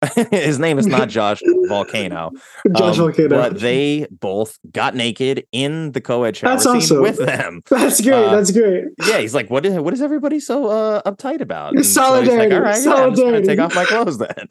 his 0.32 0.60
name 0.60 0.78
is 0.78 0.86
not 0.86 1.10
Josh 1.10 1.41
Volcano. 1.68 2.32
Josh 2.76 2.98
Um, 2.98 3.06
Volcano. 3.06 3.30
But 3.30 3.60
they 3.60 4.08
both 4.12 4.58
got 4.72 4.95
naked 4.95 5.45
in 5.52 5.91
the 5.93 6.02
co-ed 6.02 6.38
shower 6.38 6.52
That's 6.52 6.64
scene 6.64 6.76
awesome. 6.76 7.02
with 7.02 7.18
them. 7.18 7.62
That's 7.70 8.02
great. 8.02 8.14
Uh, 8.14 8.36
That's 8.36 8.52
great. 8.52 8.86
Yeah, 9.08 9.18
he's 9.20 9.34
like, 9.34 9.50
what 9.50 9.66
is 9.66 9.74
what 9.80 9.93
is 9.93 10.02
everybody 10.02 10.39
so 10.39 10.68
uh, 10.68 11.02
uptight 11.10 11.41
about? 11.41 11.76
And 11.76 11.86
so 11.86 12.02
Solidarity, 12.02 12.54
like, 12.54 12.54
All 12.54 12.62
right, 12.62 12.84
yeah, 12.84 12.93
I'm 12.93 13.14
gonna 13.14 13.43
take 13.43 13.60
off 13.60 13.74
my 13.76 13.86
clothes 13.86 14.18
then. 14.20 14.48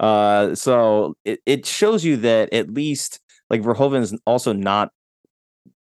Uh, 0.00 0.54
so 0.54 1.16
it, 1.24 1.40
it 1.46 1.66
shows 1.66 2.04
you 2.04 2.16
that 2.18 2.52
at 2.52 2.70
least 2.72 3.20
like 3.50 3.62
Verhoeven's 3.62 4.14
also 4.26 4.52
not 4.52 4.90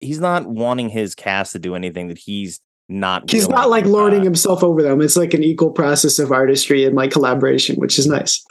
he's 0.00 0.20
not 0.20 0.46
wanting 0.46 0.88
his 0.88 1.14
cast 1.14 1.52
to 1.52 1.58
do 1.58 1.74
anything 1.74 2.08
that 2.08 2.18
he's 2.18 2.60
not 2.88 3.30
He's 3.30 3.48
not 3.48 3.70
like 3.70 3.84
lording 3.84 4.24
himself 4.24 4.64
over 4.64 4.82
them. 4.82 5.00
It's 5.00 5.16
like 5.16 5.32
an 5.32 5.44
equal 5.44 5.70
process 5.70 6.18
of 6.18 6.32
artistry 6.32 6.84
and 6.84 6.96
like 6.96 7.12
collaboration, 7.12 7.76
which 7.76 7.98
is 8.00 8.06
nice. 8.08 8.44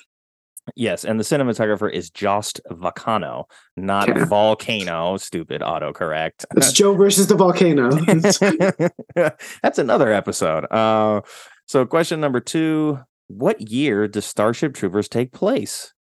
Yes, 0.76 1.03
and 1.05 1.20
the 1.20 1.24
cinematographer 1.24 1.91
is 1.91 2.09
Jost 2.09 2.61
Vacano, 2.72 3.45
not. 3.76 4.09
Volcano. 4.28 5.17
Stupid 5.17 5.61
autocorrect. 5.61 6.45
It's 6.55 6.72
Joe 6.80 6.95
versus 6.95 7.28
the 7.28 7.36
volcano. 7.36 7.89
That's 9.61 9.80
another 9.80 10.11
episode. 10.11 10.65
Uh, 10.72 11.22
so, 11.67 11.86
question 11.86 12.20
number 12.20 12.39
two 12.39 12.99
What 13.28 13.70
year 13.70 14.07
does 14.07 14.26
Starship 14.26 14.74
Troopers 14.74 15.07
take 15.09 15.32
place? 15.32 15.93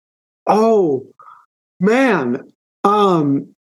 oh 0.47 1.05
man. 1.79 2.51
Um 2.83 3.55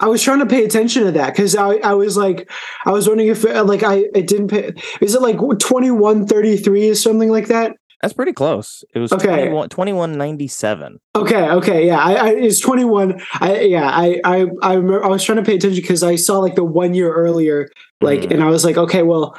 I 0.00 0.08
was 0.08 0.22
trying 0.22 0.40
to 0.40 0.46
pay 0.46 0.64
attention 0.64 1.04
to 1.04 1.12
that 1.12 1.32
because 1.34 1.54
I, 1.54 1.74
I 1.76 1.94
was 1.94 2.16
like 2.16 2.50
I 2.84 2.90
was 2.90 3.06
wondering 3.08 3.28
if 3.30 3.44
uh, 3.44 3.62
like 3.64 3.84
I 3.84 4.06
it 4.14 4.26
didn't 4.26 4.48
pay 4.48 4.72
is 5.00 5.14
it 5.14 5.22
like 5.22 5.38
2133 5.38 6.90
or 6.90 6.94
something 6.96 7.30
like 7.30 7.46
that? 7.46 7.76
That's 8.04 8.12
pretty 8.12 8.34
close. 8.34 8.84
It 8.94 8.98
was 8.98 9.12
Okay. 9.14 9.48
2197. 9.48 10.98
Okay, 11.16 11.48
okay, 11.48 11.86
yeah. 11.86 11.98
I, 11.98 12.12
I 12.12 12.28
it's 12.34 12.60
21. 12.60 13.18
I 13.40 13.60
yeah, 13.60 13.88
I 13.88 14.20
I 14.24 14.46
I, 14.62 14.74
remember, 14.74 15.02
I 15.02 15.08
was 15.08 15.24
trying 15.24 15.36
to 15.36 15.42
pay 15.42 15.56
attention 15.56 15.80
because 15.80 16.02
I 16.02 16.16
saw 16.16 16.38
like 16.38 16.54
the 16.54 16.64
one 16.64 16.92
year 16.92 17.10
earlier, 17.14 17.70
like, 18.02 18.20
Mhm. 18.20 18.32
and 18.32 18.42
I 18.42 18.50
was 18.50 18.62
like, 18.62 18.76
okay, 18.76 19.02
well, 19.02 19.34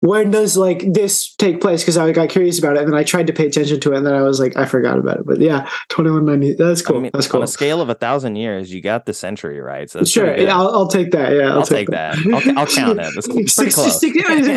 when 0.00 0.30
does 0.30 0.56
like 0.56 0.92
this 0.92 1.34
take 1.34 1.60
place? 1.60 1.82
Because 1.82 1.96
I 1.98 2.10
got 2.12 2.28
curious 2.30 2.58
about 2.58 2.76
it, 2.76 2.82
and 2.82 2.92
then 2.92 2.98
I 2.98 3.04
tried 3.04 3.26
to 3.26 3.32
pay 3.32 3.46
attention 3.46 3.80
to 3.80 3.92
it, 3.92 3.98
and 3.98 4.06
then 4.06 4.14
I 4.14 4.22
was 4.22 4.40
like, 4.40 4.56
I 4.56 4.64
forgot 4.66 4.98
about 4.98 5.18
it. 5.20 5.26
But 5.26 5.40
yeah, 5.40 5.68
2190. 5.90 6.54
That's 6.54 6.80
cool. 6.82 6.96
I 6.96 7.00
mean, 7.00 7.10
that's 7.12 7.26
cool. 7.26 7.40
On 7.40 7.44
a 7.44 7.46
scale 7.46 7.80
of 7.80 7.88
a 7.90 7.94
thousand 7.94 8.36
years, 8.36 8.72
you 8.72 8.80
got 8.80 9.04
the 9.06 9.12
century 9.12 9.60
right. 9.60 9.90
So 9.90 10.02
Sure, 10.04 10.34
I'll, 10.50 10.68
I'll 10.70 10.88
take 10.88 11.10
that. 11.12 11.32
Yeah, 11.34 11.50
I'll, 11.50 11.58
I'll 11.60 11.66
take 11.66 11.88
that. 11.88 12.16
I'll- 12.18 12.58
I'll 12.60 12.66
count 12.66 12.98
it. 13.00 13.12
That's 13.14 13.54
Six- 13.54 13.76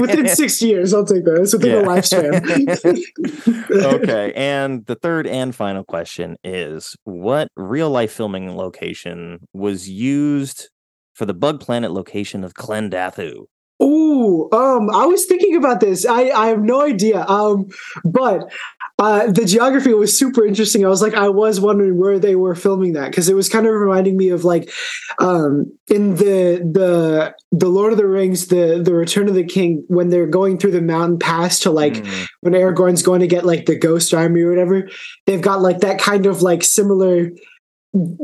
within 0.02 0.28
six 0.36 0.62
years, 0.62 0.94
I'll 0.94 1.06
take 1.06 1.26
that. 1.26 1.40
It's 1.42 1.54
within 1.54 1.72
Yeah. 1.72 1.82
the 1.82 1.88
lifespan. 1.88 3.72
okay. 4.02 4.34
And 4.36 4.86
the 4.86 4.96
third 4.96 5.28
and 5.28 5.54
final 5.56 5.84
question 5.84 6.38
is 6.44 6.96
what 7.04 7.48
real 7.56 7.90
life 7.90 8.12
filming 8.14 8.56
location 8.56 9.40
was 9.54 9.90
used 9.90 10.70
for 11.14 11.26
the 11.26 11.34
Bug 11.34 11.60
Planet 11.60 11.92
location 11.92 12.44
of 12.44 12.54
Klendathu? 12.54 13.46
Ooh, 13.82 14.50
um, 14.54 14.90
I 14.92 15.06
was 15.06 15.26
thinking 15.26 15.56
about 15.56 15.80
this. 15.80 16.06
I, 16.06 16.30
I 16.30 16.48
have 16.48 16.62
no 16.62 16.82
idea. 16.82 17.26
Um, 17.26 17.68
but 18.06 18.52
uh, 19.00 19.32
the 19.32 19.46
geography 19.46 19.94
was 19.94 20.18
super 20.18 20.46
interesting. 20.46 20.86
I 20.86 20.90
was 20.90 21.02
like, 21.02 21.16
I 21.16 21.28
was 21.28 21.60
wondering 21.60 21.98
where 21.98 22.20
they 22.20 22.36
were 22.36 22.56
filming 22.56 22.94
that 22.94 23.10
because 23.10 23.28
it 23.28 23.36
was 23.36 23.50
kind 23.50 23.66
of 23.66 23.74
reminding 23.74 24.16
me 24.16 24.30
of 24.30 24.46
like, 24.46 24.72
um, 25.20 25.66
in 25.90 26.16
the 26.16 26.62
the 26.72 27.34
the 27.52 27.68
Lord 27.68 27.92
of 27.92 27.98
the 27.98 28.08
Rings, 28.08 28.48
the 28.48 28.82
the 28.82 28.94
Return 28.94 29.28
of 29.28 29.36
the 29.36 29.44
King, 29.44 29.84
when 29.88 30.10
they're 30.10 30.28
going 30.28 30.58
through 30.58 30.72
the 30.72 30.82
mountain 30.82 31.20
pass 31.20 31.60
to 31.62 31.72
like 31.72 31.94
Mm, 31.96 32.28
when 32.42 32.54
Aragorn's 32.54 33.04
going 33.04 33.20
to 33.20 33.28
get 33.28 33.46
like 33.46 33.66
the 33.66 33.78
Ghost 33.78 34.14
Army 34.14 34.42
or 34.42 34.50
whatever. 34.50 34.88
They've 35.26 35.42
got 35.42 35.62
like 35.62 35.80
that 35.80 36.00
kind 36.00 36.26
of 36.26 36.42
like 36.42 36.64
similar 36.64 37.32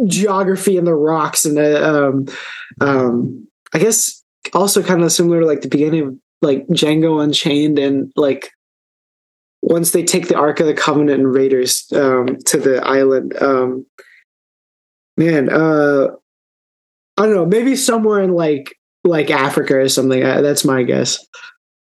geography 0.08 0.78
in 0.78 0.86
the 0.86 0.96
rocks 0.96 1.46
and 1.46 1.58
the 1.58 1.88
um, 1.88 2.26
um, 2.82 3.48
I 3.74 3.80
guess 3.80 4.19
also 4.54 4.82
kind 4.84 5.04
of 5.04 5.12
similar 5.12 5.42
to 5.42 5.46
like 5.46 5.62
the 5.62 5.68
beginning 5.68 6.02
of 6.02 6.18
like 6.42 6.68
Django 6.68 7.24
Unchained 7.24 7.78
and 7.80 8.12
like 8.16 8.52
once 9.62 9.92
they 9.92 10.04
take 10.04 10.28
the 10.28 10.38
Ark 10.38 10.60
of 10.60 10.68
the 10.68 10.74
Covenant 10.74 11.20
and 11.20 11.34
Raiders 11.34 11.86
um, 11.94 12.38
to 12.46 12.58
the 12.58 12.82
island. 12.86 13.42
Um, 13.42 13.86
man, 15.18 15.50
uh, 15.50 16.08
I 17.18 17.26
don't 17.26 17.36
know, 17.36 17.46
maybe 17.46 17.76
somewhere 17.76 18.22
in 18.22 18.34
like 18.34 18.76
like 19.04 19.30
Africa 19.30 19.78
or 19.78 19.90
something. 19.90 20.24
Uh, 20.24 20.42
that's 20.42 20.66
my 20.66 20.84
guess. 20.84 21.26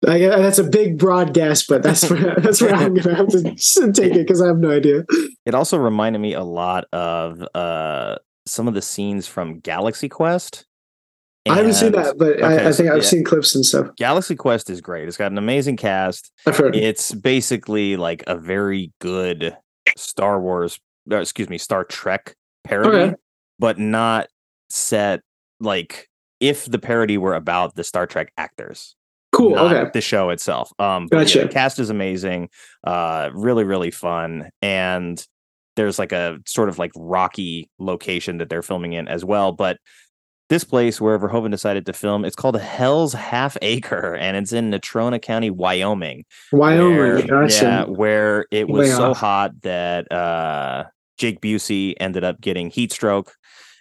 I, 0.08 0.20
gue- 0.20 0.30
that's 0.30 0.60
a 0.60 0.64
big 0.64 0.97
broad 0.97 1.34
guess, 1.34 1.66
but 1.66 1.82
that's 1.82 2.10
where 2.10 2.36
that's 2.38 2.62
where 2.62 2.76
I'm 2.76 2.93
gonna 2.93 3.16
have 3.16 3.30
to 3.30 3.91
take 3.93 4.14
it 4.14 4.28
because 4.28 4.41
I 4.41 4.47
have 4.47 4.60
no 4.60 4.72
idea. 4.72 5.06
It 5.45 5.56
also 5.56 5.78
reminded 5.78 6.20
me 6.20 6.34
a 6.34 6.43
lot 6.43 6.86
of 6.93 7.41
uh, 7.56 8.18
some 8.45 8.68
of 8.68 8.74
the 8.74 8.82
scenes 8.82 9.28
from 9.28 9.60
Galaxy 9.60 10.10
Quest. 10.10 10.66
I 11.50 11.56
haven't 11.56 11.74
seen 11.74 11.91
that, 11.91 12.18
but 12.18 12.38
Okay, 12.38 12.44
I, 12.44 12.70
I 12.70 12.72
think 12.72 12.89
I've 12.89 12.98
yeah. 12.98 13.04
seen 13.04 13.24
clips 13.24 13.54
and 13.54 13.66
stuff. 13.66 13.88
Galaxy 13.98 14.36
Quest 14.36 14.70
is 14.70 14.80
great. 14.80 15.08
It's 15.08 15.18
got 15.18 15.32
an 15.32 15.38
amazing 15.38 15.76
cast. 15.78 16.32
I've 16.46 16.56
heard. 16.58 16.76
It's 16.76 17.14
basically 17.14 17.98
like 17.98 18.24
a 18.28 18.38
very 18.38 18.91
good 19.00 19.56
Star 19.98 20.39
Wars, 20.39 20.80
excuse 21.12 21.50
me, 21.50 21.58
Star 21.58 21.84
Trek 21.84 22.36
parody, 22.64 22.98
Okay. 22.98 23.16
but 23.60 23.78
not 23.78 24.28
set 24.70 25.20
like 25.60 26.08
if 26.39 26.66
the 26.66 26.80
parody 26.80 27.18
were 27.18 27.34
about 27.36 27.76
the 27.76 27.84
Star 27.84 28.08
Trek 28.08 28.32
actors. 28.38 28.96
Cool. 29.34 29.56
not 29.56 29.76
Okay. 29.76 29.89
the 29.94 30.02
show 30.02 30.30
itself. 30.30 30.72
Um, 30.80 31.08
but 31.08 31.18
yeah, 31.18 31.24
Gotcha. 31.24 31.39
the 31.48 31.54
cast 31.54 31.80
is 31.80 31.89
amazing. 31.89 32.50
Uh, 32.86 33.32
really, 33.34 33.64
really 33.66 33.91
fun, 33.91 34.50
and 34.62 35.26
there's 35.76 35.98
like 36.00 36.12
a 36.12 36.38
sort 36.46 36.70
of 36.70 36.78
like 36.78 36.91
rocky 36.96 37.68
location 37.80 38.38
that 38.38 38.48
they're 38.50 38.62
filming 38.62 38.94
in 38.94 39.08
as 39.08 39.26
well. 39.26 39.52
But 39.52 39.78
this 40.54 40.64
place 40.64 41.01
where 41.01 41.18
Verhoeven 41.18 41.49
decided 41.49 41.86
to 41.88 41.93
film, 41.93 42.26
it's 42.26 42.36
called 42.36 42.60
Hell's 42.60 43.14
Half 43.14 43.58
Acre, 43.62 44.16
and 44.16 44.38
it's 44.38 44.54
in 44.54 44.70
Natrona 44.70 45.20
County, 45.22 45.49
Wyoming. 45.49 46.26
Wyoming, 46.51 46.97
where, 46.97 47.22
gotcha. 47.26 47.64
yeah, 47.64 47.84
where 47.86 48.45
it 48.51 48.70
was 48.70 48.89
Way 48.89 48.95
so 48.95 49.12
off. 49.12 49.18
hot 49.18 49.62
that 49.64 50.12
uh, 50.12 50.86
Jake 51.18 51.41
Busey 51.41 51.95
ended 51.99 52.24
up 52.24 52.39
getting 52.39 52.70
heat 52.70 52.93
stroke 52.93 53.34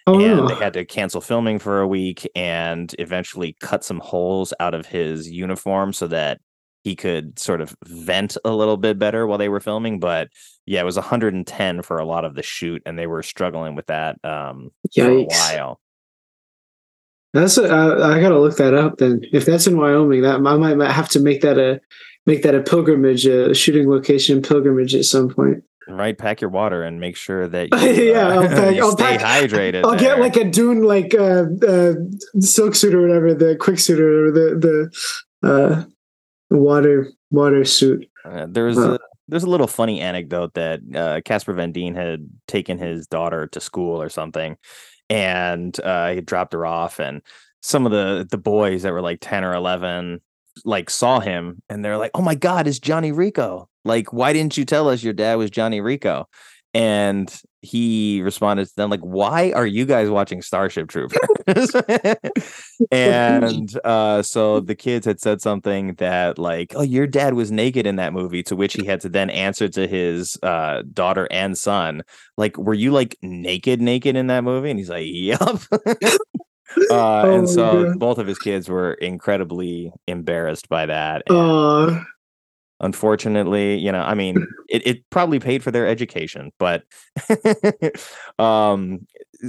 Oh, 0.06 0.18
and 0.18 0.48
they 0.48 0.54
had 0.54 0.72
to 0.72 0.84
cancel 0.84 1.20
filming 1.20 1.60
for 1.60 1.80
a 1.80 1.86
week 1.86 2.28
and 2.34 2.92
eventually 2.98 3.56
cut 3.60 3.84
some 3.84 4.00
holes 4.00 4.52
out 4.58 4.74
of 4.74 4.86
his 4.86 5.30
uniform 5.30 5.92
so 5.92 6.08
that 6.08 6.40
he 6.82 6.96
could 6.96 7.38
sort 7.38 7.60
of 7.60 7.76
vent 7.86 8.36
a 8.44 8.50
little 8.50 8.76
bit 8.76 8.98
better 8.98 9.28
while 9.28 9.38
they 9.38 9.48
were 9.48 9.60
filming 9.60 10.00
but 10.00 10.28
yeah 10.66 10.80
it 10.80 10.84
was 10.84 10.96
110 10.96 11.82
for 11.82 11.98
a 11.98 12.04
lot 12.04 12.24
of 12.24 12.34
the 12.34 12.42
shoot 12.42 12.82
and 12.84 12.98
they 12.98 13.06
were 13.06 13.22
struggling 13.22 13.76
with 13.76 13.86
that 13.86 14.16
um 14.24 14.70
for 14.92 15.08
a 15.08 15.22
while 15.22 15.78
That's 17.32 17.56
a, 17.58 17.68
I, 17.68 18.16
I 18.16 18.20
gotta 18.20 18.38
look 18.38 18.56
that 18.58 18.74
up 18.74 18.98
then. 18.98 19.22
If 19.32 19.46
that's 19.46 19.66
in 19.66 19.76
Wyoming, 19.78 20.22
that 20.22 20.34
I 20.36 20.38
might, 20.38 20.76
might 20.76 20.90
have 20.90 21.08
to 21.10 21.20
make 21.20 21.40
that 21.42 21.58
a 21.58 21.80
make 22.26 22.42
that 22.42 22.54
a 22.54 22.60
pilgrimage, 22.62 23.26
a 23.26 23.54
shooting 23.54 23.88
location 23.90 24.42
pilgrimage 24.42 24.94
at 24.94 25.04
some 25.06 25.28
point. 25.28 25.64
right 25.88 26.16
pack 26.16 26.40
your 26.40 26.50
water 26.50 26.82
and 26.84 27.00
make 27.00 27.16
sure 27.16 27.48
that 27.48 27.68
you, 27.82 28.12
yeah, 28.12 28.28
uh, 28.28 28.34
I'll, 28.42 28.48
pack, 28.48 28.76
I'll 28.78 28.92
stay 28.92 29.16
pack- 29.18 29.44
hydrated 29.50 29.84
I'll 29.84 29.98
get 29.98 30.20
like 30.20 30.36
a 30.36 30.44
dune 30.48 30.82
like 30.84 31.14
uh, 31.14 31.46
uh, 31.66 31.94
silk 32.40 32.74
suit 32.74 32.94
or 32.94 33.00
whatever, 33.00 33.34
the 33.34 33.56
quick 33.56 33.78
suit 33.78 33.98
or 33.98 34.30
the 34.30 34.90
the 35.42 35.48
uh, 35.48 35.84
water 36.50 37.08
water 37.30 37.64
suit. 37.64 38.06
Uh, 38.24 38.46
there's 38.48 38.76
Huh. 38.76 38.94
a 38.94 38.98
there's 39.28 39.44
a 39.44 39.48
little 39.50 39.66
funny 39.68 40.00
anecdote 40.00 40.52
that 40.54 40.80
uh, 40.94 41.20
Casper 41.24 41.54
Van 41.54 41.72
Dien 41.72 41.94
had 41.94 42.28
taken 42.46 42.76
his 42.76 43.06
daughter 43.06 43.46
to 43.48 43.60
school 43.60 44.02
or 44.02 44.08
something, 44.10 44.56
and 45.12 45.78
uh, 45.80 46.12
he 46.14 46.22
dropped 46.22 46.54
her 46.54 46.64
off, 46.64 46.98
and 46.98 47.20
some 47.60 47.84
of 47.84 47.92
the 47.92 48.26
the 48.30 48.38
boys 48.38 48.82
that 48.82 48.92
were 48.94 49.02
like 49.02 49.18
ten 49.20 49.44
or 49.44 49.52
eleven 49.52 50.20
like 50.64 50.88
saw 50.88 51.20
him, 51.20 51.62
and 51.68 51.84
they're 51.84 51.98
like, 51.98 52.12
"Oh 52.14 52.22
my 52.22 52.34
God, 52.34 52.66
it's 52.66 52.78
Johnny 52.78 53.12
Rico! 53.12 53.68
Like, 53.84 54.12
why 54.12 54.32
didn't 54.32 54.56
you 54.56 54.64
tell 54.64 54.88
us 54.88 55.02
your 55.02 55.12
dad 55.12 55.34
was 55.34 55.50
Johnny 55.50 55.82
Rico?" 55.82 56.28
And 56.72 57.30
he 57.62 58.20
responded 58.22 58.66
to 58.66 58.76
them 58.76 58.90
like, 58.90 59.00
"Why 59.00 59.52
are 59.52 59.66
you 59.66 59.86
guys 59.86 60.10
watching 60.10 60.42
Starship 60.42 60.88
Troopers?" 60.88 61.74
and 62.90 63.70
uh, 63.84 64.22
so 64.22 64.60
the 64.60 64.74
kids 64.74 65.06
had 65.06 65.20
said 65.20 65.40
something 65.40 65.94
that 65.94 66.38
like, 66.38 66.72
"Oh, 66.76 66.82
your 66.82 67.06
dad 67.06 67.34
was 67.34 67.50
naked 67.50 67.86
in 67.86 67.96
that 67.96 68.12
movie," 68.12 68.42
to 68.44 68.56
which 68.56 68.74
he 68.74 68.84
had 68.86 69.00
to 69.02 69.08
then 69.08 69.30
answer 69.30 69.68
to 69.68 69.86
his 69.86 70.36
uh, 70.42 70.82
daughter 70.92 71.28
and 71.30 71.56
son, 71.56 72.02
like, 72.36 72.58
"Were 72.58 72.74
you 72.74 72.90
like 72.90 73.16
naked, 73.22 73.80
naked 73.80 74.16
in 74.16 74.26
that 74.26 74.44
movie?" 74.44 74.70
And 74.70 74.78
he's 74.78 74.90
like, 74.90 75.06
"Yup." 75.06 75.60
uh, 76.90 77.22
Oh 77.24 77.38
and 77.38 77.48
so 77.48 77.84
God. 77.84 77.98
both 77.98 78.18
of 78.18 78.26
his 78.26 78.38
kids 78.38 78.68
were 78.68 78.94
incredibly 78.94 79.92
embarrassed 80.06 80.68
by 80.68 80.86
that. 80.86 81.22
and 81.28 81.36
Uh, 81.38 82.00
unfortunately 82.82 83.78
you 83.78 83.90
know 83.90 84.02
i 84.02 84.14
mean 84.14 84.46
it, 84.68 84.86
it 84.86 85.10
probably 85.10 85.38
paid 85.38 85.62
for 85.62 85.70
their 85.70 85.86
education 85.86 86.52
but 86.58 86.82
um 88.38 89.06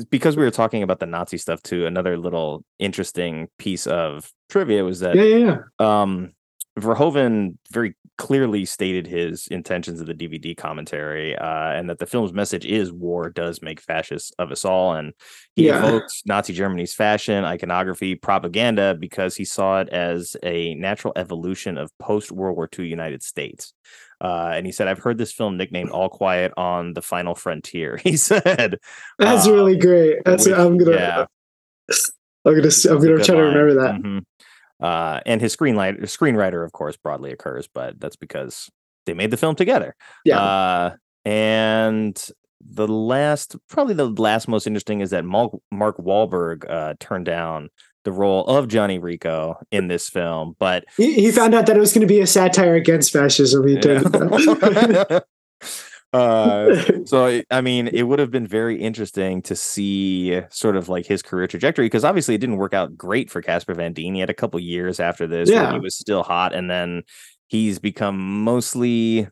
because 0.09 0.37
we 0.37 0.43
were 0.43 0.51
talking 0.51 0.83
about 0.83 0.99
the 0.99 1.05
nazi 1.05 1.37
stuff 1.37 1.61
too 1.63 1.85
another 1.85 2.17
little 2.17 2.63
interesting 2.79 3.49
piece 3.57 3.87
of 3.87 4.31
trivia 4.49 4.83
was 4.83 4.99
that 4.99 5.15
yeah, 5.15 5.23
yeah, 5.23 5.57
yeah. 5.79 6.01
um 6.01 6.31
verhoeven 6.79 7.57
very 7.71 7.95
clearly 8.17 8.63
stated 8.63 9.07
his 9.07 9.47
intentions 9.47 9.99
of 9.99 10.05
the 10.05 10.13
dvd 10.13 10.55
commentary 10.55 11.35
uh 11.37 11.71
and 11.71 11.89
that 11.89 11.97
the 11.97 12.05
film's 12.05 12.31
message 12.31 12.63
is 12.65 12.91
war 12.91 13.29
does 13.29 13.61
make 13.63 13.79
fascists 13.81 14.31
of 14.37 14.51
us 14.51 14.63
all 14.65 14.93
and 14.95 15.13
he 15.55 15.65
Yeah. 15.67 15.79
evoked 15.79 16.11
nazi 16.25 16.53
germany's 16.53 16.93
fashion 16.93 17.43
iconography 17.43 18.13
propaganda 18.15 18.95
because 18.99 19.35
he 19.35 19.45
saw 19.45 19.81
it 19.81 19.89
as 19.89 20.35
a 20.43 20.75
natural 20.75 21.13
evolution 21.15 21.77
of 21.77 21.89
post 21.97 22.31
world 22.31 22.55
war 22.55 22.69
ii 22.79 22.87
united 22.87 23.23
states 23.23 23.73
uh, 24.21 24.53
and 24.55 24.65
he 24.65 24.71
said, 24.71 24.87
"I've 24.87 24.99
heard 24.99 25.17
this 25.17 25.33
film 25.33 25.57
nicknamed 25.57 25.89
All 25.89 26.07
Quiet 26.07 26.53
on 26.55 26.93
the 26.93 27.01
Final 27.01 27.35
Frontier." 27.35 27.97
He 28.01 28.15
said, 28.15 28.77
That's 29.19 29.47
uh, 29.47 29.51
really 29.51 29.75
great. 29.75 30.19
That's 30.23 30.45
which- 30.45 30.55
I'm 30.55 30.77
gonna 30.77 30.95
yeah. 30.95 31.25
I'm 32.45 32.55
gonna 32.55 32.69
I'm 32.89 32.99
gonna 32.99 33.17
try 33.21 33.35
to 33.35 33.41
remember 33.41 33.73
that. 33.81 33.95
Mhm. 33.95 34.23
Uh, 34.83 35.21
and 35.25 35.39
his 35.39 35.55
screenwriter, 35.55 36.01
screenwriter, 36.01 36.65
of 36.65 36.73
course, 36.73 36.97
broadly 36.97 37.31
occurs, 37.31 37.69
but 37.73 37.97
that's 38.01 38.17
because 38.17 38.69
they 39.05 39.13
made 39.13 39.31
the 39.31 39.37
film 39.37 39.55
together. 39.55 39.95
Yeah. 40.25 40.39
Uh, 40.39 40.95
and 41.23 42.21
the 42.59 42.87
last, 42.87 43.55
probably 43.69 43.93
the 43.93 44.09
last 44.09 44.49
most 44.49 44.67
interesting 44.67 44.99
is 44.99 45.11
that 45.11 45.23
Mark, 45.23 45.53
Mark 45.71 45.97
Wahlberg 45.97 46.69
uh, 46.69 46.95
turned 46.99 47.25
down 47.25 47.69
the 48.03 48.11
role 48.11 48.45
of 48.47 48.67
Johnny 48.67 48.99
Rico 48.99 49.55
in 49.71 49.87
this 49.87 50.09
film, 50.09 50.57
but 50.59 50.83
He, 50.97 51.13
he 51.13 51.31
found 51.31 51.55
out 51.55 51.65
that 51.67 51.77
it 51.77 51.79
was 51.79 51.93
going 51.93 52.05
to 52.05 52.13
be 52.13 52.19
a 52.19 52.27
satire 52.27 52.75
against 52.75 53.13
fascism. 53.13 53.65
He 53.65 53.77
down. 53.77 54.03
uh, 56.13 57.03
so 57.05 57.41
I- 57.49 57.61
mean, 57.61 57.87
it 57.87 58.03
would 58.03 58.19
have 58.19 58.31
been 58.31 58.47
very 58.47 58.79
interesting 58.79 59.41
to 59.43 59.55
see 59.55 60.41
sort 60.49 60.75
of 60.75 60.89
like 60.89 61.05
his 61.05 61.21
career 61.21 61.47
trajectory 61.47 61.85
because 61.85 62.03
obviously 62.05 62.35
it 62.35 62.39
didn't 62.39 62.57
work 62.57 62.73
out 62.73 62.95
great 62.97 63.29
for 63.29 63.41
Casper 63.41 63.73
Van 63.73 63.93
Dien. 63.93 64.13
He 64.13 64.19
had 64.19 64.29
a 64.29 64.33
couple 64.33 64.59
years 64.59 64.99
after 64.99 65.27
this 65.27 65.49
where 65.63 65.73
he 65.73 65.79
was 65.79 65.95
still 65.95 66.23
hot, 66.23 66.53
and 66.53 66.69
then 66.69 67.03
he's 67.47 67.79
become 67.79 68.43
mostly 68.43 69.27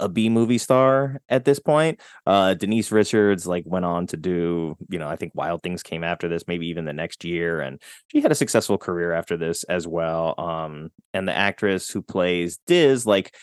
a 0.00 0.08
B 0.08 0.28
movie 0.28 0.58
star 0.58 1.20
at 1.28 1.44
this 1.44 1.60
point. 1.60 2.00
Uh, 2.26 2.54
Denise 2.54 2.90
Richards 2.90 3.46
like 3.46 3.62
went 3.64 3.84
on 3.84 4.08
to 4.08 4.16
do, 4.16 4.76
you 4.88 4.98
know, 4.98 5.08
I 5.08 5.14
think 5.14 5.32
Wild 5.36 5.62
Things 5.62 5.84
came 5.84 6.02
after 6.02 6.28
this, 6.28 6.48
maybe 6.48 6.66
even 6.66 6.84
the 6.84 6.92
next 6.92 7.24
year, 7.24 7.60
and 7.60 7.80
she 8.08 8.20
had 8.20 8.32
a 8.32 8.34
successful 8.34 8.76
career 8.76 9.12
after 9.12 9.36
this 9.36 9.62
as 9.64 9.86
well. 9.86 10.34
Um, 10.36 10.90
and 11.12 11.28
the 11.28 11.36
actress 11.36 11.88
who 11.88 12.02
plays 12.02 12.58
Diz, 12.66 13.06
like 13.06 13.34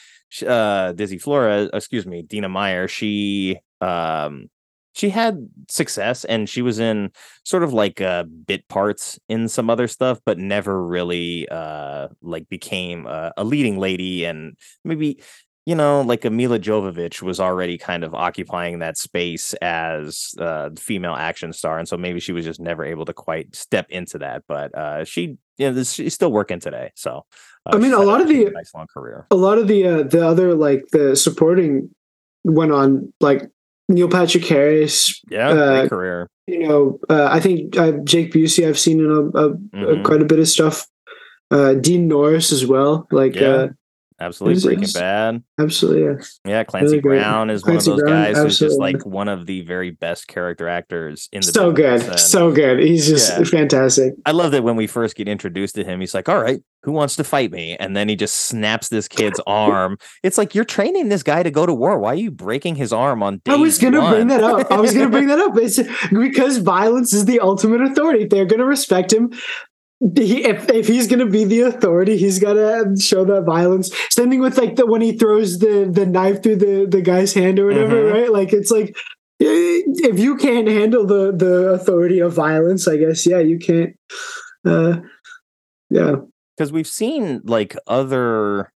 uh 0.43 0.93
Dizzy 0.93 1.17
Flora, 1.17 1.69
excuse 1.73 2.05
me, 2.05 2.21
Dina 2.21 2.49
Meyer, 2.49 2.87
she 2.87 3.59
um 3.81 4.49
she 4.93 5.09
had 5.09 5.47
success 5.69 6.25
and 6.25 6.49
she 6.49 6.61
was 6.61 6.79
in 6.79 7.11
sort 7.45 7.63
of 7.63 7.73
like 7.73 8.01
uh 8.01 8.23
bit 8.23 8.67
parts 8.67 9.19
in 9.29 9.47
some 9.47 9.69
other 9.69 9.87
stuff 9.87 10.19
but 10.25 10.37
never 10.37 10.85
really 10.85 11.47
uh 11.49 12.07
like 12.21 12.47
became 12.49 13.07
a, 13.07 13.31
a 13.37 13.43
leading 13.43 13.77
lady 13.79 14.25
and 14.25 14.57
maybe 14.83 15.21
you 15.65 15.75
know 15.75 16.01
like 16.01 16.25
a 16.25 16.29
Milla 16.29 16.59
Jovovich 16.59 17.21
was 17.21 17.39
already 17.39 17.77
kind 17.77 18.03
of 18.03 18.13
occupying 18.13 18.79
that 18.79 18.97
space 18.97 19.53
as 19.61 20.33
uh 20.39 20.69
female 20.77 21.13
action 21.13 21.53
star 21.53 21.79
and 21.79 21.87
so 21.87 21.97
maybe 21.97 22.19
she 22.19 22.33
was 22.33 22.45
just 22.45 22.59
never 22.59 22.83
able 22.83 23.05
to 23.05 23.13
quite 23.13 23.55
step 23.55 23.85
into 23.89 24.17
that 24.17 24.43
but 24.47 24.75
uh 24.75 25.05
she 25.05 25.37
you 25.57 25.71
know 25.71 25.83
she's 25.83 26.13
still 26.13 26.31
working 26.31 26.59
today 26.59 26.91
so 26.95 27.25
I 27.65 27.77
mean, 27.77 27.93
a 27.93 27.99
lot 27.99 28.21
of 28.21 28.27
the- 28.27 28.45
a 28.45 28.51
nice 28.51 28.73
long 28.73 28.87
career 28.93 29.25
a 29.31 29.35
lot 29.35 29.57
of 29.57 29.67
the 29.67 29.85
uh, 29.87 30.03
the 30.03 30.25
other 30.25 30.55
like 30.55 30.85
the 30.91 31.15
supporting 31.15 31.89
went 32.43 32.71
on 32.71 33.13
like 33.21 33.49
Neil 33.89 34.07
Patrick 34.09 34.45
Harris. 34.45 35.21
yeah 35.29 35.49
uh, 35.49 35.79
great 35.81 35.89
career 35.89 36.27
You 36.47 36.67
know, 36.67 36.99
uh, 37.09 37.27
I 37.31 37.39
think 37.39 37.77
uh, 37.77 37.91
Jake 38.03 38.33
Busey. 38.33 38.67
I've 38.67 38.79
seen 38.79 38.99
in 38.99 39.05
a, 39.11 39.21
a, 39.37 39.45
a 39.51 39.55
Mhm. 39.97 40.03
quite 40.03 40.21
a 40.21 40.25
bit 40.25 40.39
of 40.39 40.47
stuff. 40.47 40.85
Uh, 41.51 41.73
Dean 41.75 42.07
Norris 42.07 42.51
as 42.51 42.65
well. 42.65 43.07
Like, 43.11 43.35
Yeah. 43.35 43.67
Absolutely 44.21 44.75
breaking 44.75 44.93
bad 44.93 45.43
absolutely, 45.59 46.03
yeah. 46.03 46.23
Yeah, 46.45 46.63
Clancy 46.63 46.99
great. 47.01 47.19
Brown 47.19 47.49
is 47.49 47.63
Clancy 47.63 47.89
one 47.91 47.99
of 47.99 48.05
those 48.05 48.09
Brown, 48.11 48.23
guys 48.33 48.37
who's 48.43 48.59
just 48.59 48.79
like 48.79 49.05
one 49.05 49.27
of 49.27 49.45
the 49.45 49.61
very 49.61 49.91
best 49.91 50.27
character 50.27 50.67
actors 50.67 51.27
in 51.31 51.41
the 51.41 51.47
So 51.51 51.71
good, 51.71 52.01
and 52.01 52.19
so 52.19 52.51
good. 52.51 52.79
He's 52.79 53.07
just 53.07 53.29
Yeah. 53.37 53.43
fantastic. 53.43 54.13
I 54.25 54.31
love 54.31 54.51
that 54.53 54.63
when 54.63 54.75
we 54.75 54.87
first 54.87 55.15
get 55.15 55.27
introduced 55.27 55.75
to 55.75 55.83
him, 55.83 55.99
he's 55.99 56.13
like, 56.13 56.29
"All 56.29 56.41
right, 56.41 56.61
who 56.83 56.91
wants 56.91 57.15
to 57.17 57.23
fight 57.23 57.51
me?" 57.51 57.75
And 57.79 57.95
then 57.95 58.09
he 58.09 58.15
just 58.15 58.35
snaps 58.35 58.89
this 58.89 59.07
kid's 59.07 59.39
arm. 59.47 59.97
It's 60.23 60.37
like 60.37 60.55
you're 60.55 60.65
training 60.65 61.09
this 61.09 61.23
guy 61.23 61.43
to 61.43 61.51
go 61.51 61.65
to 61.65 61.73
war. 61.73 61.99
Why 61.99 62.11
are 62.13 62.15
you 62.15 62.31
breaking 62.31 62.75
his 62.75 62.91
arm 62.93 63.21
on 63.23 63.41
day 63.45 63.53
I 63.53 63.55
was 63.55 63.77
gonna 63.77 64.01
one? 64.01 64.13
bring 64.13 64.27
that 64.27 64.43
up. 64.43 64.71
I 64.71 64.79
was 64.79 64.93
gonna 64.93 65.09
bring 65.09 65.27
that 65.27 65.39
up. 65.39 65.57
It's 65.57 65.79
because 66.11 66.57
violence 66.57 67.13
is 67.13 67.25
the 67.25 67.39
ultimate 67.39 67.81
authority. 67.81 68.25
They're 68.25 68.45
gonna 68.45 68.65
respect 68.65 69.13
him. 69.13 69.31
He, 70.15 70.43
if 70.45 70.67
if 70.69 70.87
he's 70.87 71.07
gonna 71.07 71.27
be 71.27 71.43
the 71.43 71.61
authority, 71.61 72.17
he's 72.17 72.39
gotta 72.39 72.95
show 72.99 73.23
that 73.25 73.43
violence. 73.43 73.91
Same 74.09 74.29
thing 74.31 74.39
with 74.39 74.57
like 74.57 74.75
the 74.75 74.85
when 74.87 75.01
he 75.01 75.15
throws 75.15 75.59
the 75.59 75.87
the 75.91 76.05
knife 76.07 76.41
through 76.41 76.55
the 76.57 76.87
the 76.89 77.01
guy's 77.01 77.33
hand 77.33 77.59
or 77.59 77.67
whatever, 77.67 77.95
Mhm. 78.03 78.13
right? 78.13 78.31
Like 78.31 78.51
it's 78.51 78.71
like 78.71 78.95
eh, 79.41 79.81
if 80.09 80.17
you 80.19 80.37
can't 80.37 80.67
handle 80.67 81.05
the 81.05 81.31
the 81.31 81.69
authority 81.73 82.19
of 82.19 82.33
violence, 82.33 82.87
I 82.87 82.97
guess 82.97 83.27
yeah, 83.27 83.39
you 83.39 83.59
can't. 83.59 83.95
Uh, 84.65 85.01
yeah, 85.91 86.15
because 86.57 86.71
we've 86.71 86.87
seen 86.87 87.41
like 87.43 87.75
other 87.85 88.71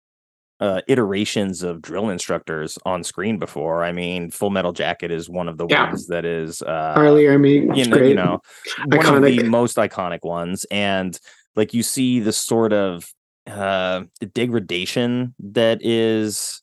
uh, 0.60 0.80
iterations 0.86 1.62
of 1.62 1.82
drill 1.82 2.10
instructors 2.10 2.78
on 2.84 3.02
screen 3.02 3.38
before. 3.38 3.82
I 3.84 3.92
mean, 3.92 4.30
Full 4.30 4.50
Metal 4.50 4.72
Jacket 4.72 5.10
is 5.10 5.28
one 5.28 5.48
of 5.48 5.58
the 5.58 5.66
Yeah. 5.68 5.86
ones 5.88 6.06
that 6.06 6.24
is 6.24 6.62
uh, 6.62 6.94
R. 6.96 7.10
Lee 7.10 7.24
Ermey, 7.24 7.76
you 7.76 7.84
know, 7.86 7.96
you 7.96 8.14
know, 8.14 8.40
one 8.84 9.06
of 9.06 9.22
the 9.24 9.42
most 9.42 9.76
iconic 9.76 10.20
ones, 10.22 10.64
and 10.70 11.18
like 11.56 11.74
you 11.74 11.82
see 11.82 12.20
the 12.20 12.32
sort 12.32 12.72
of 12.72 13.04
uh, 13.46 14.02
degradation 14.32 15.34
that 15.38 15.78
is 15.84 16.62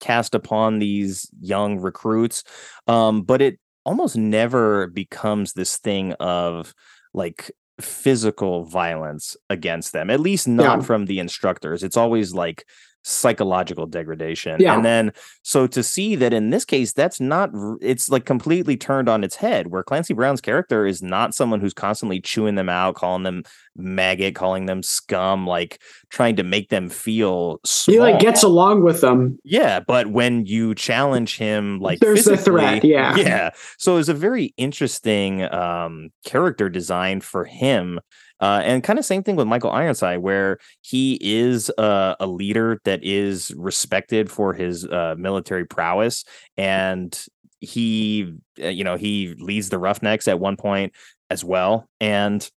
cast 0.00 0.34
upon 0.34 0.78
these 0.78 1.28
young 1.40 1.78
recruits, 1.78 2.44
um, 2.86 3.22
but 3.22 3.40
it 3.40 3.58
almost 3.84 4.16
never 4.16 4.88
becomes 4.88 5.54
this 5.54 5.78
thing 5.78 6.12
of 6.14 6.74
like 7.14 7.50
physical 7.80 8.64
violence 8.64 9.36
against 9.48 9.92
them, 9.92 10.10
at 10.10 10.20
least 10.20 10.46
not 10.46 10.80
Yeah. 10.80 10.84
from 10.84 11.06
the 11.06 11.18
instructors. 11.18 11.82
It's 11.82 11.96
always 11.96 12.32
like 12.34 12.64
psychological 13.02 13.86
degradation. 13.86 14.60
Yeah. 14.60 14.74
And 14.74 14.84
then 14.84 15.12
so 15.42 15.66
to 15.66 15.82
see 15.82 16.16
that 16.16 16.32
in 16.32 16.50
this 16.50 16.64
case, 16.64 16.92
that's 16.92 17.20
not 17.20 17.50
it's 17.80 18.08
like 18.08 18.24
completely 18.24 18.76
turned 18.76 19.08
on 19.08 19.24
its 19.24 19.36
head, 19.36 19.68
where 19.68 19.82
Clancy 19.82 20.14
Brown's 20.14 20.40
character 20.40 20.86
is 20.86 21.02
not 21.02 21.34
someone 21.34 21.60
who's 21.60 21.74
constantly 21.74 22.20
chewing 22.20 22.54
them 22.54 22.68
out, 22.68 22.94
calling 22.94 23.24
them 23.24 23.42
maggot, 23.76 24.34
calling 24.34 24.66
them 24.66 24.82
scum, 24.82 25.46
like 25.46 25.80
trying 26.10 26.36
to 26.36 26.42
make 26.42 26.68
them 26.68 26.88
feel 26.88 27.60
small. 27.64 27.94
He 27.94 28.00
like 28.00 28.20
gets 28.20 28.42
along 28.42 28.82
with 28.82 29.00
them. 29.00 29.38
Yeah, 29.44 29.80
but 29.80 30.08
when 30.08 30.46
you 30.46 30.74
challenge 30.74 31.36
him, 31.38 31.80
like 31.80 32.00
There's 32.00 32.26
a 32.26 32.36
threat, 32.36 32.84
yeah. 32.84 33.16
yeah. 33.16 33.50
So 33.78 33.96
it's 33.96 34.08
a 34.08 34.14
very 34.14 34.54
interesting 34.56 35.42
um, 35.52 36.10
character 36.24 36.68
design 36.68 37.20
for 37.20 37.44
him, 37.44 38.00
uh, 38.42 38.60
and 38.64 38.82
kind 38.82 38.98
of 38.98 39.04
same 39.04 39.22
thing 39.22 39.36
with 39.36 39.46
Michael 39.46 39.70
Ironside, 39.70 40.18
where 40.18 40.58
he 40.82 41.16
is 41.22 41.70
uh, 41.78 42.16
a 42.18 42.26
leader 42.26 42.80
that 42.84 43.00
is 43.04 43.52
respected 43.56 44.30
for 44.30 44.52
his 44.52 44.84
uh, 44.84 45.14
military 45.16 45.64
prowess, 45.64 46.24
and 46.56 47.24
he, 47.60 48.34
uh, 48.62 48.66
you 48.68 48.82
know, 48.82 48.96
he 48.96 49.34
leads 49.38 49.68
the 49.68 49.78
Roughnecks 49.78 50.26
at 50.26 50.40
one 50.40 50.56
point 50.56 50.92
as 51.30 51.44
well, 51.44 51.86
and 52.00 52.50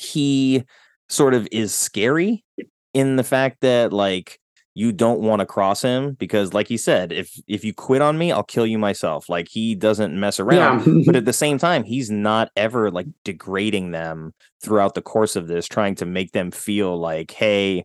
he 0.00 0.64
sort 1.08 1.34
of 1.34 1.46
is 1.52 1.72
scary 1.72 2.44
in 2.92 3.16
the 3.16 3.24
fact 3.24 3.58
that 3.60 3.92
like 3.92 4.38
you 4.74 4.90
don't 4.90 5.20
want 5.20 5.40
to 5.40 5.46
cross 5.46 5.82
him 5.82 6.12
because 6.14 6.54
like 6.54 6.66
he 6.66 6.76
said 6.76 7.12
if 7.12 7.38
if 7.46 7.62
you 7.62 7.74
quit 7.74 8.00
on 8.00 8.16
me 8.16 8.32
i'll 8.32 8.42
kill 8.42 8.66
you 8.66 8.78
myself. 8.78 9.28
Like 9.28 9.48
he 9.48 9.74
doesn't 9.74 10.18
mess 10.18 10.40
around. 10.40 10.86
Yeah. 10.86 11.02
but 11.06 11.16
at 11.16 11.24
the 11.24 11.32
same 11.32 11.58
time 11.58 11.84
he's 11.84 12.10
not 12.10 12.50
ever 12.56 12.90
like 12.90 13.06
degrading 13.24 13.90
them 13.90 14.32
throughout 14.62 14.94
the 14.94 15.02
course 15.02 15.36
of 15.36 15.46
this 15.46 15.66
trying 15.66 15.94
to 15.96 16.06
make 16.06 16.32
them 16.32 16.50
feel 16.50 16.96
like 16.98 17.30
hey 17.30 17.84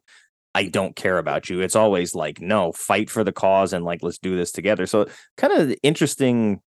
i 0.55 0.65
don't 0.65 0.95
care 0.95 1.17
about 1.17 1.49
you. 1.49 1.61
It's 1.61 1.75
always 1.75 2.15
like 2.15 2.39
no 2.41 2.71
fight 2.71 3.09
for 3.09 3.23
the 3.23 3.33
cause 3.33 3.73
and 3.73 3.83
like 3.83 4.01
let's 4.01 4.17
do 4.19 4.35
this 4.35 4.51
together. 4.51 4.85
So 4.85 5.07
kind 5.35 5.53
of 5.53 5.75
interesting 5.83 6.61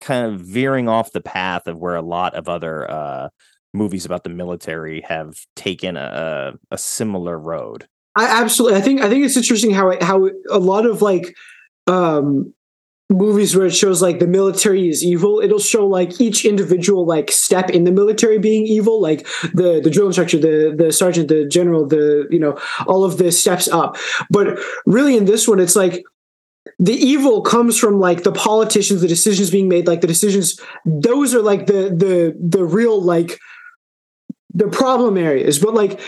kind 0.00 0.34
of 0.34 0.40
veering 0.40 0.88
off 0.88 1.12
the 1.12 1.20
path 1.20 1.66
of 1.66 1.78
where 1.78 1.94
a 1.94 2.02
lot 2.02 2.34
of 2.34 2.48
other 2.48 2.90
uh 2.90 3.28
movies 3.72 4.04
about 4.04 4.24
the 4.24 4.30
military 4.30 5.00
have 5.02 5.36
taken 5.54 5.96
a 5.96 6.54
a 6.70 6.78
similar 6.78 7.38
road 7.38 7.86
I 8.16 8.26
absolutely. 8.42 8.78
I 8.78 8.80
think. 8.80 9.00
I 9.00 9.08
think 9.08 9.24
it's 9.24 9.36
interesting 9.36 9.72
how 9.72 9.92
how 10.00 10.28
a 10.50 10.58
lot 10.58 10.86
of 10.86 11.02
like 11.02 11.34
um 11.86 12.54
movies 13.10 13.54
where 13.54 13.66
it 13.66 13.74
shows 13.74 14.00
like 14.00 14.18
the 14.18 14.26
military 14.26 14.88
is 14.88 15.04
evil 15.04 15.40
it'll 15.40 15.58
show 15.58 15.86
like 15.86 16.20
each 16.20 16.44
individual 16.44 17.04
like 17.06 17.30
step 17.30 17.68
in 17.68 17.84
the 17.84 17.92
military 17.92 18.38
being 18.38 18.66
evil 18.66 19.00
like 19.00 19.26
the 19.52 19.80
the 19.84 19.90
drill 19.90 20.06
instructor 20.06 20.38
the 20.38 20.74
the 20.76 20.90
sergeant 20.90 21.28
the 21.28 21.46
general 21.46 21.86
the 21.86 22.26
you 22.30 22.38
know 22.38 22.58
all 22.86 23.04
of 23.04 23.18
the 23.18 23.30
steps 23.30 23.68
up 23.68 23.96
but 24.30 24.58
really 24.86 25.18
in 25.18 25.26
this 25.26 25.46
one 25.46 25.60
it's 25.60 25.76
like 25.76 26.02
the 26.78 26.94
evil 26.94 27.42
comes 27.42 27.78
from 27.78 28.00
like 28.00 28.22
the 28.22 28.32
politicians 28.32 29.02
the 29.02 29.08
decisions 29.08 29.50
being 29.50 29.68
made 29.68 29.86
like 29.86 30.00
the 30.00 30.06
decisions 30.06 30.58
those 30.86 31.34
are 31.34 31.42
like 31.42 31.66
the 31.66 31.90
the 31.94 32.34
the 32.40 32.64
real 32.64 33.02
like 33.02 33.38
the 34.54 34.68
problem 34.68 35.18
areas 35.18 35.58
but 35.58 35.74
like 35.74 36.00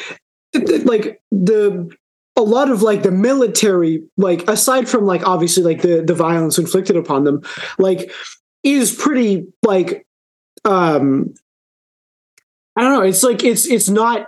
like 0.55 1.21
the 1.31 1.91
a 2.37 2.43
lot 2.43 2.71
of 2.71 2.83
like 2.83 3.03
the 3.03 3.11
military 3.11 4.03
like 4.17 4.49
aside 4.49 4.89
from 4.89 5.07
like 5.07 5.27
obviously 5.27 5.63
like 5.63 5.83
the 5.83 6.03
the 6.03 6.15
violence 6.15 6.59
inflicted 6.59 6.97
upon 6.97 7.25
them 7.25 7.41
like 7.79 8.13
is 8.63 8.95
pretty 8.95 9.47
like 9.63 10.07
um 10.65 11.33
i 12.77 12.83
don't 12.83 12.93
know 12.93 13.03
it's 13.03 13.23
like 13.23 13.43
it's 13.43 13.67
it's 13.67 13.89
not 13.89 14.27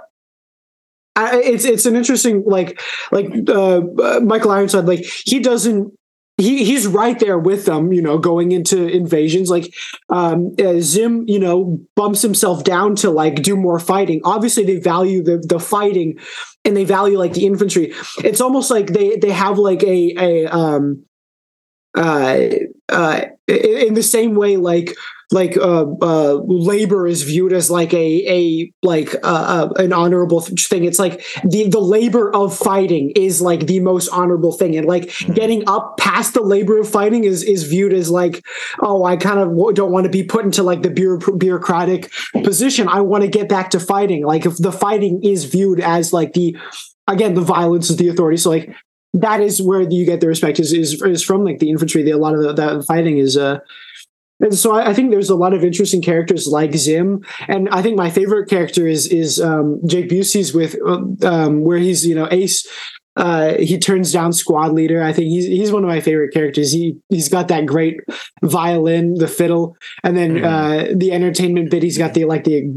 I, 1.16 1.40
it's 1.40 1.64
it's 1.64 1.84
an 1.84 1.96
interesting 1.96 2.44
like 2.46 2.80
like 3.12 3.26
uh, 3.48 3.80
uh 3.80 4.20
michael 4.20 4.52
ironside 4.52 4.86
like 4.86 5.04
he 5.26 5.40
doesn't 5.40 5.92
he 6.38 6.64
he's 6.64 6.86
right 6.86 7.18
there 7.18 7.38
with 7.38 7.66
them, 7.66 7.92
you 7.92 8.00
know, 8.00 8.16
going 8.16 8.52
into 8.52 8.86
invasions. 8.86 9.50
Like 9.50 9.74
um, 10.08 10.54
uh, 10.58 10.80
Zim, 10.80 11.24
you 11.26 11.38
know, 11.38 11.80
bumps 11.96 12.22
himself 12.22 12.64
down 12.64 12.94
to 12.96 13.10
like 13.10 13.42
do 13.42 13.56
more 13.56 13.80
fighting. 13.80 14.20
Obviously, 14.24 14.64
they 14.64 14.78
value 14.78 15.22
the 15.22 15.44
the 15.46 15.58
fighting, 15.58 16.18
and 16.64 16.76
they 16.76 16.84
value 16.84 17.18
like 17.18 17.34
the 17.34 17.44
infantry. 17.44 17.92
It's 18.18 18.40
almost 18.40 18.70
like 18.70 18.92
they 18.92 19.16
they 19.16 19.32
have 19.32 19.58
like 19.58 19.82
a 19.82 20.14
a 20.16 20.46
um 20.46 21.04
uh 21.98 22.48
uh 22.88 23.22
in 23.48 23.94
the 23.94 24.02
same 24.02 24.34
way 24.34 24.56
like 24.56 24.94
like 25.30 25.58
uh, 25.58 25.84
uh 26.00 26.40
labor 26.46 27.06
is 27.06 27.22
viewed 27.22 27.52
as 27.52 27.70
like 27.70 27.92
a 27.92 28.24
a 28.26 28.72
like 28.82 29.14
uh, 29.16 29.68
uh, 29.68 29.68
an 29.76 29.92
honorable 29.92 30.40
thing. 30.40 30.84
It's 30.84 30.98
like 30.98 31.22
the 31.44 31.68
the 31.68 31.80
labor 31.80 32.34
of 32.34 32.56
fighting 32.56 33.10
is 33.14 33.42
like 33.42 33.66
the 33.66 33.80
most 33.80 34.08
honorable 34.08 34.52
thing. 34.52 34.76
And 34.76 34.86
like 34.86 35.12
getting 35.34 35.68
up 35.68 35.98
past 35.98 36.32
the 36.32 36.40
labor 36.40 36.78
of 36.78 36.88
fighting 36.88 37.24
is 37.24 37.42
is 37.42 37.64
viewed 37.64 37.92
as 37.92 38.10
like 38.10 38.42
oh 38.82 39.04
i 39.04 39.16
kind 39.16 39.38
of 39.38 39.48
w- 39.48 39.74
don't 39.74 39.92
want 39.92 40.04
to 40.04 40.10
be 40.10 40.22
put 40.22 40.44
into 40.44 40.62
like 40.62 40.82
the 40.82 40.90
bureau- 40.90 41.36
bureaucratic 41.36 42.10
position. 42.42 42.88
I 42.88 43.00
want 43.02 43.22
to 43.22 43.28
get 43.28 43.48
back 43.48 43.70
to 43.70 43.80
fighting. 43.80 44.24
Like 44.24 44.46
if 44.46 44.56
the 44.56 44.72
fighting 44.72 45.22
is 45.22 45.44
viewed 45.44 45.80
as 45.80 46.12
like 46.12 46.32
the 46.32 46.56
again 47.06 47.34
the 47.34 47.42
violence 47.42 47.90
is 47.90 47.96
the 47.96 48.08
authority. 48.08 48.38
So 48.38 48.50
like 48.50 48.74
that 49.14 49.40
is 49.40 49.60
where 49.62 49.80
you 49.80 50.04
get 50.04 50.20
the 50.20 50.28
respect 50.28 50.60
is 50.60 50.72
is, 50.72 51.00
is 51.02 51.22
from 51.24 51.44
like 51.44 51.58
the 51.58 51.70
infantry 51.70 52.02
the, 52.02 52.10
a 52.10 52.16
lot 52.18 52.34
of 52.34 52.42
the, 52.42 52.52
that 52.52 52.84
fighting 52.84 53.18
is 53.18 53.36
uh 53.36 53.58
and 54.40 54.54
so 54.56 54.72
I, 54.72 54.90
I 54.90 54.94
think 54.94 55.10
there's 55.10 55.30
a 55.30 55.34
lot 55.34 55.52
of 55.52 55.64
interesting 55.64 56.00
characters 56.00 56.46
like 56.46 56.72
Zim, 56.76 57.24
and 57.48 57.68
I 57.70 57.82
think 57.82 57.96
my 57.96 58.08
favorite 58.08 58.48
character 58.48 58.86
is 58.86 59.08
is 59.08 59.40
um, 59.40 59.80
Jake 59.84 60.08
Busey's 60.08 60.54
with 60.54 60.76
um, 61.24 61.62
where 61.62 61.78
he's 61.78 62.06
you 62.06 62.14
know 62.14 62.28
Ace. 62.30 62.64
Uh, 63.16 63.54
he 63.54 63.76
turns 63.80 64.12
down 64.12 64.32
squad 64.32 64.72
leader. 64.74 65.02
I 65.02 65.12
think 65.12 65.26
he's 65.30 65.46
he's 65.46 65.72
one 65.72 65.82
of 65.82 65.88
my 65.88 65.98
favorite 65.98 66.32
characters. 66.32 66.70
He 66.70 66.96
he's 67.08 67.28
got 67.28 67.48
that 67.48 67.66
great 67.66 67.98
violin, 68.44 69.14
the 69.14 69.26
fiddle, 69.26 69.76
and 70.04 70.16
then 70.16 70.44
uh, 70.44 70.86
the 70.94 71.10
entertainment 71.10 71.68
bit. 71.72 71.82
He's 71.82 71.98
got 71.98 72.14
the 72.14 72.24
like 72.26 72.44
the 72.44 72.70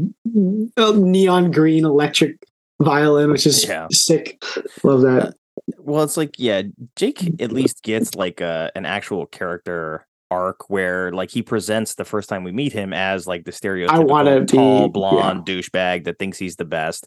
uh, 0.76 0.92
neon 0.96 1.52
green 1.52 1.84
electric 1.84 2.38
violin, 2.80 3.30
which 3.30 3.46
is 3.46 3.64
Yeah. 3.64 3.86
sick. 3.92 4.42
Love 4.82 5.02
that. 5.02 5.34
Well 5.78 6.02
it's 6.02 6.16
like 6.16 6.34
yeah 6.38 6.62
jake 6.96 7.40
at 7.40 7.52
least 7.52 7.82
gets 7.82 8.14
like 8.14 8.40
a 8.40 8.70
an 8.74 8.84
actual 8.84 9.26
character 9.26 10.06
arc 10.30 10.70
where 10.70 11.12
like 11.12 11.30
he 11.30 11.42
presents 11.42 11.94
the 11.96 12.06
first 12.06 12.26
time 12.26 12.42
we 12.42 12.50
meet 12.50 12.72
him 12.72 12.94
as 12.94 13.26
like 13.26 13.44
the 13.44 13.50
stereotypical 13.52 14.08
wanna 14.08 14.40
be- 14.40 14.46
tall 14.46 14.88
blonde 14.88 15.44
douchebag 15.44 16.04
that 16.04 16.18
thinks 16.18 16.38
he's 16.38 16.56
the 16.56 16.64
best 16.64 17.06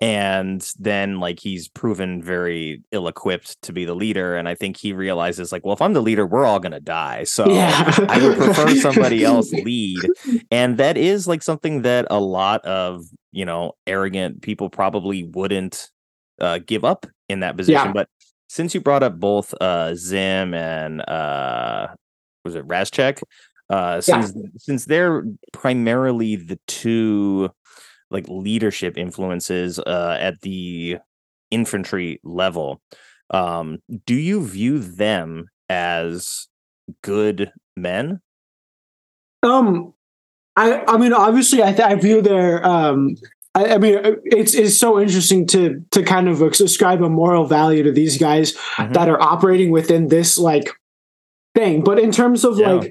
and 0.00 0.72
then 0.78 1.20
like 1.20 1.38
he's 1.38 1.68
proven 1.68 2.22
very 2.22 2.82
ill-equipped 2.90 3.60
to 3.60 3.74
be 3.74 3.84
the 3.84 3.94
leader 3.94 4.36
and 4.36 4.48
i 4.48 4.54
think 4.54 4.78
he 4.78 4.94
realizes 4.94 5.52
like 5.52 5.64
well 5.66 5.74
if 5.74 5.82
i'm 5.82 5.92
the 5.92 6.00
leader 6.00 6.26
we're 6.26 6.46
all 6.46 6.58
gonna 6.58 6.80
die 6.80 7.24
so 7.24 7.46
Yeah. 7.46 7.94
i 8.08 8.26
would 8.26 8.38
prefer 8.38 8.74
somebody 8.76 9.22
else 9.22 9.52
lead 9.52 9.98
and 10.50 10.78
that 10.78 10.96
is 10.96 11.28
like 11.28 11.42
something 11.42 11.82
that 11.82 12.06
a 12.10 12.20
lot 12.20 12.64
of 12.64 13.04
you 13.32 13.44
know 13.44 13.72
arrogant 13.86 14.40
people 14.40 14.70
probably 14.70 15.24
wouldn't 15.24 15.90
uh, 16.40 16.58
give 16.66 16.84
up 16.84 17.06
in 17.32 17.40
that 17.40 17.56
position 17.56 17.86
Yeah. 17.86 17.92
but 17.92 18.08
since 18.48 18.74
you 18.74 18.80
brought 18.80 19.02
up 19.02 19.18
both 19.18 19.54
uh 19.60 19.94
zim 19.94 20.52
and 20.54 21.00
uh 21.08 21.88
was 22.44 22.54
it 22.54 22.66
Rasczak? 22.68 23.22
Uh 23.70 24.00
since 24.00 24.32
since 24.58 24.84
they're 24.84 25.24
primarily 25.52 26.36
the 26.36 26.58
two 26.68 27.50
like 28.10 28.26
leadership 28.28 28.98
influences 28.98 29.78
uh 29.78 30.16
at 30.20 30.40
the 30.42 30.98
infantry 31.50 32.20
level 32.22 32.80
um 33.30 33.78
do 34.06 34.14
you 34.14 34.44
view 34.44 34.78
them 34.78 35.48
as 35.70 36.48
good 37.02 37.50
men 37.76 38.20
Um, 39.42 39.94
I 40.56 40.84
I 40.86 40.98
mean, 40.98 41.12
obviously, 41.12 41.62
I 41.62 41.72
th- 41.72 41.88
I 41.88 41.94
view 41.96 42.20
their 42.22 42.64
um. 42.66 43.16
I, 43.54 43.74
I 43.74 43.78
mean, 43.78 43.98
it's 44.24 44.54
it's 44.54 44.78
so 44.78 44.98
interesting 45.00 45.46
to 45.48 45.84
to 45.90 46.02
kind 46.02 46.28
of 46.28 46.40
ascribe 46.42 47.02
a 47.02 47.08
moral 47.08 47.46
value 47.46 47.82
to 47.82 47.92
these 47.92 48.16
guys 48.18 48.54
Mhm. 48.76 48.94
that 48.94 49.08
are 49.08 49.20
operating 49.20 49.70
within 49.70 50.08
this 50.08 50.38
like 50.38 50.70
thing. 51.54 51.84
But 51.84 51.98
in 51.98 52.10
terms 52.12 52.44
of 52.44 52.58
Yeah. 52.58 52.72
like 52.72 52.90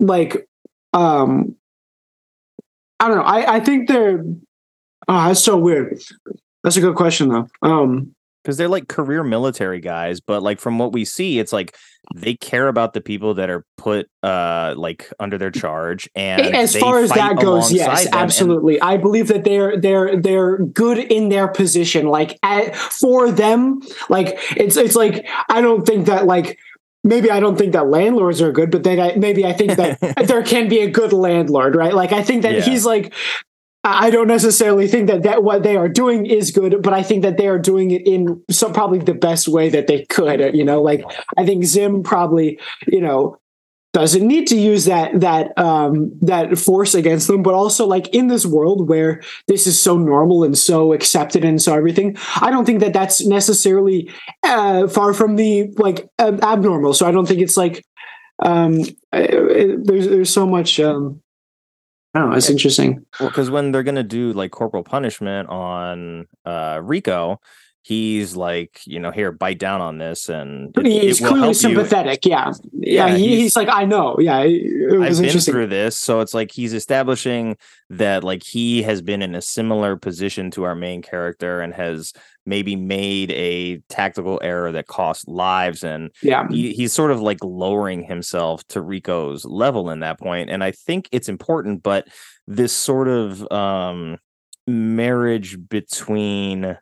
like 0.00 0.48
um, 0.94 1.56
I 2.98 3.08
don't 3.08 3.18
know. 3.18 3.22
I 3.24 3.56
I 3.56 3.60
think 3.60 3.88
they're. 3.88 4.24
Oh, 5.08 5.26
that's 5.28 5.42
so 5.44 5.56
weird. 5.56 6.00
That's 6.62 6.76
a 6.76 6.80
good 6.80 6.94
question 6.96 7.28
though. 7.28 7.46
Um, 7.62 8.14
because 8.42 8.56
they're 8.56 8.68
like 8.68 8.88
career 8.88 9.22
military 9.22 9.80
guys 9.80 10.20
but 10.20 10.42
like 10.42 10.60
from 10.60 10.78
what 10.78 10.92
we 10.92 11.04
see 11.04 11.38
it's 11.38 11.52
like 11.52 11.76
they 12.14 12.34
care 12.34 12.68
about 12.68 12.92
the 12.94 13.00
people 13.00 13.34
that 13.34 13.50
are 13.50 13.64
put 13.76 14.08
uh 14.22 14.74
like 14.76 15.12
under 15.20 15.36
their 15.38 15.50
charge 15.50 16.08
and 16.14 16.54
as 16.56 16.74
far 16.76 16.98
as 17.00 17.10
that 17.10 17.36
goes 17.38 17.72
yes 17.72 18.04
them, 18.04 18.12
and- 18.12 18.22
absolutely 18.22 18.80
i 18.80 18.96
believe 18.96 19.28
that 19.28 19.44
they're 19.44 19.78
they're 19.80 20.16
they're 20.20 20.58
good 20.58 20.98
in 20.98 21.28
their 21.28 21.48
position 21.48 22.06
like 22.06 22.38
at, 22.42 22.74
for 22.74 23.30
them 23.30 23.80
like 24.08 24.38
it's 24.56 24.76
it's 24.76 24.96
like 24.96 25.26
i 25.48 25.60
don't 25.60 25.86
think 25.86 26.06
that 26.06 26.26
like 26.26 26.58
maybe 27.04 27.30
i 27.30 27.40
don't 27.40 27.56
think 27.56 27.72
that 27.72 27.88
landlords 27.88 28.40
are 28.42 28.52
good 28.52 28.70
but 28.70 28.82
then 28.82 28.98
I, 29.00 29.14
maybe 29.16 29.44
i 29.44 29.52
think 29.52 29.76
that 29.76 29.98
there 30.26 30.42
can 30.42 30.68
be 30.68 30.80
a 30.80 30.90
good 30.90 31.12
landlord 31.12 31.74
right 31.76 31.94
like 31.94 32.12
i 32.12 32.22
think 32.22 32.42
that 32.42 32.54
Yeah. 32.54 32.60
he's 32.62 32.84
like 32.86 33.14
I 33.82 34.10
don't 34.10 34.28
necessarily 34.28 34.86
think 34.88 35.08
that 35.08 35.22
that 35.22 35.42
what 35.42 35.62
they 35.62 35.76
are 35.76 35.88
doing 35.88 36.26
is 36.26 36.50
good, 36.50 36.82
but 36.82 36.92
I 36.92 37.02
think 37.02 37.22
that 37.22 37.38
they 37.38 37.48
are 37.48 37.58
doing 37.58 37.92
it 37.92 38.06
in 38.06 38.42
so 38.50 38.70
probably 38.70 38.98
the 38.98 39.14
best 39.14 39.48
way 39.48 39.70
that 39.70 39.86
they 39.86 40.04
could. 40.06 40.54
You 40.54 40.64
know, 40.64 40.82
like 40.82 41.02
I 41.38 41.46
think 41.46 41.64
Zim 41.64 42.02
probably, 42.02 42.60
you 42.86 43.00
know, 43.00 43.38
doesn't 43.92 44.26
need 44.26 44.46
to 44.48 44.56
use 44.56 44.84
that 44.84 45.18
that 45.20 45.56
um 45.58 46.12
that 46.20 46.56
force 46.56 46.94
against 46.94 47.26
them 47.26 47.42
but 47.42 47.54
also 47.54 47.86
like 47.86 48.08
in 48.14 48.28
this 48.28 48.46
world 48.46 48.88
where 48.88 49.20
this 49.48 49.66
is 49.66 49.80
so 49.80 49.98
normal 49.98 50.44
and 50.44 50.56
so 50.56 50.92
accepted 50.92 51.44
and 51.44 51.60
so 51.60 51.74
everything 51.74 52.16
i 52.36 52.50
don't 52.50 52.64
think 52.64 52.78
that 52.80 52.92
that's 52.92 53.26
necessarily 53.26 54.08
uh 54.44 54.86
far 54.86 55.12
from 55.12 55.34
the 55.34 55.72
like 55.76 56.08
abnormal 56.20 56.94
so 56.94 57.04
i 57.06 57.10
don't 57.10 57.26
think 57.26 57.40
it's 57.40 57.56
like 57.56 57.84
um 58.44 58.78
it, 59.12 59.84
there's 59.84 60.06
there's 60.06 60.30
so 60.30 60.46
much 60.46 60.78
um 60.78 61.20
Know. 62.14 62.32
It's 62.32 62.50
interesting. 62.50 63.06
Well, 63.20 63.28
because 63.28 63.50
when 63.50 63.70
they're 63.70 63.84
gonna 63.84 64.02
do 64.02 64.32
like 64.32 64.50
corporal 64.50 64.82
punishment 64.82 65.48
on 65.48 66.26
uh 66.44 66.80
Rico, 66.82 67.40
he's 67.82 68.36
like, 68.36 68.80
you 68.84 69.00
know, 69.00 69.10
here, 69.10 69.32
bite 69.32 69.58
down 69.58 69.80
on 69.80 69.98
this, 69.98 70.28
and 70.28 70.76
it, 70.78 70.86
he's 70.86 71.20
it 71.20 71.24
clearly 71.24 71.40
help 71.40 71.48
you. 71.50 71.54
sympathetic. 71.54 72.26
Yeah. 72.26 72.52
Yeah. 72.72 73.06
Yeah, 73.08 73.16
he, 73.16 73.26
he's- 73.28 73.38
he's, 73.40 73.56
like, 73.56 73.68
I 73.70 73.84
know. 73.84 74.16
Yeah. 74.18 74.38
I've 74.38 75.20
been 75.20 75.38
through 75.40 75.68
this, 75.68 75.96
so 75.96 76.20
it's 76.20 76.34
like 76.34 76.52
he's 76.52 76.74
establishing 76.74 77.56
that 77.88 78.22
like 78.22 78.42
he 78.42 78.82
has 78.82 79.00
been 79.02 79.22
in 79.22 79.34
a 79.34 79.42
similar 79.42 79.96
position 79.96 80.50
to 80.52 80.64
our 80.64 80.74
main 80.74 81.02
character 81.02 81.60
and 81.60 81.72
has 81.74 82.12
maybe 82.46 82.74
made 82.76 83.30
a 83.32 83.78
tactical 83.88 84.40
error 84.42 84.72
that 84.72 84.86
cost 84.86 85.28
lives, 85.28 85.82
and 85.84 86.10
Yeah. 86.22 86.46
he, 86.50 86.72
he's 86.72 86.92
sort 86.92 87.10
of 87.12 87.20
like 87.20 87.38
lowering 87.42 88.02
himself 88.02 88.66
to 88.68 88.80
Rico's 88.80 89.44
level 89.44 89.90
in 89.90 90.00
that 90.00 90.18
point, 90.18 90.50
and 90.50 90.62
I 90.64 90.72
think 90.72 91.08
it's 91.12 91.28
important. 91.28 91.82
But 91.82 92.08
this 92.46 92.72
sort 92.72 93.08
of 93.08 93.50
um, 93.52 94.18
marriage 94.66 95.56
between 95.68 96.76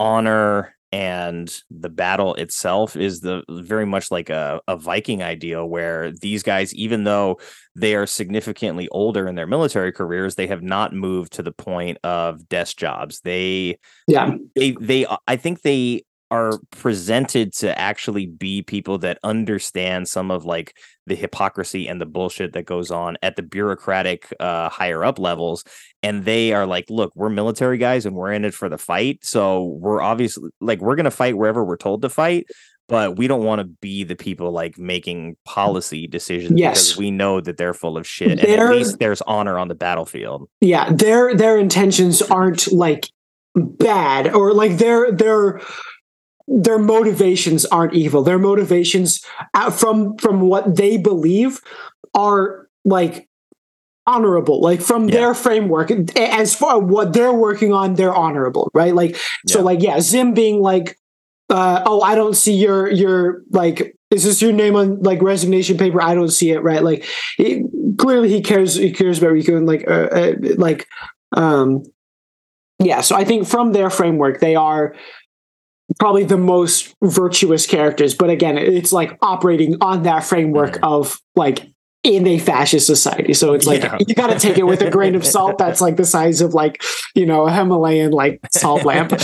honor 0.00 0.74
and 0.90 1.54
the 1.70 1.90
battle 1.90 2.34
itself 2.36 2.96
is 2.96 3.20
the 3.20 3.42
very 3.50 3.84
much 3.84 4.10
like 4.10 4.30
a, 4.30 4.60
a 4.66 4.76
Viking 4.76 5.22
ideal 5.22 5.68
where 5.68 6.12
these 6.12 6.42
guys, 6.42 6.74
even 6.74 7.04
though 7.04 7.38
they 7.76 7.94
are 7.94 8.06
significantly 8.06 8.88
older 8.88 9.28
in 9.28 9.34
their 9.34 9.46
military 9.46 9.92
careers, 9.92 10.34
they 10.34 10.46
have 10.46 10.62
not 10.62 10.94
moved 10.94 11.34
to 11.34 11.42
the 11.42 11.52
point 11.52 11.98
of 12.04 12.48
desk 12.48 12.78
jobs. 12.78 13.20
They 13.20 13.78
Yeah. 14.06 14.36
they 14.54 14.72
they 14.80 15.06
I 15.26 15.36
think 15.36 15.60
they 15.60 16.04
are 16.30 16.52
presented 16.70 17.52
to 17.54 17.78
actually 17.78 18.26
be 18.26 18.62
people 18.62 18.98
that 18.98 19.18
understand 19.22 20.08
some 20.08 20.30
of 20.30 20.44
like 20.44 20.74
the 21.06 21.14
hypocrisy 21.14 21.86
and 21.88 22.00
the 22.00 22.06
bullshit 22.06 22.52
that 22.52 22.66
goes 22.66 22.90
on 22.90 23.16
at 23.22 23.36
the 23.36 23.42
bureaucratic 23.42 24.32
uh 24.40 24.68
higher 24.68 25.04
up 25.04 25.18
levels 25.18 25.64
and 26.02 26.24
they 26.24 26.52
are 26.52 26.66
like 26.66 26.84
look 26.90 27.10
we're 27.14 27.30
military 27.30 27.78
guys 27.78 28.04
and 28.04 28.14
we're 28.14 28.32
in 28.32 28.44
it 28.44 28.52
for 28.52 28.68
the 28.68 28.76
fight 28.78 29.18
so 29.24 29.64
we're 29.80 30.02
obviously 30.02 30.50
like 30.60 30.80
we're 30.80 30.96
going 30.96 31.04
to 31.04 31.10
fight 31.10 31.36
wherever 31.36 31.64
we're 31.64 31.76
told 31.78 32.02
to 32.02 32.10
fight 32.10 32.46
but 32.88 33.16
we 33.18 33.26
don't 33.26 33.44
want 33.44 33.58
to 33.60 33.64
be 33.64 34.02
the 34.04 34.16
people 34.16 34.50
like 34.50 34.78
making 34.78 35.36
policy 35.44 36.06
decisions 36.06 36.58
Yes. 36.58 36.88
because 36.88 36.96
we 36.98 37.10
know 37.10 37.40
that 37.40 37.56
they're 37.56 37.74
full 37.74 37.96
of 37.96 38.06
shit 38.06 38.38
and 38.40 38.40
at 38.40 38.70
least 38.70 38.98
there's 38.98 39.22
honor 39.22 39.58
on 39.58 39.68
the 39.68 39.74
battlefield 39.74 40.48
yeah 40.60 40.92
their 40.92 41.34
their 41.34 41.58
intentions 41.58 42.20
aren't 42.20 42.70
like 42.70 43.08
bad 43.54 44.34
or 44.34 44.52
like 44.52 44.76
their 44.76 45.10
their 45.10 45.60
their 46.48 46.78
motivations 46.78 47.66
aren't 47.66 47.94
evil. 47.94 48.22
Their 48.22 48.38
motivations 48.38 49.24
uh, 49.54 49.70
from 49.70 50.16
from 50.16 50.40
what 50.40 50.76
they 50.76 50.96
believe 50.96 51.60
are 52.14 52.68
like 52.84 53.28
honorable 54.06 54.62
like 54.62 54.80
from 54.80 55.06
their 55.08 55.34
framework 55.34 55.90
as 56.16 56.54
far 56.54 56.78
what 56.78 57.12
they're 57.12 57.34
working 57.34 57.74
on 57.74 57.92
they're 57.94 58.14
honorable 58.14 58.70
right? 58.72 58.94
Like 58.94 59.18
so 59.46 59.60
like 59.62 59.82
yeah 59.82 60.00
zim 60.00 60.32
being 60.32 60.62
like 60.62 60.98
uh 61.50 61.82
oh 61.84 62.00
i 62.00 62.14
don't 62.14 62.34
see 62.34 62.54
your 62.54 62.90
your 62.90 63.42
like 63.50 63.94
is 64.10 64.24
this 64.24 64.40
your 64.40 64.52
name 64.52 64.74
on 64.74 65.02
like 65.02 65.20
resignation 65.20 65.76
paper? 65.76 66.00
I 66.00 66.14
don't 66.14 66.30
see 66.30 66.50
it 66.50 66.62
right? 66.62 66.82
Like 66.82 67.04
it, 67.38 67.66
clearly 67.98 68.30
he 68.30 68.40
cares 68.40 68.74
he 68.74 68.92
cares 68.92 69.18
about 69.18 69.32
rico 69.32 69.56
and 69.56 69.66
like 69.66 69.86
uh, 69.86 70.08
uh, 70.10 70.32
like 70.56 70.86
um 71.36 71.82
yeah 72.78 73.00
so 73.00 73.16
i 73.16 73.24
think 73.24 73.46
from 73.46 73.72
their 73.72 73.90
framework 73.90 74.40
they 74.40 74.54
are 74.54 74.94
probably 75.98 76.24
the 76.24 76.36
most 76.36 76.94
virtuous 77.02 77.66
characters 77.66 78.14
but 78.14 78.28
again 78.30 78.58
it's 78.58 78.92
like 78.92 79.16
operating 79.22 79.76
on 79.80 80.02
that 80.02 80.22
framework 80.24 80.78
of 80.82 81.20
like 81.36 81.66
in 82.04 82.28
a 82.28 82.38
fascist 82.38 82.86
society. 82.86 83.34
So 83.34 83.54
it's 83.54 83.66
like 83.66 83.82
Yeah. 83.82 83.98
you 84.06 84.14
got 84.14 84.28
to 84.28 84.38
take 84.38 84.56
it 84.56 84.62
with 84.64 84.80
a 84.82 84.88
grain 84.88 85.16
of 85.16 85.26
salt 85.26 85.58
that's 85.58 85.80
like 85.80 85.96
the 85.96 86.04
size 86.04 86.40
of 86.40 86.54
like 86.54 86.80
you 87.16 87.26
know 87.26 87.48
a 87.48 87.52
himalayan 87.52 88.12
like 88.12 88.38
salt 88.52 88.84
lamp. 88.84 89.10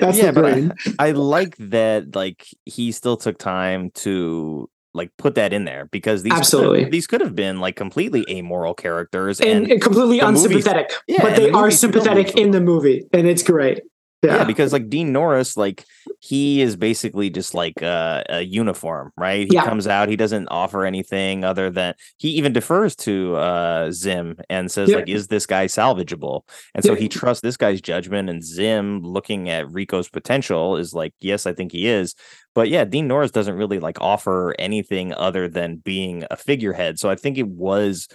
That's 0.00 0.18
yeah, 0.18 0.30
the 0.30 0.40
grain 0.40 0.72
I, 0.98 1.08
I 1.08 1.10
like 1.12 1.56
that 1.58 2.14
like 2.14 2.46
he 2.66 2.92
still 2.92 3.16
took 3.16 3.38
time 3.38 3.90
to 3.96 4.68
like 4.92 5.10
put 5.16 5.34
that 5.36 5.52
in 5.54 5.64
there 5.64 5.86
because 5.92 6.22
these 6.22 6.30
could 6.32 6.36
have- 6.36 6.40
Absolutely. 6.42 6.84
these 6.90 7.06
could 7.06 7.20
have 7.22 7.34
been 7.34 7.58
like 7.58 7.74
completely 7.74 8.24
amoral 8.28 8.74
characters 8.74 9.40
and, 9.40 9.70
and 9.70 9.80
completely 9.80 10.20
movie's- 10.20 10.44
unsympathetic 10.44 10.92
yeah, 11.08 11.22
but 11.22 11.36
they 11.36 11.46
the 11.50 11.56
are 11.56 11.62
movie's 11.62 11.80
filled 11.80 11.94
with 11.94 12.02
sympathetic 12.04 12.36
in 12.36 12.50
the 12.50 12.60
movie 12.60 13.04
and 13.14 13.26
it's 13.26 13.42
great 13.42 13.80
yeah. 14.24 14.36
yeah, 14.38 14.44
because 14.44 14.72
like 14.72 14.88
Dean 14.88 15.12
Norris, 15.12 15.56
like 15.56 15.84
he 16.20 16.62
is 16.62 16.76
basically 16.76 17.30
just 17.30 17.54
like 17.54 17.82
a, 17.82 18.24
a 18.28 18.40
uniform, 18.42 19.12
right? 19.16 19.46
He 19.48 19.54
Yeah. 19.54 19.64
comes 19.64 19.86
out, 19.86 20.08
he 20.08 20.16
doesn't 20.16 20.48
offer 20.48 20.84
anything 20.84 21.44
other 21.44 21.70
than 21.70 21.94
he 22.16 22.30
even 22.30 22.52
defers 22.52 22.96
to 22.96 23.36
uh 23.36 23.90
Zim 23.92 24.36
and 24.48 24.70
says 24.70 24.88
Yep. 24.90 24.98
like, 25.00 25.08
"Is 25.08 25.28
this 25.28 25.46
guy 25.46 25.66
salvageable?" 25.66 26.42
And 26.74 26.84
so 26.84 26.94
he 26.94 27.08
trusts 27.08 27.42
this 27.42 27.56
guy's 27.56 27.80
judgment, 27.80 28.28
and 28.30 28.42
Zim, 28.42 29.02
looking 29.02 29.48
at 29.50 29.70
Rico's 29.70 30.08
potential, 30.08 30.76
is 30.76 30.94
like, 30.94 31.14
"Yes, 31.20 31.46
I 31.46 31.52
think 31.52 31.72
he 31.72 31.86
is." 31.86 32.14
But 32.54 32.68
yeah, 32.68 32.84
Dean 32.84 33.08
Norris 33.08 33.32
doesn't 33.32 33.56
really 33.56 33.80
like 33.80 34.00
offer 34.00 34.54
anything 34.58 35.12
other 35.14 35.48
than 35.48 35.76
being 35.76 36.24
a 36.30 36.36
figurehead. 36.36 36.98
So 37.00 37.10
I 37.10 37.16
think 37.16 37.36
it 37.36 37.48
was 37.48 38.06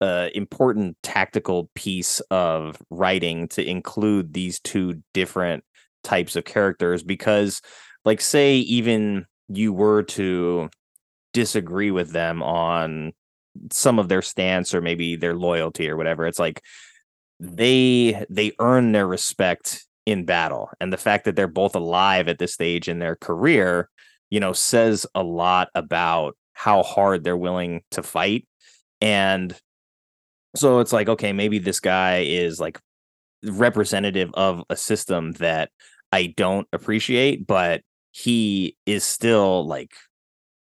important 0.00 0.96
tactical 1.02 1.70
piece 1.74 2.20
of 2.30 2.80
writing 2.90 3.48
to 3.48 3.64
include 3.66 4.32
these 4.32 4.60
two 4.60 5.02
different 5.14 5.64
types 6.04 6.36
of 6.36 6.44
characters 6.44 7.02
because 7.02 7.60
like 8.04 8.20
say 8.20 8.56
even 8.56 9.26
you 9.48 9.72
were 9.72 10.02
to 10.02 10.68
disagree 11.32 11.90
with 11.90 12.12
them 12.12 12.42
on 12.42 13.12
some 13.72 13.98
of 13.98 14.08
their 14.08 14.22
stance 14.22 14.74
or 14.74 14.80
maybe 14.80 15.16
their 15.16 15.34
loyalty 15.34 15.90
or 15.90 15.96
whatever 15.96 16.26
it's 16.26 16.38
like 16.38 16.62
they 17.40 18.24
they 18.30 18.52
earn 18.60 18.92
their 18.92 19.06
respect 19.06 19.84
in 20.04 20.24
battle 20.24 20.70
and 20.80 20.92
the 20.92 20.96
fact 20.96 21.24
that 21.24 21.34
they're 21.34 21.48
both 21.48 21.74
alive 21.74 22.28
at 22.28 22.38
this 22.38 22.54
stage 22.54 22.88
in 22.88 22.98
their 22.98 23.16
career 23.16 23.88
you 24.30 24.38
know 24.38 24.52
says 24.52 25.06
a 25.14 25.22
lot 25.22 25.68
about 25.74 26.36
how 26.52 26.82
hard 26.82 27.24
they're 27.24 27.36
willing 27.36 27.82
to 27.90 28.02
fight 28.02 28.46
and 29.00 29.58
so 30.56 30.80
it's 30.80 30.92
like 30.92 31.08
okay 31.08 31.32
maybe 31.32 31.58
this 31.58 31.80
guy 31.80 32.18
is 32.20 32.58
like 32.60 32.78
representative 33.44 34.30
of 34.34 34.62
a 34.70 34.76
system 34.76 35.32
that 35.32 35.70
I 36.12 36.26
don't 36.36 36.66
appreciate, 36.72 37.46
but 37.46 37.82
he 38.12 38.76
is 38.86 39.04
still 39.04 39.66
like 39.66 39.92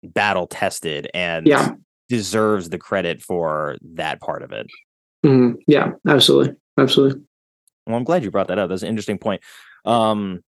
battle 0.03 0.47
tested 0.47 1.09
and 1.15 1.47
Yeah. 1.47 1.75
deserves 2.09 2.71
the 2.71 2.79
credit 2.79 3.23
for 3.23 3.77
that 3.95 4.21
part 4.21 4.43
of 4.43 4.53
it. 4.53 4.67
Mhm. 5.25 5.57
yeah 5.67 5.93
absolutely 6.09 6.55
absolutely 6.79 7.21
Well, 7.87 7.97
I'm 7.97 8.05
glad 8.05 8.25
you 8.25 8.31
brought 8.31 8.49
that 8.49 8.59
up. 8.59 8.69
That's 8.71 8.83
an 8.83 8.89
interesting 8.89 9.19
point. 9.19 9.43
Um, 9.85 10.43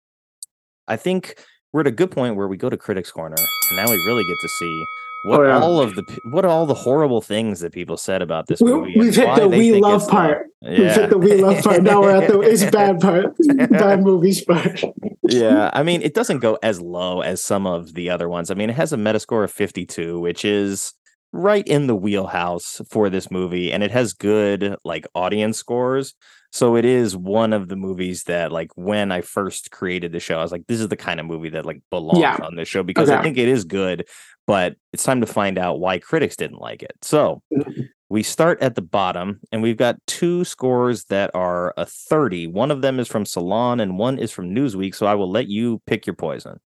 I 0.89 0.97
think 0.97 1.37
we're 1.73 1.81
at 1.83 1.87
a 1.87 1.91
good 1.93 2.11
point 2.11 2.37
where 2.37 2.47
we 2.49 2.57
go 2.57 2.71
to 2.71 2.77
Critics 2.77 3.11
Corner, 3.11 3.35
and 3.37 3.77
now 3.77 3.85
we 3.91 3.97
really 4.07 4.23
get 4.25 4.39
to 4.41 4.49
see 4.49 4.85
what 5.25 5.41
Oh, 5.41 5.45
yeah. 5.47 5.59
all 5.59 5.81
of 5.81 5.95
the 5.95 6.05
what 6.31 6.45
all 6.45 6.67
the 6.67 6.75
horrible 6.75 7.21
things 7.21 7.61
that 7.61 7.73
people 7.73 7.97
said 7.97 8.21
about 8.23 8.47
this 8.47 8.61
movie. 8.61 8.95
we've 8.99 9.15
hit 9.23 9.35
the 9.37 9.49
we 9.49 9.73
love 9.81 10.07
part. 10.09 10.47
not. 10.63 10.71
We've 10.79 10.93
hit 10.95 11.11
the 11.11 11.19
we 11.19 11.35
love 11.41 11.63
part. 11.65 11.83
Now 11.83 12.01
we're 12.03 12.11
at 12.17 12.29
the 12.31 12.41
it's 12.41 12.65
bad 12.71 13.01
part. 13.01 13.35
bad 13.71 14.03
movies 14.03 14.45
part. 14.45 14.83
yeah, 15.23 15.71
I 15.73 15.83
mean, 15.83 16.03
it 16.03 16.15
doesn't 16.15 16.39
go 16.41 16.59
as 16.63 16.81
low 16.81 17.21
as 17.21 17.43
some 17.43 17.67
of 17.67 17.95
the 17.95 18.11
other 18.11 18.29
ones. 18.29 18.51
I 18.51 18.55
mean, 18.55 18.71
it 18.71 18.77
has 18.77 18.93
a 18.93 18.97
Metascore 18.97 19.45
of 19.45 19.51
52, 19.53 20.21
which 20.21 20.45
is 20.45 20.93
right 21.33 21.67
in 21.67 21.87
the 21.89 21.97
wheelhouse 21.97 22.81
for 22.91 23.09
this 23.11 23.31
movie, 23.31 23.73
and 23.73 23.83
it 23.83 23.91
has 23.91 24.13
good 24.13 24.77
like 24.85 25.07
audience 25.15 25.59
scores. 25.59 26.15
So 26.55 26.77
it 26.77 26.85
is 26.85 27.17
one 27.17 27.53
of 27.53 27.69
the 27.69 27.75
movies 27.75 28.23
that, 28.25 28.53
like, 28.53 28.71
when 28.77 29.11
I 29.11 29.23
first 29.23 29.73
created 29.73 30.13
the 30.13 30.21
show, 30.21 30.39
I 30.39 30.43
was 30.43 30.53
like, 30.53 30.69
this 30.69 30.79
is 30.79 30.87
the 30.87 30.97
kind 30.97 31.19
of 31.19 31.27
movie 31.27 31.49
that 31.49 31.67
like 31.67 31.83
belongs 31.91 32.21
Yeah. 32.21 32.39
on 32.41 32.55
this 32.55 32.69
show 32.69 32.85
because 32.85 33.11
I 33.11 33.21
think 33.25 33.39
it 33.39 33.49
is 33.49 33.65
good, 33.65 34.07
but 34.47 34.77
it's 34.93 35.03
time 35.03 35.21
to 35.21 35.27
find 35.27 35.59
out 35.59 35.81
why 35.81 35.99
critics 35.99 36.37
didn't 36.37 36.61
like 36.61 36.85
it. 36.85 36.93
So 37.03 37.43
mm-hmm. 37.53 37.83
we 38.09 38.23
start 38.23 38.63
at 38.63 38.77
the 38.77 38.83
bottom 38.83 39.41
and 39.51 39.63
we've 39.63 39.77
got 39.77 39.97
two 40.07 40.45
scores 40.45 41.07
that 41.07 41.33
are 41.35 41.75
a 41.77 41.87
30 41.87 42.47
one 42.47 42.71
of 42.71 42.83
them 42.83 43.01
is 43.01 43.09
from 43.09 43.25
salon 43.25 43.81
and 43.81 43.99
one 43.99 44.19
is 44.19 44.31
from 44.31 44.55
newsweek 44.55 44.95
so 44.95 45.07
i 45.07 45.15
will 45.15 45.31
let 45.31 45.49
you 45.49 45.81
pick 45.87 46.07
your 46.07 46.15
poison 46.15 46.61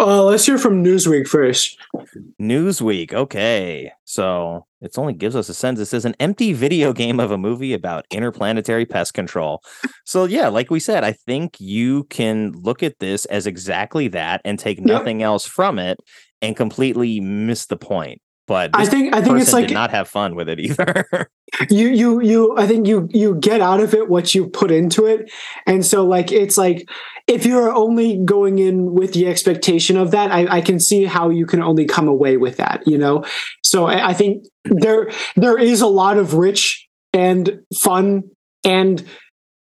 Uh, 0.00 0.22
let's 0.22 0.46
hear 0.46 0.58
from 0.58 0.84
Newsweek 0.84 1.26
first. 1.26 1.78
Newsweek. 2.40 3.12
Okay. 3.12 3.90
So 4.04 4.66
it 4.80 4.96
only 4.96 5.12
gives 5.12 5.34
us 5.34 5.48
a 5.48 5.54
sense. 5.54 5.80
It 5.80 5.86
says 5.86 6.04
an 6.04 6.14
empty 6.20 6.52
video 6.52 6.92
game 6.92 7.18
of 7.18 7.32
a 7.32 7.38
movie 7.38 7.74
about 7.74 8.06
interplanetary 8.10 8.86
pest 8.86 9.14
control. 9.14 9.62
So, 10.04 10.24
yeah, 10.24 10.48
like 10.48 10.70
we 10.70 10.78
said, 10.78 11.02
I 11.02 11.12
think 11.12 11.56
you 11.58 12.04
can 12.04 12.52
look 12.52 12.82
at 12.82 13.00
this 13.00 13.24
as 13.26 13.46
exactly 13.46 14.08
that 14.08 14.40
and 14.44 14.58
take 14.58 14.80
nothing 14.80 15.22
else 15.22 15.46
from 15.46 15.78
it 15.78 15.98
and 16.40 16.56
completely 16.56 17.18
miss 17.20 17.66
the 17.66 17.76
point. 17.76 18.20
But 18.48 18.70
I 18.72 18.86
think 18.86 19.14
I 19.14 19.20
think 19.20 19.38
it's 19.40 19.52
like 19.52 19.70
not 19.70 19.90
have 19.90 20.08
fun 20.08 20.34
with 20.34 20.48
it 20.48 20.58
either. 20.58 21.30
you 21.70 21.88
you 21.88 22.20
you 22.20 22.56
I 22.56 22.66
think 22.66 22.88
you 22.88 23.06
you 23.12 23.36
get 23.36 23.60
out 23.60 23.80
of 23.80 23.92
it 23.94 24.08
what 24.08 24.34
you 24.34 24.48
put 24.48 24.70
into 24.70 25.04
it. 25.04 25.30
And 25.66 25.84
so 25.84 26.04
like 26.04 26.32
it's 26.32 26.56
like 26.56 26.88
if 27.26 27.44
you're 27.44 27.70
only 27.70 28.16
going 28.24 28.58
in 28.58 28.94
with 28.94 29.12
the 29.12 29.26
expectation 29.26 29.98
of 29.98 30.12
that, 30.12 30.32
I, 30.32 30.46
I 30.56 30.60
can 30.62 30.80
see 30.80 31.04
how 31.04 31.28
you 31.28 31.44
can 31.44 31.62
only 31.62 31.84
come 31.84 32.08
away 32.08 32.38
with 32.38 32.56
that, 32.56 32.82
you 32.86 32.96
know? 32.96 33.22
So 33.62 33.84
I, 33.84 34.08
I 34.08 34.14
think 34.14 34.44
there 34.64 35.10
there 35.36 35.58
is 35.58 35.82
a 35.82 35.86
lot 35.86 36.16
of 36.16 36.32
rich 36.34 36.88
and 37.12 37.60
fun 37.78 38.22
and 38.64 39.04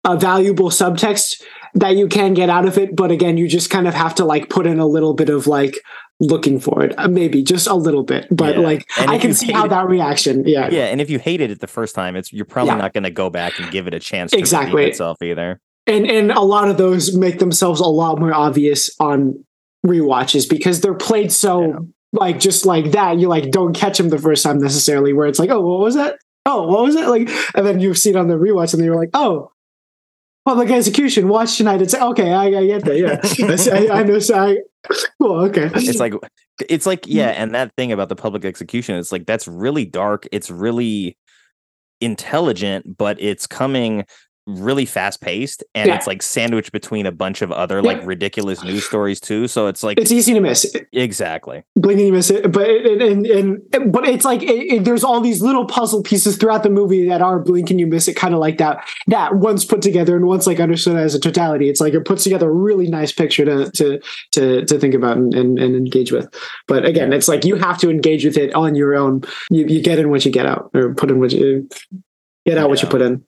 a 0.04 0.18
valuable 0.18 0.68
subtext 0.68 1.42
that 1.74 1.96
you 1.96 2.08
can 2.08 2.34
get 2.34 2.50
out 2.50 2.66
of 2.66 2.76
it. 2.78 2.94
But 2.94 3.10
again, 3.10 3.38
you 3.38 3.48
just 3.48 3.70
kind 3.70 3.88
of 3.88 3.94
have 3.94 4.14
to 4.16 4.24
like 4.26 4.50
put 4.50 4.66
in 4.66 4.78
a 4.78 4.86
little 4.86 5.14
bit 5.14 5.30
of 5.30 5.46
like 5.46 5.78
looking 6.20 6.58
for 6.58 6.82
it, 6.82 6.94
uh, 6.98 7.08
maybe 7.08 7.42
just 7.42 7.66
a 7.66 7.74
little 7.74 8.02
bit. 8.02 8.26
But 8.30 8.56
Yeah. 8.56 8.62
like 8.62 8.86
And 8.98 9.10
I 9.10 9.18
can 9.18 9.34
see 9.34 9.52
how 9.52 9.66
it- 9.66 9.68
that 9.68 9.86
reaction, 9.88 10.44
yeah, 10.46 10.68
yeah, 10.70 10.86
and 10.86 11.00
if 11.00 11.10
you 11.10 11.18
hated 11.18 11.50
it 11.50 11.60
the 11.60 11.66
first 11.66 11.94
time, 11.94 12.16
it's 12.16 12.32
you're 12.32 12.44
probably 12.46 12.72
Yeah. 12.72 12.78
not 12.78 12.94
going 12.94 13.04
to 13.04 13.10
go 13.10 13.28
back 13.30 13.58
and 13.58 13.70
give 13.70 13.86
it 13.86 13.92
a 13.94 14.00
chance 14.00 14.30
to 14.32 14.38
Exactly. 14.38 14.86
itself 14.86 15.18
either. 15.22 15.60
and 15.88 16.04
and 16.10 16.32
a 16.32 16.40
lot 16.40 16.68
of 16.68 16.78
those 16.78 17.14
make 17.16 17.38
themselves 17.38 17.80
a 17.80 17.86
lot 17.86 18.18
more 18.18 18.34
obvious 18.34 18.90
on 18.98 19.44
rewatches 19.86 20.48
because 20.48 20.80
they're 20.80 20.94
played 20.94 21.30
so 21.30 21.86
like 22.12 22.40
just 22.40 22.66
like 22.66 22.90
that. 22.92 23.18
You 23.20 23.28
like 23.28 23.50
don't 23.52 23.72
catch 23.74 23.98
them 23.98 24.08
the 24.08 24.18
first 24.18 24.42
time 24.42 24.58
necessarily. 24.58 25.12
Where 25.12 25.26
it's 25.28 25.38
like, 25.38 25.50
oh, 25.50 25.60
what 25.60 25.80
was 25.80 25.94
that? 25.94 26.16
Oh, 26.46 26.66
what 26.66 26.82
was 26.84 26.96
it? 26.96 27.06
Like, 27.08 27.28
and 27.54 27.64
then 27.66 27.78
you've 27.78 27.98
seen 27.98 28.16
on 28.16 28.26
the 28.28 28.34
rewatch, 28.36 28.72
and 28.74 28.82
you're 28.84 28.96
like, 28.96 29.10
oh. 29.14 29.50
Public 30.44 30.70
execution. 30.70 31.26
Watch 31.28 31.56
tonight. 31.56 31.82
It's 31.82 31.92
okay. 31.94 32.32
I, 32.32 32.44
I 32.46 32.66
get 32.66 32.84
that. 32.84 32.96
Yeah, 32.96 33.20
I, 33.90 33.96
I, 33.96 34.00
I 34.00 34.02
know. 34.04 34.20
So 34.20 34.34
I, 34.38 34.58
cool. 35.20 35.40
Okay. 35.46 35.70
it's 35.74 35.98
like 36.00 36.14
it's 36.68 36.86
like 36.86 37.02
mm. 37.02 37.14
yeah 37.14 37.28
and 37.28 37.54
that 37.54 37.72
thing 37.76 37.92
about 37.92 38.08
the 38.08 38.16
public 38.16 38.44
execution 38.44 38.96
it's 38.96 39.12
like 39.12 39.26
that's 39.26 39.48
really 39.48 39.84
dark 39.84 40.26
it's 40.32 40.50
really 40.50 41.16
intelligent 42.00 42.96
but 42.96 43.20
it's 43.20 43.46
coming 43.46 44.04
really 44.46 44.86
fast 44.86 45.20
paced 45.20 45.64
and 45.74 45.88
Yeah. 45.88 45.96
it's 45.96 46.06
like 46.06 46.22
sandwiched 46.22 46.70
between 46.70 47.04
a 47.04 47.10
bunch 47.12 47.42
of 47.42 47.50
other 47.50 47.76
Yeah. 47.76 47.82
like 47.82 48.06
ridiculous 48.06 48.62
news 48.62 48.84
stories 48.84 49.18
too 49.20 49.48
so 49.48 49.66
it's 49.66 49.82
like 49.82 49.98
it's 49.98 50.12
easy 50.12 50.34
to 50.34 50.40
miss. 50.40 50.72
exactly 50.92 51.64
blink 51.74 51.98
and 51.98 52.06
you 52.06 52.12
miss 52.12 52.30
it. 52.30 52.52
But 52.52 52.68
it, 52.68 53.02
and, 53.02 53.26
and, 53.26 53.74
and 53.74 53.92
but 53.92 54.06
it's 54.08 54.24
like 54.24 54.40
it, 54.42 54.84
there's 54.84 55.02
all 55.04 55.20
these 55.20 55.42
little 55.42 55.64
puzzle 55.66 56.02
pieces 56.02 56.36
throughout 56.36 56.62
the 56.62 56.70
movie 56.70 57.08
that 57.08 57.20
are 57.22 57.40
blink 57.40 57.70
and 57.70 57.80
you 57.80 57.86
miss 57.86 58.06
it, 58.08 58.14
kind 58.14 58.34
of 58.34 58.40
like 58.40 58.58
that. 58.58 58.88
That 59.08 59.36
once 59.36 59.64
put 59.64 59.82
together 59.82 60.16
and 60.16 60.26
once 60.26 60.46
like 60.46 60.60
understood 60.60 60.96
as 60.96 61.14
a 61.14 61.20
totality, 61.20 61.68
it's 61.68 61.80
like 61.80 61.94
it 61.94 62.04
puts 62.04 62.22
together 62.24 62.48
a 62.48 62.52
really 62.52 62.88
nice 62.88 63.12
picture 63.12 63.44
to 63.44 63.70
to 63.72 64.00
to 64.32 64.64
to 64.64 64.78
think 64.78 64.94
about 64.94 65.16
and, 65.16 65.34
and, 65.34 65.58
and 65.58 65.74
engage 65.76 66.12
with. 66.12 66.28
But 66.68 66.84
again, 66.84 67.12
it's 67.12 67.28
like 67.28 67.44
you 67.44 67.56
have 67.56 67.78
to 67.78 67.90
engage 67.90 68.24
with 68.24 68.36
it 68.36 68.54
on 68.54 68.74
your 68.74 68.94
own. 68.94 69.22
You 69.50 69.66
you 69.66 69.82
get 69.82 69.98
in 69.98 70.10
what 70.10 70.24
you 70.24 70.30
get 70.32 70.46
out, 70.46 70.70
or 70.74 70.94
put 70.94 71.10
in 71.10 71.18
what 71.20 71.32
you 71.32 71.68
get 72.46 72.58
out 72.58 72.68
what 72.68 72.82
you 72.82 72.88
put 72.88 73.02
in. 73.02 73.24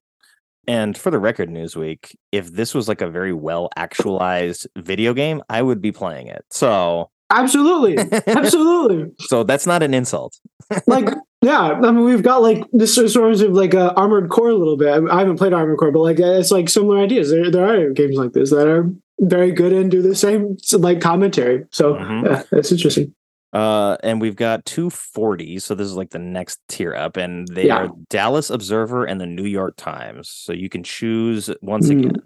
And 0.68 0.96
for 0.96 1.10
the 1.10 1.18
record 1.18 1.48
newsweek 1.48 2.14
if 2.30 2.52
this 2.52 2.74
was 2.74 2.86
like 2.86 3.00
a 3.00 3.08
very 3.08 3.32
well 3.32 3.68
actualized 3.76 4.68
video 4.76 5.12
game 5.14 5.42
i 5.48 5.60
would 5.60 5.80
be 5.80 5.90
playing 5.90 6.28
it. 6.28 6.44
So 6.50 7.10
Absolutely, 7.30 7.98
absolutely. 8.26 9.12
so 9.20 9.42
that's 9.44 9.66
not 9.66 9.82
an 9.82 9.92
insult. 9.92 10.38
Like 10.86 11.08
yeah 11.42 11.60
i 11.60 11.90
mean 11.92 12.04
we've 12.04 12.22
got 12.22 12.40
like 12.42 12.64
this 12.72 12.94
sort 12.94 13.16
of 13.16 13.40
like 13.52 13.74
uh, 13.74 13.92
armored 13.96 14.30
core 14.30 14.48
a 14.50 14.54
little 14.54 14.76
bit. 14.78 14.88
I, 15.10 15.18
haven't 15.18 15.36
played 15.36 15.52
armored 15.52 15.78
core 15.78 15.92
but 15.92 16.00
like 16.00 16.18
it's 16.18 16.50
like 16.50 16.68
similar 16.68 16.98
ideas. 16.98 17.30
There, 17.30 17.50
there 17.50 17.66
are 17.68 17.90
games 17.90 18.16
like 18.16 18.32
this 18.32 18.50
that 18.50 18.66
are 18.66 18.90
very 19.20 19.52
good 19.52 19.72
and 19.72 19.90
do 19.90 20.00
the 20.00 20.14
same 20.14 20.56
like 20.72 21.00
commentary. 21.00 21.64
So 21.70 21.94
Mhm. 21.94 22.24
yeah 22.24 22.42
that's 22.50 22.72
interesting 22.72 23.14
Uh, 23.52 23.96
and 24.02 24.20
we've 24.20 24.36
got 24.36 24.64
240. 24.66 25.58
so 25.58 25.74
this 25.74 25.86
is 25.86 25.94
like 25.96 26.10
the 26.10 26.18
next 26.18 26.60
tier 26.68 26.94
up, 26.94 27.16
and 27.16 27.48
they 27.48 27.66
Yeah. 27.66 27.76
are 27.76 27.88
Dallas 28.10 28.50
Observer 28.50 29.04
and 29.06 29.20
the 29.20 29.26
New 29.26 29.44
York 29.46 29.74
Times. 29.76 30.28
So 30.28 30.52
you 30.52 30.68
can 30.68 30.82
choose 30.82 31.50
once 31.62 31.88
Mm. 31.88 31.98
again. 31.98 32.22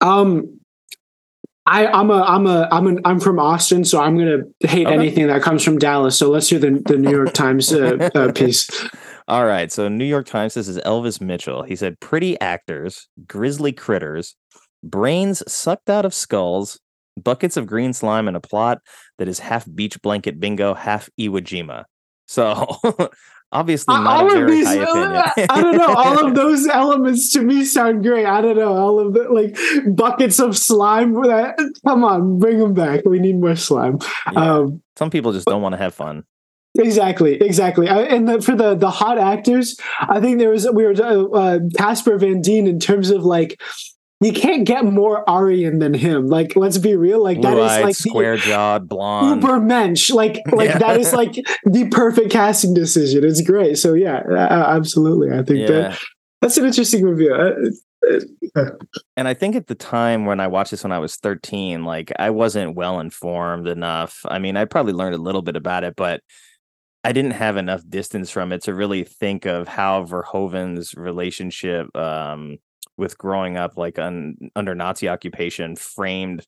um 0.00 0.60
I, 1.66 1.86
I'm 1.86 2.10
a 2.10 2.22
I'm 2.22 2.46
a 2.46 2.66
I'm 2.72 2.86
an 2.86 3.00
I'm 3.04 3.20
from 3.20 3.38
Austin, 3.38 3.84
so 3.84 4.00
I'm 4.00 4.16
gonna 4.16 4.38
hate 4.60 4.86
Okay. 4.86 4.94
anything 4.94 5.26
that 5.26 5.42
comes 5.42 5.62
from 5.62 5.78
Dallas. 5.78 6.18
So 6.18 6.30
let's 6.30 6.48
hear 6.48 6.58
the, 6.58 6.82
the 6.86 6.96
New 6.96 7.10
York 7.10 7.34
Times 7.34 7.70
uh, 7.72 8.08
uh, 8.14 8.32
piece. 8.32 8.70
All 9.26 9.44
right, 9.44 9.70
so 9.70 9.86
New 9.88 10.06
York 10.06 10.26
Times. 10.26 10.54
This 10.54 10.66
is 10.68 10.78
Elvis 10.78 11.20
Mitchell. 11.20 11.62
He 11.64 11.76
said, 11.76 12.00
"Pretty 12.00 12.40
actors, 12.40 13.06
grisly 13.26 13.72
critters, 13.72 14.34
brains 14.82 15.42
sucked 15.50 15.90
out 15.90 16.06
of 16.06 16.14
skulls, 16.14 16.80
buckets 17.22 17.58
of 17.58 17.66
green 17.66 17.92
slime, 17.92 18.28
and 18.28 18.36
a 18.36 18.40
plot 18.40 18.78
that 19.18 19.28
is 19.28 19.38
half 19.38 19.66
beach 19.74 20.00
blanket 20.02 20.40
bingo, 20.40 20.74
half 20.74 21.10
Iwo 21.18 21.40
Jima." 21.40 21.84
So 22.26 22.66
obviously 23.52 23.94
not 23.94 24.24
all 24.24 24.30
a 24.30 24.34
very 24.34 24.50
these, 24.50 24.66
high 24.66 24.74
opinion. 24.74 25.22
I 25.50 25.62
don't 25.62 25.76
know. 25.76 25.94
All 25.94 26.26
of 26.26 26.34
those 26.34 26.66
elements 26.66 27.32
to 27.32 27.42
me 27.42 27.64
sound 27.64 28.02
great. 28.02 28.26
I 28.26 28.40
don't 28.40 28.56
know. 28.56 28.76
All 28.76 29.00
of 29.00 29.14
the 29.14 29.24
like 29.30 29.56
buckets 29.96 30.38
of 30.38 30.56
slime. 30.56 31.14
That, 31.14 31.56
come 31.86 32.04
on, 32.04 32.38
bring 32.38 32.58
them 32.58 32.74
back. 32.74 33.04
We 33.04 33.18
need 33.18 33.40
more 33.40 33.56
slime. 33.56 33.98
Yeah. 34.32 34.56
Um, 34.56 34.82
Some 34.96 35.10
people 35.10 35.32
just 35.32 35.46
don't 35.46 35.62
want 35.62 35.72
to 35.72 35.78
have 35.78 35.94
fun. 35.94 36.24
exactly, 36.78 37.34
exactly. 37.40 37.88
I, 37.88 38.02
and 38.02 38.28
the, 38.28 38.42
for 38.42 38.54
the 38.54 38.74
the 38.74 38.90
hot 38.90 39.18
actors, 39.18 39.78
I 40.00 40.20
think 40.20 40.38
there 40.38 40.50
was 40.50 40.68
we 40.70 40.84
were 40.84 40.94
uh, 41.02 41.24
uh, 41.24 41.58
Casper 41.76 42.18
Van 42.18 42.40
Dien 42.40 42.66
in 42.66 42.78
terms 42.78 43.10
of 43.10 43.24
like. 43.24 43.60
You 44.20 44.32
can't 44.32 44.66
get 44.66 44.84
more 44.84 45.28
Aryan 45.30 45.78
than 45.78 45.94
him. 45.94 46.26
Like, 46.26 46.56
let's 46.56 46.78
be 46.78 46.96
real. 46.96 47.22
Like 47.22 47.40
that 47.42 47.56
is 47.56 47.82
like 47.84 47.94
square 47.94 48.36
jawed, 48.36 48.88
blonde. 48.88 49.40
uber 49.42 49.60
mensch 49.60 50.10
like 50.10 50.40
like 50.52 50.70
Yeah. 50.70 50.78
that 50.78 50.98
is 51.00 51.12
like 51.12 51.34
the 51.64 51.88
perfect 51.90 52.30
casting 52.30 52.74
decision 52.74 53.24
it's 53.24 53.40
great 53.42 53.78
so 53.78 53.94
yeah 53.94 54.22
absolutely 54.28 55.30
i 55.30 55.42
think 55.44 55.60
Yeah. 55.60 55.66
that 55.68 55.98
that's 56.42 56.56
an 56.56 56.64
interesting 56.64 57.04
review 57.04 57.32
Uh, 57.34 57.52
uh, 58.56 58.70
And 59.16 59.26
I 59.28 59.34
think 59.34 59.54
at 59.56 59.66
the 59.66 59.74
time 59.74 60.24
when 60.24 60.40
I 60.40 60.46
watched 60.46 60.70
this 60.70 60.82
when 60.84 60.92
I 60.92 60.98
was 61.00 61.16
13, 61.16 61.84
like 61.84 62.12
I 62.18 62.30
wasn't 62.30 62.76
well 62.76 63.00
informed 63.00 63.66
enough. 63.66 64.20
I 64.26 64.38
mean, 64.38 64.56
I 64.56 64.64
probably 64.64 64.92
learned 64.92 65.16
a 65.16 65.18
little 65.22 65.42
bit 65.42 65.56
about 65.56 65.82
it, 65.84 65.94
but 65.96 66.20
I 67.04 67.10
didn't 67.12 67.32
have 67.32 67.56
enough 67.56 67.82
distance 67.88 68.30
from 68.30 68.52
it 68.52 68.62
to 68.64 68.74
really 68.74 69.02
think 69.04 69.46
of 69.46 69.66
how 69.68 70.04
Verhoeven's 70.04 70.94
relationship 70.96 71.94
um, 71.96 72.58
with 72.98 73.16
growing 73.16 73.56
up 73.56 73.76
like 73.76 73.98
un, 73.98 74.36
under 74.56 74.74
Nazi 74.74 75.08
occupation 75.08 75.76
framed 75.76 76.44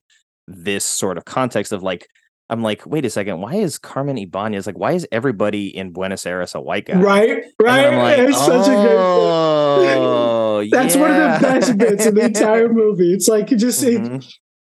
this 0.46 0.84
sort 0.84 1.16
of 1.16 1.24
context 1.24 1.72
of 1.72 1.82
like 1.82 2.06
I'm 2.50 2.62
like, 2.62 2.84
wait 2.84 3.04
a 3.04 3.10
second, 3.10 3.40
why 3.40 3.54
is 3.54 3.78
Carmen 3.78 4.18
Ibanez 4.18 4.66
like 4.66 4.76
why 4.78 4.92
is 4.92 5.06
everybody 5.12 5.68
in 5.74 5.92
Buenos 5.92 6.26
Aires 6.26 6.54
a 6.56 6.60
white 6.60 6.86
guy? 6.86 7.00
right 7.00 7.30
And 7.30 7.44
right 7.60 7.86
I'm 7.86 7.96
like, 7.98 8.18
it's 8.28 8.38
such 8.38 8.66
a 8.66 8.70
good 8.70 8.96
oh, 8.98 10.64
that's 10.70 10.96
one 10.96 11.10
of 11.12 11.16
the 11.16 11.46
best 11.46 11.78
bits 11.78 12.06
in 12.06 12.14
the 12.16 12.22
entire 12.24 12.72
movie 12.72 13.12
it's 13.14 13.28
like 13.28 13.50
you 13.50 13.56
just 13.56 13.82
it- 13.82 14.02
Mhm. 14.02 14.34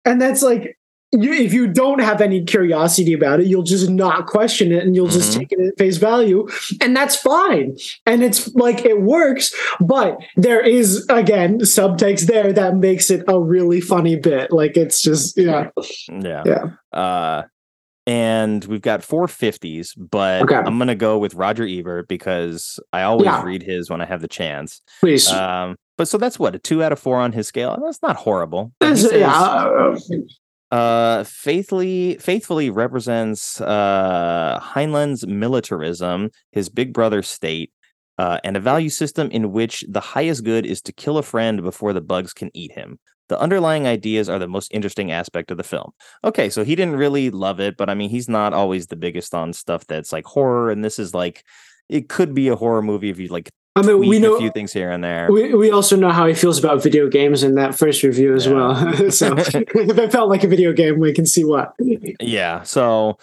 and 0.05 0.21
that's 0.21 0.43
like 0.43 0.77
you, 1.13 1.33
if 1.33 1.53
you 1.53 1.67
don't 1.67 1.99
have 2.01 2.21
any 2.21 2.45
curiosity 2.45 3.13
about 3.13 3.41
it, 3.41 3.47
you'll 3.47 3.63
just 3.65 3.91
not 3.91 4.27
question 4.27 4.71
it 4.73 4.85
and 4.85 4.95
you'll 4.95 5.09
just 5.09 5.33
Mhm. 5.33 5.39
take 5.41 5.53
it 5.53 5.59
at 5.61 5.79
face 5.79 5.97
value. 5.97 6.47
And 6.81 6.95
that's 6.97 7.17
fine. 7.17 7.77
And 8.07 8.23
it's 8.23 8.55
like 8.55 8.85
it 8.85 9.03
works, 9.03 9.53
but 9.81 10.19
there 10.37 10.61
is 10.61 11.05
again 11.09 11.59
subtext 11.61 12.27
there 12.27 12.53
that 12.53 12.77
makes 12.77 13.11
it 13.11 13.25
a 13.27 13.41
really 13.41 13.81
funny 13.81 14.15
bit. 14.17 14.53
Like 14.53 14.77
it's 14.77 15.03
just 15.03 15.37
yeah. 15.37 15.71
Yeah. 16.09 16.43
Yeah. 16.47 16.65
Uh 16.99 17.43
and 18.07 18.65
we've 18.65 18.81
got 18.81 19.03
four 19.05 19.29
fifties, 19.29 19.95
but 19.95 20.43
Okay. 20.43 20.55
I'm 20.55 20.79
gonna 20.79 20.95
go 20.95 21.19
with 21.19 21.35
Roger 21.35 21.67
Ebert 21.67 22.09
because 22.09 22.79
I 22.93 23.03
always 23.03 23.27
Yeah. 23.27 23.43
read 23.45 23.63
his 23.63 23.91
when 23.91 24.01
I 24.01 24.07
have 24.07 24.21
the 24.21 24.29
chance. 24.29 24.81
Please. 25.01 25.29
Um, 25.31 25.77
but 25.99 26.09
so 26.09 26.19
that's 26.19 26.39
what 26.39 26.55
a 26.55 26.59
two 26.59 26.83
out 26.83 26.93
of 26.93 26.99
four 26.99 27.19
on 27.19 27.33
his 27.33 27.47
scale. 27.49 27.77
That's 27.85 28.03
not 28.03 28.17
horrible. 28.17 28.73
But 28.81 28.97
he 28.97 29.03
That's- 29.03 29.11
says, 29.11 29.21
yeah. 29.21 30.27
Uh, 30.71 31.25
faithfully 31.25 32.17
faithfully 32.19 32.71
represents 32.71 33.61
uh 33.61 34.59
Heinlein's 34.63 35.27
militarism, 35.27 36.31
his 36.53 36.69
big 36.69 36.93
brother 36.93 37.23
state, 37.23 37.73
uh, 38.19 38.39
and 38.45 38.57
a 38.57 38.61
value 38.61 38.89
system 38.91 39.31
in 39.31 39.53
which 39.53 39.85
the 39.89 40.01
highest 40.01 40.45
good 40.45 40.67
is 40.67 40.81
to 40.83 40.93
kill 40.93 41.19
a 41.19 41.23
friend 41.23 41.63
before 41.63 41.93
the 41.93 42.01
bugs 42.01 42.33
can 42.33 42.51
eat 42.55 42.73
him. 42.73 42.99
The 43.29 43.41
underlying 43.41 43.87
ideas 43.87 44.29
are 44.29 44.39
the 44.39 44.49
most 44.49 44.73
interesting 44.73 45.13
aspect 45.13 45.51
of 45.51 45.57
the 45.57 45.63
film. 45.63 45.93
Okay, 46.25 46.51
so 46.51 46.65
he 46.65 46.75
didn't 46.75 46.97
really 46.97 47.31
love 47.31 47.61
it, 47.61 47.77
but 47.77 47.89
I 47.89 47.95
mean, 47.95 48.11
he's 48.11 48.29
not 48.29 48.53
always 48.53 48.89
the 48.89 48.97
biggest 48.97 49.35
on 49.35 49.53
stuff 49.53 49.87
that's 49.87 50.13
like 50.13 50.25
horror, 50.27 50.71
and 50.71 50.85
this 50.85 50.99
is 50.99 51.15
like 51.15 51.45
it 51.89 52.09
could 52.09 52.35
be 52.35 52.49
a 52.49 52.57
horror 52.57 52.83
movie 52.83 53.11
if 53.11 53.19
you 53.19 53.29
like 53.29 53.51
I 53.77 53.83
mean, 53.83 53.99
we 53.99 54.19
know 54.19 54.35
a 54.35 54.39
few 54.39 54.51
things 54.51 54.73
here 54.73 54.91
and 54.91 55.03
there. 55.03 55.31
we, 55.31 55.55
we 55.55 55.71
also 55.71 55.95
know 55.97 56.11
how 56.11 56.27
he 56.27 56.35
feels 56.35 56.59
about 56.59 56.83
video 56.83 57.09
games 57.09 57.43
in 57.45 57.55
that 57.55 57.77
first 57.79 58.03
review 58.03 58.35
as 58.35 58.49
well. 58.49 58.75
so 59.11 59.35
if 59.39 59.55
it 59.99 60.13
felt 60.13 60.29
like 60.29 60.43
a 60.43 60.49
video 60.49 60.73
game, 60.73 60.99
we 60.99 61.13
can 61.13 61.25
see 61.25 61.45
what. 61.45 61.73
Yeah. 62.21 62.63
So, 62.65 63.17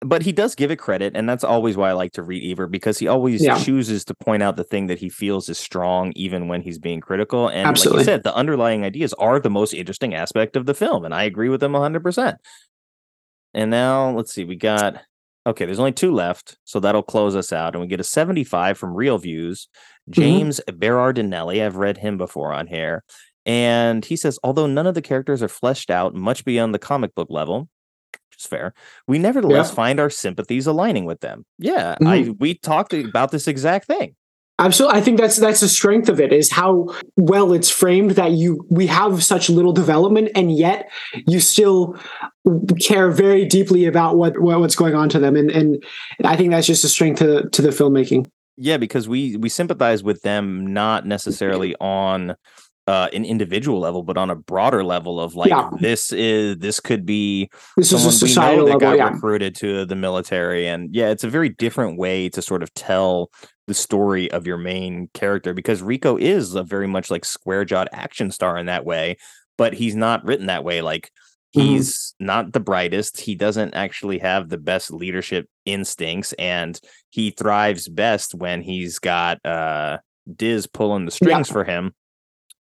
but 0.00 0.22
he 0.22 0.32
does 0.32 0.56
give 0.56 0.72
it 0.72 0.76
credit, 0.76 1.12
and 1.14 1.28
that's 1.28 1.44
always 1.44 1.76
why 1.76 1.90
I 1.90 1.92
like 1.92 2.12
to 2.14 2.22
read 2.24 2.42
Ebert 2.50 2.72
because 2.72 2.98
he 2.98 3.06
always 3.06 3.44
Yeah. 3.44 3.56
chooses 3.62 4.04
to 4.06 4.14
point 4.14 4.42
out 4.42 4.56
the 4.56 4.64
thing 4.64 4.88
that 4.88 4.98
he 4.98 5.08
feels 5.08 5.48
is 5.48 5.58
strong, 5.58 6.12
even 6.16 6.48
when 6.48 6.62
he's 6.62 6.80
being 6.80 7.00
critical. 7.00 7.46
And 7.46 7.62
like 7.62 7.68
Absolutely. 7.68 8.00
you 8.00 8.04
said, 8.06 8.24
the 8.24 8.34
underlying 8.34 8.84
ideas 8.84 9.12
are 9.14 9.38
the 9.38 9.50
most 9.50 9.72
interesting 9.72 10.14
aspect 10.14 10.56
of 10.56 10.66
the 10.66 10.74
film, 10.74 11.04
and 11.04 11.14
I 11.14 11.22
agree 11.22 11.48
with 11.48 11.62
him 11.62 11.74
hundred 11.74 12.02
percent. 12.02 12.38
And 13.54 13.70
now 13.70 14.10
let's 14.10 14.32
see, 14.34 14.42
we 14.44 14.56
got 14.56 14.96
okay. 15.46 15.64
There's 15.64 15.78
only 15.78 15.92
two 15.92 16.12
left, 16.12 16.56
so 16.64 16.80
that'll 16.80 17.02
close 17.04 17.36
us 17.36 17.52
out, 17.52 17.74
and 17.74 17.80
we 17.82 17.86
get 17.86 18.00
a 18.00 18.04
75 18.04 18.76
from 18.76 18.94
ReelViews. 18.96 19.68
Mm-hmm. 20.10 20.20
James 20.20 20.60
Berardinelli, 20.68 21.64
I've 21.64 21.76
read 21.76 21.98
him 21.98 22.18
before 22.18 22.52
on 22.52 22.66
here. 22.66 23.04
And 23.44 24.04
he 24.04 24.16
says, 24.16 24.38
although 24.44 24.66
none 24.66 24.86
of 24.86 24.94
the 24.94 25.02
characters 25.02 25.42
are 25.42 25.48
fleshed 25.48 25.90
out 25.90 26.14
much 26.14 26.44
beyond 26.44 26.74
the 26.74 26.78
comic 26.78 27.14
book 27.14 27.28
level, 27.30 27.68
which 28.30 28.38
is 28.40 28.46
fair, 28.46 28.72
we 29.08 29.18
nevertheless 29.18 29.68
Yeah. 29.70 29.74
find 29.74 30.00
our 30.00 30.10
sympathies 30.10 30.66
aligning 30.66 31.04
with 31.06 31.20
them. 31.20 31.44
Yeah, 31.58 31.96
I 32.02 32.20
Mhm. 32.20 32.36
we 32.40 32.54
talked 32.54 32.92
about 32.94 33.30
this 33.32 33.48
exact 33.48 33.86
thing. 33.86 34.14
Absolutely, 34.58 34.98
I 34.98 35.00
think 35.02 35.18
that's 35.18 35.38
that's 35.38 35.60
the 35.60 35.68
strength 35.68 36.08
of 36.08 36.20
it 36.20 36.32
is 36.32 36.52
how 36.52 36.86
well 37.16 37.52
it's 37.52 37.70
framed 37.70 38.12
that 38.12 38.32
you 38.32 38.64
we 38.70 38.86
have 38.86 39.24
such 39.24 39.50
little 39.50 39.72
development 39.72 40.28
and 40.36 40.52
yet 40.56 40.88
you 41.26 41.40
still 41.40 41.96
care 42.80 43.10
very 43.10 43.44
deeply 43.44 43.86
about 43.86 44.16
what 44.18 44.38
what's 44.40 44.76
going 44.76 44.94
on 44.94 45.08
to 45.08 45.18
them 45.18 45.34
and 45.36 45.50
and 45.50 45.82
I 46.22 46.36
think 46.36 46.50
that's 46.50 46.66
just 46.66 46.84
a 46.84 46.88
strength 46.88 47.18
to 47.20 47.48
to 47.48 47.62
the 47.62 47.70
filmmaking. 47.70 48.26
Yeah, 48.62 48.76
because 48.76 49.08
we 49.08 49.36
we 49.36 49.48
sympathize 49.48 50.02
with 50.02 50.22
them 50.22 50.72
not 50.72 51.06
necessarily 51.06 51.74
on 51.80 52.34
uh, 52.88 53.08
an 53.12 53.24
individual 53.24 53.78
level, 53.78 54.02
but 54.02 54.16
on 54.18 54.28
a 54.30 54.34
broader 54.34 54.82
level 54.82 55.20
of 55.20 55.34
like 55.34 55.50
Yeah. 55.50 55.70
this 55.80 56.12
is 56.12 56.58
this 56.58 56.80
could 56.80 57.06
be 57.06 57.48
This 57.76 57.92
is 57.92 58.04
a 58.04 58.10
societal 58.12 58.66
that 58.66 58.72
level, 58.74 58.80
got 58.80 58.96
yeah. 58.96 59.10
recruited 59.10 59.54
to 59.56 59.84
the 59.84 59.94
military, 59.96 60.66
and 60.66 60.94
yeah, 60.94 61.10
it's 61.10 61.24
a 61.24 61.28
very 61.30 61.48
different 61.48 61.96
way 61.98 62.28
to 62.30 62.42
sort 62.42 62.62
of 62.62 62.72
tell 62.74 63.30
the 63.68 63.74
story 63.74 64.30
of 64.32 64.46
your 64.46 64.58
main 64.58 65.08
character 65.14 65.54
because 65.54 65.80
Rico 65.82 66.16
is 66.16 66.54
a 66.56 66.64
very 66.64 66.88
much 66.88 67.10
like 67.10 67.24
square 67.24 67.64
jawed 67.64 67.88
action 67.92 68.30
star 68.32 68.56
in 68.58 68.66
that 68.66 68.84
way, 68.84 69.16
but 69.56 69.74
he's 69.74 69.94
not 69.94 70.24
written 70.24 70.46
that 70.46 70.64
way. 70.64 70.82
Like 70.82 71.10
Mhm. 71.56 71.62
he's 71.62 72.14
not 72.18 72.52
the 72.52 72.60
brightest. 72.60 73.20
He 73.20 73.34
doesn't 73.36 73.74
actually 73.74 74.18
have 74.18 74.48
the 74.48 74.58
best 74.58 74.90
leadership 74.92 75.46
instincts, 75.64 76.32
and 76.38 76.80
he 77.12 77.30
thrives 77.30 77.88
best 77.88 78.34
when 78.34 78.62
he's 78.62 78.98
got 78.98 79.44
uh 79.44 79.98
Diz 80.34 80.66
pulling 80.66 81.04
the 81.04 81.10
strings 81.10 81.48
for 81.48 81.64
him. 81.64 81.94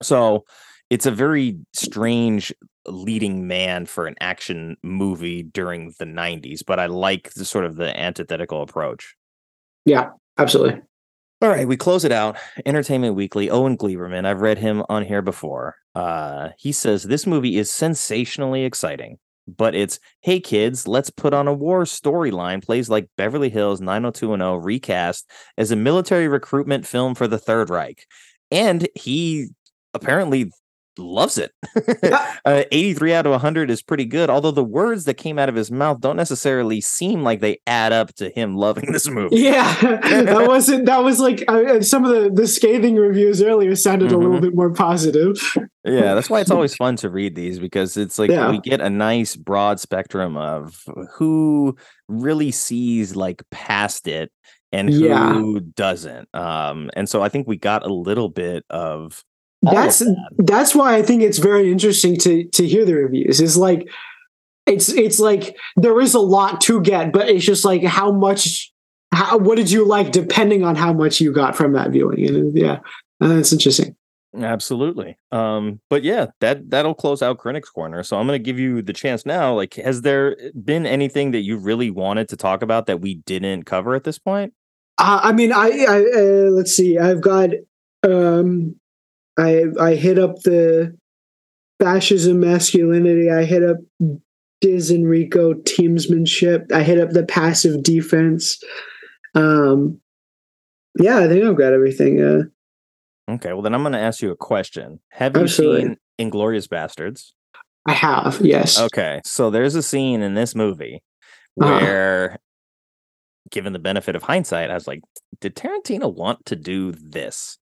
So 0.01 0.45
it's 0.89 1.05
a 1.05 1.11
very 1.11 1.57
strange 1.73 2.53
leading 2.87 3.47
man 3.47 3.85
for 3.85 4.07
an 4.07 4.15
action 4.19 4.75
movie 4.83 5.43
during 5.43 5.93
the 5.99 6.05
90s, 6.05 6.63
but 6.65 6.79
I 6.79 6.87
like 6.87 7.33
the 7.33 7.45
sort 7.45 7.65
of 7.65 7.75
the 7.75 7.97
antithetical 7.97 8.61
approach. 8.61 9.15
Yeah, 9.85 10.09
absolutely. 10.37 10.81
All 11.41 11.49
right, 11.49 11.67
we 11.67 11.77
close 11.77 12.03
it 12.03 12.11
out. 12.11 12.37
Entertainment 12.65 13.15
Weekly, 13.15 13.49
Owen 13.49 13.77
Gleiberman. 13.77 14.25
I've 14.25 14.41
read 14.41 14.59
him 14.59 14.83
on 14.89 15.03
here 15.03 15.23
before. 15.23 15.75
Uh, 15.95 16.49
he 16.57 16.71
says 16.71 17.03
this 17.03 17.25
movie 17.25 17.57
is 17.57 17.71
sensationally 17.71 18.63
exciting, 18.63 19.17
but 19.57 19.75
it's 19.75 19.99
hey 20.21 20.39
kids, 20.39 20.87
let's 20.87 21.09
put 21.09 21.33
on 21.33 21.47
a 21.47 21.53
war 21.53 21.83
storyline. 21.83 22.63
Plays 22.63 22.89
like 22.89 23.09
Beverly 23.17 23.49
Hills 23.49 23.81
90210 23.81 24.63
recast 24.63 25.29
as 25.57 25.71
a 25.71 25.75
military 25.75 26.27
recruitment 26.27 26.85
film 26.85 27.15
for 27.15 27.27
the 27.27 27.39
Third 27.39 27.69
Reich, 27.69 28.05
and 28.49 28.87
he 28.95 29.49
apparently 29.93 30.51
loves 30.97 31.37
it. 31.37 31.51
uh, 32.45 32.63
83 32.71 33.13
out 33.13 33.25
of 33.25 33.31
100 33.31 33.69
is 33.71 33.81
pretty 33.81 34.05
good, 34.05 34.29
although 34.29 34.51
the 34.51 34.63
words 34.63 35.05
that 35.05 35.15
came 35.15 35.39
out 35.39 35.49
of 35.49 35.55
his 35.55 35.71
mouth 35.71 35.99
don't 36.01 36.17
necessarily 36.17 36.81
seem 36.81 37.23
like 37.23 37.39
they 37.39 37.59
add 37.67 37.93
up 37.93 38.13
to 38.15 38.29
him 38.29 38.55
loving 38.55 38.91
this 38.91 39.07
movie. 39.07 39.37
Yeah, 39.37 39.73
that 39.81 40.45
wasn't 40.47 40.85
that 40.85 41.03
was 41.03 41.19
like 41.19 41.43
uh, 41.47 41.81
some 41.81 42.03
of 42.05 42.11
the 42.11 42.29
the 42.29 42.47
scathing 42.47 42.95
reviews 42.95 43.41
earlier 43.41 43.75
sounded 43.75 44.11
a 44.11 44.17
little 44.17 44.37
Mhm. 44.37 44.41
bit 44.41 44.55
more 44.55 44.71
positive. 44.73 45.37
Yeah, 45.83 46.13
that's 46.13 46.29
why 46.29 46.41
it's 46.41 46.51
always 46.51 46.75
fun 46.75 46.95
to 46.97 47.09
read 47.09 47.35
these 47.35 47.57
because 47.59 47.97
it's 47.97 48.19
like 48.19 48.29
Yeah. 48.29 48.51
we 48.51 48.59
get 48.59 48.81
a 48.81 48.89
nice 48.89 49.35
broad 49.35 49.79
spectrum 49.79 50.37
of 50.37 50.83
who 51.15 51.75
really 52.07 52.51
sees 52.51 53.15
like 53.15 53.41
past 53.51 54.07
it 54.07 54.31
and 54.71 54.89
Yeah. 54.93 55.33
who 55.33 55.59
doesn't. 55.59 56.27
Um, 56.35 56.89
and 56.95 57.09
so 57.09 57.21
I 57.23 57.29
think 57.29 57.47
we 57.47 57.57
got 57.57 57.85
a 57.85 57.93
little 57.93 58.29
bit 58.29 58.63
of 58.69 59.23
that's 59.61 59.99
that. 59.99 60.29
that's 60.39 60.73
why 60.73 60.95
I 60.95 61.01
think 61.01 61.21
it's 61.21 61.37
very 61.37 61.71
interesting 61.71 62.17
to 62.19 62.45
to 62.45 62.67
hear 62.67 62.85
the 62.85 62.95
reviews. 62.95 63.41
Is 63.41 63.57
like 63.57 63.87
it's 64.65 64.89
it's 64.89 65.19
like 65.19 65.55
there 65.75 65.99
is 65.99 66.13
a 66.13 66.19
lot 66.19 66.61
to 66.61 66.81
get, 66.81 67.11
but 67.11 67.29
it's 67.29 67.45
just 67.45 67.65
like 67.65 67.83
how 67.83 68.11
much 68.11 68.71
how 69.13 69.37
what 69.37 69.57
did 69.57 69.69
you 69.69 69.85
like 69.85 70.11
depending 70.11 70.63
on 70.63 70.75
how 70.75 70.93
much 70.93 71.21
you 71.21 71.31
got 71.31 71.55
from 71.55 71.73
that 71.73 71.91
viewing. 71.91 72.27
And 72.27 72.57
yeah, 72.57 72.79
uh, 73.19 73.27
that's 73.27 73.53
interesting. 73.53 73.95
Absolutely. 74.39 75.17
Um, 75.33 75.81
but 75.89 76.03
yeah, 76.03 76.27
that 76.39 76.69
that'll 76.69 76.93
close 76.93 77.21
out 77.21 77.37
Critics 77.37 77.69
Corner. 77.69 78.01
So 78.01 78.17
I'm 78.17 78.25
gonna 78.25 78.39
give 78.39 78.59
you 78.59 78.81
the 78.81 78.93
chance 78.93 79.25
now. 79.25 79.53
Like, 79.53 79.73
has 79.75 80.03
there 80.03 80.37
been 80.63 80.85
anything 80.85 81.31
that 81.31 81.41
you 81.41 81.57
really 81.57 81.91
wanted 81.91 82.29
to 82.29 82.37
talk 82.37 82.61
about 82.61 82.85
that 82.85 83.01
we 83.01 83.15
didn't 83.15 83.63
cover 83.63 83.93
at 83.93 84.05
this 84.05 84.17
point? 84.17 84.53
Uh, 84.97 85.19
I 85.23 85.33
mean, 85.33 85.51
I, 85.51 85.85
I 85.87 85.99
uh, 86.15 86.51
let's 86.51 86.71
see. 86.71 86.97
I've 86.97 87.21
got 87.21 87.49
um, 88.03 88.75
I 89.37 89.65
I 89.79 89.95
hit 89.95 90.19
up 90.19 90.35
the 90.43 90.95
fascism 91.79 92.39
masculinity. 92.39 93.29
I 93.31 93.43
hit 93.45 93.63
up 93.63 93.77
Diz 94.61 94.91
and 94.91 95.07
Rico 95.07 95.53
teamsmanship. 95.53 96.71
I 96.71 96.83
hit 96.83 96.99
up 96.99 97.09
the 97.11 97.25
passive 97.25 97.81
defense. 97.83 98.61
Um, 99.33 99.99
yeah, 100.99 101.19
I 101.19 101.27
think 101.27 101.43
I've 101.45 101.57
got 101.57 101.73
everything. 101.73 102.21
Uh, 102.21 102.43
Okay, 103.29 103.53
well 103.53 103.61
then 103.61 103.73
I'm 103.73 103.83
gonna 103.83 103.99
ask 103.99 104.21
you 104.21 104.31
a 104.31 104.35
question. 104.35 104.99
Have 105.11 105.35
you 105.37 105.43
Absolutely. 105.43 105.81
seen 105.81 105.97
Inglorious 106.17 106.67
Bastards? 106.67 107.33
I 107.85 107.93
have 107.93 108.41
yes. 108.43 108.77
Okay, 108.79 109.21
so 109.23 109.49
there's 109.49 109.75
a 109.75 109.81
scene 109.83 110.21
in 110.21 110.33
this 110.33 110.53
movie 110.53 111.01
Uh-huh. 111.61 111.79
where, 111.79 112.37
given 113.49 113.71
the 113.73 113.79
benefit 113.79 114.15
of 114.17 114.23
hindsight, 114.23 114.69
I 114.69 114.73
was 114.73 114.85
like, 114.87 115.01
did 115.39 115.55
Tarantino 115.55 116.13
want 116.13 116.45
to 116.47 116.55
do 116.57 116.91
this? 116.91 117.57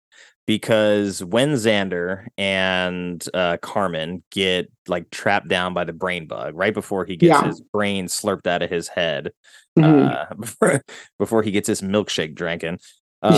Because 0.49 1.23
when 1.23 1.53
Xander 1.53 2.25
and 2.35 3.23
uh, 3.35 3.57
Carmen 3.57 4.23
get 4.31 4.71
like 4.87 5.11
trapped 5.11 5.47
down 5.47 5.75
by 5.75 5.83
the 5.83 5.93
brain 5.93 6.25
bug 6.25 6.55
right 6.55 6.73
before 6.73 7.05
he 7.05 7.15
gets 7.17 7.39
Yeah. 7.39 7.45
his 7.45 7.61
brain 7.61 8.07
slurped 8.07 8.47
out 8.47 8.63
of 8.63 8.69
his 8.71 8.87
head, 8.87 9.29
Mhm. 9.77 10.09
uh, 10.11 10.33
before, 10.39 10.81
before 11.19 11.43
he 11.43 11.51
gets 11.51 11.67
his 11.67 11.83
milkshake 11.83 12.33
drinking, 12.33 12.79
uh, 13.21 13.35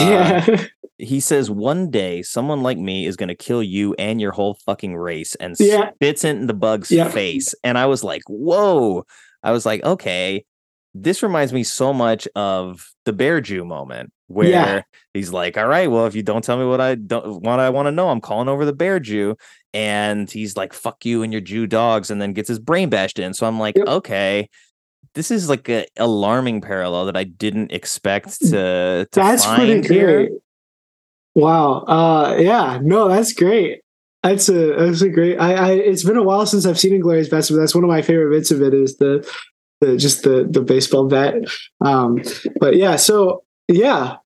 yeah. 0.48 0.64
he 0.98 1.20
says 1.20 1.52
one 1.52 1.92
day 1.92 2.22
someone 2.22 2.64
like 2.64 2.78
me 2.78 3.06
is 3.06 3.18
going 3.18 3.28
to 3.28 3.36
kill 3.36 3.62
you 3.62 3.94
and 4.00 4.22
your 4.22 4.32
whole 4.32 4.54
fucking 4.66 4.96
race 4.96 5.36
and 5.36 5.58
Yeah. 5.60 5.92
spits 5.96 6.24
it 6.24 6.38
in 6.38 6.48
the 6.48 6.54
bug's 6.54 6.92
Yeah. 6.92 7.10
face 7.10 7.54
and 7.66 7.78
i 7.78 7.88
was 7.88 8.04
like 8.06 8.22
whoa 8.28 9.04
i 9.44 9.52
was 9.52 9.66
like 9.66 9.84
okay 9.84 10.46
this 10.94 11.24
reminds 11.24 11.54
me 11.54 11.64
so 11.64 11.94
much 11.94 12.28
of 12.36 12.90
the 13.06 13.14
bear 13.14 13.40
jew 13.42 13.64
moment 13.66 14.12
where 14.28 14.50
Yeah. 14.50 14.82
he's 15.14 15.32
like 15.32 15.58
all 15.58 15.68
right 15.68 15.90
well 15.90 16.06
if 16.06 16.16
you 16.16 16.24
don't 16.24 16.44
tell 16.44 16.58
me 16.58 16.66
what 16.66 16.82
i 16.82 16.96
don't 16.96 17.42
what 17.42 17.60
i 17.60 17.70
want 17.70 17.88
to 17.88 17.92
know 17.92 18.10
i'm 18.10 18.22
calling 18.22 18.48
over 18.50 18.66
the 18.66 18.74
bear 18.74 19.00
jew 19.00 19.36
and 19.74 20.30
he's 20.30 20.56
like 20.58 20.74
fuck 20.74 21.04
you 21.06 21.24
and 21.24 21.32
your 21.34 21.42
jew 21.42 21.66
dogs 21.68 22.12
and 22.12 22.22
then 22.22 22.34
gets 22.34 22.50
his 22.50 22.60
brain 22.60 22.90
bashed 22.90 23.20
in 23.20 23.34
so 23.34 23.48
i'm 23.48 23.60
like 23.60 23.76
Yep. 23.78 23.88
okay 23.88 24.50
this 25.14 25.32
is 25.32 25.50
like 25.50 25.68
a 25.68 25.86
alarming 25.98 26.62
parallel 26.62 27.06
that 27.08 27.18
I 27.18 27.26
didn't 27.26 27.74
expect 27.74 28.40
to, 28.44 29.06
to 29.12 29.20
that's 29.20 29.44
find 29.44 29.84
pretty 29.84 29.88
great. 29.88 30.30
Wow. 31.36 31.80
Uh, 31.82 32.38
yeah. 32.40 32.80
No, 32.82 33.10
that's 33.10 33.34
great. 33.34 33.82
That's 34.24 34.48
a 34.48 34.76
that's 34.76 35.02
a 35.02 35.10
great. 35.10 35.38
I, 35.38 35.54
I 35.54 35.72
it's 35.72 36.04
been 36.06 36.16
a 36.16 36.24
while 36.24 36.46
since 36.46 36.66
I've 36.66 36.80
seen 36.80 36.94
Inglorious 36.94 37.28
Bastards. 37.28 37.58
But 37.58 37.62
that's 37.62 37.76
one 37.76 37.84
of 37.84 37.90
my 37.90 38.02
favorite 38.02 38.30
bits 38.38 38.52
of 38.52 38.62
it 38.62 38.74
is 38.74 38.98
the 38.98 39.28
the 39.82 39.98
just 39.98 40.24
the 40.24 40.48
the 40.50 40.62
baseball 40.62 41.08
bat. 41.08 41.36
Um, 41.82 42.22
but 42.60 42.76
yeah. 42.78 42.96
So 42.96 43.44
yeah. 43.68 44.18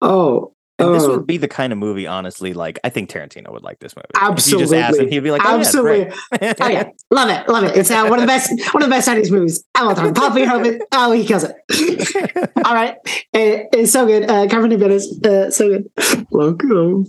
Oh. 0.00 0.54
And 0.78 0.94
this 0.94 1.04
oh. 1.04 1.10
would 1.10 1.26
be 1.26 1.36
the 1.36 1.48
kind 1.48 1.72
of 1.72 1.78
movie, 1.78 2.06
honestly, 2.06 2.54
like 2.54 2.80
I 2.82 2.88
think 2.88 3.08
Tarantino 3.08 3.52
would 3.52 3.62
like 3.62 3.78
this 3.78 3.94
movie. 3.94 4.06
If 4.14 4.48
you 4.48 4.58
just 4.58 4.72
asked 4.72 4.72
him, 4.72 4.82
Absolutely. 4.82 5.10
he'd 5.12 5.20
be 5.20 5.30
like, 5.30 5.42
oh, 5.44 5.58
Absolutely. 5.60 6.16
Yeah, 6.40 6.54
Oh 6.60 6.68
yeah, 6.68 6.90
love 7.10 7.28
it, 7.28 7.48
love 7.48 7.64
it. 7.64 7.76
It's 7.76 7.90
uh, 7.90 8.06
one 8.06 8.18
of 8.18 8.22
the 8.22 8.26
best, 8.26 8.50
one 8.72 8.82
of 8.82 8.88
the 8.88 8.94
best 8.94 9.06
'90s 9.06 9.30
movies. 9.30 9.62
I 9.74 9.84
love 9.84 9.98
it. 9.98 10.14
Verhoeven. 10.14 10.80
Oh, 10.90 11.12
he 11.12 11.24
kills 11.24 11.44
it. 11.44 11.54
All 12.64 12.74
right, 12.74 12.96
it, 13.32 13.68
it's 13.72 13.92
so 13.92 14.06
good. 14.06 14.28
Uh, 14.28 14.48
Carmen 14.48 14.70
Bennis, 14.72 15.24
uh, 15.24 15.50
so 15.50 15.68
good. 15.68 16.26
Welcome. 16.30 17.06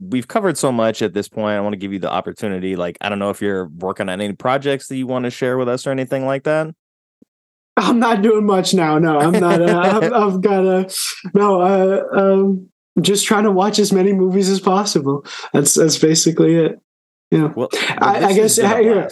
We've 0.00 0.28
covered 0.28 0.56
so 0.56 0.72
much 0.72 1.02
at 1.02 1.12
this 1.12 1.28
point. 1.28 1.58
I 1.58 1.60
want 1.60 1.74
to 1.74 1.78
give 1.78 1.92
you 1.92 1.98
the 1.98 2.10
opportunity. 2.10 2.74
Like, 2.74 2.96
I 3.02 3.10
don't 3.10 3.18
know 3.18 3.28
if 3.28 3.42
you're 3.42 3.66
working 3.66 4.08
on 4.08 4.18
any 4.18 4.32
projects 4.32 4.88
that 4.88 4.96
you 4.96 5.06
want 5.06 5.26
to 5.26 5.30
share 5.30 5.58
with 5.58 5.68
us 5.68 5.86
or 5.86 5.90
anything 5.90 6.24
like 6.24 6.44
that. 6.44 6.74
I'm 7.80 7.98
not 7.98 8.22
doing 8.22 8.46
much 8.46 8.74
now. 8.74 8.98
No, 8.98 9.18
I'm 9.18 9.32
not. 9.32 9.60
Uh, 9.60 9.78
I've, 10.02 10.12
I've 10.12 10.40
got 10.40 10.64
a 10.64 10.90
no. 11.34 11.60
Uh, 11.60 12.04
um, 12.12 12.70
just 13.00 13.26
trying 13.26 13.44
to 13.44 13.50
watch 13.50 13.78
as 13.78 13.92
many 13.92 14.12
movies 14.12 14.48
as 14.48 14.60
possible. 14.60 15.24
That's 15.52 15.74
that's 15.74 15.98
basically 15.98 16.56
it. 16.56 16.80
Yeah. 17.30 17.52
Well, 17.54 17.68
I, 17.98 18.24
I 18.24 18.32
guess 18.32 18.58
I, 18.58 19.08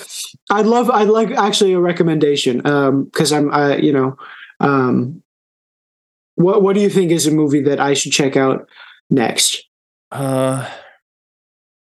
I'd 0.50 0.66
love 0.66 0.90
I'd 0.90 1.08
like 1.08 1.30
actually 1.30 1.72
a 1.72 1.80
recommendation 1.80 2.66
um 2.66 3.04
because 3.04 3.32
I'm 3.32 3.52
I 3.52 3.76
you 3.76 3.92
know 3.92 4.16
um 4.58 5.22
what 6.34 6.62
what 6.62 6.74
do 6.74 6.80
you 6.80 6.90
think 6.90 7.12
is 7.12 7.28
a 7.28 7.30
movie 7.30 7.62
that 7.62 7.78
I 7.78 7.94
should 7.94 8.12
check 8.12 8.36
out 8.36 8.68
next? 9.08 9.64
Uh, 10.10 10.68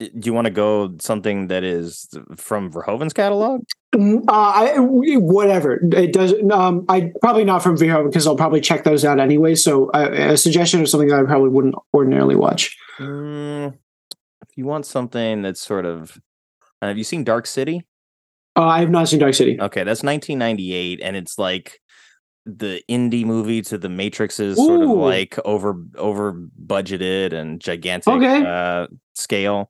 do 0.09 0.25
you 0.25 0.33
want 0.33 0.45
to 0.45 0.51
go 0.51 0.95
something 0.99 1.47
that 1.47 1.63
is 1.63 2.09
from 2.35 2.71
Verhoeven's 2.71 3.13
catalog? 3.13 3.63
Mm, 3.93 4.23
Uh, 4.27 4.31
I 4.31 4.73
whatever 4.79 5.79
it 5.93 6.13
doesn't. 6.13 6.51
Um, 6.51 6.85
I 6.89 7.11
probably 7.21 7.43
not 7.43 7.61
from 7.61 7.77
Verhoeven 7.77 8.07
because 8.07 8.25
I'll 8.25 8.35
probably 8.37 8.61
check 8.61 8.83
those 8.83 9.03
out 9.05 9.19
anyway. 9.19 9.55
So 9.55 9.89
uh, 9.91 10.09
a 10.11 10.37
suggestion 10.37 10.81
of 10.81 10.89
something 10.89 11.09
that 11.09 11.19
I 11.19 11.23
probably 11.23 11.49
wouldn't 11.49 11.75
ordinarily 11.93 12.35
watch. 12.35 12.77
Mm, 12.99 13.73
if 14.41 14.57
you 14.57 14.65
want 14.65 14.85
something 14.85 15.41
that's 15.41 15.61
sort 15.61 15.85
of, 15.85 16.17
uh, 16.81 16.87
have 16.87 16.97
you 16.97 17.03
seen 17.03 17.23
Dark 17.23 17.45
City? 17.45 17.85
Uh, 18.55 18.65
I 18.65 18.79
have 18.79 18.89
not 18.89 19.07
seen 19.07 19.19
Dark 19.19 19.33
City. 19.33 19.59
Okay, 19.59 19.83
that's 19.83 20.03
1998, 20.03 20.99
and 21.01 21.15
it's 21.15 21.37
like 21.37 21.79
the 22.45 22.81
indie 22.89 23.23
movie 23.23 23.61
to 23.61 23.77
the 23.77 23.87
Matrix's 23.87 24.57
sort 24.57 24.81
of 24.81 24.89
like 24.89 25.37
over 25.45 25.75
over 25.95 26.33
budgeted 26.65 27.33
and 27.33 27.61
gigantic 27.61 28.11
Okay. 28.13 28.43
uh, 28.45 28.87
scale. 29.13 29.69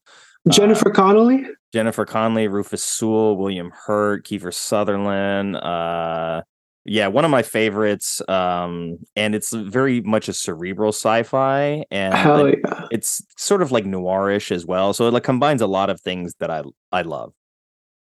Jennifer 0.49 0.89
Connelly. 0.89 1.45
Jennifer 1.73 2.05
Connelly, 2.05 2.47
Rufus 2.47 2.83
Sewell, 2.83 3.37
William 3.37 3.71
Hurt, 3.85 4.25
Kiefer 4.25 4.53
Sutherland. 4.53 5.55
Uh, 5.55 6.41
yeah, 6.85 7.07
one 7.07 7.23
of 7.25 7.31
my 7.31 7.43
favorites. 7.43 8.21
Um, 8.27 8.97
and 9.15 9.35
it's 9.35 9.53
very 9.53 10.01
much 10.01 10.27
a 10.27 10.33
cerebral 10.33 10.89
sci-fi, 10.89 11.85
and 11.91 12.13
Hell 12.13 12.47
it- 12.47 12.59
yeah. 12.65 12.87
it's 12.91 13.21
sort 13.37 13.61
of 13.61 13.71
like 13.71 13.85
noirish 13.85 14.51
as 14.51 14.65
well. 14.65 14.93
So 14.93 15.07
it 15.07 15.11
like 15.13 15.23
combines 15.23 15.61
a 15.61 15.67
lot 15.67 15.89
of 15.89 16.01
things 16.01 16.33
that 16.39 16.49
I 16.49 16.63
I 16.91 17.03
love. 17.03 17.33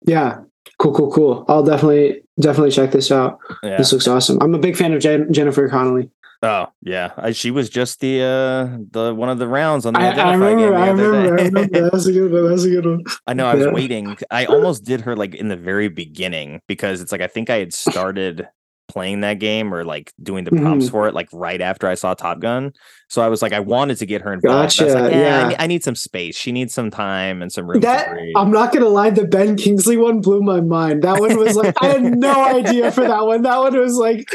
Yeah. 0.06 0.42
Cool, 0.80 0.94
cool, 0.94 1.12
cool. 1.12 1.46
I'll 1.48 1.64
definitely 1.64 2.22
definitely 2.40 2.72
check 2.72 2.92
this 2.92 3.12
out. 3.12 3.40
Yeah. 3.64 3.78
This 3.78 3.92
looks 3.92 4.08
awesome. 4.08 4.38
I'm 4.42 4.54
a 4.54 4.60
big 4.60 4.76
fan 4.78 4.94
of 4.94 5.02
Jen- 5.02 5.34
Jennifer 5.34 5.68
Connelly. 5.70 6.10
Oh 6.44 6.68
yeah, 6.84 7.14
I, 7.18 7.32
she 7.32 7.50
was 7.50 7.68
just 7.70 8.00
the 8.00 8.22
uh 8.22 8.78
the 8.92 9.14
one 9.14 9.30
of 9.30 9.40
the 9.40 9.48
rounds 9.48 9.86
on 9.88 9.94
the 9.94 10.00
I, 10.00 10.10
I 10.10 10.34
remember. 10.34 10.76
I 10.76 10.90
remember. 10.90 11.40
I 11.40 11.44
remember. 11.46 11.90
That's 11.90 12.06
a 12.06 12.12
good 12.12 12.32
one. 12.32 12.50
That's 12.50 12.64
a 12.64 12.70
good 12.70 12.86
one. 12.86 13.04
I 13.26 13.34
know 13.34 13.48
I 13.48 13.56
was 13.56 13.66
Yeah. 13.66 13.72
waiting. 13.72 14.18
I 14.30 14.46
almost 14.46 14.84
did 14.84 15.02
her 15.02 15.16
like 15.16 15.34
in 15.34 15.48
the 15.48 15.58
very 15.58 15.88
beginning 15.88 16.62
because 16.68 17.02
it's 17.02 17.12
like 17.12 17.22
I 17.22 17.28
think 17.28 17.50
I 17.50 17.58
had 17.58 17.74
started 17.74 18.48
playing 18.88 19.20
that 19.22 19.34
game 19.40 19.74
or 19.74 19.84
like 19.84 20.14
doing 20.24 20.44
the 20.46 20.52
prompts 20.52 20.86
Mhm. 20.86 20.92
for 20.92 21.08
it 21.10 21.14
like 21.14 21.28
right 21.34 21.60
after 21.60 21.88
I 21.88 21.96
saw 21.96 22.14
Top 22.14 22.40
Gun. 22.40 22.72
So 23.10 23.22
I 23.22 23.28
was 23.30 23.42
like 23.42 23.52
I 23.52 23.60
wanted 23.60 23.98
to 23.98 24.06
get 24.06 24.22
her 24.22 24.32
involved. 24.32 24.80
was 24.80 24.94
Gotcha, 24.94 24.94
like, 25.04 25.14
"Eh, 25.14 25.18
I, 25.18 25.22
yeah. 25.42 25.48
need, 25.50 25.56
I 25.60 25.68
need 25.68 25.84
some 25.84 25.96
space. 25.96 26.38
She 26.38 26.52
needs 26.52 26.74
some 26.74 26.90
time 26.92 27.42
and 27.42 27.52
some 27.52 27.68
room 27.68 27.82
That. 27.82 28.10
I'm 28.36 28.52
not 28.52 28.72
gonna 28.72 28.88
lie, 28.88 29.10
the 29.10 29.26
Ben 29.26 29.58
Kingsley 29.58 29.98
one 29.98 30.22
blew 30.22 30.42
my 30.42 30.62
mind. 30.62 31.02
That 31.02 31.20
one 31.20 31.36
was 31.38 31.56
like 31.58 31.76
I 31.82 31.88
had 31.88 32.18
no 32.18 32.46
idea 32.56 32.92
for 32.92 33.02
that 33.08 33.26
one. 33.26 33.42
That 33.42 33.58
one 33.58 33.76
was 33.78 33.96
like 33.96 34.30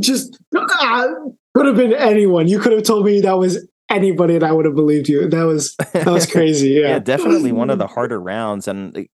just 0.00 0.38
ah, 0.56 1.06
could 1.54 1.66
have 1.66 1.76
been 1.76 1.92
anyone. 1.92 2.48
You 2.48 2.58
could 2.58 2.72
have 2.72 2.82
told 2.84 3.04
me 3.06 3.20
that 3.20 3.38
was 3.38 3.66
anybody, 3.90 4.34
and 4.36 4.44
I 4.44 4.52
would 4.52 4.64
have 4.64 4.74
believed 4.74 5.08
you. 5.08 5.28
That 5.28 5.44
was 5.44 5.74
that 5.92 6.06
was 6.06 6.26
crazy. 6.30 6.70
Yeah, 6.70 6.88
yeah, 6.88 6.98
definitely 6.98 7.52
one 7.52 7.70
of 7.70 7.78
the 7.78 7.86
harder 7.86 8.20
rounds. 8.20 8.68
And 8.68 9.06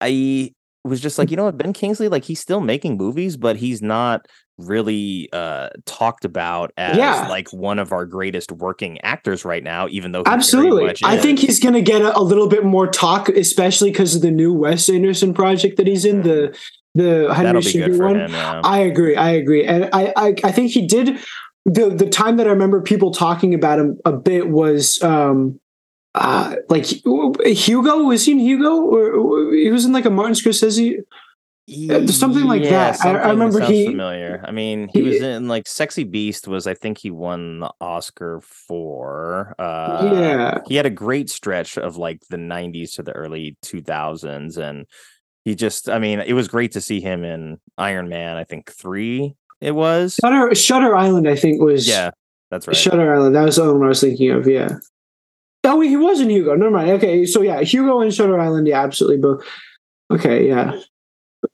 I 0.00 0.52
was 0.84 1.00
just 1.00 1.18
like, 1.18 1.30
you 1.30 1.36
know 1.36 1.44
what, 1.44 1.58
Ben 1.58 1.72
Kingsley, 1.72 2.08
like 2.08 2.24
he's 2.24 2.40
still 2.40 2.60
making 2.60 2.96
movies, 2.96 3.36
but 3.36 3.56
he's 3.56 3.82
not 3.82 4.26
really 4.58 5.26
uh 5.32 5.70
talked 5.86 6.26
about 6.26 6.70
as 6.76 6.94
Yeah. 6.96 7.26
like 7.28 7.50
one 7.50 7.78
of 7.78 7.92
our 7.92 8.04
greatest 8.04 8.52
working 8.52 9.00
actors 9.00 9.42
right 9.44 9.64
now, 9.64 9.88
even 9.88 10.12
though 10.12 10.22
Absolutely. 10.26 10.94
I 11.02 11.16
think 11.16 11.38
he's 11.38 11.58
going 11.60 11.74
to 11.74 11.80
get 11.80 12.02
a, 12.02 12.16
a 12.18 12.20
little 12.20 12.46
bit 12.46 12.64
more 12.64 12.86
talk, 12.86 13.30
especially 13.30 13.90
because 13.90 14.14
of 14.14 14.20
the 14.22 14.30
new 14.30 14.52
Wes 14.52 14.90
Anderson 14.90 15.32
project 15.32 15.78
that 15.78 15.86
he's 15.86 16.04
in, 16.04 16.22
the 16.22 16.54
the 16.94 17.28
that'll 17.28 17.34
Henry 17.34 17.60
be 17.60 17.64
good 17.64 17.70
Sugar 17.72 17.96
for 17.96 18.06
one. 18.06 18.20
him. 18.20 18.32
Yeah. 18.32 18.60
I 18.64 18.78
agree. 18.80 19.16
I 19.16 19.30
agree. 19.30 19.64
And 19.64 19.88
I, 19.92 20.12
I 20.16 20.34
I 20.44 20.52
think 20.52 20.70
he 20.72 20.86
did 20.86 21.18
the 21.64 21.90
the 21.90 22.08
time 22.08 22.36
that 22.38 22.46
I 22.46 22.50
remember 22.50 22.80
people 22.82 23.12
talking 23.12 23.54
about 23.54 23.78
him 23.78 23.98
a 24.04 24.12
bit 24.12 24.48
was 24.48 25.00
um 25.02 25.60
uh 26.14 26.56
like 26.68 26.86
Hugo 26.86 28.02
was 28.04 28.24
he 28.24 28.32
in 28.32 28.38
Hugo 28.40 28.80
or, 28.82 29.12
or 29.12 29.52
he 29.54 29.70
was 29.70 29.84
in 29.84 29.92
like 29.92 30.04
a 30.06 30.10
Martin 30.10 30.34
Scorsese 30.34 30.96
something 32.08 32.44
like 32.46 32.62
Yeah, 32.64 32.70
that. 32.70 32.94
I, 32.94 32.96
something 32.96 33.22
I 33.22 33.30
remember 33.30 33.58
sounds 33.60 33.70
he 33.70 33.86
familiar. 33.86 34.42
I 34.44 34.50
mean, 34.50 34.88
he, 34.92 35.02
he- 35.02 35.08
was 35.08 35.20
in 35.20 35.46
like 35.46 35.68
Sexy 35.68 36.02
Beast 36.04 36.48
was 36.48 36.66
I 36.66 36.74
think 36.74 36.98
he 36.98 37.10
won 37.12 37.60
the 37.60 37.70
Oscar 37.80 38.40
for. 38.40 39.54
Uh 39.58 40.10
Yeah. 40.12 40.58
He 40.66 40.74
had 40.74 40.86
a 40.86 40.90
great 40.90 41.30
stretch 41.30 41.78
of 41.78 41.96
like 41.96 42.22
the 42.28 42.36
90s 42.38 42.94
to 42.96 43.02
the 43.04 43.12
early 43.12 43.56
2000s 43.64 44.56
and 44.56 44.86
he 45.44 45.54
just 45.54 45.88
I 45.88 45.98
mean, 45.98 46.20
it 46.20 46.32
was 46.34 46.48
great 46.48 46.72
to 46.72 46.80
see 46.80 47.00
him 47.00 47.24
in 47.24 47.58
Iron 47.78 48.08
Man, 48.08 48.36
I 48.36 48.44
think 48.44 48.70
3 48.72 49.34
it 49.60 49.72
was. 49.74 50.16
Shutter 50.22 50.54
Shutter 50.54 50.96
Island 50.96 51.28
I 51.28 51.36
think 51.36 51.60
was 51.62 51.86
Yeah, 51.88 52.10
that's 52.50 52.66
right. 52.66 52.76
Shutter 52.76 53.14
Island. 53.14 53.34
That 53.34 53.44
was 53.44 53.56
the 53.56 53.72
one 53.72 53.84
I 53.84 53.88
was 53.88 54.00
thinking 54.00 54.30
of. 54.30 54.46
Yeah. 54.46 54.76
Oh, 55.64 55.80
he 55.80 55.96
was 55.96 56.20
in 56.20 56.30
Hugo. 56.30 56.54
Never 56.54 56.70
mind. 56.70 56.90
Okay, 56.92 57.26
so 57.26 57.42
yeah, 57.42 57.60
Hugo 57.60 58.00
and 58.00 58.12
Shutter 58.14 58.40
Island. 58.40 58.66
Yeah, 58.66 58.82
absolutely. 58.82 59.18
But 59.18 59.44
okay, 60.16 60.48
yeah. 60.48 60.80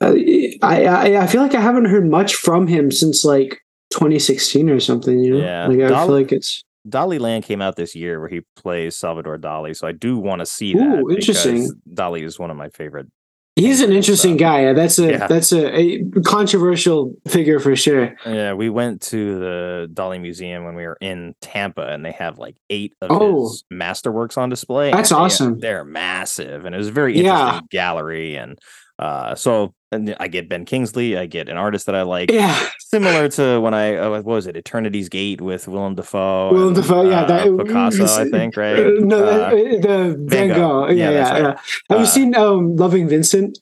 Uh, 0.01 0.15
I, 0.63 0.85
I 0.87 1.23
I 1.23 1.27
feel 1.27 1.43
like 1.43 1.55
I 1.55 1.61
haven't 1.61 1.87
heard 1.87 2.07
much 2.09 2.35
from 2.37 2.67
him 2.69 2.91
since 2.93 3.25
like 3.25 3.61
2016 3.93 4.71
or 4.71 4.79
something. 4.81 5.19
You 5.19 5.39
know, 5.39 5.45
Yeah. 5.45 5.67
like 5.67 5.81
I 5.81 5.89
Dol- 5.89 6.07
feel 6.07 6.15
like 6.15 6.33
it's 6.33 6.63
Daliland 6.89 7.43
came 7.43 7.61
out 7.61 7.75
this 7.75 7.97
year 7.97 8.21
where 8.21 8.29
he 8.29 8.43
plays 8.55 8.97
Salvador 8.97 9.39
Dali, 9.39 9.75
so 9.77 9.89
I 9.89 9.93
do 9.93 10.19
want 10.19 10.39
to 10.39 10.47
see 10.47 10.75
that. 10.75 11.01
Ooh, 11.01 11.11
interesting. 11.11 11.69
Dali 11.93 12.23
is 12.23 12.39
one 12.39 12.51
of 12.53 12.57
my 12.57 12.69
favorite. 12.69 13.09
He's 13.57 13.81
an 13.81 13.91
interesting 13.91 14.37
guy. 14.37 14.65
Yeah, 14.65 14.73
That's 14.75 14.99
a 14.99 15.11
Yeah. 15.13 15.27
that's 15.27 15.51
a, 15.51 15.75
a 15.75 16.05
controversial 16.27 17.15
figure 17.27 17.59
for 17.59 17.75
sure. 17.75 18.15
Yeah, 18.27 18.53
we 18.53 18.69
went 18.69 19.01
to 19.03 19.39
the 19.39 19.91
Dali 19.95 20.21
Museum 20.21 20.65
when 20.65 20.75
we 20.75 20.87
were 20.87 20.99
in 21.01 21.35
Tampa, 21.41 21.87
and 21.89 22.05
they 22.05 22.13
have 22.13 22.39
like 22.39 22.57
eight 22.69 22.93
of 23.01 23.11
Oh. 23.11 23.45
his 23.49 23.65
masterworks 23.73 24.37
on 24.37 24.51
display. 24.51 24.91
That's 24.93 25.09
they- 25.09 25.17
awesome. 25.17 25.59
They're 25.59 25.85
massive, 25.85 26.67
and 26.67 26.75
it 26.75 26.79
was 26.79 26.89
a 26.89 26.93
very 26.93 27.17
interesting 27.17 27.35
Yeah. 27.55 27.61
gallery. 27.71 28.37
And 28.37 28.59
uh, 28.99 29.35
so 29.35 29.73
and 29.93 30.17
I 30.19 30.29
get 30.29 30.49
Ben 30.49 30.65
Kingsley, 30.65 31.17
I 31.17 31.27
get 31.27 31.49
an 31.49 31.57
artist 31.57 31.87
that 31.87 31.95
I 31.95 32.03
like, 32.03 32.31
Yeah, 32.31 32.69
similar 32.81 33.29
to 33.31 33.61
when 33.61 33.75
I 33.75 33.97
uh, 33.97 34.11
what 34.11 34.25
was 34.25 34.47
it, 34.47 34.57
Eternity's 34.57 35.09
Gate 35.09 35.41
with 35.41 35.69
Willem 35.69 35.95
Dafoe. 35.95 36.53
Willem 36.53 36.69
and, 36.69 36.77
Dafoe. 36.77 37.09
Yeah, 37.09 37.23
uh, 37.23 37.27
that 37.27 37.67
Picasso, 37.67 38.05
I 38.07 38.29
think, 38.31 38.57
right? 38.57 38.79
Uh, 38.79 38.91
no, 38.99 39.25
Uh, 39.25 39.51
the, 39.51 39.79
the 39.81 40.17
Van, 40.27 40.49
Gogh. 40.49 40.89
Yeah, 40.89 40.93
Yeah, 40.93 41.11
yeah, 41.11 41.31
right. 41.31 41.43
yeah. 41.43 41.57
Have 41.91 41.99
Uh, 41.99 42.01
you 42.01 42.07
seen 42.07 42.35
um, 42.35 42.77
Loving 42.77 43.09
Vincent? 43.09 43.59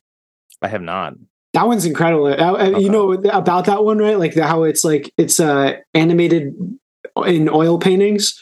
I 0.63 0.69
have 0.69 0.83
not. 0.83 1.15
That 1.53 1.67
one's 1.67 1.85
incredible. 1.85 2.27
Uh, 2.27 2.35
uh, 2.37 2.53
Okay. 2.55 2.81
You 2.83 2.91
know 2.91 3.13
about 3.13 3.67
that 3.67 3.85
one, 3.85 3.99
right? 3.99 4.19
Like 4.19 4.35
the, 4.35 4.47
how 4.47 4.65
it's 4.65 4.85
like 4.85 5.13
it's 5.17 5.39
uh, 5.39 5.75
animated 5.93 6.55
in 7.27 7.49
oil 7.49 7.79
paintings. 7.79 8.35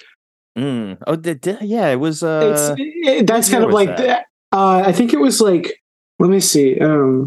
Mm. 0.57 0.99
Oh, 1.07 1.19
yeah, 1.63 1.89
it 1.89 1.97
was. 1.97 2.23
Uh, 2.23 2.53
it's 2.55 2.81
it, 3.07 3.27
that's 3.27 3.51
kind 3.51 3.65
of 3.65 3.71
like 3.73 3.97
that? 3.97 4.27
uh, 4.53 4.83
I 4.87 4.93
think 4.93 5.13
it 5.13 5.19
was 5.21 5.41
like 5.41 5.83
let 6.19 6.31
me 6.31 6.41
see. 6.41 6.79
Um, 6.79 7.27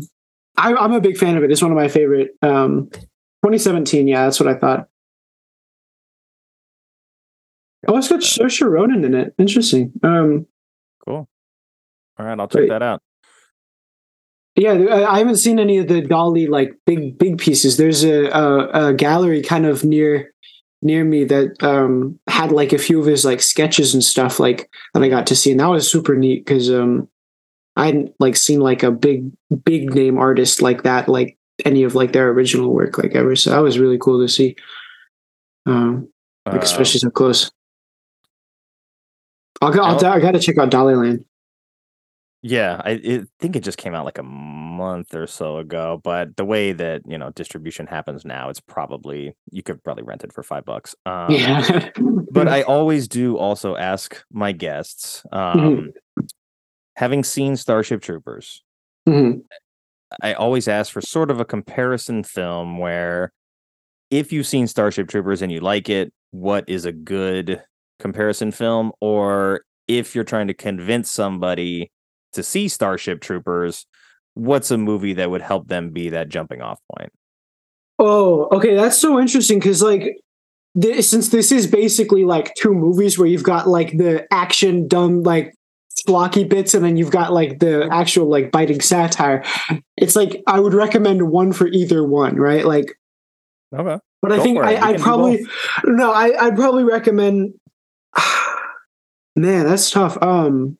I, 0.57 0.73
I'm 0.73 0.94
a 0.94 1.02
big 1.02 1.18
fan 1.18 1.38
of 1.38 1.44
it. 1.44 1.52
It's 1.52 1.61
one 1.61 1.72
of 1.72 1.77
my 1.77 1.88
favorite. 1.88 2.32
Um, 2.41 2.90
2017. 2.91 4.07
Yeah, 4.07 4.23
that's 4.23 4.40
what 4.40 4.49
I 4.49 4.57
thought. 4.57 4.88
Oh, 7.88 7.98
it's 7.98 8.07
got 8.07 8.22
Saoirse 8.22 8.68
Ronan 8.68 9.03
in 9.03 9.14
it. 9.14 9.34
Interesting. 9.38 9.91
Um, 10.02 10.48
cool. 11.06 11.27
All 12.18 12.26
right, 12.26 12.40
I'll 12.40 12.48
check 12.48 12.61
Wait. 12.61 12.69
that 12.69 12.82
out. 12.82 13.02
Yeah, 14.56 14.72
I 14.72 15.15
I 15.15 15.18
haven't 15.19 15.36
seen 15.36 15.60
any 15.60 15.77
of 15.80 15.88
the 15.88 16.02
Dali 16.02 16.48
like 16.48 16.73
big 16.86 17.18
big 17.18 17.38
pieces. 17.38 17.77
There's 17.77 18.03
a, 18.03 18.27
a, 18.27 18.88
a 18.88 18.94
gallery 18.94 19.41
kind 19.41 19.65
of 19.65 19.84
near 19.84 20.34
near 20.82 21.03
me 21.03 21.26
that 21.26 21.61
um 21.61 22.18
had 22.27 22.52
like 22.52 22.72
a 22.72 22.77
few 22.77 22.99
of 22.99 23.06
his 23.06 23.26
like 23.26 23.41
sketches 23.41 23.94
and 23.94 24.03
stuff 24.03 24.40
like 24.40 24.69
that 24.94 25.03
I 25.03 25.10
got 25.10 25.27
to 25.27 25.36
see, 25.36 25.52
and 25.52 25.60
that 25.60 25.68
was 25.68 25.91
super 25.91 26.15
neat 26.15 26.45
because 26.45 26.72
um 26.72 27.10
I 27.76 27.88
hadn't 27.88 28.14
like 28.19 28.35
seen 28.35 28.60
like 28.60 28.84
a 28.84 28.91
big 28.91 29.31
big 29.64 29.93
name 29.93 30.18
artist 30.18 30.61
like 30.61 30.84
that 30.84 31.10
like 31.10 31.38
any 31.64 31.84
of 31.84 31.95
like 31.95 32.14
their 32.14 32.30
original 32.30 32.73
work 32.73 32.97
like 32.97 33.15
ever. 33.15 33.35
So 33.35 33.49
that 33.52 33.60
was 33.60 33.80
really 33.80 33.97
cool 33.97 34.19
to 34.19 34.31
see. 34.31 34.56
Um, 35.65 36.10
like 36.45 36.64
especially 36.64 36.99
so 36.99 37.10
close. 37.10 37.52
I'll, 39.61 39.72
go- 39.72 39.84
I'll, 39.84 40.06
I 40.06 40.19
gotta 40.19 40.39
check 40.39 40.57
out 40.57 40.69
Daliland. 40.69 41.23
Yeah, 42.43 42.80
I 42.85 42.91
it, 42.91 43.27
think 43.39 43.56
it 43.56 43.64
just 43.64 43.80
came 43.80 43.95
out 43.95 44.06
like 44.06 44.19
a 44.19 44.23
month 44.23 45.15
or 45.15 45.26
so 45.26 45.57
ago. 45.57 45.99
But 46.03 46.38
the 46.38 46.45
way 46.45 46.73
that 46.73 47.02
you 47.07 47.18
know 47.18 47.31
distribution 47.31 47.88
happens 47.88 48.23
now, 48.23 48.49
it's 48.49 48.60
probably 48.60 49.35
you 49.49 49.64
could 49.64 49.84
probably 49.84 50.03
rent 50.03 50.23
it 50.23 50.31
for 50.31 50.43
five 50.43 50.64
bucks. 50.65 50.93
Um, 51.07 51.31
yeah, 51.31 51.89
but 52.31 52.47
I 52.47 52.61
always 52.68 53.07
do 53.07 53.38
also 53.38 53.76
ask 53.76 54.23
my 54.31 54.52
guests, 54.52 55.23
um, 55.31 55.60
Mm-hmm. 55.60 56.26
Having 56.95 57.23
seen 57.23 57.55
Starship 57.55 58.01
Troopers, 58.01 58.63
Mhm. 59.07 59.43
I 60.22 60.34
always 60.34 60.67
ask 60.67 60.91
for 60.91 61.01
sort 61.01 61.30
of 61.30 61.39
a 61.39 61.45
comparison 61.45 62.23
film 62.23 62.77
where 62.77 63.31
if 64.11 64.31
you've 64.31 64.47
seen 64.47 64.67
Starship 64.67 65.07
Troopers 65.09 65.41
and 65.41 65.51
you 65.51 65.59
like 65.59 65.89
it, 65.89 66.13
what 66.31 66.63
is 66.67 66.85
a 66.85 66.91
good 66.91 67.61
comparison 67.99 68.51
film, 68.51 68.91
or 69.01 69.61
if 69.88 70.15
you're 70.15 70.23
trying 70.23 70.47
to 70.47 70.53
convince 70.53 71.09
somebody 71.11 71.91
to 72.34 72.43
see 72.43 72.67
Starship 72.67 73.22
Troopers, 73.22 73.85
what's 74.35 74.72
a 74.72 74.77
movie 74.77 75.13
that 75.13 75.30
would 75.30 75.41
help 75.41 75.67
them 75.67 75.89
be 75.91 76.09
that 76.09 76.30
jumping 76.30 76.61
off 76.61 76.80
point? 76.95 77.11
Oh, 77.99 78.47
okay, 78.51 78.76
that's 78.76 78.99
so 78.99 79.19
interesting 79.19 79.59
because 79.59 79.81
like 79.81 80.17
this, 80.76 81.09
since 81.09 81.30
this 81.30 81.51
is 81.51 81.67
basically 81.67 82.26
like 82.26 82.53
two 82.55 82.73
movies 82.73 83.17
where 83.17 83.27
you've 83.27 83.43
got 83.43 83.67
like 83.67 83.97
the 83.97 84.27
action 84.31 84.88
dumb 84.88 85.23
like 85.23 85.53
schlocky 85.99 86.47
bits 86.47 86.73
and 86.73 86.84
then 86.84 86.97
you've 86.97 87.11
got 87.11 87.34
like 87.34 87.59
the 87.59 87.88
actual 87.91 88.30
like 88.30 88.51
biting 88.51 88.81
satire. 88.81 89.43
It's 89.97 90.15
like 90.15 90.41
I 90.47 90.59
would 90.59 90.73
recommend 90.73 91.30
one 91.30 91.53
for 91.53 91.67
either 91.67 92.05
one, 92.05 92.35
right? 92.35 92.65
Like 92.65 92.97
Okay. 93.73 93.97
but 94.22 94.31
I 94.31 94.39
think. 94.39 94.59
I, 94.59 94.76
I'd 94.77 94.99
probably 95.01 95.45
no, 95.85 96.11
I, 96.11 96.45
I'd 96.45 96.55
probably 96.55 96.84
recommend. 96.84 97.53
Man, 99.35 99.65
that's 99.65 99.91
tough. 99.91 100.17
Um, 100.22 100.77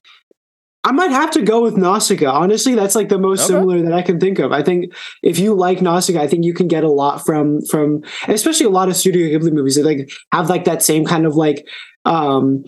I 0.86 0.92
might 0.92 1.10
have 1.12 1.32
to 1.32 1.42
go 1.42 1.62
with 1.64 1.76
Nausicaa. 1.76 2.32
Honestly, 2.32 2.76
that's 2.76 2.96
like 2.96 3.10
the 3.10 3.18
most 3.18 3.42
Okay. 3.42 3.48
similar 3.48 3.82
that 3.82 3.92
I 3.92 4.02
can 4.04 4.20
think 4.20 4.40
of. 4.40 4.52
I 4.52 4.62
think 4.62 4.94
if 5.24 5.40
you 5.40 5.56
like 5.56 5.82
Nausicaa, 5.82 6.22
I 6.22 6.28
think 6.28 6.46
you 6.46 6.54
can 6.54 6.68
get 6.68 6.84
a 6.84 6.90
lot 6.90 7.26
from 7.26 7.62
from, 7.66 8.04
especially 8.28 8.68
a 8.68 8.70
lot 8.70 8.88
of 8.88 8.96
Studio 8.96 9.28
Ghibli 9.38 9.52
movies. 9.52 9.76
They 9.76 9.84
like 9.84 10.10
have 10.32 10.48
like 10.50 10.66
that 10.66 10.84
same 10.84 11.04
kind 11.04 11.26
of 11.26 11.36
like 11.36 11.68
um 12.06 12.64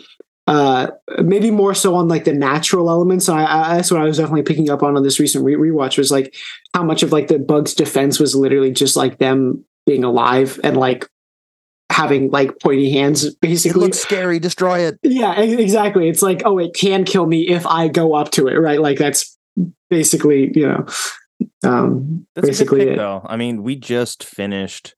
uh 0.47 0.87
maybe 1.21 1.51
more 1.51 1.73
so 1.73 1.93
on 1.95 2.07
like 2.07 2.23
the 2.23 2.33
natural 2.33 2.89
elements 2.89 3.27
I, 3.27 3.43
I 3.45 3.75
that's 3.75 3.91
what 3.91 4.01
i 4.01 4.05
was 4.05 4.17
definitely 4.17 4.43
picking 4.43 4.69
up 4.69 4.81
on 4.81 4.95
on 4.95 5.03
this 5.03 5.19
recent 5.19 5.43
re- 5.43 5.55
rewatch 5.55 5.97
was 5.97 6.09
like 6.11 6.33
how 6.73 6.83
much 6.83 7.03
of 7.03 7.11
like 7.11 7.27
the 7.27 7.37
bug's 7.37 7.73
defense 7.73 8.19
was 8.19 8.33
literally 8.35 8.71
just 8.71 8.95
like 8.95 9.17
them 9.17 9.65
being 9.85 10.03
alive 10.03 10.59
and 10.63 10.77
like 10.77 11.07
having 11.89 12.29
like 12.31 12.59
pointy 12.59 12.91
hands 12.91 13.33
basically 13.35 13.91
scary. 13.91 14.39
Destroy 14.39 14.79
it. 14.79 14.99
yeah 15.03 15.39
exactly 15.39 16.07
it's 16.09 16.21
like 16.21 16.41
oh 16.45 16.57
it 16.59 16.73
can 16.73 17.03
kill 17.03 17.25
me 17.25 17.47
if 17.47 17.65
i 17.67 17.87
go 17.87 18.13
up 18.13 18.31
to 18.31 18.47
it 18.47 18.55
right 18.55 18.79
like 18.81 18.97
that's 18.97 19.37
basically 19.89 20.51
you 20.55 20.67
know 20.67 20.85
um 21.63 22.25
That's 22.35 22.47
basically 22.47 22.81
a 22.81 22.85
good 22.85 22.89
pick, 22.91 22.93
it 22.95 22.97
though. 22.97 23.21
I 23.25 23.35
mean, 23.37 23.63
we 23.63 23.75
just 23.75 24.23
finished 24.23 24.95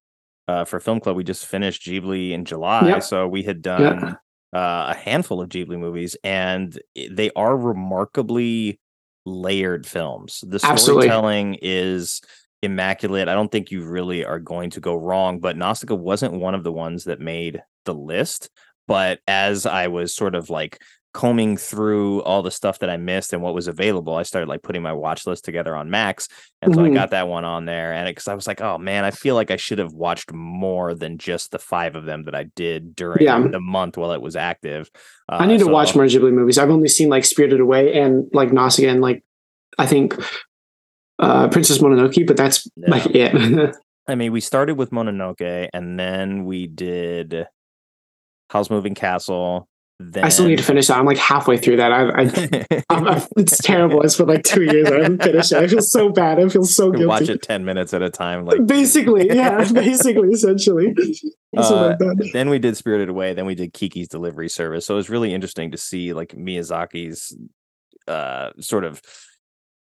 uh, 0.47 0.65
for 0.65 0.80
Film 0.80 0.99
Club. 0.99 1.15
We 1.15 1.23
just 1.23 1.45
finished 1.45 1.84
Ghibli 1.85 2.31
in 2.31 2.43
July, 2.45 2.88
Yep. 2.88 3.03
so 3.03 3.27
we 3.27 3.43
had 3.43 3.61
done 3.61 4.17
uh, 4.53 4.93
a 4.93 4.95
handful 4.95 5.41
of 5.41 5.49
Ghibli 5.49 5.80
movies, 5.80 6.15
and 6.23 6.77
they 7.09 7.31
are 7.35 7.55
remarkably 7.55 8.80
layered 9.26 9.85
films. 9.85 10.43
The 10.47 10.59
Absolutely. 10.63 11.07
storytelling 11.07 11.57
is 11.61 12.21
immaculate. 12.61 13.27
I 13.27 13.35
don't 13.35 13.51
think 13.51 13.71
you 13.71 13.85
really 13.85 14.26
are 14.26 14.39
going 14.39 14.71
to 14.71 14.80
go 14.81 14.95
wrong. 14.95 15.39
But 15.39 15.57
Nausicaa 15.57 15.95
wasn't 15.95 16.34
one 16.34 16.55
of 16.55 16.63
the 16.63 16.71
ones 16.71 17.05
that 17.05 17.19
made 17.19 17.61
the 17.85 17.93
list. 17.93 18.49
But 18.88 19.19
as 19.27 19.65
I 19.65 19.88
was 19.88 20.15
sort 20.15 20.35
of 20.35 20.49
like 20.49 20.81
combing 21.14 21.57
through 21.57 22.22
all 22.22 22.44
the 22.44 22.52
stuff 22.52 22.80
that 22.80 22.90
I 22.90 22.98
missed 22.98 23.34
and 23.34 23.41
what 23.41 23.56
was 23.56 23.68
available, 23.68 24.15
I 24.15 24.23
started 24.23 24.48
like 24.48 24.61
putting 24.61 24.84
my 24.84 24.94
watch 24.94 25.26
list 25.26 25.44
together 25.44 25.76
on 25.76 25.90
Max. 25.90 26.27
And 26.61 26.73
so 26.76 26.81
I 26.86 26.90
Mhm. 26.90 26.94
got 26.94 27.10
that 27.11 27.27
one 27.27 27.45
on 27.45 27.65
there. 27.65 27.94
And 27.94 28.07
because 28.07 28.27
I 28.27 28.36
was 28.36 28.45
like, 28.45 28.61
oh 28.61 28.77
man, 28.77 29.03
I 29.06 29.11
feel 29.11 29.34
like 29.34 29.49
I 29.49 29.56
should 29.56 29.80
have 29.80 29.91
watched 29.94 30.31
more 30.31 30.94
than 30.94 31.18
just 31.18 31.52
the 31.52 31.57
five 31.60 31.95
of 31.95 32.06
them 32.06 32.23
that 32.26 32.36
I 32.36 32.44
did 32.56 32.95
during 32.95 33.23
Yeah. 33.23 33.40
the 33.48 33.60
month 33.60 33.98
while 33.98 34.11
it 34.11 34.22
was 34.22 34.36
active. 34.36 34.90
Uh, 35.27 35.38
i 35.41 35.45
need 35.48 35.60
to 35.60 35.65
so- 35.65 35.72
watch 35.72 35.95
more 35.95 36.06
ghibli 36.06 36.31
movies 36.34 36.57
i've 36.57 36.69
only 36.72 36.88
seen 36.88 37.10
like 37.10 37.23
spirited 37.26 37.60
away 37.60 37.94
and 37.94 38.27
like 38.34 38.52
nausicaa 38.52 38.90
and 38.90 39.02
like 39.02 39.23
i 39.77 39.86
think 39.86 40.15
uh 41.19 41.48
princess 41.49 41.77
mononoke 41.80 42.26
but 42.26 42.36
that's 42.38 42.68
like 42.77 43.06
it 43.15 43.76
I 44.07 44.15
mean, 44.15 44.31
we 44.31 44.41
started 44.41 44.76
with 44.76 44.90
Mononoke 44.90 45.69
and 45.72 45.99
then 45.99 46.44
we 46.45 46.65
did 46.65 47.45
Howl's 48.49 48.72
Moving 48.72 48.95
Castle. 48.95 49.68
Then 50.01 50.23
i 50.23 50.30
still 50.30 50.47
need 50.47 50.57
to 50.57 50.63
finish 50.63 50.88
that 50.88 50.97
i'm 50.97 51.05
like 51.05 51.17
halfway 51.17 51.57
through 51.57 51.76
that 51.77 51.91
i, 51.91 52.21
I 52.89 53.27
it's 53.38 53.57
terrible 53.57 54.01
it's 54.01 54.15
been 54.15 54.27
like 54.27 54.43
two 54.43 54.63
years 54.63 54.89
i 54.89 54.95
haven't 54.95 55.21
finished 55.21 55.51
it 55.51 55.57
i 55.57 55.67
feel 55.67 55.81
so 55.81 56.09
bad 56.09 56.39
i 56.39 56.47
feel 56.47 56.63
so 56.63 56.89
guilty 56.91 57.05
watch 57.05 57.27
it 57.30 57.41
10 57.41 57.65
minutes 57.65 57.93
at 57.93 58.01
a 58.01 58.09
time. 58.09 58.45
Like 58.45 58.65
basically 58.65 59.27
yeah 59.35 59.69
basically 59.71 60.30
essentially 60.30 60.95
Uh, 61.57 61.95
then 62.31 62.49
we 62.49 62.59
did 62.59 62.77
Spirited 62.77 63.09
Away. 63.09 63.34
Then 63.34 63.47
we 63.47 63.55
did 63.55 63.73
Kiki's 63.73 64.07
Delivery 64.07 64.49
Service. 64.49 64.85
So 64.85 64.93
it 64.93 64.97
was 64.97 65.09
really 65.09 65.34
interesting 65.34 65.71
to 65.71 65.77
see 65.77 66.13
like 66.13 66.30
Miyazaki's 66.35 67.35
uh, 68.07 68.51
sort 68.59 68.84
of 68.84 69.01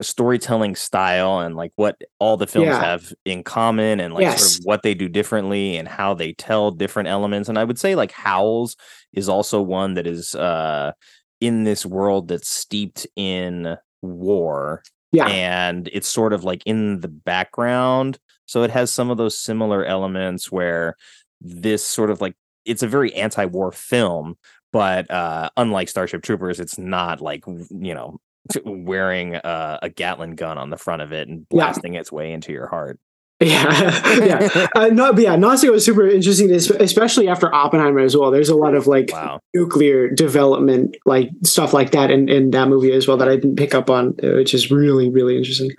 storytelling 0.01 0.75
style 0.75 1.39
and 1.39 1.55
like 1.55 1.71
what 1.75 1.99
all 2.19 2.37
the 2.37 2.47
films 2.47 2.67
Yeah. 2.67 2.79
have 2.83 3.13
in 3.23 3.43
common 3.43 3.99
and 3.99 4.13
like 4.13 4.23
sort 4.37 4.59
of 4.59 4.65
what 4.65 4.83
they 4.83 4.93
do 4.93 5.07
differently 5.07 5.77
and 5.77 5.87
how 5.87 6.13
they 6.13 6.33
tell 6.33 6.71
different 6.71 7.07
elements. 7.09 7.47
And 7.49 7.57
I 7.57 7.63
would 7.63 7.79
say 7.79 7.95
like 7.95 8.11
Howls 8.11 8.75
is 9.13 9.29
also 9.29 9.61
one 9.61 9.93
that 9.93 10.05
is 10.07 10.35
uh, 10.35 10.91
in 11.39 11.63
this 11.63 11.85
world 11.85 12.27
that's 12.27 12.49
steeped 12.49 13.07
in 13.15 13.77
war 14.01 14.83
yeah 15.11 15.27
and 15.27 15.89
it's 15.93 16.07
sort 16.07 16.33
of 16.33 16.43
like 16.43 16.61
in 16.65 16.99
the 16.99 17.07
background 17.07 18.17
so 18.45 18.63
it 18.63 18.69
has 18.69 18.91
some 18.91 19.09
of 19.09 19.17
those 19.17 19.37
similar 19.37 19.83
elements 19.85 20.51
where 20.51 20.95
this 21.41 21.83
sort 21.85 22.09
of 22.11 22.21
like 22.21 22.35
it's 22.65 22.83
a 22.83 22.87
very 22.87 23.13
anti-war 23.15 23.71
film 23.71 24.35
but 24.71 25.09
uh 25.09 25.49
unlike 25.57 25.89
starship 25.89 26.21
troopers 26.21 26.59
it's 26.59 26.77
not 26.77 27.19
like 27.21 27.43
you 27.71 27.93
know 27.93 28.19
wearing 28.65 29.35
uh, 29.35 29.79
a 29.81 29.89
gatling 29.89 30.35
gun 30.35 30.57
on 30.57 30.69
the 30.69 30.77
front 30.77 31.01
of 31.01 31.11
it 31.11 31.27
and 31.27 31.39
Yeah. 31.39 31.45
blasting 31.49 31.95
its 31.95 32.11
way 32.11 32.31
into 32.33 32.51
your 32.51 32.67
heart. 32.67 32.99
Yeah. 33.41 34.23
Yeah. 34.25 34.67
Uh, 34.75 34.87
no 34.87 35.11
but 35.11 35.21
yeah 35.21 35.35
nausicaa 35.35 35.73
was 35.73 35.83
super 35.83 36.07
interesting 36.07 36.49
especially 36.51 37.27
after 37.27 37.53
oppenheimer 37.53 37.99
as 37.99 38.15
well. 38.15 38.31
There's 38.31 38.47
a 38.47 38.55
lot 38.55 38.75
of 38.75 38.87
like 38.87 39.09
wow. 39.11 39.41
nuclear 39.53 40.09
development 40.09 40.95
like 41.05 41.29
stuff 41.43 41.73
like 41.73 41.91
that 41.91 42.11
in, 42.11 42.29
in 42.29 42.51
that 42.51 42.69
movie 42.69 42.93
as 42.93 43.09
well 43.09 43.17
that 43.17 43.27
i 43.27 43.35
didn't 43.35 43.57
pick 43.57 43.75
up 43.75 43.89
on 43.89 44.15
uh, 44.23 44.35
which 44.35 44.53
is 44.53 44.71
really 44.71 45.09
really 45.09 45.35
interesting 45.37 45.69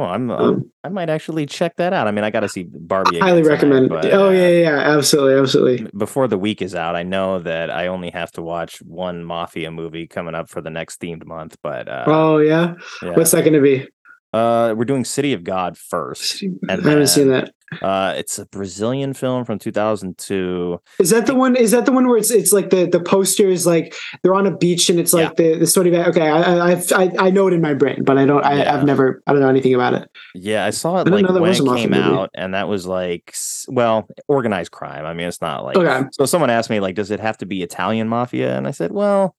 well 0.00 0.10
i'm 0.10 0.30
um, 0.30 0.40
Um, 0.40 0.72
i 0.84 0.88
might 0.88 1.10
actually 1.10 1.46
check 1.46 1.76
that 1.76 1.92
out. 1.92 2.08
I 2.08 2.10
mean 2.10 2.24
i 2.24 2.30
gotta 2.30 2.48
see 2.48 2.64
barbie 2.64 3.16
again 3.16 3.28
highly 3.28 3.42
tonight, 3.42 3.54
recommend 3.54 3.88
but, 3.88 4.06
oh 4.12 4.28
uh, 4.28 4.30
yeah 4.30 4.48
yeah 4.48 4.60
yeah, 4.60 4.96
absolutely 4.96 5.34
absolutely. 5.40 5.90
before 5.96 6.26
the 6.28 6.38
week 6.38 6.62
is 6.62 6.74
out, 6.74 6.96
I 6.96 7.02
know 7.02 7.38
that 7.40 7.70
I 7.70 7.86
only 7.88 8.10
have 8.10 8.30
to 8.32 8.42
watch 8.42 8.78
one 8.82 9.24
mafia 9.24 9.70
movie 9.70 10.06
coming 10.06 10.34
up 10.34 10.48
for 10.48 10.60
the 10.60 10.70
next 10.70 11.00
themed 11.00 11.24
month, 11.24 11.56
but 11.62 11.88
uh, 11.88 12.04
oh 12.06 12.38
yeah? 12.38 12.74
yeah. 13.02 13.10
what's 13.10 13.30
that 13.32 13.42
going 13.42 13.54
to 13.54 13.60
be 13.60 13.86
Uh, 14.32 14.74
we're 14.76 14.84
doing 14.84 15.04
City 15.04 15.32
of 15.32 15.42
God 15.44 15.76
first. 15.76 16.44
i 16.68 16.72
haven't 16.72 17.06
seen 17.08 17.28
that 17.28 17.52
Uh, 17.82 18.14
it's 18.16 18.38
a 18.38 18.46
Brazilian 18.46 19.12
film 19.14 19.44
from 19.44 19.58
2002. 19.58 20.80
is 20.98 21.10
that 21.10 21.26
the 21.26 21.34
one 21.34 21.54
is 21.56 21.70
that 21.72 21.84
the 21.86 21.92
one 21.92 22.06
where 22.08 22.16
it's 22.16 22.30
it's 22.30 22.52
like 22.52 22.70
the 22.70 22.86
the 22.86 23.00
poster 23.00 23.48
is 23.48 23.66
like 23.66 23.94
they're 24.22 24.34
on 24.34 24.46
a 24.46 24.56
beach 24.56 24.88
and 24.90 24.98
it's 24.98 25.12
like 25.12 25.36
the 25.36 25.56
the 25.56 25.66
story 25.66 25.92
about 25.94 26.08
okay 26.08 26.28
I, 26.28 26.72
I 26.72 26.82
I 26.96 27.10
I 27.26 27.30
know 27.30 27.46
it 27.48 27.54
in 27.54 27.60
my 27.60 27.74
brain 27.74 28.02
but 28.04 28.18
I 28.18 28.26
don't 28.26 28.44
I, 28.44 28.58
Yeah. 28.58 28.74
I've 28.74 28.84
never 28.84 29.22
I 29.26 29.32
don't 29.32 29.40
know 29.40 29.48
anything 29.48 29.74
about 29.74 29.94
it 29.94 30.08
Yeah, 30.34 30.64
I 30.64 30.70
saw 30.70 31.00
it 31.00 31.04
didn't 31.04 31.22
like 31.26 31.40
when 31.40 31.50
it 31.52 31.56
came 31.76 31.90
movie. 31.90 32.02
out, 32.02 32.30
and 32.34 32.54
that 32.54 32.68
was 32.68 32.86
like, 32.86 33.34
well, 33.68 34.08
organized 34.28 34.70
crime. 34.72 35.04
I 35.06 35.14
mean, 35.14 35.26
it's 35.28 35.40
not 35.40 35.64
like. 35.64 35.76
Okay. 35.76 36.08
So 36.12 36.24
someone 36.26 36.50
asked 36.50 36.70
me 36.70 36.78
like, 36.80 36.94
does 36.94 37.10
it 37.10 37.20
have 37.20 37.38
to 37.38 37.46
be 37.46 37.62
Italian 37.62 38.08
mafia? 38.08 38.56
And 38.56 38.66
I 38.68 38.70
said, 38.72 38.92
well. 38.92 39.34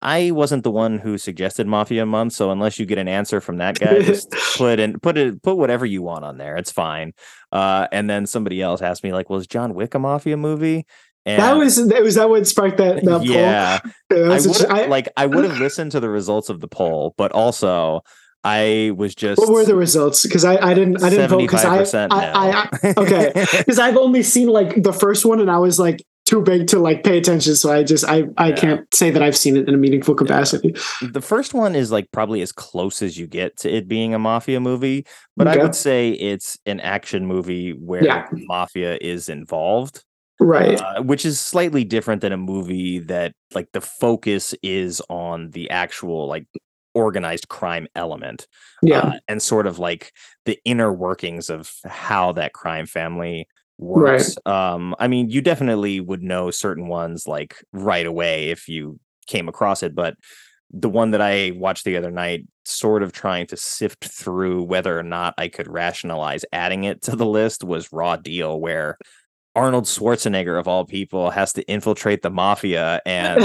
I 0.00 0.30
wasn't 0.30 0.62
the 0.62 0.70
one 0.70 0.98
who 0.98 1.18
suggested 1.18 1.66
Mafia 1.66 2.06
Month, 2.06 2.34
so 2.34 2.50
unless 2.50 2.78
you 2.78 2.86
get 2.86 2.98
an 2.98 3.08
answer 3.08 3.40
from 3.40 3.56
that 3.56 3.78
guy, 3.78 4.00
just 4.02 4.30
put 4.56 4.78
in 4.78 5.00
put 5.00 5.18
it 5.18 5.42
put 5.42 5.56
whatever 5.56 5.84
you 5.84 6.02
want 6.02 6.24
on 6.24 6.38
there. 6.38 6.56
It's 6.56 6.70
fine. 6.70 7.14
Uh, 7.50 7.88
and 7.90 8.08
then 8.08 8.26
somebody 8.26 8.62
else 8.62 8.80
asked 8.80 9.02
me 9.02 9.12
like, 9.12 9.28
"Was 9.28 9.46
John 9.46 9.74
Wick 9.74 9.94
a 9.94 9.98
Mafia 9.98 10.36
movie?" 10.36 10.86
And 11.26 11.42
that 11.42 11.56
was 11.56 11.88
that 11.88 12.02
was 12.02 12.14
that 12.14 12.28
what 12.28 12.46
sparked 12.46 12.78
that, 12.78 13.02
that 13.04 13.24
yeah, 13.24 13.80
poll 14.10 14.32
I 14.32 14.40
would 14.40 14.66
I- 14.66 14.86
like 14.86 15.08
I 15.16 15.26
would 15.26 15.44
have 15.44 15.58
listened 15.58 15.92
to 15.92 16.00
the 16.00 16.08
results 16.08 16.48
of 16.48 16.60
the 16.60 16.68
poll, 16.68 17.14
but 17.18 17.32
also 17.32 18.02
I 18.44 18.92
was 18.96 19.14
just 19.14 19.40
what 19.40 19.50
were 19.50 19.64
the 19.64 19.74
results 19.74 20.22
because 20.22 20.44
I, 20.44 20.56
I 20.56 20.74
didn't 20.74 21.02
I 21.02 21.10
didn't 21.10 21.28
vote 21.28 21.40
because 21.40 21.64
I, 21.64 21.80
75% 21.80 22.08
I, 22.12 22.30
I, 22.30 22.68
I 22.82 22.94
okay 22.96 23.32
because 23.34 23.80
I've 23.80 23.96
only 23.96 24.22
seen 24.22 24.46
like 24.46 24.80
the 24.82 24.92
first 24.92 25.26
one 25.26 25.40
and 25.40 25.50
I 25.50 25.58
was 25.58 25.78
like 25.78 26.04
too 26.28 26.42
big 26.42 26.66
to 26.68 26.78
like 26.78 27.02
pay 27.04 27.16
attention 27.18 27.54
so 27.56 27.72
I 27.72 27.82
just 27.82 28.04
I 28.04 28.24
I 28.36 28.48
Yeah. 28.50 28.56
can't 28.56 28.94
say 28.94 29.10
that 29.10 29.22
I've 29.22 29.36
seen 29.36 29.56
it 29.56 29.66
in 29.68 29.74
a 29.74 29.78
meaningful 29.78 30.14
capacity 30.14 30.74
the 31.12 31.22
first 31.22 31.54
one 31.54 31.74
is 31.74 31.90
like 31.90 32.06
probably 32.12 32.42
as 32.42 32.52
close 32.52 33.00
as 33.02 33.16
you 33.16 33.26
get 33.26 33.56
to 33.58 33.74
it 33.74 33.88
being 33.88 34.12
a 34.14 34.18
mafia 34.18 34.60
movie, 34.60 35.06
but 35.36 35.48
I 35.48 35.56
would 35.56 35.74
say 35.74 36.10
it's 36.10 36.58
an 36.66 36.80
action 36.80 37.24
movie 37.26 37.70
where 37.72 38.04
Yeah. 38.04 38.28
mafia 38.32 38.98
is 39.00 39.28
involved. 39.28 40.04
right 40.40 40.78
uh, 40.80 41.02
which 41.02 41.24
is 41.24 41.40
slightly 41.40 41.82
different 41.84 42.20
than 42.22 42.32
a 42.32 42.36
movie 42.36 42.98
that 43.00 43.32
like 43.54 43.68
the 43.72 43.80
focus 43.80 44.54
is 44.62 45.00
on 45.08 45.50
the 45.50 45.68
actual 45.70 46.28
like 46.28 46.46
organized 46.94 47.48
crime 47.48 47.86
element 47.94 48.46
yeah 48.82 49.00
uh, 49.00 49.18
and 49.28 49.40
sort 49.42 49.66
of 49.66 49.78
like 49.78 50.12
the 50.46 50.58
inner 50.64 50.92
workings 50.92 51.48
of 51.50 51.72
how 51.84 52.32
that 52.32 52.52
crime 52.52 52.86
family 52.86 53.46
works 53.78 54.36
um 54.44 54.94
i 54.98 55.06
mean 55.06 55.30
you 55.30 55.40
definitely 55.40 56.00
would 56.00 56.22
know 56.22 56.50
certain 56.50 56.88
ones 56.88 57.26
like 57.26 57.62
right 57.72 58.06
away 58.06 58.50
if 58.50 58.68
you 58.68 58.98
came 59.26 59.48
across 59.48 59.82
it 59.82 59.94
but 59.94 60.14
the 60.70 60.88
one 60.88 61.12
that 61.12 61.20
i 61.20 61.52
watched 61.54 61.84
the 61.84 61.96
other 61.96 62.10
night 62.10 62.44
sort 62.64 63.02
of 63.02 63.12
trying 63.12 63.46
to 63.46 63.56
sift 63.56 64.04
through 64.04 64.62
whether 64.62 64.98
or 64.98 65.02
not 65.02 65.32
i 65.38 65.46
could 65.46 65.68
rationalize 65.68 66.44
adding 66.52 66.84
it 66.84 67.00
to 67.02 67.14
the 67.14 67.26
list 67.26 67.62
was 67.62 67.92
raw 67.92 68.16
deal 68.16 68.60
where 68.60 68.98
Arnold 69.54 69.84
Schwarzenegger 69.84 70.58
of 70.60 70.68
all 70.68 70.84
people 70.84 71.30
has 71.30 71.52
to 71.54 71.62
infiltrate 71.68 72.22
the 72.22 72.30
mafia 72.30 73.00
and 73.06 73.42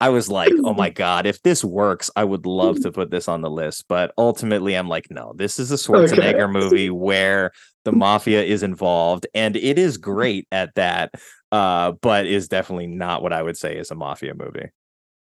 I 0.00 0.08
was 0.08 0.28
like, 0.28 0.52
"Oh 0.64 0.74
my 0.74 0.90
god, 1.04 1.26
if 1.26 1.42
this 1.42 1.64
works, 1.64 2.10
I 2.16 2.24
would 2.24 2.46
love 2.46 2.80
to 2.82 2.92
put 2.92 3.10
this 3.10 3.28
on 3.28 3.42
the 3.42 3.50
list." 3.50 3.84
But 3.88 4.12
ultimately 4.18 4.74
I'm 4.74 4.88
like, 4.88 5.10
"No, 5.10 5.32
this 5.36 5.58
is 5.58 5.70
a 5.70 5.76
Schwarzenegger 5.76 6.44
okay. 6.44 6.52
movie 6.52 6.90
where 6.90 7.52
the 7.84 7.92
mafia 7.92 8.42
is 8.42 8.62
involved 8.62 9.26
and 9.34 9.56
it 9.56 9.78
is 9.78 9.96
great 9.96 10.46
at 10.52 10.74
that." 10.74 11.12
Uh, 11.52 11.92
but 12.00 12.26
is 12.26 12.46
definitely 12.46 12.86
not 12.86 13.22
what 13.22 13.32
I 13.32 13.42
would 13.42 13.56
say 13.56 13.76
is 13.76 13.90
a 13.90 13.96
mafia 13.96 14.34
movie. 14.34 14.70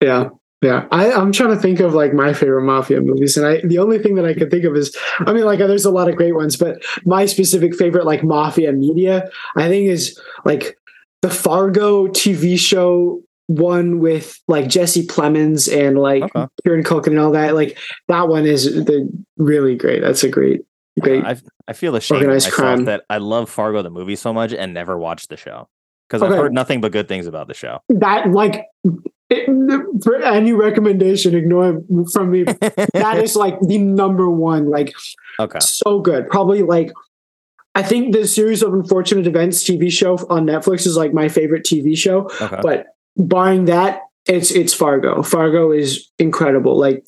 Yeah. 0.00 0.28
Yeah, 0.62 0.86
I, 0.90 1.12
I'm 1.12 1.30
trying 1.30 1.50
to 1.50 1.60
think 1.60 1.80
of 1.80 1.92
like 1.92 2.14
my 2.14 2.32
favorite 2.32 2.62
mafia 2.62 3.02
movies, 3.02 3.36
and 3.36 3.46
I 3.46 3.60
the 3.60 3.76
only 3.76 3.98
thing 3.98 4.14
that 4.14 4.24
I 4.24 4.32
can 4.32 4.48
think 4.48 4.64
of 4.64 4.74
is, 4.74 4.96
I 5.18 5.34
mean, 5.34 5.44
like 5.44 5.58
there's 5.58 5.84
a 5.84 5.90
lot 5.90 6.08
of 6.08 6.16
great 6.16 6.34
ones, 6.34 6.56
but 6.56 6.82
my 7.04 7.26
specific 7.26 7.74
favorite 7.74 8.06
like 8.06 8.24
mafia 8.24 8.72
media, 8.72 9.28
I 9.58 9.68
think 9.68 9.90
is 9.90 10.18
like 10.46 10.78
the 11.20 11.28
Fargo 11.28 12.06
TV 12.06 12.58
show 12.58 13.22
one 13.46 13.98
with 13.98 14.40
like 14.48 14.68
Jesse 14.68 15.06
Plemons 15.06 15.72
and 15.72 15.98
like 15.98 16.22
okay. 16.22 16.46
Kieran 16.62 16.84
Culkin 16.84 17.08
and 17.08 17.18
all 17.18 17.32
that. 17.32 17.54
Like 17.54 17.78
that 18.08 18.28
one 18.28 18.46
is 18.46 18.64
the 18.64 19.10
really 19.36 19.76
great. 19.76 20.00
That's 20.00 20.24
a 20.24 20.28
great, 20.28 20.62
great. 21.00 21.24
Uh, 21.24 21.34
I 21.68 21.72
feel 21.72 21.94
ashamed 21.96 22.42
crime. 22.50 22.84
that 22.84 23.04
I 23.08 23.18
love 23.18 23.50
Fargo 23.50 23.82
the 23.82 23.90
movie 23.90 24.16
so 24.16 24.32
much 24.32 24.52
and 24.52 24.74
never 24.74 24.98
watched 24.98 25.28
the 25.28 25.36
show 25.36 25.68
because 26.08 26.22
okay. 26.22 26.32
I've 26.32 26.38
heard 26.38 26.52
nothing 26.52 26.80
but 26.80 26.92
good 26.92 27.08
things 27.08 27.26
about 27.26 27.48
the 27.48 27.54
show. 27.54 27.80
That 27.88 28.30
like 28.30 28.66
it, 29.30 30.02
for 30.02 30.16
any 30.22 30.52
recommendation, 30.52 31.34
ignore 31.34 31.82
from 32.12 32.30
me. 32.30 32.44
that 32.94 33.20
is 33.22 33.36
like 33.36 33.58
the 33.60 33.78
number 33.78 34.30
one. 34.30 34.70
Like, 34.70 34.94
okay, 35.40 35.58
so 35.60 36.00
good. 36.00 36.28
Probably 36.28 36.62
like, 36.62 36.92
I 37.74 37.82
think 37.82 38.14
the 38.14 38.26
series 38.26 38.62
of 38.62 38.72
unfortunate 38.72 39.26
events 39.26 39.64
TV 39.64 39.90
show 39.90 40.14
on 40.28 40.46
Netflix 40.46 40.86
is 40.86 40.96
like 40.96 41.12
my 41.12 41.28
favorite 41.28 41.64
TV 41.64 41.96
show. 41.96 42.30
Okay. 42.40 42.60
But 42.62 42.86
barring 43.16 43.66
that, 43.66 44.02
it's 44.26 44.50
it's 44.50 44.72
Fargo. 44.72 45.22
Fargo 45.22 45.70
is 45.72 46.10
incredible. 46.18 46.78
Like, 46.78 47.06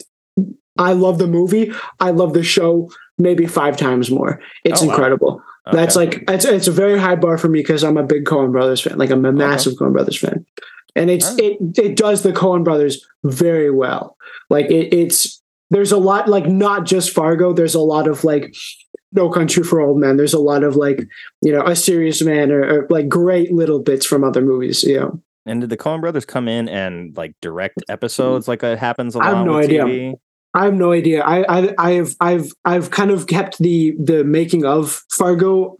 I 0.78 0.92
love 0.92 1.18
the 1.18 1.26
movie. 1.26 1.72
I 2.00 2.10
love 2.10 2.34
the 2.34 2.44
show. 2.44 2.90
Maybe 3.18 3.46
five 3.46 3.76
times 3.76 4.10
more. 4.10 4.40
It's 4.64 4.82
oh, 4.82 4.90
incredible. 4.90 5.42
Okay. 5.66 5.76
That's 5.76 5.96
like 5.96 6.24
it's 6.28 6.44
it's 6.44 6.68
a 6.68 6.72
very 6.72 6.98
high 6.98 7.16
bar 7.16 7.38
for 7.38 7.48
me 7.48 7.60
because 7.60 7.82
I'm 7.82 7.96
a 7.96 8.02
big 8.02 8.24
Coen 8.24 8.52
Brothers 8.52 8.82
fan. 8.82 8.98
Like 8.98 9.10
I'm 9.10 9.24
a 9.24 9.32
massive 9.32 9.72
okay. 9.74 9.86
Coen 9.86 9.92
Brothers 9.92 10.18
fan 10.18 10.44
and 10.96 11.10
it's 11.10 11.36
it 11.38 11.58
it 11.78 11.94
does 11.94 12.22
the 12.22 12.32
Coen 12.32 12.64
brothers 12.64 13.06
very 13.22 13.70
well. 13.70 14.16
Like 14.50 14.66
it, 14.66 14.92
it's 14.92 15.42
there's 15.70 15.92
a 15.92 15.98
lot 15.98 16.26
like 16.26 16.46
not 16.46 16.86
just 16.86 17.10
Fargo. 17.10 17.52
There's 17.52 17.74
a 17.74 17.80
lot 17.80 18.08
of 18.08 18.24
like 18.24 18.54
No 19.12 19.28
Country 19.28 19.62
for 19.62 19.80
Old 19.80 19.98
Men. 19.98 20.16
There's 20.16 20.34
a 20.34 20.40
lot 20.40 20.64
of 20.64 20.74
like 20.74 21.06
you 21.42 21.52
know 21.52 21.60
A 21.60 21.76
Serious 21.76 22.22
Man 22.22 22.50
or, 22.50 22.64
or 22.64 22.86
like 22.88 23.08
great 23.08 23.52
little 23.52 23.80
bits 23.80 24.06
from 24.06 24.24
other 24.24 24.40
movies. 24.40 24.82
You 24.82 25.00
know. 25.00 25.22
And 25.46 25.60
did 25.60 25.70
the 25.70 25.76
Coen 25.76 26.00
brothers 26.00 26.24
come 26.24 26.48
in 26.48 26.68
and 26.68 27.16
like 27.16 27.34
direct 27.40 27.78
mm. 27.78 27.92
episodes 27.92 28.48
like 28.48 28.62
it 28.62 28.78
happens 28.78 29.14
a 29.14 29.18
lot? 29.18 29.26
I 29.26 29.36
have 29.36 29.46
no 29.46 29.58
idea. 29.58 29.84
TV? 29.84 30.14
I 30.54 30.64
have 30.64 30.74
no 30.74 30.92
idea. 30.92 31.22
I, 31.22 31.44
I 31.48 31.74
I've 31.78 32.16
I've 32.20 32.52
I've 32.64 32.90
kind 32.90 33.10
of 33.10 33.26
kept 33.26 33.58
the 33.58 33.94
the 34.02 34.24
making 34.24 34.64
of 34.64 35.02
Fargo 35.10 35.78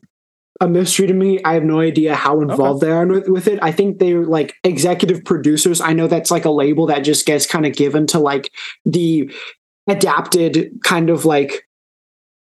a 0.61 0.69
mystery 0.69 1.07
to 1.07 1.15
me. 1.15 1.43
I 1.45 1.55
have 1.55 1.65
no 1.65 1.81
idea 1.81 2.15
how 2.15 2.41
involved 2.41 2.83
okay. 2.83 2.91
they 2.91 2.97
are 2.97 3.07
with, 3.07 3.29
with 3.29 3.49
it. 3.49 3.59
I 3.63 3.73
think 3.73 3.99
they're 3.99 4.25
like 4.25 4.55
executive 4.65 5.25
producers. 5.25 5.81
I 5.81 5.93
know 5.93 6.07
that's 6.07 6.31
like 6.31 6.45
a 6.45 6.51
label 6.51 6.87
that 6.87 7.01
just 7.01 7.27
gets 7.27 7.47
kind 7.47 7.67
of 7.67 7.75
given 7.75 8.07
to 8.09 8.19
like 8.19 8.53
the 8.85 9.31
adapted 9.87 10.71
kind 10.83 11.11
of 11.11 11.25
like 11.25 11.67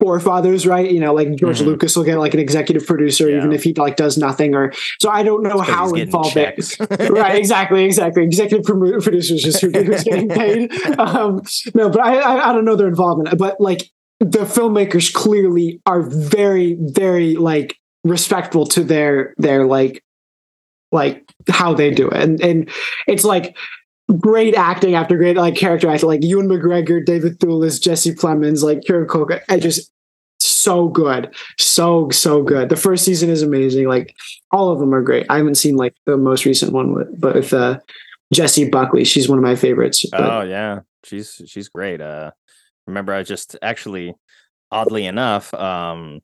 forefathers, 0.03 0.67
right? 0.67 0.91
You 0.91 0.99
know, 0.99 1.15
like 1.15 1.33
George 1.37 1.59
mm-hmm. 1.59 1.69
Lucas 1.69 1.97
will 1.97 2.03
get 2.03 2.19
like 2.19 2.35
an 2.35 2.41
executive 2.41 2.85
producer, 2.85 3.31
yeah. 3.31 3.37
even 3.37 3.53
if 3.53 3.63
he 3.63 3.73
like 3.75 3.95
does 3.95 4.19
nothing. 4.19 4.53
Or 4.53 4.73
so 5.01 5.09
I 5.09 5.23
don't 5.23 5.45
know 5.45 5.61
how 5.61 5.93
involved 5.93 6.37
it 6.37 6.59
right? 7.11 7.37
Exactly, 7.37 7.85
exactly. 7.85 8.25
Executive 8.25 8.67
producers 8.67 9.45
just 9.45 9.61
who, 9.61 9.71
who's 9.71 10.03
getting 10.03 10.29
paid. 10.29 10.73
Um, 10.99 11.43
no, 11.75 11.89
but 11.89 12.01
I, 12.01 12.17
I 12.19 12.51
I 12.51 12.53
don't 12.53 12.65
know 12.65 12.75
their 12.75 12.89
involvement. 12.89 13.39
But 13.39 13.61
like 13.61 13.89
the 14.19 14.41
filmmakers 14.41 15.13
clearly 15.13 15.81
are 15.87 16.03
very 16.03 16.77
very 16.81 17.37
like 17.37 17.77
respectful 18.03 18.67
to 18.67 18.83
their 18.83 19.35
their 19.37 19.67
like 19.67 20.03
like 20.91 21.25
how 21.49 21.73
they 21.73 21.91
do 21.91 22.09
it 22.09 22.23
and 22.23 22.41
and 22.41 22.71
it's 23.07 23.25
like 23.25 23.57
great 24.19 24.55
acting 24.55 24.95
after 24.95 25.17
great 25.17 25.37
like 25.37 25.55
character 25.55 25.91
acting 25.91 26.09
like 26.09 26.23
Ewan 26.23 26.49
McGregor 26.49 27.05
David 27.05 27.39
Thewlis 27.39 27.81
Jesse 27.81 28.15
Plemons 28.15 28.63
like 28.63 28.83
Kieran 28.83 29.07
Culkin 29.07 29.41
I 29.49 29.59
just 29.59 29.91
so 30.39 30.89
good 30.89 31.33
so 31.59 32.11
so 32.11 32.43
good 32.43 32.69
the 32.69 32.77
first 32.77 33.05
season 33.05 33.31
is 33.31 33.43
amazing 33.43 33.89
like 33.89 34.15
all 34.51 34.71
of 34.71 34.81
them 34.81 34.95
are 34.95 35.03
great 35.03 35.27
I 35.29 35.37
haven't 35.37 35.55
seen 35.55 35.77
like 35.77 35.95
the 36.07 36.17
most 36.17 36.45
recent 36.45 36.73
one 36.73 36.95
with 36.95 37.21
but 37.21 37.35
with 37.35 37.53
uh 37.53 37.79
Jessie 38.33 38.69
Buckley 38.69 39.05
she's 39.05 39.29
one 39.29 39.39
of 39.39 39.45
my 39.45 39.57
favorites 39.57 40.05
but. 40.11 40.21
oh 40.21 40.43
yeah 40.43 40.81
she's 41.05 41.41
she's 41.47 41.69
great 41.69 42.01
uh 42.01 42.33
remember 42.87 43.13
I 43.13 43.23
just 43.23 43.57
actually 43.63 44.15
oddly 44.71 45.07
enough 45.07 45.55
um 45.55 46.21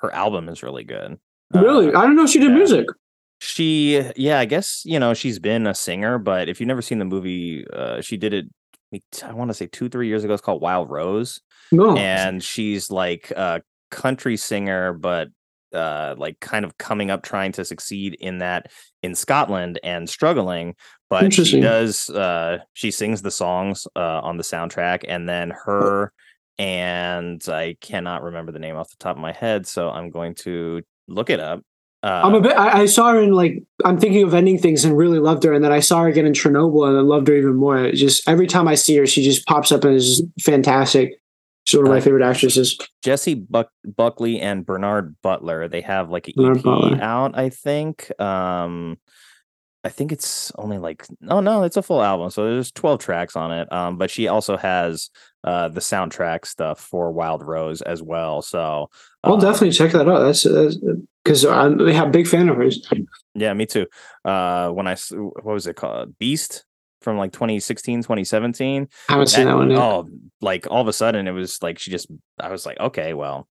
her 0.00 0.12
album 0.12 0.48
is 0.48 0.62
really 0.62 0.84
good. 0.84 1.18
Really? 1.54 1.92
Uh, 1.92 1.98
I 1.98 2.02
don't 2.02 2.16
know 2.16 2.26
she 2.26 2.38
did 2.38 2.50
yeah. 2.50 2.56
music. 2.56 2.86
She, 3.44 4.02
yeah, 4.16 4.38
I 4.38 4.46
guess 4.46 4.82
you 4.84 4.98
know 4.98 5.12
she's 5.14 5.38
been 5.38 5.66
a 5.66 5.74
singer, 5.74 6.18
but 6.18 6.48
if 6.48 6.60
you've 6.60 6.66
never 6.66 6.82
seen 6.82 6.98
the 6.98 7.04
movie, 7.04 7.66
uh, 7.72 8.00
she 8.00 8.16
did 8.16 8.32
it. 8.32 8.46
I 9.24 9.32
want 9.32 9.50
to 9.50 9.54
say 9.54 9.66
two, 9.66 9.88
three 9.88 10.08
years 10.08 10.24
ago. 10.24 10.32
It's 10.32 10.42
called 10.42 10.62
Wild 10.62 10.88
Rose. 10.90 11.40
No, 11.70 11.96
and 11.96 12.42
she's 12.42 12.90
like 12.90 13.30
a 13.32 13.62
country 13.90 14.36
singer, 14.36 14.94
but 14.94 15.28
uh, 15.74 16.14
like 16.16 16.40
kind 16.40 16.64
of 16.64 16.78
coming 16.78 17.10
up, 17.10 17.22
trying 17.22 17.52
to 17.52 17.64
succeed 17.64 18.14
in 18.14 18.38
that 18.38 18.72
in 19.02 19.14
Scotland 19.14 19.78
and 19.82 20.08
struggling. 20.08 20.74
But 21.10 21.32
she 21.32 21.60
does. 21.60 22.08
Uh, 22.08 22.58
she 22.72 22.90
sings 22.90 23.22
the 23.22 23.30
songs 23.30 23.86
uh, 23.94 24.20
on 24.22 24.36
the 24.36 24.42
soundtrack, 24.42 25.04
and 25.06 25.28
then 25.28 25.52
her 25.64 26.12
and 26.58 27.44
I 27.48 27.76
cannot 27.80 28.22
remember 28.22 28.52
the 28.52 28.58
name 28.58 28.76
off 28.76 28.90
the 28.90 28.96
top 28.98 29.16
of 29.16 29.22
my 29.22 29.32
head, 29.32 29.66
so 29.66 29.90
I'm 29.90 30.10
going 30.10 30.34
to 30.36 30.82
look 31.08 31.30
it 31.30 31.40
up. 31.40 31.62
Uh, 32.04 32.20
I'm 32.22 32.34
a 32.34 32.40
bit. 32.42 32.52
I, 32.52 32.82
I, 32.82 32.86
saw 32.86 33.12
her 33.12 33.22
in 33.22 33.32
like 33.32 33.62
I'm 33.82 33.98
thinking 33.98 34.24
of 34.24 34.34
ending 34.34 34.58
things 34.58 34.84
and 34.84 34.94
really 34.94 35.18
loved 35.18 35.42
her, 35.44 35.54
and 35.54 35.64
then 35.64 35.72
I 35.72 35.80
saw 35.80 36.02
her 36.02 36.08
again 36.08 36.26
in 36.26 36.34
Chernobyl 36.34 36.86
and 36.86 36.98
I 36.98 37.00
loved 37.00 37.28
her 37.28 37.34
even 37.34 37.56
more. 37.56 37.92
Just 37.92 38.28
every 38.28 38.46
time 38.46 38.68
I 38.68 38.74
see 38.74 38.94
her, 38.98 39.06
she 39.06 39.24
just 39.24 39.46
pops 39.46 39.72
up 39.72 39.84
and 39.84 39.94
is 39.94 40.22
fantastic. 40.38 41.14
She's 41.64 41.78
one 41.78 41.86
of 41.86 41.92
my 41.92 41.98
uh, 41.98 42.02
favorite 42.02 42.22
actresses. 42.22 42.78
Jessie 43.02 43.32
Buck- 43.32 43.72
Buckley 43.86 44.38
and 44.38 44.66
Bernard 44.66 45.16
Butler. 45.22 45.66
They 45.66 45.80
have 45.80 46.10
like 46.10 46.28
an 46.28 46.34
Bernard 46.36 46.58
EP 46.58 46.62
Butler. 46.64 46.98
out, 47.00 47.38
I 47.38 47.48
think. 47.48 48.12
Um, 48.20 48.98
I 49.82 49.88
think 49.88 50.12
it's 50.12 50.52
only 50.58 50.76
like 50.76 51.06
oh 51.28 51.40
no, 51.40 51.62
it's 51.62 51.78
a 51.78 51.82
full 51.82 52.02
album, 52.02 52.28
so 52.28 52.44
there's 52.44 52.70
12 52.72 53.00
tracks 53.00 53.34
on 53.34 53.50
it. 53.50 53.72
Um, 53.72 53.96
but 53.96 54.10
she 54.10 54.28
also 54.28 54.58
has 54.58 55.08
uh 55.44 55.68
the 55.68 55.80
soundtrack 55.80 56.46
stuff 56.46 56.80
for 56.80 57.12
Wild 57.12 57.42
Rose 57.42 57.82
as 57.82 58.02
well. 58.02 58.42
So 58.42 58.90
I'll 59.22 59.34
um, 59.34 59.40
definitely 59.40 59.72
check 59.72 59.92
that 59.92 60.08
out. 60.08 60.20
That's 60.20 60.44
because 61.24 61.44
I'm 61.44 61.80
a 61.80 62.08
big 62.08 62.26
fan 62.26 62.48
of 62.48 62.56
hers. 62.56 62.86
Yeah, 63.34 63.52
me 63.54 63.66
too. 63.66 63.86
Uh, 64.24 64.70
when 64.70 64.86
I 64.86 64.96
what 65.10 65.44
was 65.44 65.66
it 65.66 65.76
called, 65.76 66.18
Beast 66.18 66.64
from 67.04 67.18
like 67.18 67.32
2016, 67.32 68.00
2017. 68.02 68.88
I 69.08 69.12
haven't 69.12 69.26
seen 69.28 69.46
that 69.46 69.56
one. 69.56 69.70
Yet. 69.70 69.78
Oh, 69.78 70.08
like 70.40 70.66
all 70.70 70.80
of 70.80 70.88
a 70.88 70.92
sudden 70.92 71.28
it 71.28 71.32
was 71.32 71.62
like 71.62 71.78
she 71.78 71.90
just. 71.90 72.08
I 72.40 72.50
was 72.50 72.66
like, 72.66 72.80
okay, 72.80 73.14
well, 73.14 73.46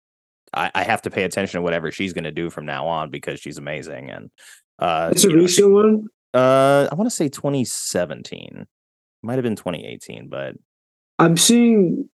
I, 0.53 0.71
I 0.75 0.83
have 0.83 1.03
to 1.03 1.11
pay 1.11 1.23
attention 1.23 1.59
to 1.59 1.61
whatever 1.61 1.91
she's 1.91 2.13
going 2.13 2.25
to 2.25 2.31
do 2.31 2.49
from 2.49 2.65
now 2.65 2.87
on 2.87 3.09
because 3.09 3.39
she's 3.39 3.57
amazing 3.57 4.09
and. 4.09 4.29
Uh, 4.79 5.09
it's 5.11 5.23
a 5.23 5.29
recent 5.29 5.71
one. 5.71 6.07
Uh, 6.33 6.87
I 6.91 6.95
want 6.95 7.09
to 7.09 7.15
say 7.15 7.29
2017. 7.29 8.65
Might 9.21 9.35
have 9.35 9.43
been 9.43 9.55
2018, 9.55 10.27
but 10.27 10.55
I'm 11.19 11.37
seeing 11.37 12.09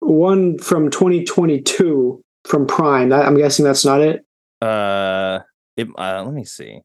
one 0.00 0.58
from 0.58 0.90
2022 0.90 2.22
from 2.44 2.66
Prime. 2.66 3.12
I'm 3.12 3.36
guessing 3.36 3.64
that's 3.64 3.84
not 3.84 4.00
it. 4.00 4.24
Uh, 4.60 5.40
it, 5.76 5.88
uh 5.96 6.22
let 6.24 6.34
me 6.34 6.44
see. 6.44 6.80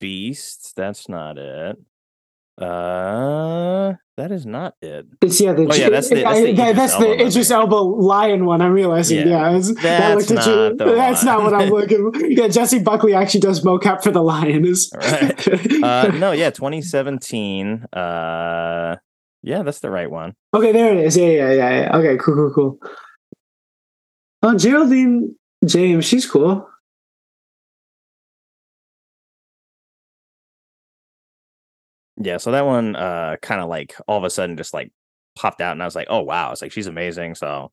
Beast, 0.00 0.72
that's 0.76 1.08
not 1.08 1.38
it. 1.38 1.76
Uh, 2.58 3.92
that 4.16 4.32
is 4.32 4.46
not 4.46 4.74
it. 4.80 5.06
It's 5.20 5.38
yeah. 5.38 5.52
The, 5.52 5.66
oh 5.70 5.74
yeah, 5.74 5.90
that's 5.90 6.08
the 6.08 6.22
that's 6.22 6.40
the, 6.40 6.62
I, 6.62 6.72
that's 6.72 6.96
the 6.96 7.26
Idris 7.26 7.50
Elba 7.50 7.74
lion 7.74 8.46
one. 8.46 8.62
I'm 8.62 8.72
realizing. 8.72 9.28
Yeah, 9.28 9.50
yeah 9.50 9.52
that's 9.52 9.72
that 9.82 10.30
not 10.30 10.46
you, 10.46 10.76
That's 10.96 11.22
not 11.22 11.42
what 11.42 11.52
I'm 11.52 11.68
looking. 11.68 12.12
for. 12.12 12.26
Yeah, 12.26 12.48
Jessie 12.48 12.78
Buckley 12.78 13.12
actually 13.12 13.40
does 13.40 13.62
mocap 13.62 14.02
for 14.02 14.10
the 14.10 14.22
lion. 14.22 14.64
Is 14.64 14.90
right. 14.94 15.46
Uh, 15.86 16.10
no, 16.14 16.32
yeah, 16.32 16.50
2017. 16.50 17.84
Uh, 17.92 18.96
yeah, 19.46 19.62
that's 19.62 19.78
the 19.78 19.90
right 19.90 20.10
one. 20.10 20.34
Okay, 20.52 20.72
there 20.72 20.92
it 20.92 20.98
is. 20.98 21.16
Yeah, 21.16 21.28
yeah, 21.28 21.52
yeah. 21.52 21.80
yeah. 21.80 21.96
Okay, 21.96 22.16
cool, 22.16 22.34
cool, 22.34 22.52
cool. 22.52 22.90
Oh, 24.42 24.58
Geraldine 24.58 25.36
James, 25.64 26.04
she's 26.04 26.28
cool. 26.28 26.68
Yeah, 32.16 32.38
so 32.38 32.50
that 32.50 32.66
one 32.66 32.96
uh 32.96 33.36
kind 33.40 33.60
of 33.60 33.68
like 33.68 33.94
all 34.08 34.18
of 34.18 34.24
a 34.24 34.30
sudden 34.30 34.56
just 34.56 34.74
like 34.74 34.90
popped 35.36 35.60
out 35.60 35.72
and 35.72 35.82
I 35.82 35.84
was 35.84 35.94
like, 35.94 36.08
"Oh 36.10 36.22
wow, 36.22 36.50
it's 36.50 36.60
like 36.60 36.72
she's 36.72 36.88
amazing." 36.88 37.36
So 37.36 37.70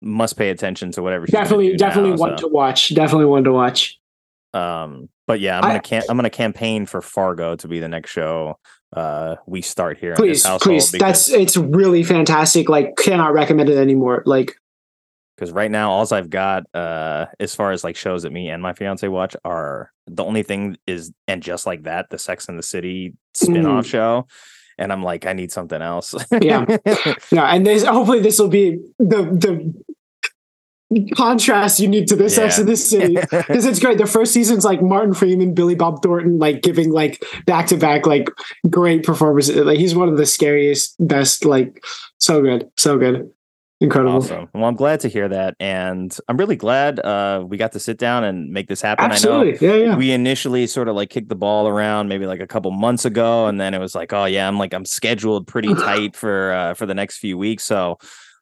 must 0.00 0.38
pay 0.38 0.48
attention 0.48 0.90
to 0.92 1.02
whatever 1.02 1.26
Definitely 1.26 1.76
definitely 1.76 2.12
now, 2.12 2.16
one 2.16 2.38
so. 2.38 2.48
to 2.48 2.48
watch. 2.48 2.94
Definitely 2.94 3.26
one 3.26 3.44
to 3.44 3.52
watch. 3.52 3.98
Um 4.54 5.10
But 5.26 5.40
yeah, 5.40 5.58
I'm 5.58 5.62
gonna 5.64 5.82
cam- 5.82 6.04
I'm 6.08 6.16
gonna 6.16 6.30
campaign 6.30 6.86
for 6.86 7.02
Fargo 7.02 7.56
to 7.56 7.68
be 7.68 7.78
the 7.78 7.88
next 7.88 8.10
show 8.10 8.58
uh, 8.94 9.36
we 9.46 9.62
start 9.62 9.98
here 9.98 10.12
in 10.12 10.16
this 10.16 10.42
Please, 10.42 10.44
household. 10.44 10.80
please. 10.80 10.92
That's 10.92 11.28
it's 11.30 11.56
really 11.56 12.02
fantastic. 12.02 12.68
Like, 12.68 12.96
cannot 12.96 13.32
recommend 13.32 13.68
it 13.68 13.78
anymore. 13.78 14.22
Like, 14.26 14.56
because 15.36 15.52
right 15.52 15.70
now 15.70 15.90
all 15.90 16.06
I've 16.12 16.28
got 16.28 16.64
uh 16.74 17.26
as 17.38 17.54
far 17.54 17.72
as 17.72 17.82
like 17.82 17.96
shows 17.96 18.24
that 18.24 18.32
me 18.32 18.50
and 18.50 18.62
my 18.62 18.74
fiance 18.74 19.08
watch 19.08 19.34
are 19.42 19.90
the 20.06 20.22
only 20.22 20.42
thing 20.42 20.76
is 20.86 21.12
and 21.28 21.42
just 21.42 21.64
like 21.64 21.84
that 21.84 22.10
the 22.10 22.18
Sex 22.18 22.48
and 22.48 22.58
the 22.58 22.62
City 22.62 23.14
spin-off 23.32 23.86
show 23.86 24.26
and 24.76 24.92
I'm 24.92 25.02
like 25.02 25.24
I 25.26 25.32
need 25.32 25.50
something 25.50 25.80
else. 25.80 26.14
Yeah. 26.42 26.64
yeah, 27.30 27.46
and 27.46 27.64
this 27.66 27.84
hopefully 27.84 28.20
this 28.20 28.38
will 28.38 28.48
be 28.48 28.78
the 28.98 29.22
the 29.22 29.72
contrast 31.14 31.78
you 31.78 31.86
need 31.86 32.08
to 32.08 32.16
the 32.16 32.28
Sex 32.28 32.56
Yeah. 32.56 32.60
and 32.60 32.68
the 32.68 32.76
City 32.76 33.14
because 33.30 33.64
it's 33.64 33.78
great. 33.78 33.98
The 33.98 34.06
first 34.06 34.32
season's 34.32 34.64
like 34.64 34.82
Martin 34.82 35.14
Freeman, 35.14 35.54
Billy 35.54 35.74
Bob 35.74 36.02
Thornton, 36.02 36.38
like 36.38 36.62
giving 36.62 36.90
like 36.90 37.22
back 37.46 37.66
to 37.68 37.76
back 37.76 38.06
like 38.06 38.28
great 38.68 39.04
performances. 39.04 39.56
Like 39.56 39.78
he's 39.78 39.94
one 39.94 40.08
of 40.08 40.16
the 40.16 40.26
scariest, 40.26 40.96
best. 40.98 41.44
Like 41.44 41.84
so 42.18 42.42
good, 42.42 42.68
so 42.76 42.98
good, 42.98 43.30
incredible. 43.80 44.16
Awesome. 44.16 44.48
Well, 44.52 44.64
I'm 44.64 44.74
glad 44.74 45.00
to 45.00 45.08
hear 45.08 45.28
that, 45.28 45.54
and 45.60 46.16
I'm 46.28 46.36
really 46.36 46.56
glad 46.56 46.98
uh, 46.98 47.44
we 47.46 47.56
got 47.56 47.72
to 47.72 47.78
sit 47.80 47.96
down 47.96 48.24
and 48.24 48.50
make 48.50 48.66
this 48.66 48.82
happen. 48.82 49.04
Absolutely, 49.04 49.68
I 49.68 49.70
know 49.70 49.76
yeah, 49.78 49.84
yeah. 49.90 49.96
we 49.96 50.10
initially 50.10 50.66
sort 50.66 50.88
of 50.88 50.96
like 50.96 51.08
kicked 51.10 51.28
the 51.28 51.36
ball 51.36 51.68
around 51.68 52.08
maybe 52.08 52.26
like 52.26 52.40
a 52.40 52.46
couple 52.48 52.72
months 52.72 53.04
ago, 53.04 53.46
and 53.46 53.60
then 53.60 53.74
it 53.74 53.78
was 53.78 53.94
like, 53.94 54.12
oh 54.12 54.24
yeah, 54.24 54.48
I'm 54.48 54.58
like 54.58 54.74
I'm 54.74 54.84
scheduled 54.84 55.46
pretty 55.46 55.72
tight 55.74 56.16
for 56.16 56.52
uh, 56.52 56.74
for 56.74 56.86
the 56.86 56.94
next 56.94 57.18
few 57.18 57.38
weeks. 57.38 57.62
So, 57.64 57.98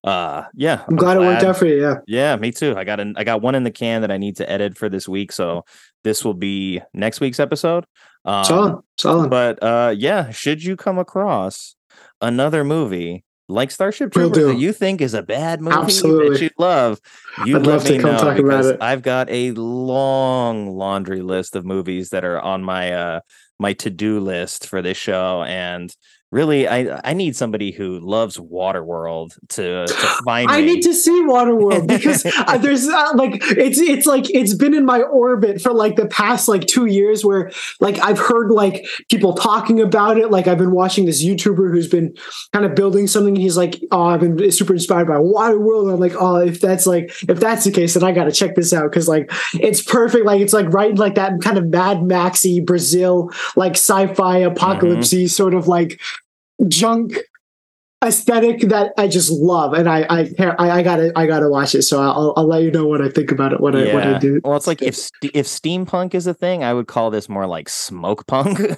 uh, 0.08 0.46
yeah, 0.54 0.84
I'm 0.88 0.96
glad 0.96 1.18
it 1.18 1.20
worked 1.20 1.42
out 1.42 1.56
for 1.58 1.66
you. 1.66 1.80
Yeah, 1.82 1.94
Yeah, 2.06 2.36
me 2.36 2.50
too. 2.50 2.74
I 2.76 2.84
got 2.84 2.98
an 2.98 3.14
I 3.18 3.24
got 3.24 3.42
one 3.42 3.54
in 3.54 3.64
the 3.64 3.70
can 3.70 4.00
that 4.00 4.10
I 4.10 4.16
need 4.16 4.36
to 4.36 4.50
edit 4.50 4.78
for 4.78 4.88
this 4.88 5.06
week, 5.06 5.32
so 5.32 5.64
this 6.02 6.24
will 6.24 6.34
be 6.34 6.80
next 6.94 7.20
week's 7.20 7.38
episode. 7.38 7.84
Um, 8.24 8.44
solid, 8.44 8.82
solid. 8.96 9.30
But 9.30 9.62
uh, 9.62 9.94
yeah, 9.96 10.30
should 10.30 10.64
you 10.64 10.76
come 10.76 10.98
across 10.98 11.76
another 12.22 12.64
movie 12.64 13.24
like 13.50 13.70
Starship 13.70 14.12
Troopers 14.12 14.46
that 14.46 14.58
you 14.58 14.72
think 14.72 15.02
is 15.02 15.12
a 15.12 15.22
bad 15.22 15.60
movie 15.60 15.92
that 15.92 16.38
you 16.40 16.50
love, 16.58 17.00
you 17.44 17.56
I'd 17.56 17.66
love 17.66 17.84
to 17.84 17.98
come 17.98 18.12
know 18.12 18.18
talk 18.18 18.38
about 18.38 18.64
it. 18.64 18.78
I've 18.80 19.02
got 19.02 19.28
a 19.30 19.52
long 19.52 20.70
laundry 20.74 21.20
list 21.20 21.54
of 21.54 21.66
movies 21.66 22.10
that 22.10 22.24
are 22.24 22.40
on 22.40 22.62
my 22.62 22.92
uh 22.92 23.20
my 23.58 23.74
to-do 23.74 24.20
list 24.20 24.66
for 24.66 24.80
this 24.80 24.96
show 24.96 25.42
and 25.42 25.94
really 26.30 26.68
I 26.68 27.00
I 27.04 27.14
need 27.14 27.36
somebody 27.36 27.70
who 27.70 28.00
loves 28.00 28.36
Waterworld 28.36 29.38
to 29.50 29.86
to 29.86 29.94
find 30.24 30.50
I 30.50 30.60
me. 30.60 30.74
need 30.74 30.82
to 30.82 30.94
see 30.94 31.22
Waterworld 31.22 31.86
because 31.86 32.26
uh, 32.38 32.58
there's 32.58 32.86
uh, 32.86 33.12
like 33.14 33.40
it's 33.42 33.78
it's 33.78 34.06
like 34.06 34.28
it's 34.30 34.54
been 34.54 34.74
in 34.74 34.84
my 34.84 35.02
orbit 35.02 35.60
for 35.60 35.72
like 35.72 35.96
the 35.96 36.06
past 36.06 36.48
like 36.48 36.66
two 36.66 36.86
years 36.86 37.24
where 37.24 37.50
like 37.80 37.98
I've 37.98 38.18
heard 38.18 38.50
like 38.50 38.86
people 39.10 39.34
talking 39.34 39.80
about 39.80 40.18
it. 40.18 40.30
Like 40.30 40.46
I've 40.46 40.58
been 40.58 40.72
watching 40.72 41.06
this 41.06 41.24
YouTuber 41.24 41.70
who's 41.70 41.88
been 41.88 42.14
kind 42.52 42.64
of 42.64 42.74
building 42.74 43.06
something. 43.06 43.36
He's 43.36 43.56
like, 43.56 43.80
oh, 43.90 44.04
I've 44.04 44.20
been 44.20 44.50
super 44.50 44.74
inspired 44.74 45.08
by 45.08 45.14
Waterworld. 45.14 45.84
And 45.84 45.92
I'm 45.92 46.00
like, 46.00 46.14
oh, 46.18 46.36
if 46.36 46.60
that's 46.60 46.86
like 46.86 47.10
if 47.28 47.40
that's 47.40 47.64
the 47.64 47.72
case, 47.72 47.94
then 47.94 48.04
I 48.04 48.12
got 48.12 48.24
to 48.24 48.32
check 48.32 48.54
this 48.54 48.72
out 48.72 48.90
because 48.90 49.08
like 49.08 49.30
it's 49.54 49.82
perfect. 49.82 50.26
Like 50.26 50.40
it's 50.40 50.52
like 50.52 50.72
right 50.72 50.96
like 50.96 51.14
that 51.14 51.40
kind 51.40 51.58
of 51.58 51.68
Mad 51.68 52.02
Maxy 52.02 52.60
Brazil 52.60 53.30
like 53.56 53.72
sci-fi 53.72 54.38
apocalypse 54.38 55.08
sort 55.32 55.54
of 55.54 55.68
like 55.68 56.00
junk 56.66 57.18
aesthetic 58.04 58.60
that 58.68 58.92
I 58.96 59.08
just 59.08 59.28
love, 59.30 59.72
and 59.74 59.88
I 59.88 60.06
I 60.08 60.30
I, 60.38 60.70
I 60.70 60.82
gotta 60.82 61.12
I 61.16 61.26
gotta 61.26 61.48
watch 61.48 61.74
it. 61.74 61.82
So 61.82 62.00
I'll 62.00 62.32
I'll 62.36 62.46
let 62.46 62.62
you 62.62 62.70
know 62.70 62.86
what 62.86 63.02
I 63.02 63.08
think 63.08 63.32
about 63.32 63.52
it 63.52 63.60
when 63.60 63.74
I 63.74 63.92
when 63.92 64.06
I 64.14 64.18
do. 64.18 64.40
Well, 64.44 64.56
it's 64.56 64.68
like 64.68 64.82
if 64.82 65.08
if 65.22 65.46
steampunk 65.46 66.14
is 66.14 66.26
a 66.28 66.34
thing, 66.34 66.62
I 66.62 66.72
would 66.74 66.86
call 66.86 67.10
this 67.10 67.28
more 67.28 67.46
like 67.46 67.68
smoke 67.68 68.26
punk. 68.26 68.58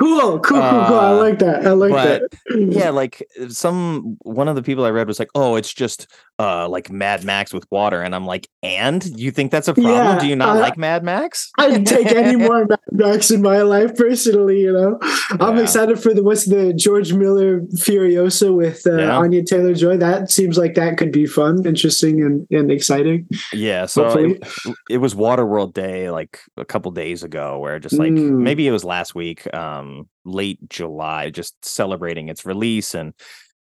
Cool, 0.00 0.38
cool, 0.40 0.60
cool, 0.60 0.60
cool. 0.60 0.98
I 0.98 1.12
Uh, 1.12 1.16
like 1.16 1.38
that. 1.38 1.66
I 1.66 1.70
like 1.70 1.92
that. 1.92 2.22
yeah, 2.50 2.90
like 2.90 3.24
some 3.48 4.16
one 4.22 4.48
of 4.48 4.56
the 4.56 4.62
people 4.62 4.84
I 4.84 4.90
read 4.90 5.06
was 5.06 5.18
like, 5.18 5.30
"Oh, 5.34 5.54
it's 5.56 5.72
just 5.72 6.08
uh 6.38 6.68
like 6.68 6.90
Mad 6.90 7.22
Max 7.24 7.52
with 7.52 7.64
water," 7.70 8.02
and 8.02 8.14
I'm 8.14 8.26
like, 8.26 8.48
"And 8.62 9.04
you 9.04 9.30
think 9.30 9.50
that's 9.52 9.68
a 9.68 9.74
problem? 9.74 9.94
Yeah, 9.94 10.18
Do 10.18 10.26
you 10.26 10.36
not 10.36 10.58
like 10.58 10.76
Mad 10.76 11.04
Max?" 11.04 11.50
I'd 11.58 11.86
take 11.86 12.06
any 12.08 12.36
more 12.48 12.66
Mad 12.66 12.80
Max 12.90 13.30
in 13.30 13.40
my 13.42 13.62
life 13.62 13.94
personally, 13.96 14.60
you 14.60 14.72
know. 14.72 14.98
I'm 15.40 15.58
excited 15.58 15.98
for 16.00 16.12
the 16.12 16.22
what's 16.24 16.46
the 16.46 16.72
George 16.74 17.12
Miller 17.12 17.60
Furiosa 17.76 18.54
with 18.54 18.86
uh, 18.86 18.96
Yeah. 18.96 19.16
Anya 19.18 19.44
Taylor 19.44 19.74
Joy. 19.74 19.96
That 19.96 20.30
seems 20.30 20.58
like 20.58 20.74
that 20.74 20.96
could 20.98 21.12
be 21.12 21.26
fun, 21.26 21.64
interesting, 21.66 22.20
and, 22.22 22.46
and 22.50 22.70
exciting. 22.70 23.28
Yeah, 23.52 23.86
so 23.86 24.18
it, 24.18 24.42
it 24.90 24.98
was 24.98 25.14
Waterworld 25.14 25.72
Day 25.72 26.10
like 26.10 26.40
a 26.56 26.64
couple 26.64 26.90
days 26.90 27.22
ago, 27.22 27.58
where 27.58 27.78
just 27.78 27.94
like 27.96 28.10
Mm. 28.12 28.38
maybe 28.40 28.66
it 28.68 28.72
was 28.72 28.84
last 28.84 29.14
week, 29.14 29.52
um, 29.54 30.08
late 30.24 30.58
July, 30.68 31.30
just 31.30 31.54
celebrating 31.64 32.28
its 32.28 32.44
release 32.46 32.94
and 32.94 33.12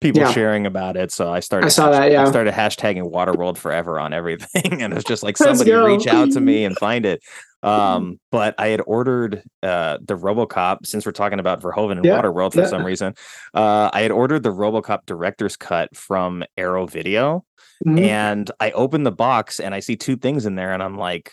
people 0.00 0.22
Yeah. 0.22 0.32
sharing 0.32 0.66
about 0.66 0.96
it. 0.96 1.12
So 1.12 1.30
I 1.32 1.40
started 1.40 1.66
I 1.66 1.68
saw 1.70 1.90
that, 1.90 2.10
yeah. 2.10 2.22
I 2.22 2.30
started 2.30 2.54
hashtagging 2.54 3.10
Waterworld 3.10 3.56
forever 3.58 3.98
on 4.00 4.12
everything, 4.12 4.82
and 4.82 4.92
it's 4.94 5.04
just 5.04 5.22
like 5.22 5.36
somebody 5.38 5.72
reach 5.72 6.06
out 6.06 6.30
to 6.32 6.40
me 6.40 6.64
and 6.64 6.76
find 6.78 7.04
it. 7.06 7.22
Um, 7.62 8.18
but 8.32 8.54
I 8.58 8.68
had 8.68 8.80
ordered 8.86 9.42
uh 9.62 9.98
the 10.02 10.16
RoboCop 10.16 10.86
since 10.86 11.04
we're 11.04 11.12
talking 11.12 11.38
about 11.40 11.60
Verhoeven 11.60 11.92
and 11.98 12.04
Yeah, 12.04 12.20
Waterworld 12.22 12.54
for 12.54 12.60
yeah. 12.60 12.66
some 12.66 12.84
reason. 12.84 13.14
Uh, 13.52 13.90
I 13.92 14.00
had 14.00 14.10
ordered 14.10 14.42
the 14.42 14.52
RoboCop 14.52 15.00
director's 15.06 15.56
cut 15.56 15.94
from 15.94 16.42
Arrow 16.56 16.86
Video 16.86 17.44
Mhm. 17.86 18.00
and 18.00 18.50
I 18.60 18.70
open 18.72 19.02
the 19.04 19.12
box 19.12 19.60
and 19.60 19.74
I 19.74 19.80
see 19.80 19.96
two 19.96 20.16
things 20.16 20.46
in 20.46 20.54
there, 20.54 20.72
and 20.72 20.82
I'm 20.82 20.96
like, 20.96 21.32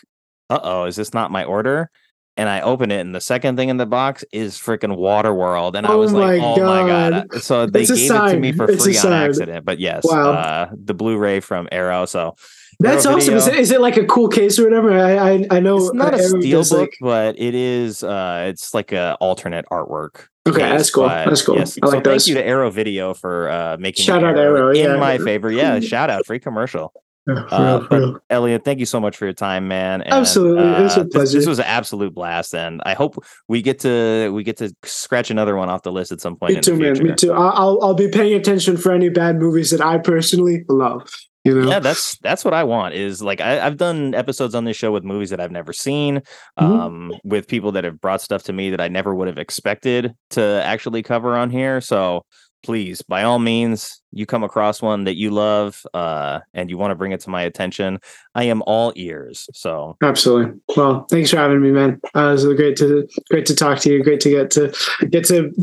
"Uh 0.50 0.60
oh, 0.62 0.84
is 0.86 0.96
this 0.98 1.14
not 1.14 1.32
my 1.32 1.44
order?" 1.46 1.90
And 2.38 2.48
I 2.48 2.62
open 2.62 2.92
it, 2.92 3.00
and 3.02 3.16
the 3.16 3.20
second 3.22 3.58
thing 3.58 3.70
in 3.70 3.78
the 3.78 3.88
box 3.88 4.24
is 4.32 4.58
freaking 4.58 4.96
Waterworld, 4.96 5.76
and 5.76 5.88
I 5.88 5.94
Oh 5.94 5.98
was 5.98 6.14
like, 6.14 6.40
my 6.40 6.46
"Oh 6.46 6.58
my 6.64 6.88
god!" 6.88 7.30
God. 7.30 7.42
So 7.42 7.66
they 7.66 7.82
It's 7.82 7.92
gave 7.92 8.12
it 8.12 8.30
to 8.34 8.40
me 8.40 8.52
for 8.52 8.70
It's 8.70 8.84
free 8.84 8.96
on 9.00 9.12
accident. 9.12 9.66
But 9.66 9.80
yes, 9.80 10.04
Wow. 10.06 10.34
uh, 10.34 10.70
the 10.72 10.94
Blu-ray 10.94 11.40
from 11.40 11.68
Arrow. 11.72 12.06
So 12.06 12.36
That's 12.80 13.08
Arrow 13.08 13.16
awesome. 13.18 13.34
Is 13.34 13.48
it, 13.48 13.72
it 13.72 13.82
like 13.82 13.98
a 13.98 14.06
cool 14.06 14.28
case 14.28 14.60
or 14.60 14.66
whatever? 14.66 14.92
I 14.94 15.18
I, 15.32 15.46
I 15.50 15.60
know 15.60 15.78
It's 15.78 15.94
not 15.96 16.14
a 16.14 16.18
Arrow 16.18 16.40
steel 16.42 16.62
book, 16.64 16.80
like- 16.80 16.98
but 17.02 17.40
it 17.40 17.56
is. 17.56 18.04
Uh, 18.04 18.46
it's 18.50 18.72
like 18.74 18.92
a 18.92 19.18
alternate 19.20 19.66
artwork. 19.72 20.28
Okay, 20.48 20.60
case, 20.60 20.72
that's 20.78 20.90
cool. 20.92 21.08
That's 21.10 21.42
cool. 21.42 21.56
Yes. 21.58 21.78
I 21.82 21.88
so 21.88 21.96
like 21.96 22.04
thank 22.04 22.28
you 22.28 22.36
to 22.36 22.46
Arrow 22.46 22.70
Video 22.70 23.14
for 23.16 23.50
uh, 23.50 23.78
making 23.80 24.06
Shout 24.06 24.24
out 24.24 24.38
Arrow, 24.38 24.70
in 24.70 24.76
yeah. 24.78 24.96
my 24.98 25.18
favor. 25.18 25.52
Yeah, 25.52 25.80
shout 25.80 26.10
out, 26.12 26.26
free 26.28 26.40
commercial. 26.40 26.94
Yeah, 27.28 27.44
Uh, 27.52 27.80
for 27.82 27.88
but 27.90 28.00
real. 28.00 28.20
Eliot, 28.30 28.64
thank 28.64 28.80
you 28.80 28.86
so 28.86 29.00
much 29.00 29.18
for 29.18 29.26
your 29.26 29.34
time, 29.34 29.68
man. 29.68 30.02
And, 30.02 30.14
Absolutely. 30.14 30.64
It 30.64 30.82
was 30.82 30.98
a 30.98 31.02
uh, 31.02 31.04
this- 31.04 31.14
pleasure. 31.14 31.38
This, 31.40 31.48
was 31.48 31.60
an 31.60 31.66
absolute 31.66 32.14
blast, 32.16 32.54
and 32.56 32.82
I 32.86 32.94
hope 32.94 33.24
we 33.48 33.62
get 33.62 33.80
to 33.80 34.32
we 34.34 34.44
get 34.44 34.58
to 34.58 34.74
scratch 34.84 35.30
another 35.32 35.56
one 35.56 35.70
off 35.70 35.84
the 35.84 35.92
list 35.92 36.12
at 36.12 36.22
some 36.22 36.36
point 36.38 36.56
Me 36.56 36.62
too, 36.62 36.76
man. 36.78 37.04
Me 37.04 37.14
too. 37.16 37.34
I'll 37.34 37.80
I'll 37.82 37.94
be 37.94 38.08
paying 38.10 38.34
attention 38.34 38.78
for 38.78 38.92
any 38.92 39.10
bad 39.10 39.38
movies 39.38 39.72
that 39.72 39.82
I 39.82 39.98
personally 39.98 40.64
love. 40.70 41.10
You 41.44 41.62
know. 41.62 41.70
Yeah, 41.70 41.80
that's 41.80 42.18
that's 42.18 42.44
what 42.44 42.54
I 42.54 42.66
want. 42.66 42.94
Is 42.96 43.22
like 43.22 43.40
I, 43.40 43.66
I've 43.66 43.78
done 43.78 44.14
episodes 44.14 44.54
on 44.54 44.66
this 44.66 44.76
show 44.76 44.92
with 44.92 45.06
movies 45.06 45.30
that 45.30 45.40
I've 45.40 45.52
never 45.52 45.72
seen, 45.72 46.22
Mhm. 46.60 46.64
um, 46.64 47.14
with 47.24 47.48
people 47.48 47.72
that 47.74 47.86
have 47.86 48.02
brought 48.02 48.22
stuff 48.22 48.44
to 48.44 48.54
me 48.54 48.70
that 48.72 48.82
I 48.82 48.90
never 48.90 49.16
would 49.16 49.28
have 49.30 49.38
expected 49.38 50.14
to 50.32 50.62
actually 50.66 51.04
cover 51.04 51.38
on 51.38 51.50
here. 51.50 51.80
So 51.80 52.24
please, 52.68 53.02
by 53.02 53.24
all 53.24 53.40
means, 53.40 54.02
you 54.12 54.26
come 54.26 54.44
across 54.44 54.82
one 54.82 55.06
that 55.06 55.16
you 55.16 55.32
love, 55.32 55.88
uh, 55.94 56.42
and 56.54 56.70
you 56.70 56.78
want 56.78 56.92
to 56.92 56.96
bring 56.96 57.14
it 57.14 57.22
to 57.22 57.30
my 57.30 57.42
attention, 57.44 57.98
I 58.36 58.44
am 58.44 58.62
all 58.68 58.92
ears. 58.98 59.48
So 59.54 59.96
Absolutely. 60.04 60.60
Well, 60.76 61.06
thanks 61.10 61.30
for 61.30 61.38
having 61.38 61.62
me, 61.62 61.72
man. 61.72 62.02
Uh, 62.14 62.28
it 62.28 62.32
was 62.34 62.44
great 62.44 62.76
to 62.78 63.08
great 63.30 63.46
to 63.46 63.56
talk 63.56 63.80
to 63.80 63.90
you. 63.90 64.04
Great 64.04 64.20
to 64.20 64.30
get 64.30 64.52
to 64.52 64.74
get 65.10 65.24
to 65.28 65.54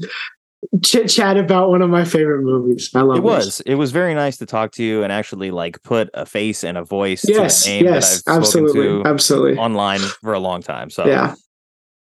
chit 0.82 1.10
chat 1.10 1.36
about 1.36 1.68
one 1.68 1.82
of 1.82 1.90
my 1.90 2.06
favorite 2.06 2.40
movies. 2.40 2.88
I 2.94 3.02
love 3.02 3.18
it 3.18 3.22
was 3.22 3.60
it 3.66 3.74
was 3.74 3.92
very 3.92 4.14
nice 4.14 4.38
to 4.38 4.46
talk 4.46 4.72
to 4.72 4.82
you 4.82 5.02
and 5.02 5.12
actually 5.12 5.50
like 5.50 5.82
put 5.82 6.08
a 6.14 6.24
face 6.24 6.64
and 6.64 6.78
a 6.78 6.84
voice 6.84 7.22
Yes, 7.28 7.68
yes, 7.68 8.22
that 8.22 8.32
I've 8.32 8.38
absolutely, 8.38 8.80
to 8.82 9.02
absolutely. 9.04 9.58
online 9.58 10.00
for 10.22 10.32
a 10.32 10.40
long 10.40 10.62
time. 10.62 10.88
So 10.88 11.04
Yeah. 11.04 11.34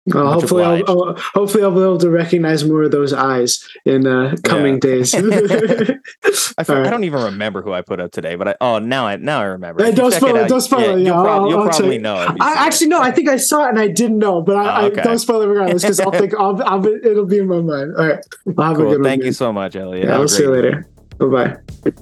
Well, 0.07 0.33
hopefully, 0.33 0.62
I'll. 0.62 0.83
I'll- 0.89 1.16
hopefully, 1.35 1.65
I'll 1.65 1.73
be 1.73 1.81
able 1.81 1.99
to 1.99 2.11
recognize 2.11 2.65
more 2.65 2.85
of 2.85 2.93
those 2.93 3.12
eyes 3.12 3.66
in 3.85 4.07
uh, 4.07 4.37
coming 4.45 4.74
Yeah. 4.74 4.78
days. 4.81 5.15
I, 6.59 6.62
for- 6.65 6.77
All 6.77 6.87
I 6.87 6.91
don't 6.91 7.03
even 7.05 7.23
remember 7.24 7.61
who 7.62 7.73
I 7.73 7.83
put 7.83 7.99
up 8.01 8.12
today, 8.12 8.37
but 8.37 8.49
I 8.49 8.55
oh 8.61 8.78
now 8.78 9.07
I 9.07 9.16
now 9.16 9.41
I 9.41 9.45
remember. 9.45 9.83
Hey, 9.83 9.91
If 9.91 9.97
don't 9.97 10.12
spoil 10.12 10.37
it. 10.37 10.43
out- 10.43 10.49
Don't 10.49 10.61
spoil 10.61 10.81
it. 10.81 10.87
Yeah, 11.01 11.12
you'll, 11.15 11.23
prob- 11.24 11.27
I'll- 11.43 11.49
you'll 11.51 11.61
I'll 11.62 11.69
probably 11.70 11.99
know. 11.99 12.20
you 12.23 12.37
I 12.41 12.55
see 12.55 12.61
it. 12.61 12.66
actually 12.66 12.87
no. 12.89 13.01
I 13.03 13.11
think 13.11 13.28
I 13.28 13.37
saw 13.37 13.66
it 13.66 13.70
and 13.70 13.78
I 13.81 13.89
didn't 13.89 14.19
know, 14.19 14.43
but 14.43 14.57
I, 14.57 14.83
Oh, 14.83 14.87
okay. 14.87 15.01
I 15.01 15.05
don't 15.05 15.19
spoil 15.19 15.43
it 15.43 15.47
regardless 15.47 15.83
because 15.83 15.99
I'll 16.01 16.11
think 16.20 16.35
I'll, 16.39 16.62
I'll 16.62 16.78
be, 16.81 16.97
it'll 17.03 17.27
be 17.27 17.39
in 17.39 17.49
my 17.49 17.61
mind. 17.61 17.97
All 17.97 18.07
right, 18.07 18.19
I'll 18.59 18.65
have 18.65 18.74
a 18.74 18.77
Cool. 18.77 18.91
good 18.91 19.01
one. 19.01 19.05
Thank 19.05 19.24
you 19.24 19.33
so 19.33 19.53
much, 19.53 19.74
Eliot. 19.74 20.05
Yeah, 20.05 20.11
Have 20.12 20.19
a 20.20 20.23
I'll 20.23 20.28
see 20.28 20.43
you 20.45 20.51
later. 20.53 20.87
Bye 21.19 21.27
bye. 21.27 21.93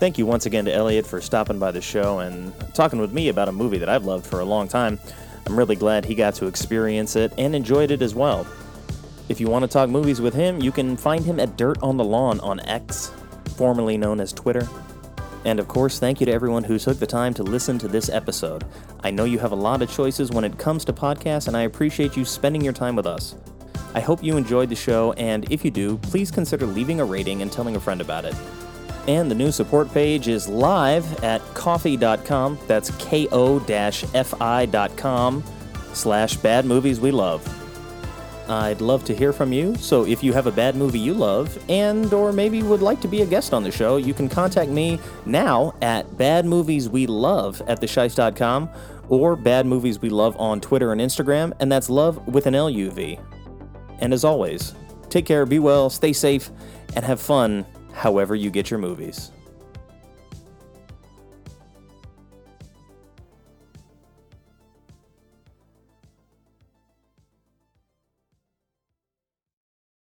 Thank 0.00 0.16
you 0.18 0.26
once 0.26 0.46
again 0.46 0.64
to 0.66 0.72
Eliot 0.72 1.06
for 1.06 1.20
stopping 1.20 1.58
by 1.58 1.70
the 1.72 1.80
show 1.80 2.20
and 2.20 2.52
talking 2.74 3.00
with 3.00 3.12
me 3.12 3.28
about 3.30 3.48
a 3.48 3.52
movie 3.52 3.78
that 3.78 3.88
I've 3.88 4.04
loved 4.04 4.26
for 4.26 4.38
a 4.40 4.44
long 4.44 4.68
time. 4.68 4.98
I'm 5.48 5.56
really 5.58 5.76
glad 5.76 6.04
he 6.04 6.14
got 6.14 6.34
to 6.34 6.46
experience 6.46 7.16
it 7.16 7.32
and 7.38 7.54
enjoyed 7.54 7.90
it 7.90 8.02
as 8.02 8.14
well. 8.14 8.46
If 9.30 9.40
you 9.40 9.48
want 9.48 9.62
to 9.62 9.68
talk 9.68 9.88
movies 9.88 10.20
with 10.20 10.34
him, 10.34 10.60
you 10.60 10.70
can 10.70 10.94
find 10.94 11.24
him 11.24 11.40
at 11.40 11.56
Dirt 11.56 11.78
on 11.82 11.96
the 11.96 12.04
Lawn 12.04 12.38
on 12.40 12.60
X, 12.60 13.10
formerly 13.56 13.96
known 13.96 14.20
as 14.20 14.30
Twitter. 14.30 14.68
And 15.46 15.58
of 15.58 15.66
course, 15.66 15.98
thank 15.98 16.20
you 16.20 16.26
to 16.26 16.32
everyone 16.32 16.64
who 16.64 16.78
took 16.78 16.98
the 16.98 17.06
time 17.06 17.32
to 17.34 17.42
listen 17.42 17.78
to 17.78 17.88
this 17.88 18.10
episode. 18.10 18.64
I 19.00 19.10
know 19.10 19.24
you 19.24 19.38
have 19.38 19.52
a 19.52 19.56
lot 19.56 19.80
of 19.80 19.90
choices 19.90 20.30
when 20.30 20.44
it 20.44 20.58
comes 20.58 20.84
to 20.84 20.92
podcasts, 20.92 21.48
and 21.48 21.56
I 21.56 21.62
appreciate 21.62 22.14
you 22.14 22.26
spending 22.26 22.60
your 22.60 22.74
time 22.74 22.94
with 22.94 23.06
us. 23.06 23.34
I 23.94 24.00
hope 24.00 24.22
you 24.22 24.36
enjoyed 24.36 24.68
the 24.68 24.76
show, 24.76 25.12
and 25.14 25.50
if 25.50 25.64
you 25.64 25.70
do, 25.70 25.96
please 25.96 26.30
consider 26.30 26.66
leaving 26.66 27.00
a 27.00 27.06
rating 27.06 27.40
and 27.40 27.50
telling 27.50 27.74
a 27.74 27.80
friend 27.80 28.02
about 28.02 28.26
it. 28.26 28.34
And 29.08 29.30
the 29.30 29.34
new 29.34 29.50
support 29.50 29.90
page 29.92 30.28
is 30.28 30.46
live 30.48 31.24
at 31.24 31.40
ko-fi.com. 31.54 32.58
That's 32.66 32.90
ko-fi.com 32.90 33.24
slash 35.94 36.36
bad 36.36 36.66
movies 36.66 37.00
we 37.00 37.10
love. 37.10 37.54
I'd 38.50 38.82
love 38.82 39.04
to 39.04 39.14
hear 39.14 39.32
from 39.32 39.52
you, 39.52 39.74
so 39.76 40.04
if 40.06 40.22
you 40.22 40.34
have 40.34 40.46
a 40.46 40.52
bad 40.52 40.76
movie 40.76 40.98
you 40.98 41.14
love 41.14 41.58
and 41.70 42.12
or 42.12 42.32
maybe 42.32 42.62
would 42.62 42.82
like 42.82 43.00
to 43.00 43.08
be 43.08 43.22
a 43.22 43.26
guest 43.26 43.52
on 43.52 43.62
the 43.62 43.70
show, 43.70 43.96
you 43.96 44.12
can 44.14 44.28
contact 44.28 44.70
me 44.70 45.00
now 45.26 45.74
at 45.82 46.06
badmovieswelove 46.12 47.62
at 47.66 47.80
thesheist.com 47.80 48.68
or 49.08 49.36
Bad 49.36 49.66
Movies 49.66 50.00
We 50.00 50.10
Love 50.10 50.36
on 50.38 50.60
Twitter 50.60 50.92
and 50.92 51.00
Instagram, 51.00 51.52
and 51.60 51.72
that's 51.72 51.88
love 51.88 52.26
with 52.28 52.46
an 52.46 52.54
L-U-V. 52.54 53.18
And 54.00 54.12
as 54.12 54.24
always, 54.24 54.74
take 55.08 55.24
care, 55.24 55.46
be 55.46 55.58
well, 55.58 55.88
stay 55.88 56.12
safe, 56.12 56.50
and 56.94 57.04
have 57.04 57.20
fun 57.20 57.66
however 57.98 58.34
you 58.34 58.50
get 58.50 58.70
your 58.70 58.78
movies. 58.78 59.32